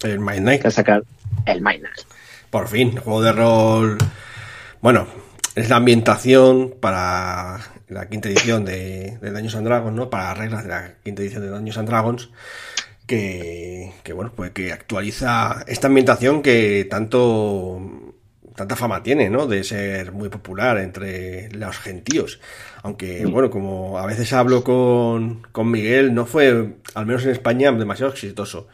El 0.03 0.19
Mind 0.19 0.41
Night. 0.45 0.61
que 0.61 0.67
ha 0.67 0.71
sacado 0.71 1.03
el 1.45 1.61
Miners. 1.61 2.05
Por 2.49 2.67
fin, 2.67 2.97
juego 2.97 3.21
de 3.21 3.31
rol. 3.31 3.97
Bueno, 4.81 5.07
es 5.55 5.69
la 5.69 5.75
ambientación 5.75 6.73
para 6.79 7.59
la 7.87 8.09
quinta 8.09 8.29
edición 8.29 8.65
de, 8.65 9.19
de 9.21 9.31
Dungeons 9.31 9.55
and 9.55 9.67
Dragons, 9.67 9.95
¿no? 9.95 10.09
Para 10.09 10.29
las 10.29 10.37
reglas 10.37 10.63
de 10.63 10.69
la 10.69 10.93
quinta 11.03 11.21
edición 11.21 11.43
de 11.43 11.49
Dungeons 11.49 11.77
and 11.77 11.89
Dragons. 11.89 12.29
Que, 13.05 13.91
que 14.03 14.13
bueno, 14.13 14.31
pues 14.35 14.51
que 14.51 14.71
actualiza 14.71 15.63
esta 15.67 15.87
ambientación 15.87 16.41
que 16.41 16.87
tanto 16.89 17.81
tanta 18.55 18.75
fama 18.75 19.03
tiene, 19.03 19.29
¿no? 19.29 19.45
De 19.45 19.63
ser 19.63 20.11
muy 20.11 20.29
popular 20.29 20.79
entre 20.79 21.49
los 21.51 21.77
gentíos. 21.77 22.39
Aunque, 22.81 23.25
bueno, 23.25 23.49
como 23.49 23.99
a 23.99 24.05
veces 24.05 24.33
hablo 24.33 24.63
con, 24.63 25.43
con 25.51 25.69
Miguel, 25.69 26.13
no 26.13 26.25
fue, 26.25 26.75
al 26.95 27.05
menos 27.05 27.23
en 27.25 27.31
España, 27.31 27.71
demasiado 27.71 28.11
exitoso. 28.11 28.67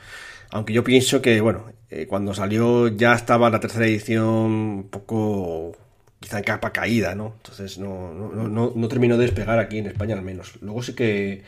Aunque 0.49 0.73
yo 0.73 0.83
pienso 0.83 1.21
que, 1.21 1.41
bueno, 1.41 1.65
eh, 1.89 2.07
cuando 2.07 2.33
salió 2.33 2.87
ya 2.89 3.13
estaba 3.13 3.49
la 3.49 3.59
tercera 3.59 3.85
edición 3.87 4.25
un 4.25 4.87
poco 4.89 5.73
quizá 6.19 6.37
en 6.39 6.43
capa 6.43 6.71
caída, 6.73 7.15
¿no? 7.15 7.33
Entonces 7.37 7.77
no, 7.77 8.13
no, 8.13 8.47
no, 8.47 8.73
no 8.75 8.87
terminó 8.87 9.17
de 9.17 9.25
despegar 9.25 9.59
aquí 9.59 9.77
en 9.79 9.87
España 9.87 10.15
al 10.15 10.21
menos. 10.23 10.53
Luego 10.61 10.81
sí 10.83 10.93
que 10.93 11.43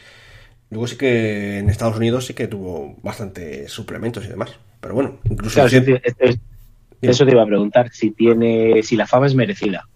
Luego 0.69 0.87
sí 0.87 0.97
que 0.97 1.59
en 1.59 1.69
Estados 1.69 1.97
Unidos 1.97 2.25
sí 2.25 2.33
que 2.33 2.47
tuvo 2.47 2.95
bastantes 3.01 3.71
suplementos 3.71 4.25
y 4.25 4.29
demás. 4.29 4.51
Pero 4.81 4.95
bueno, 4.95 5.19
incluso... 5.29 5.55
Claro, 5.55 5.69
sí- 5.69 5.79
sí, 5.79 5.85
sí, 5.85 5.93
es- 6.19 6.39
eso 7.01 7.25
te 7.25 7.31
iba 7.31 7.43
a 7.43 7.45
preguntar, 7.45 7.89
si 7.91 8.11
tiene, 8.11 8.83
si 8.83 8.95
la 8.97 9.07
fama 9.07 9.27
es 9.27 9.35
merecida. 9.35 9.87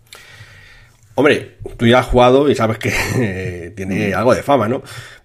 Hombre, 1.15 1.57
tú 1.77 1.85
ya 1.87 1.99
has 1.99 2.05
jugado 2.07 2.49
y 2.49 2.55
sabes 2.55 2.77
que 2.79 3.73
tiene 3.75 4.13
algo 4.13 4.33
de 4.33 4.43
fama, 4.43 4.67
¿no? 4.67 4.81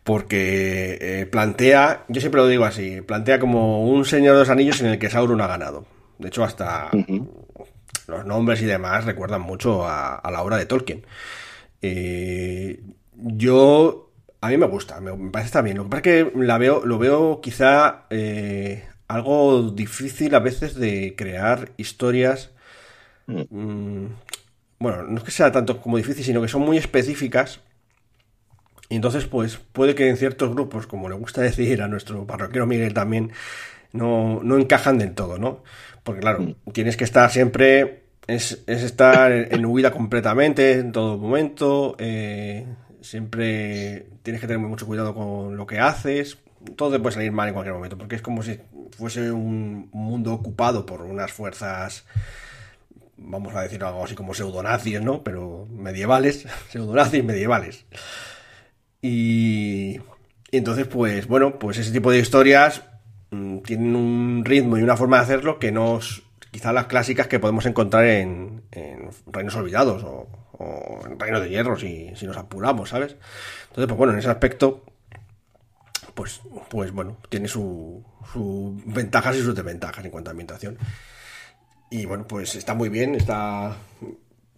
Porque 0.06 0.98
eh, 1.00 1.26
plantea, 1.26 2.04
yo 2.08 2.20
siempre 2.20 2.40
lo 2.40 2.46
digo 2.46 2.64
así, 2.64 3.00
plantea 3.02 3.40
como 3.40 3.84
un 3.88 4.04
Señor 4.04 4.34
de 4.34 4.40
los 4.40 4.50
Anillos 4.50 4.80
en 4.80 4.86
el 4.88 4.98
que 5.00 5.10
Sauron 5.10 5.40
ha 5.40 5.48
ganado. 5.48 5.84
De 6.18 6.28
hecho, 6.28 6.44
hasta 6.44 6.90
los 8.06 8.24
nombres 8.24 8.62
y 8.62 8.66
demás 8.66 9.04
recuerdan 9.04 9.42
mucho 9.42 9.84
a, 9.86 10.14
a 10.14 10.30
la 10.30 10.42
obra 10.42 10.58
de 10.58 10.66
Tolkien. 10.66 11.04
Eh, 11.82 12.80
yo, 13.14 14.12
a 14.40 14.48
mí 14.48 14.56
me 14.56 14.66
gusta, 14.66 15.00
me, 15.00 15.14
me 15.16 15.30
parece 15.30 15.46
está 15.48 15.62
bien. 15.62 15.76
Lo 15.78 15.84
que 15.84 15.90
pasa 15.90 16.10
es 16.10 16.24
que 16.32 16.38
la 16.38 16.58
veo, 16.58 16.84
lo 16.86 16.98
veo 16.98 17.40
quizá 17.40 18.06
eh, 18.10 18.84
algo 19.08 19.70
difícil 19.70 20.34
a 20.34 20.40
veces 20.40 20.76
de 20.76 21.14
crear 21.16 21.72
historias. 21.78 22.50
mm, 23.26 24.06
bueno, 24.78 25.02
no 25.04 25.18
es 25.18 25.24
que 25.24 25.30
sea 25.30 25.52
tanto 25.52 25.80
como 25.80 25.96
difícil, 25.96 26.24
sino 26.24 26.42
que 26.42 26.48
son 26.48 26.62
muy 26.62 26.76
específicas. 26.78 27.60
Y 28.88 28.96
entonces, 28.96 29.26
pues, 29.26 29.58
puede 29.72 29.94
que 29.94 30.08
en 30.08 30.16
ciertos 30.16 30.50
grupos, 30.50 30.86
como 30.86 31.08
le 31.08 31.16
gusta 31.16 31.42
decir 31.42 31.82
a 31.82 31.88
nuestro 31.88 32.26
parroquiano 32.26 32.66
Miguel 32.66 32.94
también, 32.94 33.32
no, 33.92 34.40
no 34.42 34.58
encajan 34.58 34.98
del 34.98 35.14
todo, 35.14 35.38
¿no? 35.38 35.62
Porque 36.02 36.20
claro, 36.20 36.54
tienes 36.72 36.96
que 36.96 37.04
estar 37.04 37.30
siempre, 37.30 38.04
es, 38.26 38.62
es 38.66 38.82
estar 38.82 39.32
en, 39.32 39.52
en 39.52 39.66
huida 39.66 39.90
completamente 39.90 40.74
en 40.74 40.92
todo 40.92 41.18
momento, 41.18 41.96
eh, 41.98 42.66
siempre 43.00 44.06
tienes 44.22 44.40
que 44.40 44.46
tener 44.46 44.60
mucho 44.60 44.86
cuidado 44.86 45.14
con 45.14 45.56
lo 45.56 45.66
que 45.66 45.80
haces, 45.80 46.38
todo 46.76 46.92
te 46.92 47.00
puede 47.00 47.14
salir 47.14 47.32
mal 47.32 47.48
en 47.48 47.54
cualquier 47.54 47.74
momento, 47.74 47.98
porque 47.98 48.16
es 48.16 48.22
como 48.22 48.42
si 48.42 48.60
fuese 48.96 49.32
un 49.32 49.88
mundo 49.92 50.32
ocupado 50.32 50.86
por 50.86 51.02
unas 51.02 51.32
fuerzas 51.32 52.04
vamos 53.16 53.54
a 53.54 53.62
decir 53.62 53.82
algo 53.82 54.04
así 54.04 54.14
como 54.14 54.34
pseudonazis, 54.34 55.00
¿no? 55.00 55.22
Pero 55.22 55.66
medievales, 55.70 56.46
pseudonazis 56.70 57.24
medievales. 57.24 57.84
Y, 59.02 60.00
y 60.50 60.56
entonces, 60.56 60.86
pues 60.86 61.26
bueno, 61.26 61.58
pues 61.58 61.78
ese 61.78 61.92
tipo 61.92 62.10
de 62.10 62.18
historias 62.18 62.82
mm, 63.30 63.58
tienen 63.58 63.96
un 63.96 64.44
ritmo 64.44 64.78
y 64.78 64.82
una 64.82 64.96
forma 64.96 65.18
de 65.18 65.22
hacerlo 65.24 65.58
que 65.58 65.72
no 65.72 66.00
quizá 66.50 66.72
las 66.72 66.86
clásicas 66.86 67.26
que 67.26 67.38
podemos 67.38 67.66
encontrar 67.66 68.06
en, 68.06 68.62
en 68.72 69.10
Reinos 69.26 69.56
Olvidados 69.56 70.02
o, 70.04 70.28
o 70.58 71.06
en 71.06 71.18
Reino 71.18 71.40
de 71.40 71.50
Hierro, 71.50 71.76
si, 71.76 72.12
si 72.14 72.26
nos 72.26 72.36
apuramos, 72.36 72.90
¿sabes? 72.90 73.16
Entonces, 73.68 73.86
pues 73.86 73.98
bueno, 73.98 74.12
en 74.12 74.18
ese 74.20 74.30
aspecto, 74.30 74.84
pues, 76.14 76.40
pues 76.70 76.92
bueno, 76.92 77.18
tiene 77.28 77.48
su, 77.48 78.02
sus 78.32 78.84
ventajas 78.86 79.36
y 79.36 79.42
sus 79.42 79.54
desventajas 79.54 80.04
en 80.04 80.10
cuanto 80.10 80.30
a 80.30 80.32
ambientación. 80.32 80.78
Y 81.90 82.06
bueno, 82.06 82.26
pues 82.26 82.54
está 82.54 82.74
muy 82.74 82.88
bien, 82.88 83.14
está 83.14 83.76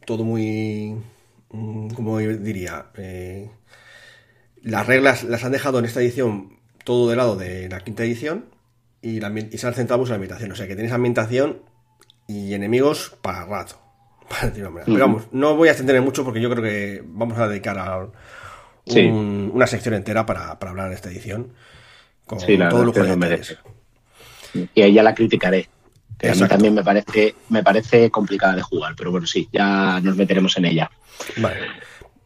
todo 0.07 0.25
muy, 0.25 0.97
mm, 1.51 1.89
como 1.91 2.19
diría, 2.19 2.87
eh, 2.97 3.51
las 4.71 4.87
reglas 4.87 5.25
las 5.25 5.45
han 5.45 5.53
dejado 5.53 5.79
en 5.79 5.85
esta 5.85 6.01
edición 6.01 6.59
todo 6.85 7.09
de 7.11 7.17
lado 7.17 7.37
de 7.37 7.69
la 7.69 7.81
quinta 7.81 8.05
edición 8.05 8.47
y, 9.03 9.21
la 9.21 9.29
ambi- 9.31 9.49
y 9.53 9.59
se 9.59 9.67
han 9.67 9.75
centrado 9.75 9.99
mucho 10.01 10.09
en 10.11 10.13
la 10.13 10.17
ambientación. 10.17 10.53
O 10.53 10.55
sea 10.57 10.67
que 10.67 10.75
tienes 10.75 10.93
ambientación 10.93 11.63
y 12.27 12.55
enemigos 12.55 13.17
para 13.23 13.45
rato. 13.47 13.81
para 14.29 14.49
decirlo 14.49 14.69
de 14.69 14.75
manera. 14.75 14.87
Pero 14.93 14.99
vamos, 15.07 15.25
no 15.33 15.57
voy 15.57 15.69
a 15.69 15.73
extenderme 15.73 16.01
mucho 16.03 16.25
porque 16.25 16.41
yo 16.41 16.51
creo 16.51 16.63
que 16.63 17.03
vamos 17.07 17.39
a 17.39 17.49
dedicar 17.49 17.79
a 17.79 17.99
un- 17.99 18.13
Sí. 18.87 19.01
una 19.07 19.67
sección 19.67 19.93
entera 19.95 20.25
para, 20.25 20.59
para 20.59 20.71
hablar 20.71 20.89
de 20.89 20.95
esta 20.95 21.11
edición. 21.11 21.53
Con 22.25 22.41
Sí, 22.41 22.57
todo 22.57 22.89
es 22.89 22.93
que 22.95 23.01
lo 23.01 23.07
detalles. 23.07 23.19
merece. 23.19 23.57
Y 24.75 24.81
ahí 24.83 24.95
ya 24.95 25.03
la 25.03 25.15
criticaré. 25.15 25.69
Que 26.19 26.31
a 26.31 26.35
mí 26.35 26.49
también 26.49 26.73
me 26.75 26.83
parece, 26.83 27.35
me 27.51 27.63
parece 27.63 28.11
complicada 28.11 28.57
de 28.57 28.63
jugar, 28.63 28.95
pero 28.97 29.11
bueno, 29.11 29.27
sí, 29.27 29.47
ya 29.53 30.01
nos 30.01 30.17
meteremos 30.17 30.57
en 30.57 30.65
ella. 30.65 30.91
Vale. 31.37 31.57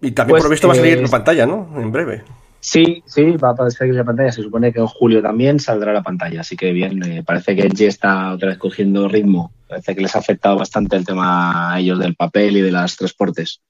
Y 0.02 0.10
también 0.10 0.32
Pues, 0.34 0.42
por 0.42 0.50
lo 0.50 0.50
visto 0.50 0.68
va 0.68 0.74
a 0.74 0.76
salir 0.76 0.98
eh, 0.98 1.00
en 1.00 1.08
pantalla, 1.10 1.46
¿no? 1.46 1.70
En 1.76 1.90
breve. 1.90 2.22
Sí, 2.60 3.02
sí, 3.06 3.22
va 3.38 3.48
a 3.48 3.52
aparecer 3.52 3.88
en 3.88 3.96
la 3.96 4.04
pantalla. 4.04 4.30
Se 4.30 4.42
supone 4.42 4.72
que 4.72 4.78
en 4.80 4.86
julio 4.86 5.22
también 5.22 5.58
saldrá 5.58 5.92
la 5.92 6.02
pantalla, 6.02 6.42
así 6.42 6.56
que 6.56 6.72
bien. 6.72 7.02
eh, 7.02 7.22
parece 7.24 7.56
que 7.56 7.62
Edge 7.62 7.86
está 7.86 8.32
otra 8.34 8.48
vez 8.50 8.58
cogiendo 8.58 9.08
ritmo. 9.08 9.52
Parece 9.68 9.94
que 9.94 10.02
les 10.02 10.14
ha 10.14 10.18
afectado 10.18 10.56
bastante 10.58 10.96
el 10.96 11.04
tema 11.06 11.72
a 11.72 11.80
ellos 11.80 11.98
del 11.98 12.14
papel 12.14 12.56
y 12.56 12.60
de 12.60 12.70
las 12.70 12.96
transportes. 12.96 13.60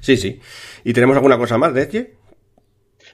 Sí, 0.00 0.16
sí. 0.16 0.40
¿Y 0.84 0.92
tenemos 0.92 1.16
alguna 1.16 1.36
cosa 1.38 1.58
más 1.58 1.74
de 1.74 1.82
Edge? 1.82 2.12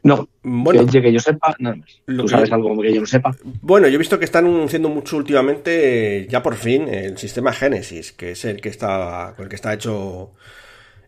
No, 0.05 0.29
Bueno, 0.43 0.85
que, 0.87 1.01
que 1.01 1.13
yo 1.13 1.21
sepa, 1.21 1.55
nada 1.61 1.77
más. 1.77 2.03
Lo 2.07 2.23
¿Tú 2.25 2.29
que- 2.29 2.31
sabes 2.33 2.53
algo 2.53 2.81
que 2.83 2.93
yo 2.93 3.01
no 3.01 3.07
sepa? 3.07 3.35
Bueno, 3.61 3.87
yo 3.89 3.95
he 3.95 3.99
visto 3.99 4.19
que 4.19 4.25
están 4.25 4.47
anunciando 4.47 4.89
mucho 4.89 5.17
últimamente, 5.17 6.19
eh, 6.23 6.27
ya 6.29 6.43
por 6.43 6.57
fin, 6.57 6.89
el 6.89 7.19
sistema 7.19 7.53
Genesis, 7.53 8.11
que 8.13 8.33
es 8.33 8.45
el 8.45 8.61
que 8.61 8.69
está, 8.69 9.33
con 9.37 9.45
el 9.45 9.49
que 9.49 9.55
está 9.57 9.73
hecho 9.73 10.33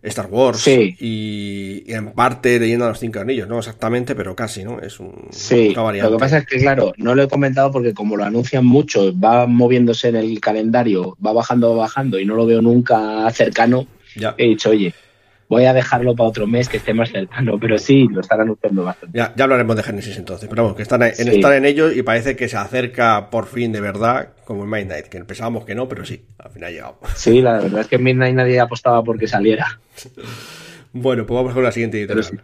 Star 0.05 0.27
Wars 0.31 0.59
Sí. 0.61 0.97
y, 1.01 1.83
y 1.87 1.93
en 1.95 2.13
parte 2.13 2.59
leyendo 2.61 2.85
a 2.85 2.89
los 2.89 2.99
cinco 2.99 3.21
anillos, 3.21 3.49
no 3.49 3.59
exactamente, 3.59 4.15
pero 4.15 4.37
casi, 4.37 4.63
¿no? 4.65 4.81
Es 4.81 5.01
un, 5.01 5.13
Sí, 5.31 5.71
una 5.73 5.83
variante. 5.83 6.11
lo 6.11 6.17
que 6.19 6.21
pasa 6.21 6.39
es 6.39 6.47
que, 6.47 6.59
claro, 6.59 6.93
no 6.99 7.15
lo 7.15 7.23
he 7.23 7.29
comentado 7.29 7.71
porque 7.73 7.95
como 7.95 8.17
lo 8.17 8.25
anuncian 8.25 8.65
mucho, 8.67 9.19
va 9.19 9.47
moviéndose 9.47 10.09
en 10.09 10.17
el 10.17 10.39
calendario, 10.41 11.17
va 11.25 11.33
bajando, 11.33 11.71
va 11.71 11.77
bajando 11.85 12.19
y 12.19 12.27
no 12.27 12.35
lo 12.37 12.47
veo 12.47 12.61
nunca 12.63 13.29
cercano, 13.33 13.87
Ya, 14.17 14.35
he 14.39 14.47
dicho, 14.49 14.71
oye, 14.71 14.95
voy 15.49 15.65
a 15.67 15.73
dejarlo 15.75 16.15
para 16.17 16.29
otro 16.29 16.47
mes 16.47 16.69
que 16.69 16.79
esté 16.79 16.95
más 16.95 17.11
cercano, 17.11 17.59
pero 17.61 17.79
sí, 17.79 18.07
lo 18.11 18.21
están 18.21 18.41
anunciando 18.41 18.85
bastante. 18.85 19.19
ya, 19.19 19.33
ya 19.37 19.45
hablaremos 19.45 19.77
de 19.77 19.83
Genesis 19.83 20.17
entonces, 20.17 20.49
pero 20.49 20.63
vamos, 20.63 20.77
que 20.77 20.83
están 20.83 21.03
en, 21.03 21.15
Sí. 21.15 21.29
están 21.29 21.53
en 21.55 21.65
ello 21.65 21.91
y 21.93 22.03
parece 22.03 22.37
que 22.37 22.49
se 22.49 22.57
acerca 22.57 23.31
por 23.31 23.47
fin 23.47 23.73
de 23.73 23.81
verdad, 23.81 24.31
como 24.45 24.65
en 24.65 24.71
Mind 24.71 24.89
Night, 24.91 25.07
que 25.07 25.23
pensábamos 25.25 25.65
que 25.65 25.75
no, 25.75 25.89
pero 25.89 26.05
sí, 26.05 26.23
al 26.39 26.51
final 26.51 26.69
ha 26.69 26.73
llegado. 26.73 26.99
Sí, 27.17 27.41
la 27.41 27.59
verdad 27.59 27.81
es 27.81 27.87
que 27.89 27.97
en 27.97 28.03
Midnight 28.05 28.35
nadie 28.37 28.61
apostaba 28.61 29.03
porque 29.03 29.27
saliera. 29.27 29.79
Bueno, 30.93 31.27
pues 31.27 31.37
vamos 31.37 31.53
con 31.55 31.63
la 31.65 31.73
siguiente 31.73 31.99
editorial. 31.99 32.43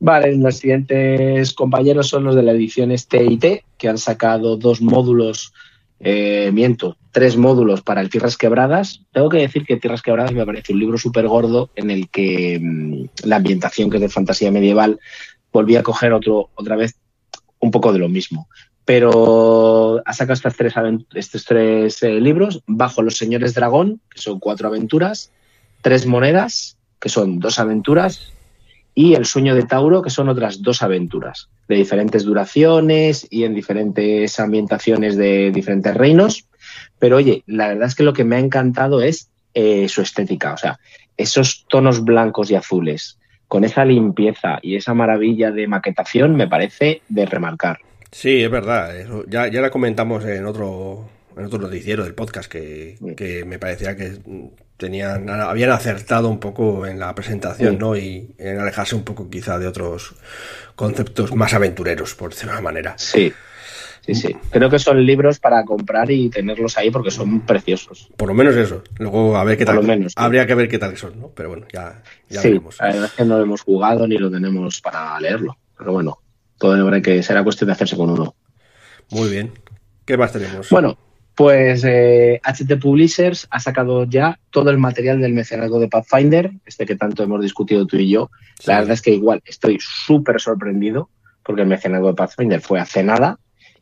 Vale, 0.00 0.36
los 0.36 0.58
siguientes 0.58 1.52
compañeros 1.54 2.08
son 2.08 2.24
los 2.24 2.36
de 2.36 2.42
la 2.42 2.52
edición 2.52 2.90
TIT, 2.90 3.62
que 3.76 3.88
han 3.88 3.98
sacado 3.98 4.56
dos 4.56 4.80
módulos, 4.80 5.52
eh, 5.98 6.50
miento, 6.52 6.96
tres 7.18 7.36
módulos 7.36 7.82
para 7.82 8.00
el 8.00 8.10
Tierras 8.10 8.36
Quebradas. 8.36 9.02
Tengo 9.10 9.28
que 9.28 9.38
decir 9.38 9.66
que 9.66 9.76
Tierras 9.76 10.02
Quebradas 10.02 10.30
me 10.30 10.46
parece 10.46 10.72
un 10.72 10.78
libro 10.78 10.96
súper 10.98 11.26
gordo 11.26 11.68
en 11.74 11.90
el 11.90 12.08
que 12.10 12.60
mm, 12.62 13.26
la 13.26 13.34
ambientación 13.34 13.90
que 13.90 13.96
es 13.96 14.02
de 14.02 14.08
fantasía 14.08 14.52
medieval 14.52 15.00
volvía 15.52 15.80
a 15.80 15.82
coger 15.82 16.12
otro, 16.12 16.50
otra 16.54 16.76
vez 16.76 16.94
un 17.58 17.72
poco 17.72 17.92
de 17.92 17.98
lo 17.98 18.08
mismo. 18.08 18.48
Pero 18.84 20.00
ha 20.06 20.12
sacado 20.12 20.34
estas 20.34 20.54
tres 20.54 20.74
estos 21.12 21.44
tres 21.44 22.04
eh, 22.04 22.20
libros, 22.20 22.62
Bajo 22.68 23.02
los 23.02 23.16
Señores 23.16 23.52
Dragón, 23.52 24.00
que 24.08 24.20
son 24.20 24.38
cuatro 24.38 24.68
aventuras, 24.68 25.32
Tres 25.82 26.06
Monedas, 26.06 26.78
que 27.00 27.08
son 27.08 27.40
dos 27.40 27.58
aventuras, 27.58 28.32
y 28.94 29.14
El 29.14 29.26
sueño 29.26 29.56
de 29.56 29.64
Tauro, 29.64 30.02
que 30.02 30.10
son 30.10 30.28
otras 30.28 30.62
dos 30.62 30.82
aventuras 30.82 31.48
de 31.66 31.74
diferentes 31.74 32.22
duraciones 32.22 33.26
y 33.28 33.42
en 33.42 33.54
diferentes 33.54 34.38
ambientaciones 34.38 35.16
de 35.16 35.50
diferentes 35.50 35.96
reinos. 35.96 36.47
Pero 36.98 37.16
oye, 37.16 37.42
la 37.46 37.68
verdad 37.68 37.86
es 37.88 37.94
que 37.94 38.02
lo 38.02 38.12
que 38.12 38.24
me 38.24 38.36
ha 38.36 38.40
encantado 38.40 39.00
es 39.02 39.28
eh, 39.54 39.88
su 39.88 40.02
estética, 40.02 40.52
o 40.54 40.56
sea, 40.56 40.78
esos 41.16 41.64
tonos 41.68 42.04
blancos 42.04 42.50
y 42.50 42.54
azules, 42.54 43.18
con 43.48 43.64
esa 43.64 43.84
limpieza 43.84 44.58
y 44.62 44.76
esa 44.76 44.94
maravilla 44.94 45.50
de 45.50 45.66
maquetación, 45.66 46.36
me 46.36 46.46
parece 46.48 47.02
de 47.08 47.26
remarcar. 47.26 47.78
Sí, 48.12 48.42
es 48.42 48.50
verdad. 48.50 48.96
eso 48.96 49.24
ya, 49.28 49.48
ya 49.48 49.60
la 49.60 49.70
comentamos 49.70 50.24
en 50.24 50.44
otro, 50.46 51.08
en 51.36 51.44
otro 51.44 51.58
noticiero 51.58 52.04
del 52.04 52.14
podcast 52.14 52.50
que, 52.50 52.96
Sí. 52.98 53.14
que 53.16 53.44
me 53.44 53.58
parecía 53.58 53.96
que 53.96 54.18
tenían, 54.76 55.28
habían 55.28 55.70
acertado 55.70 56.28
un 56.28 56.38
poco 56.38 56.86
en 56.86 56.98
la 57.00 57.14
presentación, 57.14 57.72
Sí. 57.72 57.76
¿no? 57.78 57.96
Y 57.96 58.34
en 58.38 58.60
alejarse 58.60 58.94
un 58.94 59.02
poco 59.02 59.28
quizá 59.28 59.58
de 59.58 59.66
otros 59.66 60.14
conceptos 60.76 61.34
más 61.34 61.52
aventureros, 61.54 62.14
por 62.14 62.30
decirlo 62.30 62.52
de 62.52 62.58
una 62.58 62.64
manera. 62.64 62.94
Sí, 62.96 63.32
sí, 64.14 64.28
sí. 64.28 64.36
Creo 64.50 64.70
que 64.70 64.78
son 64.78 65.04
libros 65.04 65.38
para 65.38 65.64
comprar 65.64 66.10
y 66.10 66.30
tenerlos 66.30 66.78
ahí 66.78 66.90
porque 66.90 67.10
son 67.10 67.40
preciosos. 67.40 68.08
Por 68.16 68.28
lo 68.28 68.34
menos 68.34 68.56
eso. 68.56 68.82
Luego 68.98 69.36
a 69.36 69.44
ver 69.44 69.58
qué 69.58 69.64
Por 69.64 69.74
tal. 69.74 69.82
lo 69.84 69.88
menos, 69.88 70.12
sí. 70.12 70.14
Habría 70.16 70.46
que 70.46 70.54
ver 70.54 70.68
qué 70.68 70.78
tal 70.78 70.96
son, 70.96 71.20
¿no? 71.20 71.28
Pero 71.34 71.50
bueno, 71.50 71.66
ya, 71.72 72.02
ya 72.28 72.40
sí, 72.40 72.48
veremos. 72.48 72.78
la 72.80 72.86
verdad 72.86 73.04
es 73.04 73.12
que 73.12 73.24
no 73.24 73.36
lo 73.36 73.42
hemos 73.42 73.60
jugado 73.62 74.06
ni 74.06 74.16
lo 74.16 74.30
tenemos 74.30 74.80
para 74.80 75.20
leerlo. 75.20 75.56
Pero 75.76 75.92
bueno, 75.92 76.18
todo 76.58 76.74
habrá 76.74 77.00
que 77.02 77.22
será 77.22 77.44
cuestión 77.44 77.66
de 77.68 77.72
hacerse 77.72 77.96
con 77.96 78.10
uno. 78.10 78.34
Muy 79.10 79.28
bien. 79.30 79.52
¿Qué 80.04 80.16
más 80.16 80.32
tenemos? 80.32 80.70
Bueno, 80.70 80.96
pues 81.34 81.84
eh, 81.84 82.40
HT 82.42 82.80
Publishers 82.80 83.46
ha 83.50 83.60
sacado 83.60 84.04
ya 84.04 84.40
todo 84.50 84.70
el 84.70 84.78
material 84.78 85.20
del 85.20 85.34
mecenazgo 85.34 85.78
de 85.78 85.88
Pathfinder, 85.88 86.50
este 86.66 86.84
que 86.86 86.96
tanto 86.96 87.22
hemos 87.22 87.42
discutido 87.42 87.86
tú 87.86 87.96
y 87.96 88.10
yo. 88.10 88.30
La 88.66 88.78
verdad 88.78 88.94
es 88.94 89.02
que 89.02 89.10
igual 89.12 89.42
estoy 89.44 89.78
súper 89.80 90.40
sorprendido 90.40 91.10
porque 91.44 91.62
el 91.62 91.68
mecenazgo 91.68 92.08
de 92.08 92.14
Pathfinder 92.14 92.60
fue 92.60 92.80
hace 92.80 93.02
nada 93.04 93.38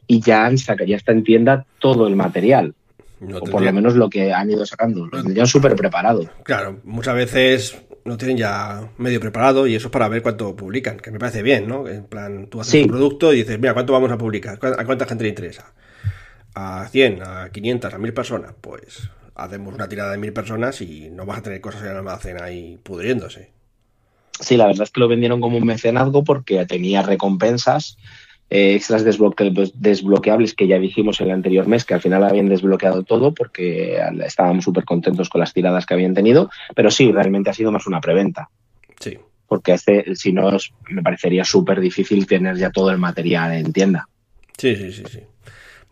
y 0.06 0.20
ya, 0.20 0.46
han 0.46 0.58
saca- 0.58 0.84
ya 0.84 0.96
está 0.96 1.12
en 1.12 1.24
tienda 1.24 1.66
todo 1.80 2.06
el 2.06 2.16
material, 2.16 2.74
No 3.20 3.38
o 3.38 3.40
por 3.44 3.62
lo 3.62 3.72
menos 3.72 3.94
lo 3.96 4.08
que 4.10 4.32
han 4.32 4.50
ido 4.50 4.64
sacando. 4.66 5.06
Lo 5.06 5.22
tendrían 5.22 5.46
súper 5.46 5.74
preparado. 5.74 6.28
Claro, 6.44 6.80
muchas 6.84 7.14
veces 7.14 7.76
lo 8.04 8.16
tienen 8.16 8.36
ya 8.36 8.88
medio 8.98 9.18
preparado 9.20 9.66
y 9.66 9.74
eso 9.74 9.88
es 9.88 9.92
para 9.92 10.06
ver 10.08 10.22
cuánto 10.22 10.54
publican, 10.54 10.96
que 10.98 11.10
me 11.10 11.18
parece 11.18 11.42
bien, 11.42 11.66
¿no? 11.66 11.88
En 11.88 12.04
plan, 12.04 12.46
tú 12.48 12.60
haces 12.60 12.72
Sí. 12.72 12.82
un 12.82 12.88
producto 12.88 13.32
y 13.32 13.38
dices, 13.38 13.58
mira, 13.58 13.74
¿cuánto 13.74 13.92
vamos 13.92 14.12
a 14.12 14.18
publicar? 14.18 14.58
¿Cu- 14.60 14.66
¿A 14.78 14.84
cuánta 14.84 15.06
gente 15.06 15.24
le 15.24 15.30
interesa? 15.30 15.72
¿A 16.54 16.86
100, 16.88 17.20
a 17.22 17.50
500, 17.50 17.92
a 17.92 17.98
1000 17.98 18.14
personas? 18.14 18.52
Pues 18.60 19.10
hacemos 19.34 19.74
una 19.74 19.88
tirada 19.88 20.12
de 20.12 20.18
1000 20.18 20.32
personas 20.32 20.80
y 20.80 21.10
no 21.10 21.26
vas 21.26 21.38
a 21.38 21.42
tener 21.42 21.60
cosas 21.60 21.82
en 21.82 21.88
el 21.88 21.96
almacén 21.96 22.40
ahí 22.40 22.78
pudriéndose. 22.82 23.50
Sí, 24.38 24.56
la 24.56 24.66
verdad 24.66 24.82
es 24.84 24.90
que 24.90 25.00
lo 25.00 25.08
vendieron 25.08 25.40
como 25.40 25.56
un 25.58 25.64
mecenazgo 25.66 26.22
porque 26.22 26.64
tenía 26.66 27.02
recompensas 27.02 27.96
extras 28.48 29.04
desbloque- 29.04 29.72
desbloqueables 29.74 30.54
que 30.54 30.66
ya 30.66 30.78
dijimos 30.78 31.20
en 31.20 31.28
el 31.28 31.32
anterior 31.34 31.66
mes, 31.66 31.84
que 31.84 31.94
al 31.94 32.00
final 32.00 32.24
habían 32.24 32.48
desbloqueado 32.48 33.02
todo 33.02 33.34
porque 33.34 33.98
estábamos 34.24 34.64
súper 34.64 34.84
contentos 34.84 35.28
con 35.28 35.40
las 35.40 35.52
tiradas 35.52 35.84
que 35.86 35.94
habían 35.94 36.14
tenido, 36.14 36.50
pero 36.74 36.90
sí, 36.90 37.10
realmente 37.10 37.50
ha 37.50 37.54
sido 37.54 37.72
más 37.72 37.86
una 37.86 38.00
preventa. 38.00 38.48
Sí. 39.00 39.18
Porque 39.48 39.72
este, 39.72 40.14
si 40.16 40.32
no, 40.32 40.50
me 40.88 41.02
parecería 41.02 41.44
súper 41.44 41.80
difícil 41.80 42.26
tener 42.26 42.56
ya 42.56 42.70
todo 42.70 42.90
el 42.90 42.98
material 42.98 43.52
en 43.52 43.72
tienda. 43.72 44.08
Sí, 44.56 44.74
sí, 44.74 44.92
sí, 44.92 45.02
sí. 45.10 45.20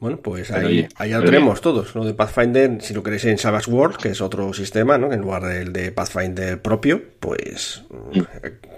Bueno, 0.05 0.18
pues 0.18 0.51
ahí, 0.51 0.64
oye, 0.66 0.89
ahí 0.97 1.09
ya 1.09 1.18
lo 1.18 1.24
tenemos 1.24 1.62
todos. 1.62 1.94
Lo 1.94 2.05
de 2.05 2.12
Pathfinder, 2.12 2.76
si 2.82 2.93
lo 2.93 3.02
queréis 3.02 3.24
en 3.24 3.39
Savage 3.39 3.70
World, 3.70 3.97
que 3.97 4.10
es 4.10 4.20
otro 4.20 4.52
sistema, 4.52 4.98
¿no? 4.98 5.14
En 5.14 5.22
lugar 5.22 5.44
del 5.44 5.72
de 5.72 5.93
Pathfinder 5.93 6.60
propio, 6.60 7.02
pues 7.20 7.85
mm, 8.12 8.20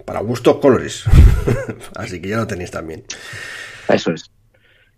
para 0.05 0.21
gustos 0.21 0.59
colores. 0.59 1.03
Así 1.97 2.23
que 2.23 2.29
ya 2.29 2.37
lo 2.37 2.47
tenéis 2.47 2.71
también. 2.71 3.03
Eso 3.89 4.13
es. 4.13 4.31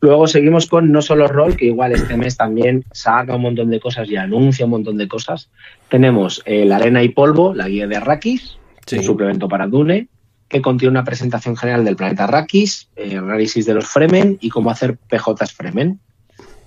Luego 0.02 0.26
seguimos 0.26 0.66
con 0.66 0.92
No 0.92 1.00
Solo 1.00 1.28
Roll, 1.28 1.56
que 1.56 1.64
igual 1.64 1.92
este 1.92 2.18
mes 2.18 2.36
también 2.36 2.84
saca 2.92 3.34
un 3.34 3.40
montón 3.40 3.70
de 3.70 3.80
cosas 3.80 4.06
y 4.10 4.16
anuncia 4.16 4.66
un 4.66 4.72
montón 4.72 4.98
de 4.98 5.08
cosas. 5.08 5.48
Tenemos 5.88 6.42
eh, 6.44 6.66
la 6.66 6.76
Arena 6.76 7.02
y 7.02 7.08
Polvo, 7.08 7.54
la 7.54 7.68
guía 7.68 7.86
de 7.86 7.96
Arrakis, 7.96 8.58
Sí. 8.84 8.98
un 8.98 9.02
suplemento 9.02 9.48
para 9.48 9.66
Dune, 9.66 10.08
que 10.46 10.60
contiene 10.60 10.90
una 10.90 11.04
presentación 11.04 11.56
general 11.56 11.86
del 11.86 11.96
planeta 11.96 12.24
Arrakis, 12.24 12.90
eh, 12.96 13.16
análisis 13.16 13.64
de 13.64 13.72
los 13.72 13.86
Fremen 13.86 14.36
y 14.42 14.50
cómo 14.50 14.70
hacer 14.70 14.98
PJs 14.98 15.54
Fremen. 15.54 16.00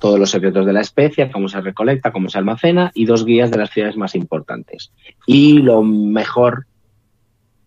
Todos 0.02 0.20
los 0.20 0.30
secretos 0.32 0.66
de 0.66 0.74
la 0.74 0.82
especie, 0.82 1.32
cómo 1.32 1.48
se 1.48 1.62
recolecta, 1.62 2.12
cómo 2.12 2.28
se 2.28 2.38
almacena 2.40 2.92
y 2.94 3.06
dos 3.06 3.24
guías 3.24 3.52
de 3.52 3.58
las 3.58 3.70
ciudades 3.70 3.96
más 3.96 4.16
importantes. 4.16 4.92
Y 5.28 5.60
lo 5.60 5.84
mejor, 5.84 6.66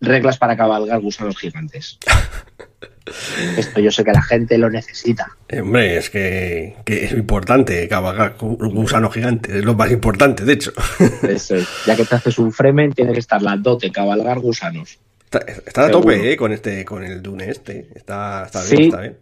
reglas 0.01 0.37
para 0.37 0.55
cabalgar 0.57 0.99
gusanos 0.99 1.37
gigantes. 1.37 1.97
Esto 3.57 3.79
yo 3.79 3.91
sé 3.91 4.03
que 4.03 4.11
la 4.11 4.21
gente 4.21 4.57
lo 4.57 4.69
necesita. 4.69 5.27
Eh, 5.47 5.61
Hombre, 5.61 5.97
es 5.97 6.09
que, 6.09 6.75
que 6.85 7.05
es 7.05 7.11
importante 7.11 7.87
cabalgar 7.87 8.35
un 8.41 8.73
gusano 8.75 9.09
gigante. 9.11 9.59
Es 9.59 9.63
lo 9.63 9.75
más 9.75 9.91
importante, 9.91 10.43
de 10.43 10.53
hecho. 10.53 10.73
Eso 11.23 11.55
es. 11.55 11.67
Ya 11.85 11.95
que 11.95 12.03
te 12.03 12.15
haces 12.15 12.37
un 12.39 12.51
Fremen, 12.51 12.93
tiene 12.93 13.13
que 13.13 13.19
estar 13.19 13.41
la 13.41 13.55
dote, 13.57 13.91
cabalgar 13.91 14.39
gusanos. 14.39 14.97
Está, 15.23 15.39
está 15.39 15.85
a 15.85 15.91
tope, 15.91 16.31
¿eh? 16.31 16.35
Con, 16.35 16.51
este, 16.51 16.83
con 16.83 17.03
el 17.03 17.21
Dune 17.21 17.49
este. 17.49 17.89
Está, 17.95 18.45
está 18.45 18.59
bien, 18.63 18.77
Sí. 18.77 18.83
está 18.85 19.01
bien. 19.01 19.17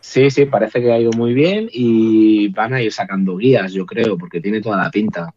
Sí, 0.00 0.30
sí, 0.30 0.46
parece 0.46 0.80
que 0.80 0.92
ha 0.92 0.98
ido 0.98 1.10
muy 1.12 1.34
bien 1.34 1.68
y 1.72 2.48
van 2.48 2.74
a 2.74 2.82
ir 2.82 2.92
sacando 2.92 3.36
guías, 3.36 3.72
yo 3.72 3.86
creo, 3.86 4.16
porque 4.16 4.40
tiene 4.40 4.60
toda 4.60 4.82
la 4.82 4.90
pinta 4.90 5.34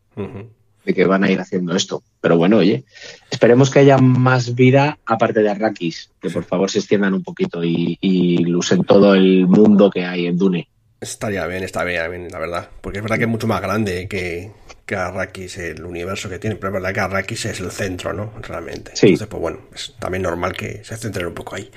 de 0.85 0.94
que 0.94 1.06
van 1.06 1.23
a 1.23 1.31
ir 1.31 1.40
haciendo 1.40 1.76
esto. 1.76 2.03
Pero 2.22 2.38
bueno, 2.38 2.57
oye, 2.57 2.84
esperemos 3.30 3.69
que 3.69 3.80
haya 3.80 3.98
más 3.98 4.56
vida 4.56 4.98
aparte 5.06 5.41
de 5.41 5.49
Arrakis, 5.49 6.11
que 6.22 6.30
por 6.30 6.44
favor 6.44 6.69
se 6.72 6.80
extiendan 6.80 7.14
un 7.14 7.23
poquito 7.23 7.64
y, 7.64 7.98
y 8.02 8.38
lucen 8.45 8.84
todo 8.84 9.14
el 9.14 9.48
mundo 9.48 9.90
que 9.90 10.06
hay 10.06 10.27
en 10.27 10.38
Dune. 10.38 10.68
Estaría 11.03 11.45
bien, 11.48 11.65
bien, 11.85 12.11
bien, 12.11 12.27
la 12.31 12.40
verdad. 12.40 12.69
Porque 12.80 12.99
es 12.99 13.03
verdad 13.03 13.18
que 13.18 13.23
es 13.23 13.30
mucho 13.30 13.48
más 13.48 13.61
grande 13.61 14.07
que, 14.07 14.52
que 14.85 14.95
Arrakis, 14.95 15.57
el 15.57 15.85
universo 15.85 16.30
que 16.30 16.39
tiene. 16.39 16.55
Pero 16.57 16.68
es 16.69 16.73
verdad 16.73 16.93
que 16.93 16.99
Arrakis 16.99 17.45
es 17.45 17.60
el 17.61 17.72
centro, 17.72 18.11
¿no? 18.14 18.34
Realmente. 18.41 18.91
Sí. 18.95 19.07
Entonces, 19.07 19.27
pues 19.27 19.41
bueno, 19.41 19.60
es 19.73 19.95
también 19.99 20.23
normal 20.23 20.53
que 20.53 20.84
se 20.84 20.97
centren 20.97 21.27
un 21.27 21.34
poco 21.34 21.55
ahí. 21.55 21.69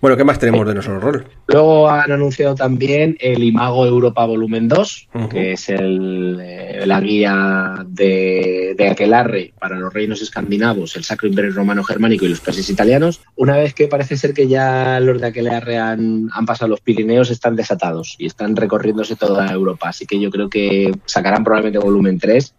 Bueno, 0.00 0.16
¿qué 0.16 0.24
más 0.24 0.38
tenemos 0.38 0.66
de 0.66 0.74
nuestro 0.74 1.00
rol? 1.00 1.26
Luego 1.48 1.88
han 1.88 2.12
anunciado 2.12 2.54
también 2.54 3.16
el 3.18 3.42
Imago 3.42 3.86
Europa 3.86 4.24
Volumen 4.26 4.68
2, 4.68 5.08
Ujú. 5.14 5.28
que 5.28 5.52
es 5.52 5.68
el, 5.70 6.38
eh, 6.40 6.84
la 6.86 7.00
guía 7.00 7.84
de, 7.86 8.74
de 8.76 8.88
Aquelarre 8.88 9.52
para 9.58 9.76
los 9.76 9.92
reinos 9.92 10.20
escandinavos, 10.20 10.96
el 10.96 11.04
Sacro 11.04 11.28
Imperio 11.28 11.52
Romano 11.52 11.82
Germánico 11.82 12.24
y 12.26 12.28
los 12.28 12.40
países 12.40 12.68
italianos. 12.68 13.22
Una 13.36 13.56
vez 13.56 13.74
que 13.74 13.88
parece 13.88 14.16
ser 14.16 14.34
que 14.34 14.48
ya 14.48 15.00
los 15.00 15.20
de 15.20 15.28
Aquelarre 15.28 15.78
han, 15.78 16.28
han 16.32 16.46
pasado 16.46 16.68
los 16.68 16.80
Pirineos, 16.80 17.30
están 17.30 17.56
desatados 17.56 18.16
y 18.18 18.26
están 18.26 18.54
recorriéndose 18.54 19.16
toda 19.16 19.50
Europa. 19.50 19.88
Así 19.88 20.06
que 20.06 20.20
yo 20.20 20.30
creo 20.30 20.48
que 20.50 20.92
sacarán 21.06 21.42
probablemente 21.42 21.78
volumen 21.78 22.18
3 22.18 22.54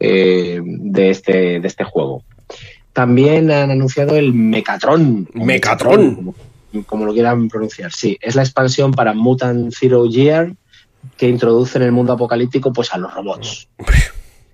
eh, 0.00 0.60
de, 0.64 1.10
este, 1.10 1.60
de 1.60 1.66
este 1.68 1.84
juego. 1.84 2.22
También 2.92 3.50
han 3.50 3.70
anunciado 3.70 4.16
el 4.16 4.32
Mecatron. 4.32 5.28
Mecatron. 5.34 6.14
como, 6.14 6.34
como 6.86 7.04
lo 7.06 7.12
quieran 7.12 7.48
pronunciar. 7.48 7.92
Sí, 7.92 8.18
es 8.20 8.34
la 8.34 8.42
expansión 8.42 8.92
para 8.92 9.14
Mutant 9.14 9.72
Zero 9.72 10.06
Year 10.06 10.54
que 11.16 11.28
introduce 11.28 11.78
en 11.78 11.84
el 11.84 11.92
mundo 11.92 12.12
apocalíptico 12.12 12.72
pues 12.72 12.92
a 12.92 12.98
los 12.98 13.12
robots. 13.14 13.68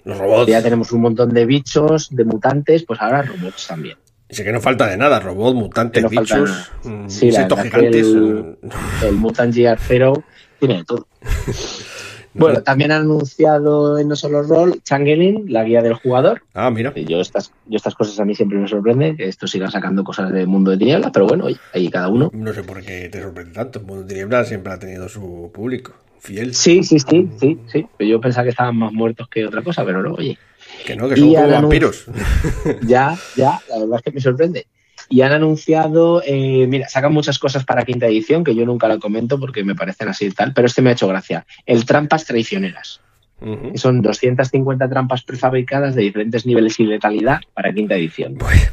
Los 0.05 0.19
robots. 0.19 0.51
Ya 0.51 0.61
tenemos 0.62 0.93
un 0.93 1.01
montón 1.01 1.33
de 1.33 1.47
bichos, 1.47 2.15
de 2.15 2.25
mutantes, 2.25 2.85
pues 2.85 3.01
ahora 3.01 3.23
robots 3.23 3.66
también. 3.66 3.97
Dice 4.29 4.45
que 4.45 4.53
no 4.53 4.61
falta 4.61 4.87
de 4.87 4.99
nada. 4.99 5.19
Robots, 5.19 5.55
mutantes, 5.57 6.03
no 6.03 6.11
bichos, 6.11 6.71
mm, 6.85 7.09
Sí, 7.09 7.31
la 7.31 7.49
gigantes. 7.49 8.07
el- 8.07 8.59
mm, 8.61 9.05
El 9.07 9.12
Mutant 9.15 9.55
Year 9.55 9.79
Zero 9.81 10.23
tiene 10.59 10.77
de 10.77 10.85
todo. 10.85 11.07
Bueno, 12.35 12.62
también 12.62 12.93
han 12.93 13.02
anunciado 13.02 13.98
en 13.98 14.09
No 14.09 14.16
Solo 14.16 14.43
Roll 14.43 14.82
Changeling, 14.82 15.52
la 15.52 15.65
guía 15.65 15.82
del 15.82 15.94
jugador. 15.94 16.43
Ah, 16.52 16.70
mira. 16.70 16.93
Y 16.94 17.05
Yo 17.05 17.20
estas, 17.20 17.52
yo 17.66 17.77
estas 17.77 17.94
cosas 17.94 18.19
a 18.20 18.24
mí 18.24 18.35
siempre 18.35 18.59
me 18.59 18.69
sorprenden, 18.69 19.16
que 19.16 19.28
esto 19.28 19.47
siga 19.47 19.70
sacando 19.70 20.05
cosas 20.05 20.32
del 20.32 20.47
mundo 20.47 20.70
de 20.70 20.78
tinieblas, 20.78 21.11
pero 21.12 21.27
bueno, 21.27 21.44
oye, 21.44 21.56
ahí 21.73 21.89
cada 21.89 22.09
uno. 22.09 22.31
No 22.32 22.52
sé 22.52 22.62
por 22.62 22.82
qué 22.82 23.09
te 23.11 23.23
sorprende 23.23 23.52
tanto. 23.52 23.78
El 23.78 23.86
mundo 23.86 24.02
de 24.02 24.09
Tinieblas 24.09 24.48
siempre 24.48 24.73
ha 24.73 24.78
tenido 24.78 25.09
su 25.09 25.51
público 25.55 25.94
fiel. 26.24 26.55
Sí, 26.55 26.82
sí, 26.82 26.98
sí, 26.98 27.28
sí, 27.39 27.59
sí. 27.70 27.86
Yo 27.98 28.20
pensaba 28.20 28.44
que 28.44 28.51
estaban 28.51 28.77
más 28.77 28.93
muertos 28.93 29.28
que 29.28 29.47
otra 29.47 29.62
cosa, 29.62 29.85
pero 29.85 30.02
no, 30.02 30.15
oye. 30.15 30.39
Que 30.85 30.97
no, 30.97 31.09
que 31.09 31.16
son 31.16 31.32
como 31.32 31.48
vampiros. 31.48 32.06
Ya, 32.86 33.16
ya, 33.36 33.61
la 33.69 33.78
verdad 33.78 33.97
es 33.97 34.02
que 34.02 34.11
me 34.11 34.20
sorprende. 34.20 34.66
Y 35.09 35.22
han 35.22 35.32
anunciado, 35.32 36.22
eh, 36.24 36.66
mira, 36.68 36.89
sacan 36.89 37.12
muchas 37.12 37.39
cosas 37.39 37.64
para 37.64 37.85
quinta 37.85 38.06
edición, 38.06 38.44
que 38.44 38.55
yo 38.55 38.64
nunca 38.64 38.89
lo 38.89 38.98
comento 38.98 39.39
porque 39.39 39.64
me 39.64 39.74
parecen 39.74 40.09
así 40.09 40.26
y 40.26 40.31
tal, 40.31 40.52
pero 40.55 40.66
este 40.66 40.82
me 40.82 40.90
ha 40.90 40.93
hecho 40.94 41.09
gracia. 41.09 41.47
El 41.66 41.85
Trampas 41.85 42.24
Traicioneras. 42.24 43.01
Ujú. 43.40 43.72
que 43.72 43.78
Son 43.78 44.01
250 44.01 44.89
trampas 44.89 45.22
prefabricadas 45.24 45.94
de 45.94 46.02
diferentes 46.02 46.47
niveles 46.47 46.78
y 46.81 46.85
letalidad 46.85 47.40
para 47.52 47.72
quinta 47.74 47.94
edición. 47.97 48.36
Pues, 48.36 48.72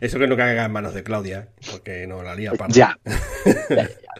eso 0.00 0.18
que 0.18 0.26
no 0.26 0.36
caiga 0.36 0.64
en 0.64 0.72
manos 0.72 0.94
de 0.94 1.02
Claudia, 1.02 1.48
porque 1.70 2.06
no 2.06 2.22
la 2.22 2.34
lía 2.34 2.52
para. 2.52 2.72
Ya. 2.72 2.98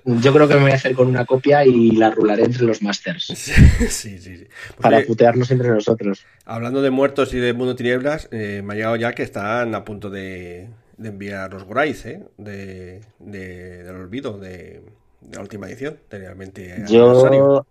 Yo 0.05 0.33
creo 0.35 0.47
que 0.47 0.55
me 0.55 0.61
voy 0.61 0.71
a 0.73 0.75
hacer 0.75 0.95
con 0.95 1.09
una 1.09 1.25
copia 1.25 1.65
y 1.65 1.93
la 1.93 2.11
rularé 2.11 2.45
entre 2.45 2.65
los 2.65 2.83
masters 2.83 3.25
Sí, 3.25 3.53
sí, 3.89 4.19
sí. 4.19 4.37
sí. 4.37 4.45
Pues, 4.45 4.81
para 4.81 4.99
oye, 4.99 5.07
putearnos 5.07 5.51
entre 5.51 5.71
nosotros. 5.71 6.27
hablando 6.45 6.83
de 6.83 6.91
muertos 6.91 7.33
y 7.33 7.39
de 7.39 7.55
mundo 7.55 7.75
tinieblas, 7.75 8.29
eh, 8.31 8.61
me 8.63 8.75
ha 8.75 8.77
llegado 8.77 8.97
ya 8.97 9.13
que 9.15 9.23
están 9.23 9.75
a 9.75 9.85
punto 9.85 10.11
de, 10.11 10.69
de 11.05 11.11
enviar 11.11 11.53
los 11.53 11.65
Gorais, 11.65 12.05
¿eh? 12.07 12.23
De, 12.39 13.01
de- 13.21 13.83
del 13.85 13.95
olvido 13.97 14.39
de, 14.39 14.83
de 15.21 15.37
la 15.37 15.41
última 15.43 15.69
edición, 15.69 15.99
realmente. 16.11 16.75
Yo, 16.89 17.65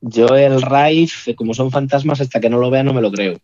yo 0.00 0.36
el 0.36 0.62
Raif, 0.62 1.28
como 1.36 1.54
son 1.54 1.70
fantasmas, 1.70 2.20
hasta 2.20 2.40
que 2.40 2.48
no 2.50 2.58
lo 2.58 2.70
vea 2.70 2.82
no 2.82 2.94
me 2.94 3.02
lo 3.02 3.10
creo. 3.12 3.38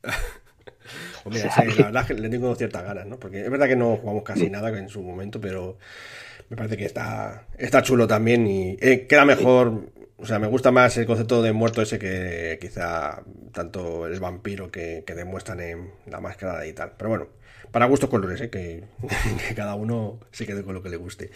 Pues 1.22 1.34
mira, 1.34 1.50
sí, 1.50 1.62
la 1.78 1.86
verdad 1.86 2.02
es 2.02 2.08
que 2.08 2.14
le 2.14 2.28
tengo 2.28 2.54
ciertas 2.54 2.84
ganas, 2.84 3.06
¿no? 3.06 3.18
Porque 3.18 3.44
es 3.44 3.50
verdad 3.50 3.66
que 3.66 3.76
no 3.76 3.96
jugamos 3.96 4.22
casi 4.24 4.50
nada 4.50 4.68
en 4.78 4.88
su 4.88 5.02
momento, 5.02 5.40
pero 5.40 5.78
me 6.50 6.56
parece 6.56 6.76
que 6.76 6.84
está, 6.86 7.46
está 7.58 7.82
chulo 7.82 8.06
también 8.06 8.46
y 8.46 8.76
eh, 8.80 9.06
queda 9.08 9.24
mejor. 9.24 9.90
O 10.16 10.26
sea, 10.26 10.38
me 10.38 10.46
gusta 10.46 10.70
más 10.70 10.96
el 10.96 11.06
concepto 11.06 11.42
de 11.42 11.52
muerto 11.52 11.82
ese 11.82 11.98
que 11.98 12.58
quizá 12.60 13.22
tanto 13.52 14.06
el 14.06 14.20
vampiro 14.20 14.70
que, 14.70 15.02
que 15.06 15.14
demuestran 15.14 15.60
en 15.60 15.90
la 16.06 16.20
máscara 16.20 16.66
y 16.66 16.72
tal. 16.72 16.92
Pero 16.96 17.10
bueno, 17.10 17.28
para 17.72 17.86
gustos 17.86 18.10
colores, 18.10 18.40
¿eh? 18.40 18.50
que, 18.50 18.84
que 19.48 19.54
cada 19.54 19.74
uno 19.74 20.20
se 20.30 20.46
quede 20.46 20.62
con 20.62 20.74
lo 20.74 20.82
que 20.82 20.88
le 20.88 20.96
guste. 20.96 21.30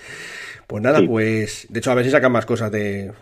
Pues 0.67 0.83
nada, 0.83 0.99
Sí. 0.99 1.07
pues 1.07 1.67
de 1.71 1.79
hecho 1.81 1.91
a 1.91 1.95
ver 1.95 2.05
si 2.05 2.11
sacan 2.13 2.33
más 2.33 2.47
cosas 2.47 2.71
de, 2.73 3.13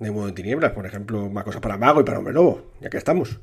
de 0.00 0.10
Mundo 0.10 0.26
de 0.28 0.32
Tinieblas, 0.32 0.72
por 0.72 0.86
ejemplo, 0.86 1.30
más 1.30 1.44
cosas 1.44 1.62
para 1.62 1.78
Mago 1.78 2.00
y 2.00 2.04
para 2.04 2.18
Hombre 2.18 2.34
Lobo, 2.34 2.72
ya 2.80 2.90
que 2.90 2.98
estamos. 2.98 3.40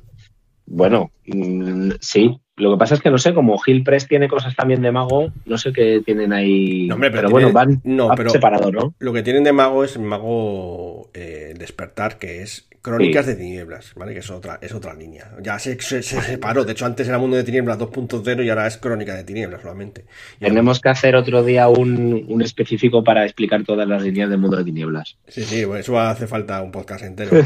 Bueno, 0.66 1.10
mm, 1.26 1.92
sí. 2.00 2.40
Lo 2.60 2.72
que 2.72 2.78
pasa 2.78 2.94
es 2.94 3.00
que 3.00 3.10
no 3.10 3.18
sé, 3.18 3.34
como 3.34 3.58
Gil 3.58 3.82
Press 3.82 4.06
tiene 4.06 4.28
cosas 4.28 4.54
también 4.54 4.82
de 4.82 4.92
mago, 4.92 5.32
no 5.46 5.58
sé 5.58 5.72
qué 5.72 6.02
tienen 6.04 6.32
ahí. 6.32 6.86
No, 6.86 6.94
hombre, 6.94 7.10
pero 7.10 7.22
pero, 7.22 7.30
bueno, 7.30 7.52
van, 7.52 7.80
no, 7.84 8.08
van 8.08 8.16
pero- 8.16 8.30
separado, 8.30 8.70
¿no? 8.70 8.94
Lo 8.98 9.12
que 9.12 9.22
tienen 9.22 9.44
de 9.44 9.52
mago 9.52 9.82
es 9.84 9.98
mago 9.98 11.10
eh, 11.14 11.54
despertar, 11.58 12.18
que 12.18 12.42
es 12.42 12.66
crónicas 12.82 13.26
de 13.26 13.34
tinieblas, 13.36 13.92
¿vale? 13.94 14.14
Que 14.14 14.20
es 14.20 14.30
otra, 14.30 14.58
es 14.62 14.72
otra 14.72 14.94
línea. 14.94 15.32
Ya 15.42 15.58
se, 15.58 15.78
se- 15.80 16.02
se 16.02 16.20
separó. 16.22 16.64
De 16.64 16.72
hecho, 16.72 16.86
antes 16.86 17.06
era 17.08 17.18
mundo 17.18 17.36
de 17.36 17.44
tinieblas 17.44 17.78
2.0 17.78 18.42
y 18.42 18.48
ahora 18.48 18.66
es 18.66 18.78
crónica 18.78 19.14
de 19.14 19.24
tinieblas 19.24 19.60
solamente. 19.60 20.06
Y 20.40 20.44
ahora- 20.44 20.54
Tenemos 20.54 20.80
que 20.80 20.88
hacer 20.88 21.14
otro 21.14 21.42
día 21.44 21.68
un, 21.68 22.24
un 22.26 22.40
específico 22.42 23.04
para 23.04 23.24
explicar 23.24 23.64
todas 23.64 23.86
las 23.86 24.02
líneas 24.02 24.30
del 24.30 24.38
mundo 24.38 24.56
de 24.56 24.64
tinieblas. 24.64 25.18
Sí, 25.28 25.42
sí, 25.42 25.64
bueno, 25.66 25.80
eso 25.80 25.98
hace 26.00 26.26
falta 26.26 26.62
un 26.62 26.72
podcast 26.72 27.04
entero. 27.04 27.30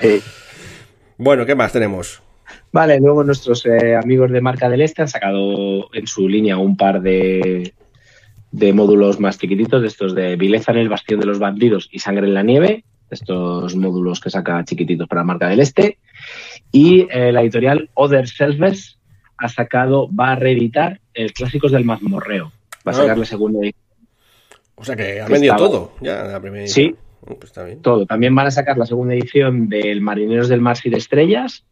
Sí. 0.00 0.20
bueno, 1.18 1.44
¿qué 1.44 1.54
más 1.54 1.72
tenemos? 1.72 2.22
Vale, 2.72 2.98
luego 3.00 3.24
nuestros 3.24 3.64
eh, 3.66 3.96
amigos 3.96 4.30
de 4.30 4.40
Marca 4.40 4.68
del 4.68 4.82
Este 4.82 5.02
han 5.02 5.08
sacado 5.08 5.88
en 5.94 6.06
su 6.06 6.28
línea 6.28 6.58
un 6.58 6.76
par 6.76 7.00
de, 7.00 7.72
de 8.52 8.72
módulos 8.72 9.18
más 9.20 9.38
chiquititos, 9.38 9.80
de 9.80 9.88
estos 9.88 10.14
de 10.14 10.36
Vileza 10.36 10.72
en 10.72 10.78
el 10.78 10.88
Bastión 10.88 11.20
de 11.20 11.26
los 11.26 11.38
Bandidos 11.38 11.88
y 11.90 11.98
Sangre 11.98 12.26
en 12.26 12.34
la 12.34 12.42
Nieve, 12.42 12.84
estos 13.10 13.74
módulos 13.74 14.20
que 14.20 14.28
saca 14.30 14.62
chiquititos 14.64 15.08
para 15.08 15.24
Marca 15.24 15.48
del 15.48 15.60
Este. 15.60 15.98
Y 16.70 17.06
eh, 17.10 17.32
la 17.32 17.40
editorial 17.40 17.88
Other 17.94 18.28
Selves 18.28 18.98
ha 19.38 19.48
sacado, 19.48 20.10
va 20.14 20.32
a 20.32 20.36
reeditar 20.36 21.00
el 21.14 21.32
Clásicos 21.32 21.72
del 21.72 21.84
Mazmorreo. 21.86 22.52
Va 22.86 22.92
a 22.92 22.94
Ah. 22.94 22.98
sacar 22.98 23.18
la 23.18 23.24
segunda 23.24 23.60
edición. 23.60 23.82
O 24.74 24.84
sea 24.84 24.94
que 24.94 25.20
ha 25.22 25.26
vendido 25.26 25.54
Estaba- 25.54 25.70
todo. 25.70 25.92
Ya, 26.02 26.22
la 26.24 26.40
primera 26.40 26.66
Sí. 26.66 26.82
edición. 26.82 26.98
Oh, 27.22 27.34
pues 27.34 27.44
está 27.44 27.64
bien. 27.64 27.80
todo. 27.82 28.06
También 28.06 28.34
van 28.34 28.46
a 28.46 28.50
sacar 28.50 28.76
la 28.78 28.86
segunda 28.86 29.14
edición 29.14 29.68
del 29.68 30.00
Marineros 30.00 30.48
del 30.48 30.60
Mar 30.60 30.76
y 30.84 30.90
de 30.90 30.98
Estrellas 30.98 31.64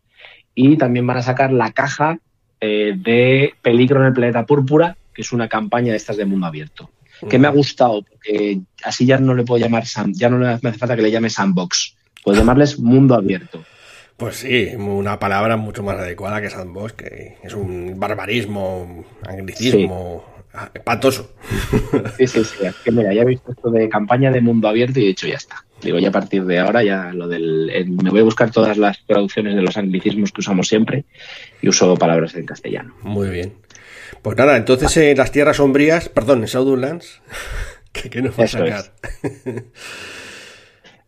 y 0.56 0.76
también 0.76 1.06
van 1.06 1.18
a 1.18 1.22
sacar 1.22 1.52
la 1.52 1.70
caja 1.70 2.18
eh, 2.60 2.94
de 2.96 3.54
Peligro 3.62 4.00
en 4.00 4.06
el 4.06 4.12
Planeta 4.12 4.44
Púrpura, 4.44 4.96
que 5.14 5.22
es 5.22 5.30
una 5.30 5.48
campaña 5.48 5.92
de 5.92 5.98
estas 5.98 6.16
de 6.16 6.24
mundo 6.24 6.46
abierto. 6.46 6.90
Que 7.30 7.38
me 7.38 7.46
ha 7.46 7.50
gustado, 7.50 8.02
porque 8.02 8.60
así 8.82 9.06
ya 9.06 9.18
no 9.18 9.34
le 9.34 9.44
puedo 9.44 9.62
llamar 9.62 9.86
Sam, 9.86 10.12
ya 10.12 10.28
no 10.28 10.38
le 10.38 10.58
me 10.60 10.68
hace 10.68 10.78
falta 10.78 10.96
que 10.96 11.02
le 11.02 11.10
llame 11.10 11.30
Sandbox. 11.30 11.94
Puedo 12.24 12.38
llamarles 12.38 12.78
mundo 12.78 13.14
abierto. 13.14 13.64
Pues 14.16 14.36
sí, 14.36 14.68
una 14.76 15.18
palabra 15.18 15.58
mucho 15.58 15.82
más 15.82 15.98
adecuada 15.98 16.40
que 16.40 16.48
sandbox, 16.48 16.94
que 16.94 17.36
es 17.42 17.52
un 17.52 18.00
barbarismo, 18.00 19.04
anglicismo, 19.26 20.24
espantoso. 20.74 21.32
Sí, 22.16 22.26
sí, 22.26 22.44
sí. 22.44 22.64
Es 22.66 22.74
que 22.76 22.90
mira, 22.92 23.12
ya 23.12 23.22
he 23.22 23.26
visto 23.26 23.52
esto 23.52 23.70
de 23.70 23.88
campaña 23.88 24.30
de 24.30 24.40
mundo 24.40 24.68
abierto 24.68 24.98
y 25.00 25.04
he 25.04 25.08
dicho 25.08 25.26
ya 25.26 25.34
está. 25.36 25.64
Digo, 25.82 25.98
ya 25.98 26.08
a 26.08 26.12
partir 26.12 26.44
de 26.44 26.58
ahora 26.58 26.82
ya 26.82 27.12
lo 27.12 27.28
del. 27.28 27.70
eh, 27.72 27.84
me 27.84 28.10
voy 28.10 28.20
a 28.20 28.24
buscar 28.24 28.50
todas 28.50 28.76
las 28.78 29.04
traducciones 29.06 29.54
de 29.54 29.62
los 29.62 29.76
anglicismos 29.76 30.32
que 30.32 30.40
usamos 30.40 30.68
siempre 30.68 31.04
y 31.60 31.68
uso 31.68 31.94
palabras 31.96 32.34
en 32.34 32.46
castellano. 32.46 32.94
Muy 33.02 33.28
bien. 33.28 33.54
Pues 34.22 34.36
nada, 34.36 34.56
entonces 34.56 34.96
en 34.96 35.18
las 35.18 35.32
tierras 35.32 35.56
sombrías, 35.58 36.08
perdón, 36.08 36.38
en 36.40 36.46
Shadowlands, 36.46 37.20
¿qué, 37.92 38.08
qué 38.08 38.22
nos 38.22 38.38
va 38.38 38.44
a 38.44 38.48
sacar? 38.48 38.84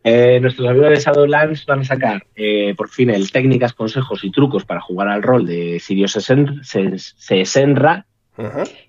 Eh, 0.04 0.38
nuestros 0.40 0.66
amigos 0.68 0.90
de 0.90 0.96
Shadowlands 1.00 1.66
van 1.66 1.80
a 1.80 1.84
sacar 1.84 2.24
eh, 2.36 2.72
por 2.76 2.88
fin 2.88 3.10
el 3.10 3.30
técnicas, 3.30 3.74
consejos 3.74 4.22
y 4.24 4.30
trucos 4.30 4.64
para 4.64 4.80
jugar 4.80 5.08
al 5.08 5.22
rol 5.22 5.44
de 5.44 5.80
Sirio 5.80 6.06
Sesen- 6.06 6.60
Ses- 6.62 7.14
Sesenra. 7.18 8.06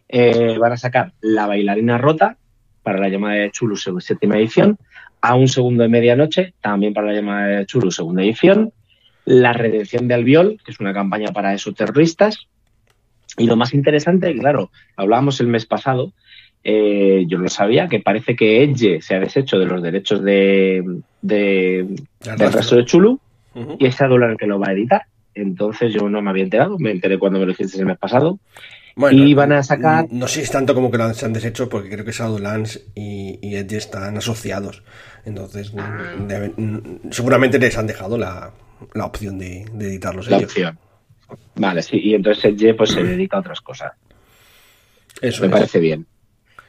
Eh, 0.09 0.57
van 0.59 0.71
a 0.73 0.77
sacar 0.77 1.13
la 1.21 1.45
bailarina 1.47 1.97
rota 1.97 2.35
para 2.83 2.99
la 2.99 3.09
llamada 3.09 3.35
de 3.35 3.51
Chulu 3.51 3.77
séptima 3.77 4.37
edición. 4.37 4.77
A 5.21 5.35
un 5.35 5.47
segundo 5.47 5.83
de 5.83 5.89
medianoche, 5.89 6.53
también 6.61 6.93
para 6.93 7.07
la 7.07 7.13
llamada 7.13 7.47
de 7.47 7.65
Chulu 7.65 7.91
segunda 7.91 8.23
edición. 8.23 8.71
La 9.25 9.53
redención 9.53 10.07
de 10.07 10.15
Albiol, 10.15 10.57
que 10.65 10.71
es 10.71 10.79
una 10.79 10.93
campaña 10.93 11.27
para 11.31 11.53
esos 11.53 11.75
terroristas. 11.75 12.47
Y 13.37 13.45
lo 13.45 13.55
más 13.55 13.73
interesante, 13.73 14.33
claro, 14.37 14.71
hablábamos 14.97 15.39
el 15.39 15.47
mes 15.47 15.65
pasado, 15.65 16.13
eh, 16.63 17.25
yo 17.27 17.37
lo 17.37 17.47
sabía, 17.47 17.87
que 17.87 17.99
parece 17.99 18.35
que 18.35 18.63
Edge 18.63 19.01
se 19.01 19.15
ha 19.15 19.19
deshecho 19.19 19.59
de 19.59 19.65
los 19.65 19.81
derechos 19.83 20.23
de, 20.23 20.83
de- 21.21 21.85
Del 22.37 22.51
resto 22.53 22.75
de 22.75 22.85
Chulu 22.85 23.19
Ujú. 23.55 23.75
y 23.79 23.85
es 23.85 24.01
el 24.01 24.37
que 24.37 24.47
lo 24.47 24.59
va 24.59 24.69
a 24.69 24.73
editar. 24.73 25.03
Entonces 25.35 25.93
yo 25.93 26.09
no 26.09 26.21
me 26.21 26.31
había 26.31 26.43
enterado, 26.43 26.77
me 26.79 26.91
enteré 26.91 27.19
cuando 27.19 27.39
me 27.39 27.45
lo 27.45 27.51
dijiste 27.51 27.77
el 27.79 27.85
mes 27.85 27.97
pasado. 27.97 28.39
Bueno, 28.99 29.23
y 29.23 29.33
van 29.33 29.53
a 29.53 29.63
sacar- 29.63 30.07
No 30.11 30.27
sé 30.27 30.35
si 30.35 30.41
es 30.41 30.51
tanto 30.51 30.75
como 30.75 30.91
que 30.91 30.97
lo 30.97 31.13
se 31.13 31.25
han 31.25 31.31
deshecho, 31.31 31.69
porque 31.69 31.89
creo 31.89 32.03
que 32.03 32.11
Shadowlands 32.11 32.81
y, 32.95 33.39
y 33.41 33.55
Edge 33.55 33.77
están 33.77 34.17
asociados. 34.17 34.83
Entonces, 35.25 35.71
Ah. 35.77 36.15
deben- 36.27 36.99
seguramente 37.09 37.59
les 37.59 37.77
han 37.77 37.87
dejado 37.87 38.17
la, 38.17 38.51
la 38.93 39.05
opción 39.05 39.39
de, 39.39 39.65
de 39.73 39.87
editarlos 39.87 40.29
La 40.29 40.37
ellos. 40.37 40.49
opción. 40.51 40.77
Vale, 41.55 41.81
sí, 41.81 41.97
y 41.97 42.13
entonces 42.13 42.43
Edge 42.43 42.73
pues 42.73 42.89
se 42.91 43.01
dedica 43.03 43.37
a 43.37 43.39
otras 43.39 43.61
cosas. 43.61 43.93
Eso 45.21 45.41
Me 45.43 45.47
es. 45.47 45.53
parece 45.53 45.79
bien. 45.79 46.05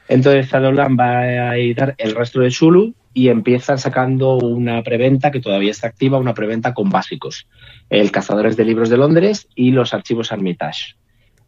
Entonces 0.07 0.47
Shadowlands 0.49 0.97
va 0.99 1.19
a 1.19 1.57
editar 1.57 1.95
el 1.97 2.15
resto 2.15 2.39
de 2.39 2.49
Chulu 2.49 2.93
y 3.13 3.27
empiezan 3.29 3.77
sacando 3.77 4.37
una 4.37 4.83
preventa 4.83 5.31
que 5.31 5.41
todavía 5.41 5.71
está 5.71 5.87
activa, 5.87 6.17
una 6.17 6.33
preventa 6.33 6.73
con 6.73 6.89
básicos. 6.89 7.47
El 7.89 8.09
Cazadores 8.11 8.55
de 8.55 8.63
Libros 8.65 8.89
de 8.89 8.97
Londres 8.97 9.47
y 9.55 9.71
los 9.71 9.93
archivos 9.93 10.31
Armitage. 10.31 10.95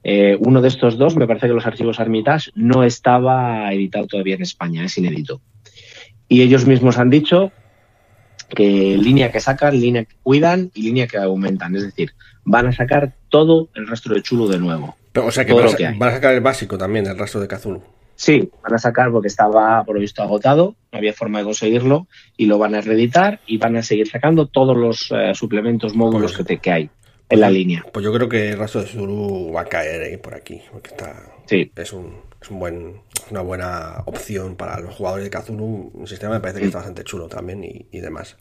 Eh, 0.03 0.37
uno 0.39 0.61
de 0.61 0.67
estos 0.67 0.97
dos, 0.97 1.15
me 1.15 1.27
parece 1.27 1.47
que 1.47 1.53
los 1.53 1.65
archivos 1.65 1.99
Armitage 1.99 2.51
no 2.55 2.83
estaba 2.83 3.71
editado 3.73 4.07
todavía 4.07 4.35
en 4.35 4.41
España, 4.41 4.83
es 4.83 4.97
inédito. 4.97 5.41
Y 6.27 6.41
ellos 6.41 6.65
mismos 6.65 6.97
han 6.97 7.09
dicho 7.09 7.51
que 8.49 8.97
línea 8.97 9.31
que 9.31 9.39
sacan, 9.39 9.79
línea 9.79 10.05
que 10.05 10.15
cuidan 10.21 10.71
y 10.73 10.83
línea 10.83 11.07
que 11.07 11.17
aumentan. 11.17 11.75
Es 11.75 11.83
decir, 11.83 12.11
van 12.43 12.67
a 12.67 12.71
sacar 12.71 13.13
todo 13.29 13.69
el 13.75 13.87
resto 13.87 14.13
de 14.13 14.21
Chulu 14.21 14.47
de 14.47 14.59
nuevo. 14.59 14.95
Pero, 15.11 15.27
o 15.27 15.31
sea 15.31 15.45
que 15.45 15.53
van 15.53 15.67
a, 15.67 15.75
que 15.75 15.91
van 15.97 16.11
sacar 16.11 16.33
el 16.33 16.41
básico 16.41 16.77
también, 16.77 17.05
el 17.07 17.17
rastro 17.17 17.39
de 17.41 17.47
Kazulu. 17.47 17.81
Sí, 18.15 18.49
van 18.61 18.73
a 18.75 18.77
sacar 18.77 19.11
porque 19.11 19.27
estaba 19.27 19.83
por 19.83 19.95
lo 19.95 20.01
visto 20.01 20.21
agotado, 20.21 20.75
no 20.91 20.97
había 20.99 21.13
forma 21.13 21.39
de 21.39 21.45
conseguirlo 21.45 22.07
y 22.37 22.45
lo 22.45 22.59
van 22.59 22.75
a 22.75 22.81
reeditar 22.81 23.39
y 23.47 23.57
van 23.57 23.75
a 23.75 23.81
seguir 23.83 24.07
sacando 24.07 24.45
todos 24.47 24.77
los 24.77 25.11
eh, 25.11 25.31
suplementos, 25.33 25.95
módulos 25.95 26.37
que, 26.37 26.43
te- 26.43 26.57
que 26.59 26.71
hay 26.71 26.89
en 27.33 27.39
la 27.41 27.49
línea. 27.49 27.85
Pues 27.91 28.03
yo 28.03 28.13
creo 28.13 28.29
que 28.29 28.51
el 28.51 28.57
rastro 28.57 28.81
de 28.81 28.87
Zulu 28.87 29.51
va 29.53 29.61
a 29.61 29.65
caer 29.65 30.03
ahí 30.03 30.17
por 30.17 30.33
aquí, 30.33 30.61
porque 30.71 30.91
está 30.91 31.33
Sí, 31.45 31.71
es 31.75 31.93
un, 31.93 32.15
es 32.41 32.49
un 32.49 32.59
buen 32.59 33.01
una 33.29 33.41
buena 33.41 34.03
opción 34.05 34.55
para 34.55 34.79
los 34.79 34.95
jugadores 34.95 35.25
de 35.25 35.29
Kazulu. 35.29 35.91
Un 35.93 36.07
sistema 36.07 36.33
me 36.35 36.39
parece 36.39 36.59
que 36.59 36.65
está 36.65 36.79
bastante 36.79 37.03
chulo 37.03 37.27
también 37.27 37.63
y, 37.63 37.85
y 37.91 37.99
demás. 37.99 38.37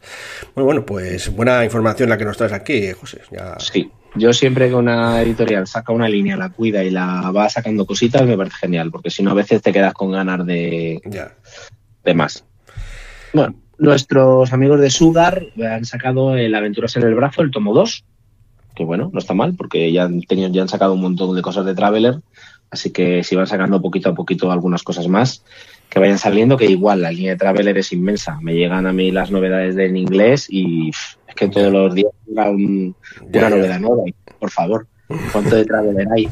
Bueno, 0.54 0.66
bueno, 0.66 0.86
pues 0.86 1.34
buena 1.34 1.64
información 1.64 2.08
la 2.08 2.18
que 2.18 2.24
nos 2.24 2.36
traes 2.36 2.52
aquí, 2.52 2.74
eh, 2.74 2.94
José. 2.94 3.20
Ya, 3.30 3.58
sí. 3.58 3.90
Yo 4.14 4.32
siempre 4.32 4.68
que 4.68 4.74
una 4.74 5.22
editorial 5.22 5.66
saca 5.66 5.92
una 5.92 6.08
línea, 6.08 6.36
la 6.36 6.50
cuida 6.50 6.84
y 6.84 6.90
la 6.90 7.30
va 7.30 7.48
sacando 7.48 7.86
cositas, 7.86 8.26
me 8.26 8.36
parece 8.36 8.56
genial, 8.56 8.90
porque 8.90 9.08
si 9.08 9.22
no 9.22 9.30
a 9.30 9.34
veces 9.34 9.62
te 9.62 9.72
quedas 9.72 9.94
con 9.94 10.12
ganas 10.12 10.44
de, 10.44 11.00
ya. 11.06 11.34
de 12.04 12.14
más. 12.14 12.44
Bueno, 13.32 13.54
nuestros 13.78 14.52
amigos 14.52 14.80
de 14.80 14.90
Sugar 14.90 15.46
han 15.66 15.86
sacado 15.86 16.36
el 16.36 16.54
Aventuras 16.54 16.94
en 16.96 17.04
el 17.04 17.14
Brazo, 17.14 17.40
el 17.40 17.50
tomo 17.50 17.72
2, 17.72 18.04
que 18.74 18.84
bueno, 18.84 19.10
no 19.12 19.18
está 19.18 19.34
mal, 19.34 19.54
porque 19.56 19.92
ya 19.92 20.04
han, 20.04 20.22
tenido, 20.22 20.48
ya 20.50 20.62
han 20.62 20.68
sacado 20.68 20.94
un 20.94 21.00
montón 21.02 21.34
de 21.36 21.42
cosas 21.42 21.64
de 21.66 21.74
Traveler, 21.74 22.16
así 22.70 22.90
que 22.90 23.22
si 23.24 23.36
van 23.36 23.46
sacando 23.46 23.80
poquito 23.82 24.08
a 24.10 24.14
poquito 24.14 24.50
algunas 24.50 24.82
cosas 24.82 25.08
más, 25.08 25.44
que 25.90 25.98
vayan 25.98 26.16
saliendo, 26.18 26.56
que 26.56 26.64
igual 26.66 27.02
la 27.02 27.10
línea 27.10 27.32
de 27.32 27.36
Traveler 27.38 27.76
es 27.76 27.92
inmensa. 27.92 28.38
Me 28.40 28.54
llegan 28.54 28.86
a 28.86 28.92
mí 28.94 29.10
las 29.10 29.30
novedades 29.30 29.74
de 29.74 29.86
en 29.86 29.96
inglés 29.98 30.46
y 30.48 30.88
es 30.88 31.34
que 31.36 31.48
todos 31.48 31.70
los 31.70 31.94
días 31.94 32.10
un- 32.26 32.94
una 33.34 33.50
novedad 33.50 33.78
nueva. 33.78 34.04
Por 34.38 34.50
favor, 34.50 34.86
¿cuánto 35.32 35.54
de 35.56 35.66
Traveler 35.66 36.06
hay? 36.16 36.28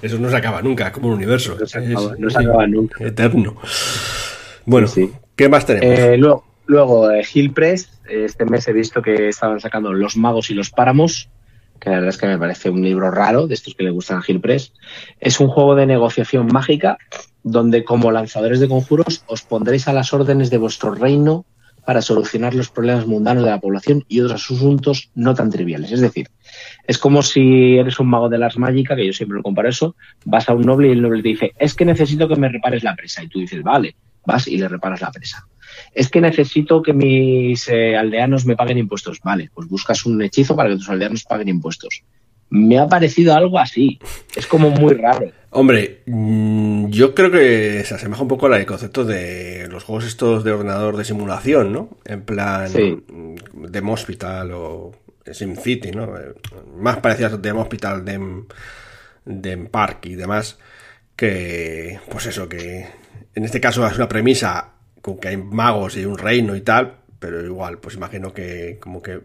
Eso 0.00 0.16
no 0.20 0.30
se 0.30 0.36
acaba 0.36 0.62
nunca, 0.62 0.92
como 0.92 1.08
un 1.08 1.14
universo. 1.14 1.56
No 1.58 1.66
se 1.66 1.78
Es- 1.80 1.90
acaba, 1.90 2.14
no 2.16 2.28
es 2.28 2.34
se 2.34 2.38
acaba 2.38 2.66
nunca. 2.68 3.04
Eterno. 3.04 3.56
Bueno, 4.64 4.86
Sí. 4.86 5.10
¿qué 5.34 5.48
más 5.48 5.66
tenemos? 5.66 5.98
Eh, 5.98 6.16
luego, 6.16 6.44
luego 6.66 7.10
eh, 7.10 7.24
Hill 7.34 7.52
Press, 7.52 7.90
este 8.08 8.44
mes 8.44 8.68
he 8.68 8.72
visto 8.72 9.02
que 9.02 9.28
estaban 9.28 9.58
sacando 9.60 9.92
Los 9.92 10.16
Magos 10.16 10.50
y 10.50 10.54
los 10.54 10.70
Páramos, 10.70 11.28
que 11.80 11.90
la 11.90 11.96
verdad 11.96 12.10
es 12.10 12.18
que 12.18 12.26
me 12.26 12.38
parece 12.38 12.70
un 12.70 12.82
libro 12.82 13.10
raro, 13.10 13.46
de 13.46 13.54
estos 13.54 13.74
que 13.74 13.84
le 13.84 13.90
gustan 13.90 14.18
a 14.18 14.22
Hill 14.26 14.40
Press. 14.40 14.72
Es 15.20 15.40
un 15.40 15.48
juego 15.48 15.74
de 15.74 15.86
negociación 15.86 16.48
mágica 16.52 16.98
donde 17.42 17.84
como 17.84 18.10
lanzadores 18.10 18.60
de 18.60 18.68
conjuros 18.68 19.24
os 19.26 19.42
pondréis 19.42 19.88
a 19.88 19.92
las 19.92 20.12
órdenes 20.12 20.50
de 20.50 20.58
vuestro 20.58 20.94
reino 20.94 21.44
para 21.88 22.02
solucionar 22.02 22.54
los 22.54 22.68
problemas 22.68 23.06
mundanos 23.06 23.44
de 23.44 23.50
la 23.50 23.60
población 23.60 24.04
y 24.08 24.20
otros 24.20 24.50
asuntos 24.50 25.10
no 25.14 25.34
tan 25.34 25.48
triviales. 25.48 25.90
Es 25.90 26.02
decir, 26.02 26.28
es 26.86 26.98
como 26.98 27.22
si 27.22 27.78
eres 27.78 27.98
un 27.98 28.08
mago 28.08 28.28
de 28.28 28.36
las 28.36 28.58
mágicas, 28.58 28.96
que 28.96 29.06
yo 29.06 29.12
siempre 29.14 29.36
lo 29.36 29.42
comparo 29.42 29.70
eso, 29.70 29.96
vas 30.26 30.50
a 30.50 30.54
un 30.54 30.66
noble 30.66 30.88
y 30.88 30.90
el 30.92 31.00
noble 31.00 31.22
te 31.22 31.28
dice, 31.28 31.52
es 31.58 31.72
que 31.72 31.86
necesito 31.86 32.28
que 32.28 32.36
me 32.36 32.50
repares 32.50 32.82
la 32.82 32.94
presa. 32.94 33.22
Y 33.22 33.28
tú 33.28 33.38
dices, 33.38 33.62
vale, 33.62 33.96
vas 34.26 34.46
y 34.48 34.56
le 34.58 34.68
reparas 34.68 35.00
la 35.00 35.10
presa. 35.10 35.46
Es 35.94 36.08
que 36.08 36.20
necesito 36.20 36.82
que 36.82 36.92
mis 36.92 37.68
eh, 37.68 37.96
aldeanos 37.96 38.44
me 38.46 38.56
paguen 38.56 38.78
impuestos. 38.78 39.20
Vale, 39.22 39.50
pues 39.54 39.68
buscas 39.68 40.04
un 40.06 40.20
hechizo 40.22 40.56
para 40.56 40.70
que 40.70 40.76
tus 40.76 40.88
aldeanos 40.88 41.24
paguen 41.24 41.48
impuestos. 41.48 42.02
Me 42.50 42.78
ha 42.78 42.86
parecido 42.88 43.34
algo 43.34 43.58
así. 43.58 43.98
Es 44.34 44.46
como 44.46 44.70
muy 44.70 44.94
raro. 44.94 45.30
Hombre, 45.50 46.02
mm, 46.06 46.88
yo 46.88 47.14
creo 47.14 47.30
que 47.30 47.84
se 47.84 47.94
asemeja 47.94 48.22
un 48.22 48.28
poco 48.28 48.46
al 48.46 48.64
concepto 48.66 49.04
de 49.04 49.68
los 49.70 49.84
juegos 49.84 50.06
estos 50.06 50.44
de 50.44 50.52
ordenador 50.52 50.96
de 50.96 51.04
simulación, 51.04 51.72
¿no? 51.72 51.90
En 52.06 52.22
plan 52.22 52.68
Sí. 52.68 53.02
mm, 53.06 53.66
Dem 53.68 53.88
Hospital 53.90 54.52
o 54.52 54.92
SimCity, 55.30 55.90
¿no? 55.90 56.04
Eh, 56.18 56.34
Más 56.76 56.98
parecidas 56.98 57.34
a 57.34 57.36
Dem 57.36 57.58
Hospital, 57.58 58.04
Dem, 58.04 58.46
Dem 59.26 59.66
Park 59.66 60.06
y 60.06 60.14
demás, 60.14 60.58
que, 61.16 61.98
pues 62.10 62.26
eso, 62.26 62.48
que 62.48 62.86
en 63.38 63.44
este 63.44 63.60
caso 63.60 63.86
es 63.86 63.96
una 63.96 64.08
premisa 64.08 64.72
con 65.00 65.18
que 65.18 65.28
hay 65.28 65.36
magos 65.36 65.96
y 65.96 66.04
un 66.04 66.18
reino 66.18 66.56
y 66.56 66.60
tal, 66.60 66.96
pero 67.20 67.44
igual, 67.44 67.78
pues 67.78 67.94
imagino 67.94 68.32
que 68.34 68.78
como 68.80 69.00
que 69.00 69.20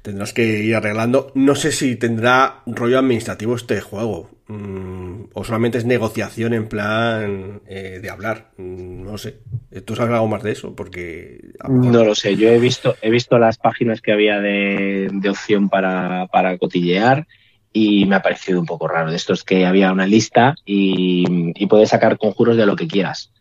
tendrás 0.00 0.32
que 0.32 0.44
ir 0.60 0.76
arreglando. 0.76 1.32
No 1.34 1.56
sé 1.56 1.72
si 1.72 1.96
tendrá 1.96 2.62
rollo 2.66 3.00
administrativo 3.00 3.56
este 3.56 3.80
juego. 3.80 4.30
Mm, 4.46 5.24
o 5.34 5.42
solamente 5.42 5.76
es 5.76 5.84
negociación 5.84 6.54
en 6.54 6.68
plan 6.68 7.60
eh, 7.66 7.98
de 8.00 8.10
hablar. 8.10 8.52
Mm, 8.58 9.02
No 9.02 9.18
sé. 9.18 9.40
¿Tú 9.84 9.96
sabes 9.96 10.14
algo 10.14 10.28
más 10.28 10.44
de 10.44 10.52
eso? 10.52 10.76
Porque. 10.76 11.40
No 11.68 12.04
lo 12.04 12.14
sé, 12.14 12.36
yo 12.36 12.48
he 12.50 12.60
visto, 12.60 12.94
he 13.02 13.10
visto 13.10 13.40
las 13.40 13.58
páginas 13.58 14.00
que 14.00 14.12
había 14.12 14.38
de, 14.38 15.10
opción 15.28 15.68
para, 15.68 16.28
para 16.28 16.56
cotillear 16.58 17.26
y 17.72 18.06
me 18.06 18.14
ha 18.14 18.22
parecido 18.22 18.60
un 18.60 18.66
poco 18.66 18.86
raro. 18.86 19.10
De 19.10 19.16
esto 19.16 19.32
es 19.32 19.42
que 19.42 19.66
había 19.66 19.90
una 19.90 20.06
lista 20.06 20.54
y 20.64 21.66
puedes 21.66 21.88
sacar 21.88 22.18
conjuros 22.18 22.56
de 22.56 22.66
lo 22.66 22.76
que 22.76 22.86
quieras. 22.86 23.32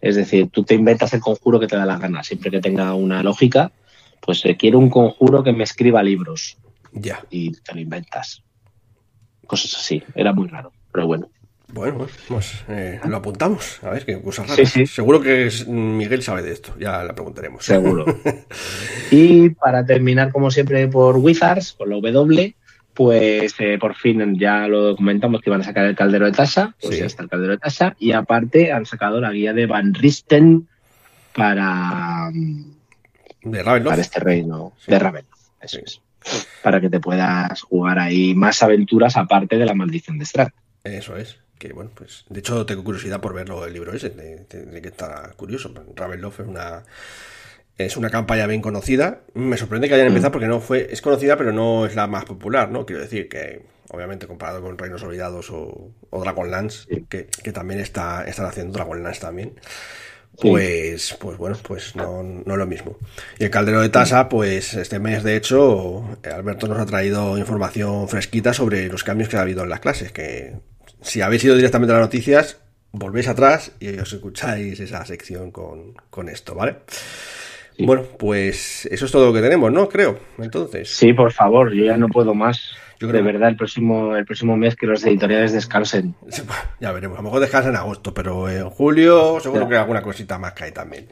Es 0.00 0.16
decir, 0.16 0.48
tú 0.50 0.62
te 0.64 0.74
inventas 0.74 1.12
el 1.14 1.20
conjuro 1.20 1.58
que 1.60 1.66
te 1.66 1.76
da 1.76 1.86
la 1.86 1.98
gana, 1.98 2.22
siempre 2.22 2.50
que 2.50 2.60
tenga 2.60 2.94
una 2.94 3.22
lógica. 3.22 3.72
Pues 4.20 4.42
quiero 4.58 4.78
un 4.78 4.88
conjuro 4.90 5.42
que 5.42 5.52
me 5.52 5.64
escriba 5.64 6.02
libros 6.02 6.56
Ya. 6.92 7.22
y 7.30 7.52
te 7.60 7.74
lo 7.74 7.80
inventas. 7.80 8.42
Cosas 9.46 9.74
así, 9.76 10.02
era 10.14 10.32
muy 10.32 10.48
raro, 10.48 10.72
pero 10.92 11.06
bueno. 11.06 11.28
Bueno, 11.72 12.06
pues 12.28 12.62
eh, 12.68 13.00
lo 13.06 13.16
apuntamos. 13.16 13.82
A 13.82 13.90
ver, 13.90 14.04
qué 14.06 14.20
cosas 14.22 14.46
Sí, 14.46 14.52
raras. 14.56 14.70
sí. 14.70 14.86
Seguro 14.86 15.20
que 15.20 15.46
es- 15.46 15.66
Miguel 15.66 16.22
sabe 16.22 16.42
de 16.42 16.52
esto. 16.52 16.74
Ya 16.78 17.02
le 17.02 17.12
preguntaremos. 17.14 17.64
Seguro. 17.64 18.04
y 19.10 19.50
para 19.50 19.84
terminar, 19.84 20.30
como 20.32 20.50
siempre, 20.50 20.86
por 20.88 21.16
Wizards, 21.16 21.72
con 21.72 21.90
la 21.90 21.96
W, 21.96 22.54
pues 22.94 23.54
eh, 23.58 23.76
por 23.78 23.94
fin 23.96 24.38
ya 24.38 24.66
lo 24.68 24.94
comentamos 24.96 25.40
que 25.40 25.50
iban 25.50 25.60
a 25.60 25.64
sacar 25.64 25.84
el 25.86 25.96
caldero 25.96 26.26
de 26.26 26.32
tasa, 26.32 26.74
pues 26.80 26.94
Sí. 26.94 27.00
ya 27.00 27.06
está 27.06 27.22
el 27.24 27.28
caldero 27.28 27.52
de 27.52 27.58
tasa, 27.58 27.96
y 27.98 28.12
aparte 28.12 28.72
han 28.72 28.86
sacado 28.86 29.20
la 29.20 29.32
guía 29.32 29.52
de 29.52 29.66
Van 29.66 29.92
Risten 29.94 30.68
para, 31.34 32.30
De 33.42 33.62
Ravenloft. 33.62 33.90
para 33.90 34.02
este 34.02 34.20
reino 34.20 34.72
Sí. 34.78 34.90
de 34.92 34.98
Raven. 34.98 35.24
Eso 35.60 35.78
Sí. 35.78 35.82
es. 35.84 36.00
Para 36.62 36.80
que 36.80 36.88
te 36.88 37.00
puedas 37.00 37.60
jugar 37.62 37.98
ahí 37.98 38.34
más 38.34 38.62
aventuras 38.62 39.16
aparte 39.16 39.58
de 39.58 39.66
la 39.66 39.74
maldición 39.74 40.18
de 40.18 40.24
Strahd. 40.24 40.52
Eso 40.84 41.16
es. 41.16 41.38
Que 41.58 41.72
bueno, 41.72 41.90
pues. 41.94 42.24
De 42.28 42.40
hecho, 42.40 42.64
tengo 42.66 42.82
curiosidad 42.84 43.20
por 43.20 43.34
verlo 43.34 43.64
el 43.66 43.72
libro 43.72 43.92
ese. 43.92 44.10
De, 44.10 44.44
de- 44.50 44.66
de 44.66 44.82
que 44.82 44.88
está 44.88 45.32
curioso. 45.36 45.72
Ravenloft 45.94 46.40
es 46.40 46.46
una. 46.46 46.82
Es 47.76 47.96
una 47.96 48.08
campaña 48.10 48.46
bien 48.46 48.60
conocida. 48.60 49.22
Me 49.34 49.56
sorprende 49.56 49.88
que 49.88 49.94
hayan 49.94 50.06
empezado 50.06 50.30
porque 50.32 50.46
no 50.46 50.60
fue. 50.60 50.88
Es 50.92 51.02
conocida, 51.02 51.36
pero 51.36 51.52
no 51.52 51.86
es 51.86 51.94
la 51.96 52.06
más 52.06 52.24
popular, 52.24 52.70
¿no? 52.70 52.86
Quiero 52.86 53.02
decir 53.02 53.28
que, 53.28 53.62
obviamente, 53.90 54.26
comparado 54.28 54.62
con 54.62 54.78
Reinos 54.78 55.02
Olvidados 55.02 55.50
o, 55.50 55.90
o 56.10 56.20
Dragonlance, 56.20 56.86
Sí. 56.88 57.04
que, 57.08 57.26
que 57.26 57.52
también 57.52 57.80
está, 57.80 58.24
están 58.26 58.46
haciendo 58.46 58.72
Dragonlance 58.74 59.20
también. 59.20 59.54
Sí. 60.40 60.48
Pues, 60.50 61.16
pues 61.20 61.36
bueno, 61.36 61.56
pues 61.62 61.94
no, 61.96 62.22
no 62.22 62.52
es 62.52 62.58
lo 62.58 62.66
mismo. 62.66 62.96
Y 63.38 63.44
el 63.44 63.50
caldero 63.50 63.80
de 63.80 63.88
tasa, 63.88 64.28
pues 64.28 64.74
este 64.74 64.98
mes, 65.00 65.22
de 65.24 65.36
hecho, 65.36 66.16
Alberto 66.24 66.66
nos 66.68 66.78
ha 66.80 66.86
traído 66.86 67.38
información 67.38 68.08
fresquita 68.08 68.52
sobre 68.52 68.88
los 68.88 69.02
cambios 69.04 69.28
que 69.28 69.36
ha 69.36 69.40
habido 69.42 69.62
en 69.64 69.68
las 69.70 69.80
clases. 69.80 70.12
Que 70.12 70.54
si 71.02 71.20
habéis 71.22 71.42
ido 71.44 71.56
directamente 71.56 71.92
a 71.92 71.96
las 71.98 72.06
noticias, 72.06 72.58
volvéis 72.92 73.26
atrás 73.28 73.72
y 73.80 73.96
os 73.98 74.12
escucháis 74.12 74.78
esa 74.80 75.04
sección 75.04 75.50
con, 75.52 75.94
con 76.10 76.28
esto, 76.28 76.54
¿vale? 76.54 76.76
Sí. 77.76 77.84
Bueno, 77.86 78.02
pues 78.18 78.86
eso 78.86 79.06
es 79.06 79.10
todo 79.12 79.26
lo 79.26 79.32
que 79.32 79.40
tenemos, 79.40 79.72
¿no? 79.72 79.88
Creo. 79.88 80.18
Entonces, 80.38 80.88
Sí, 80.90 81.12
por 81.12 81.32
favor, 81.32 81.72
yo 81.72 81.84
ya 81.84 81.96
no 81.96 82.08
puedo 82.08 82.34
más. 82.34 82.70
Yo 83.00 83.08
de 83.08 83.20
verdad, 83.22 83.48
el 83.48 83.56
próximo, 83.56 84.16
el 84.16 84.24
próximo 84.24 84.56
mes 84.56 84.76
que 84.76 84.86
los 84.86 85.04
editoriales 85.04 85.52
descansen. 85.52 86.14
ya 86.80 86.92
veremos. 86.92 87.18
A 87.18 87.20
lo 87.20 87.24
mejor 87.24 87.40
descansa 87.40 87.68
en 87.68 87.76
agosto, 87.76 88.14
pero 88.14 88.48
en 88.48 88.70
julio 88.70 89.40
seguro 89.40 89.62
Ya. 89.64 89.68
que 89.68 89.76
alguna 89.76 90.00
cosita 90.02 90.38
más 90.38 90.52
cae 90.52 90.70
también. 90.70 91.08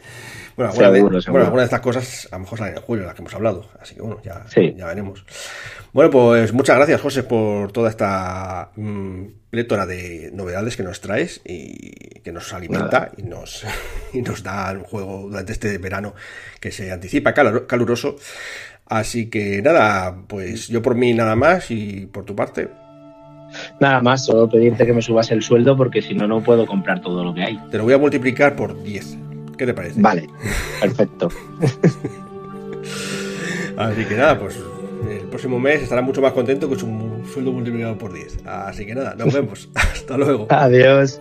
Bueno, 0.56 0.70
alguna, 0.72 0.90
de, 0.90 0.98
Seguro, 0.98 1.20
bueno, 1.28 1.44
alguna 1.46 1.62
de 1.62 1.66
estas 1.66 1.80
cosas 1.80 2.28
a 2.30 2.36
lo 2.36 2.40
mejor 2.40 2.58
salen 2.58 2.76
en 2.76 2.82
julio, 2.82 3.04
las 3.06 3.14
que 3.14 3.22
hemos 3.22 3.34
hablado. 3.34 3.68
Así 3.80 3.94
que 3.94 4.02
bueno, 4.02 4.20
ya, 4.22 4.44
Sí. 4.48 4.74
ya 4.76 4.86
veremos. 4.86 5.24
Bueno, 5.92 6.10
pues 6.10 6.52
muchas 6.52 6.76
gracias, 6.76 7.00
José, 7.00 7.22
por 7.22 7.70
toda 7.72 7.90
esta 7.90 8.70
mm, 8.76 9.24
plétora 9.50 9.86
de 9.86 10.30
novedades 10.32 10.76
que 10.76 10.82
nos 10.82 11.00
traes 11.00 11.40
y 11.44 12.20
que 12.20 12.32
nos 12.32 12.52
alimenta 12.52 13.10
y 13.16 13.22
nos, 13.22 13.64
y 14.12 14.22
nos 14.22 14.42
da 14.42 14.72
un 14.72 14.84
juego 14.84 15.22
durante 15.28 15.52
este 15.52 15.76
verano 15.78 16.14
que 16.60 16.70
se 16.70 16.92
anticipa 16.92 17.34
calor- 17.34 17.66
caluroso. 17.66 18.16
Así 18.86 19.30
que 19.30 19.62
nada, 19.62 20.14
pues 20.26 20.68
yo 20.68 20.82
por 20.82 20.94
mí 20.94 21.14
nada 21.14 21.34
más 21.36 21.70
y 21.70 22.06
por 22.06 22.24
tu 22.24 22.34
parte. 22.36 22.68
Nada 23.80 24.00
más, 24.00 24.24
solo 24.24 24.48
pedirte 24.48 24.86
que 24.86 24.92
me 24.94 25.02
subas 25.02 25.30
el 25.30 25.42
sueldo 25.42 25.76
porque 25.76 26.00
si 26.02 26.14
no, 26.14 26.26
no 26.26 26.42
puedo 26.42 26.66
comprar 26.66 27.00
todo 27.02 27.22
lo 27.22 27.34
que 27.34 27.42
hay. 27.42 27.58
Te 27.70 27.76
lo 27.78 27.84
voy 27.84 27.92
a 27.92 27.98
multiplicar 27.98 28.56
por 28.56 28.82
10. 28.82 29.18
¿Qué 29.62 29.66
te 29.66 29.74
parece? 29.74 30.00
Vale, 30.00 30.28
perfecto. 30.80 31.28
Así 33.76 34.04
que 34.06 34.16
nada, 34.16 34.40
pues 34.40 34.58
el 35.08 35.28
próximo 35.28 35.60
mes 35.60 35.84
estará 35.84 36.02
mucho 36.02 36.20
más 36.20 36.32
contento 36.32 36.68
con 36.68 36.76
su 36.76 37.22
sueldo 37.32 37.52
multiplicado 37.52 37.96
por 37.96 38.12
10. 38.12 38.44
Así 38.44 38.84
que 38.84 38.96
nada, 38.96 39.14
nos 39.14 39.32
vemos. 39.32 39.68
Hasta 39.76 40.16
luego. 40.16 40.48
Adiós. 40.50 41.20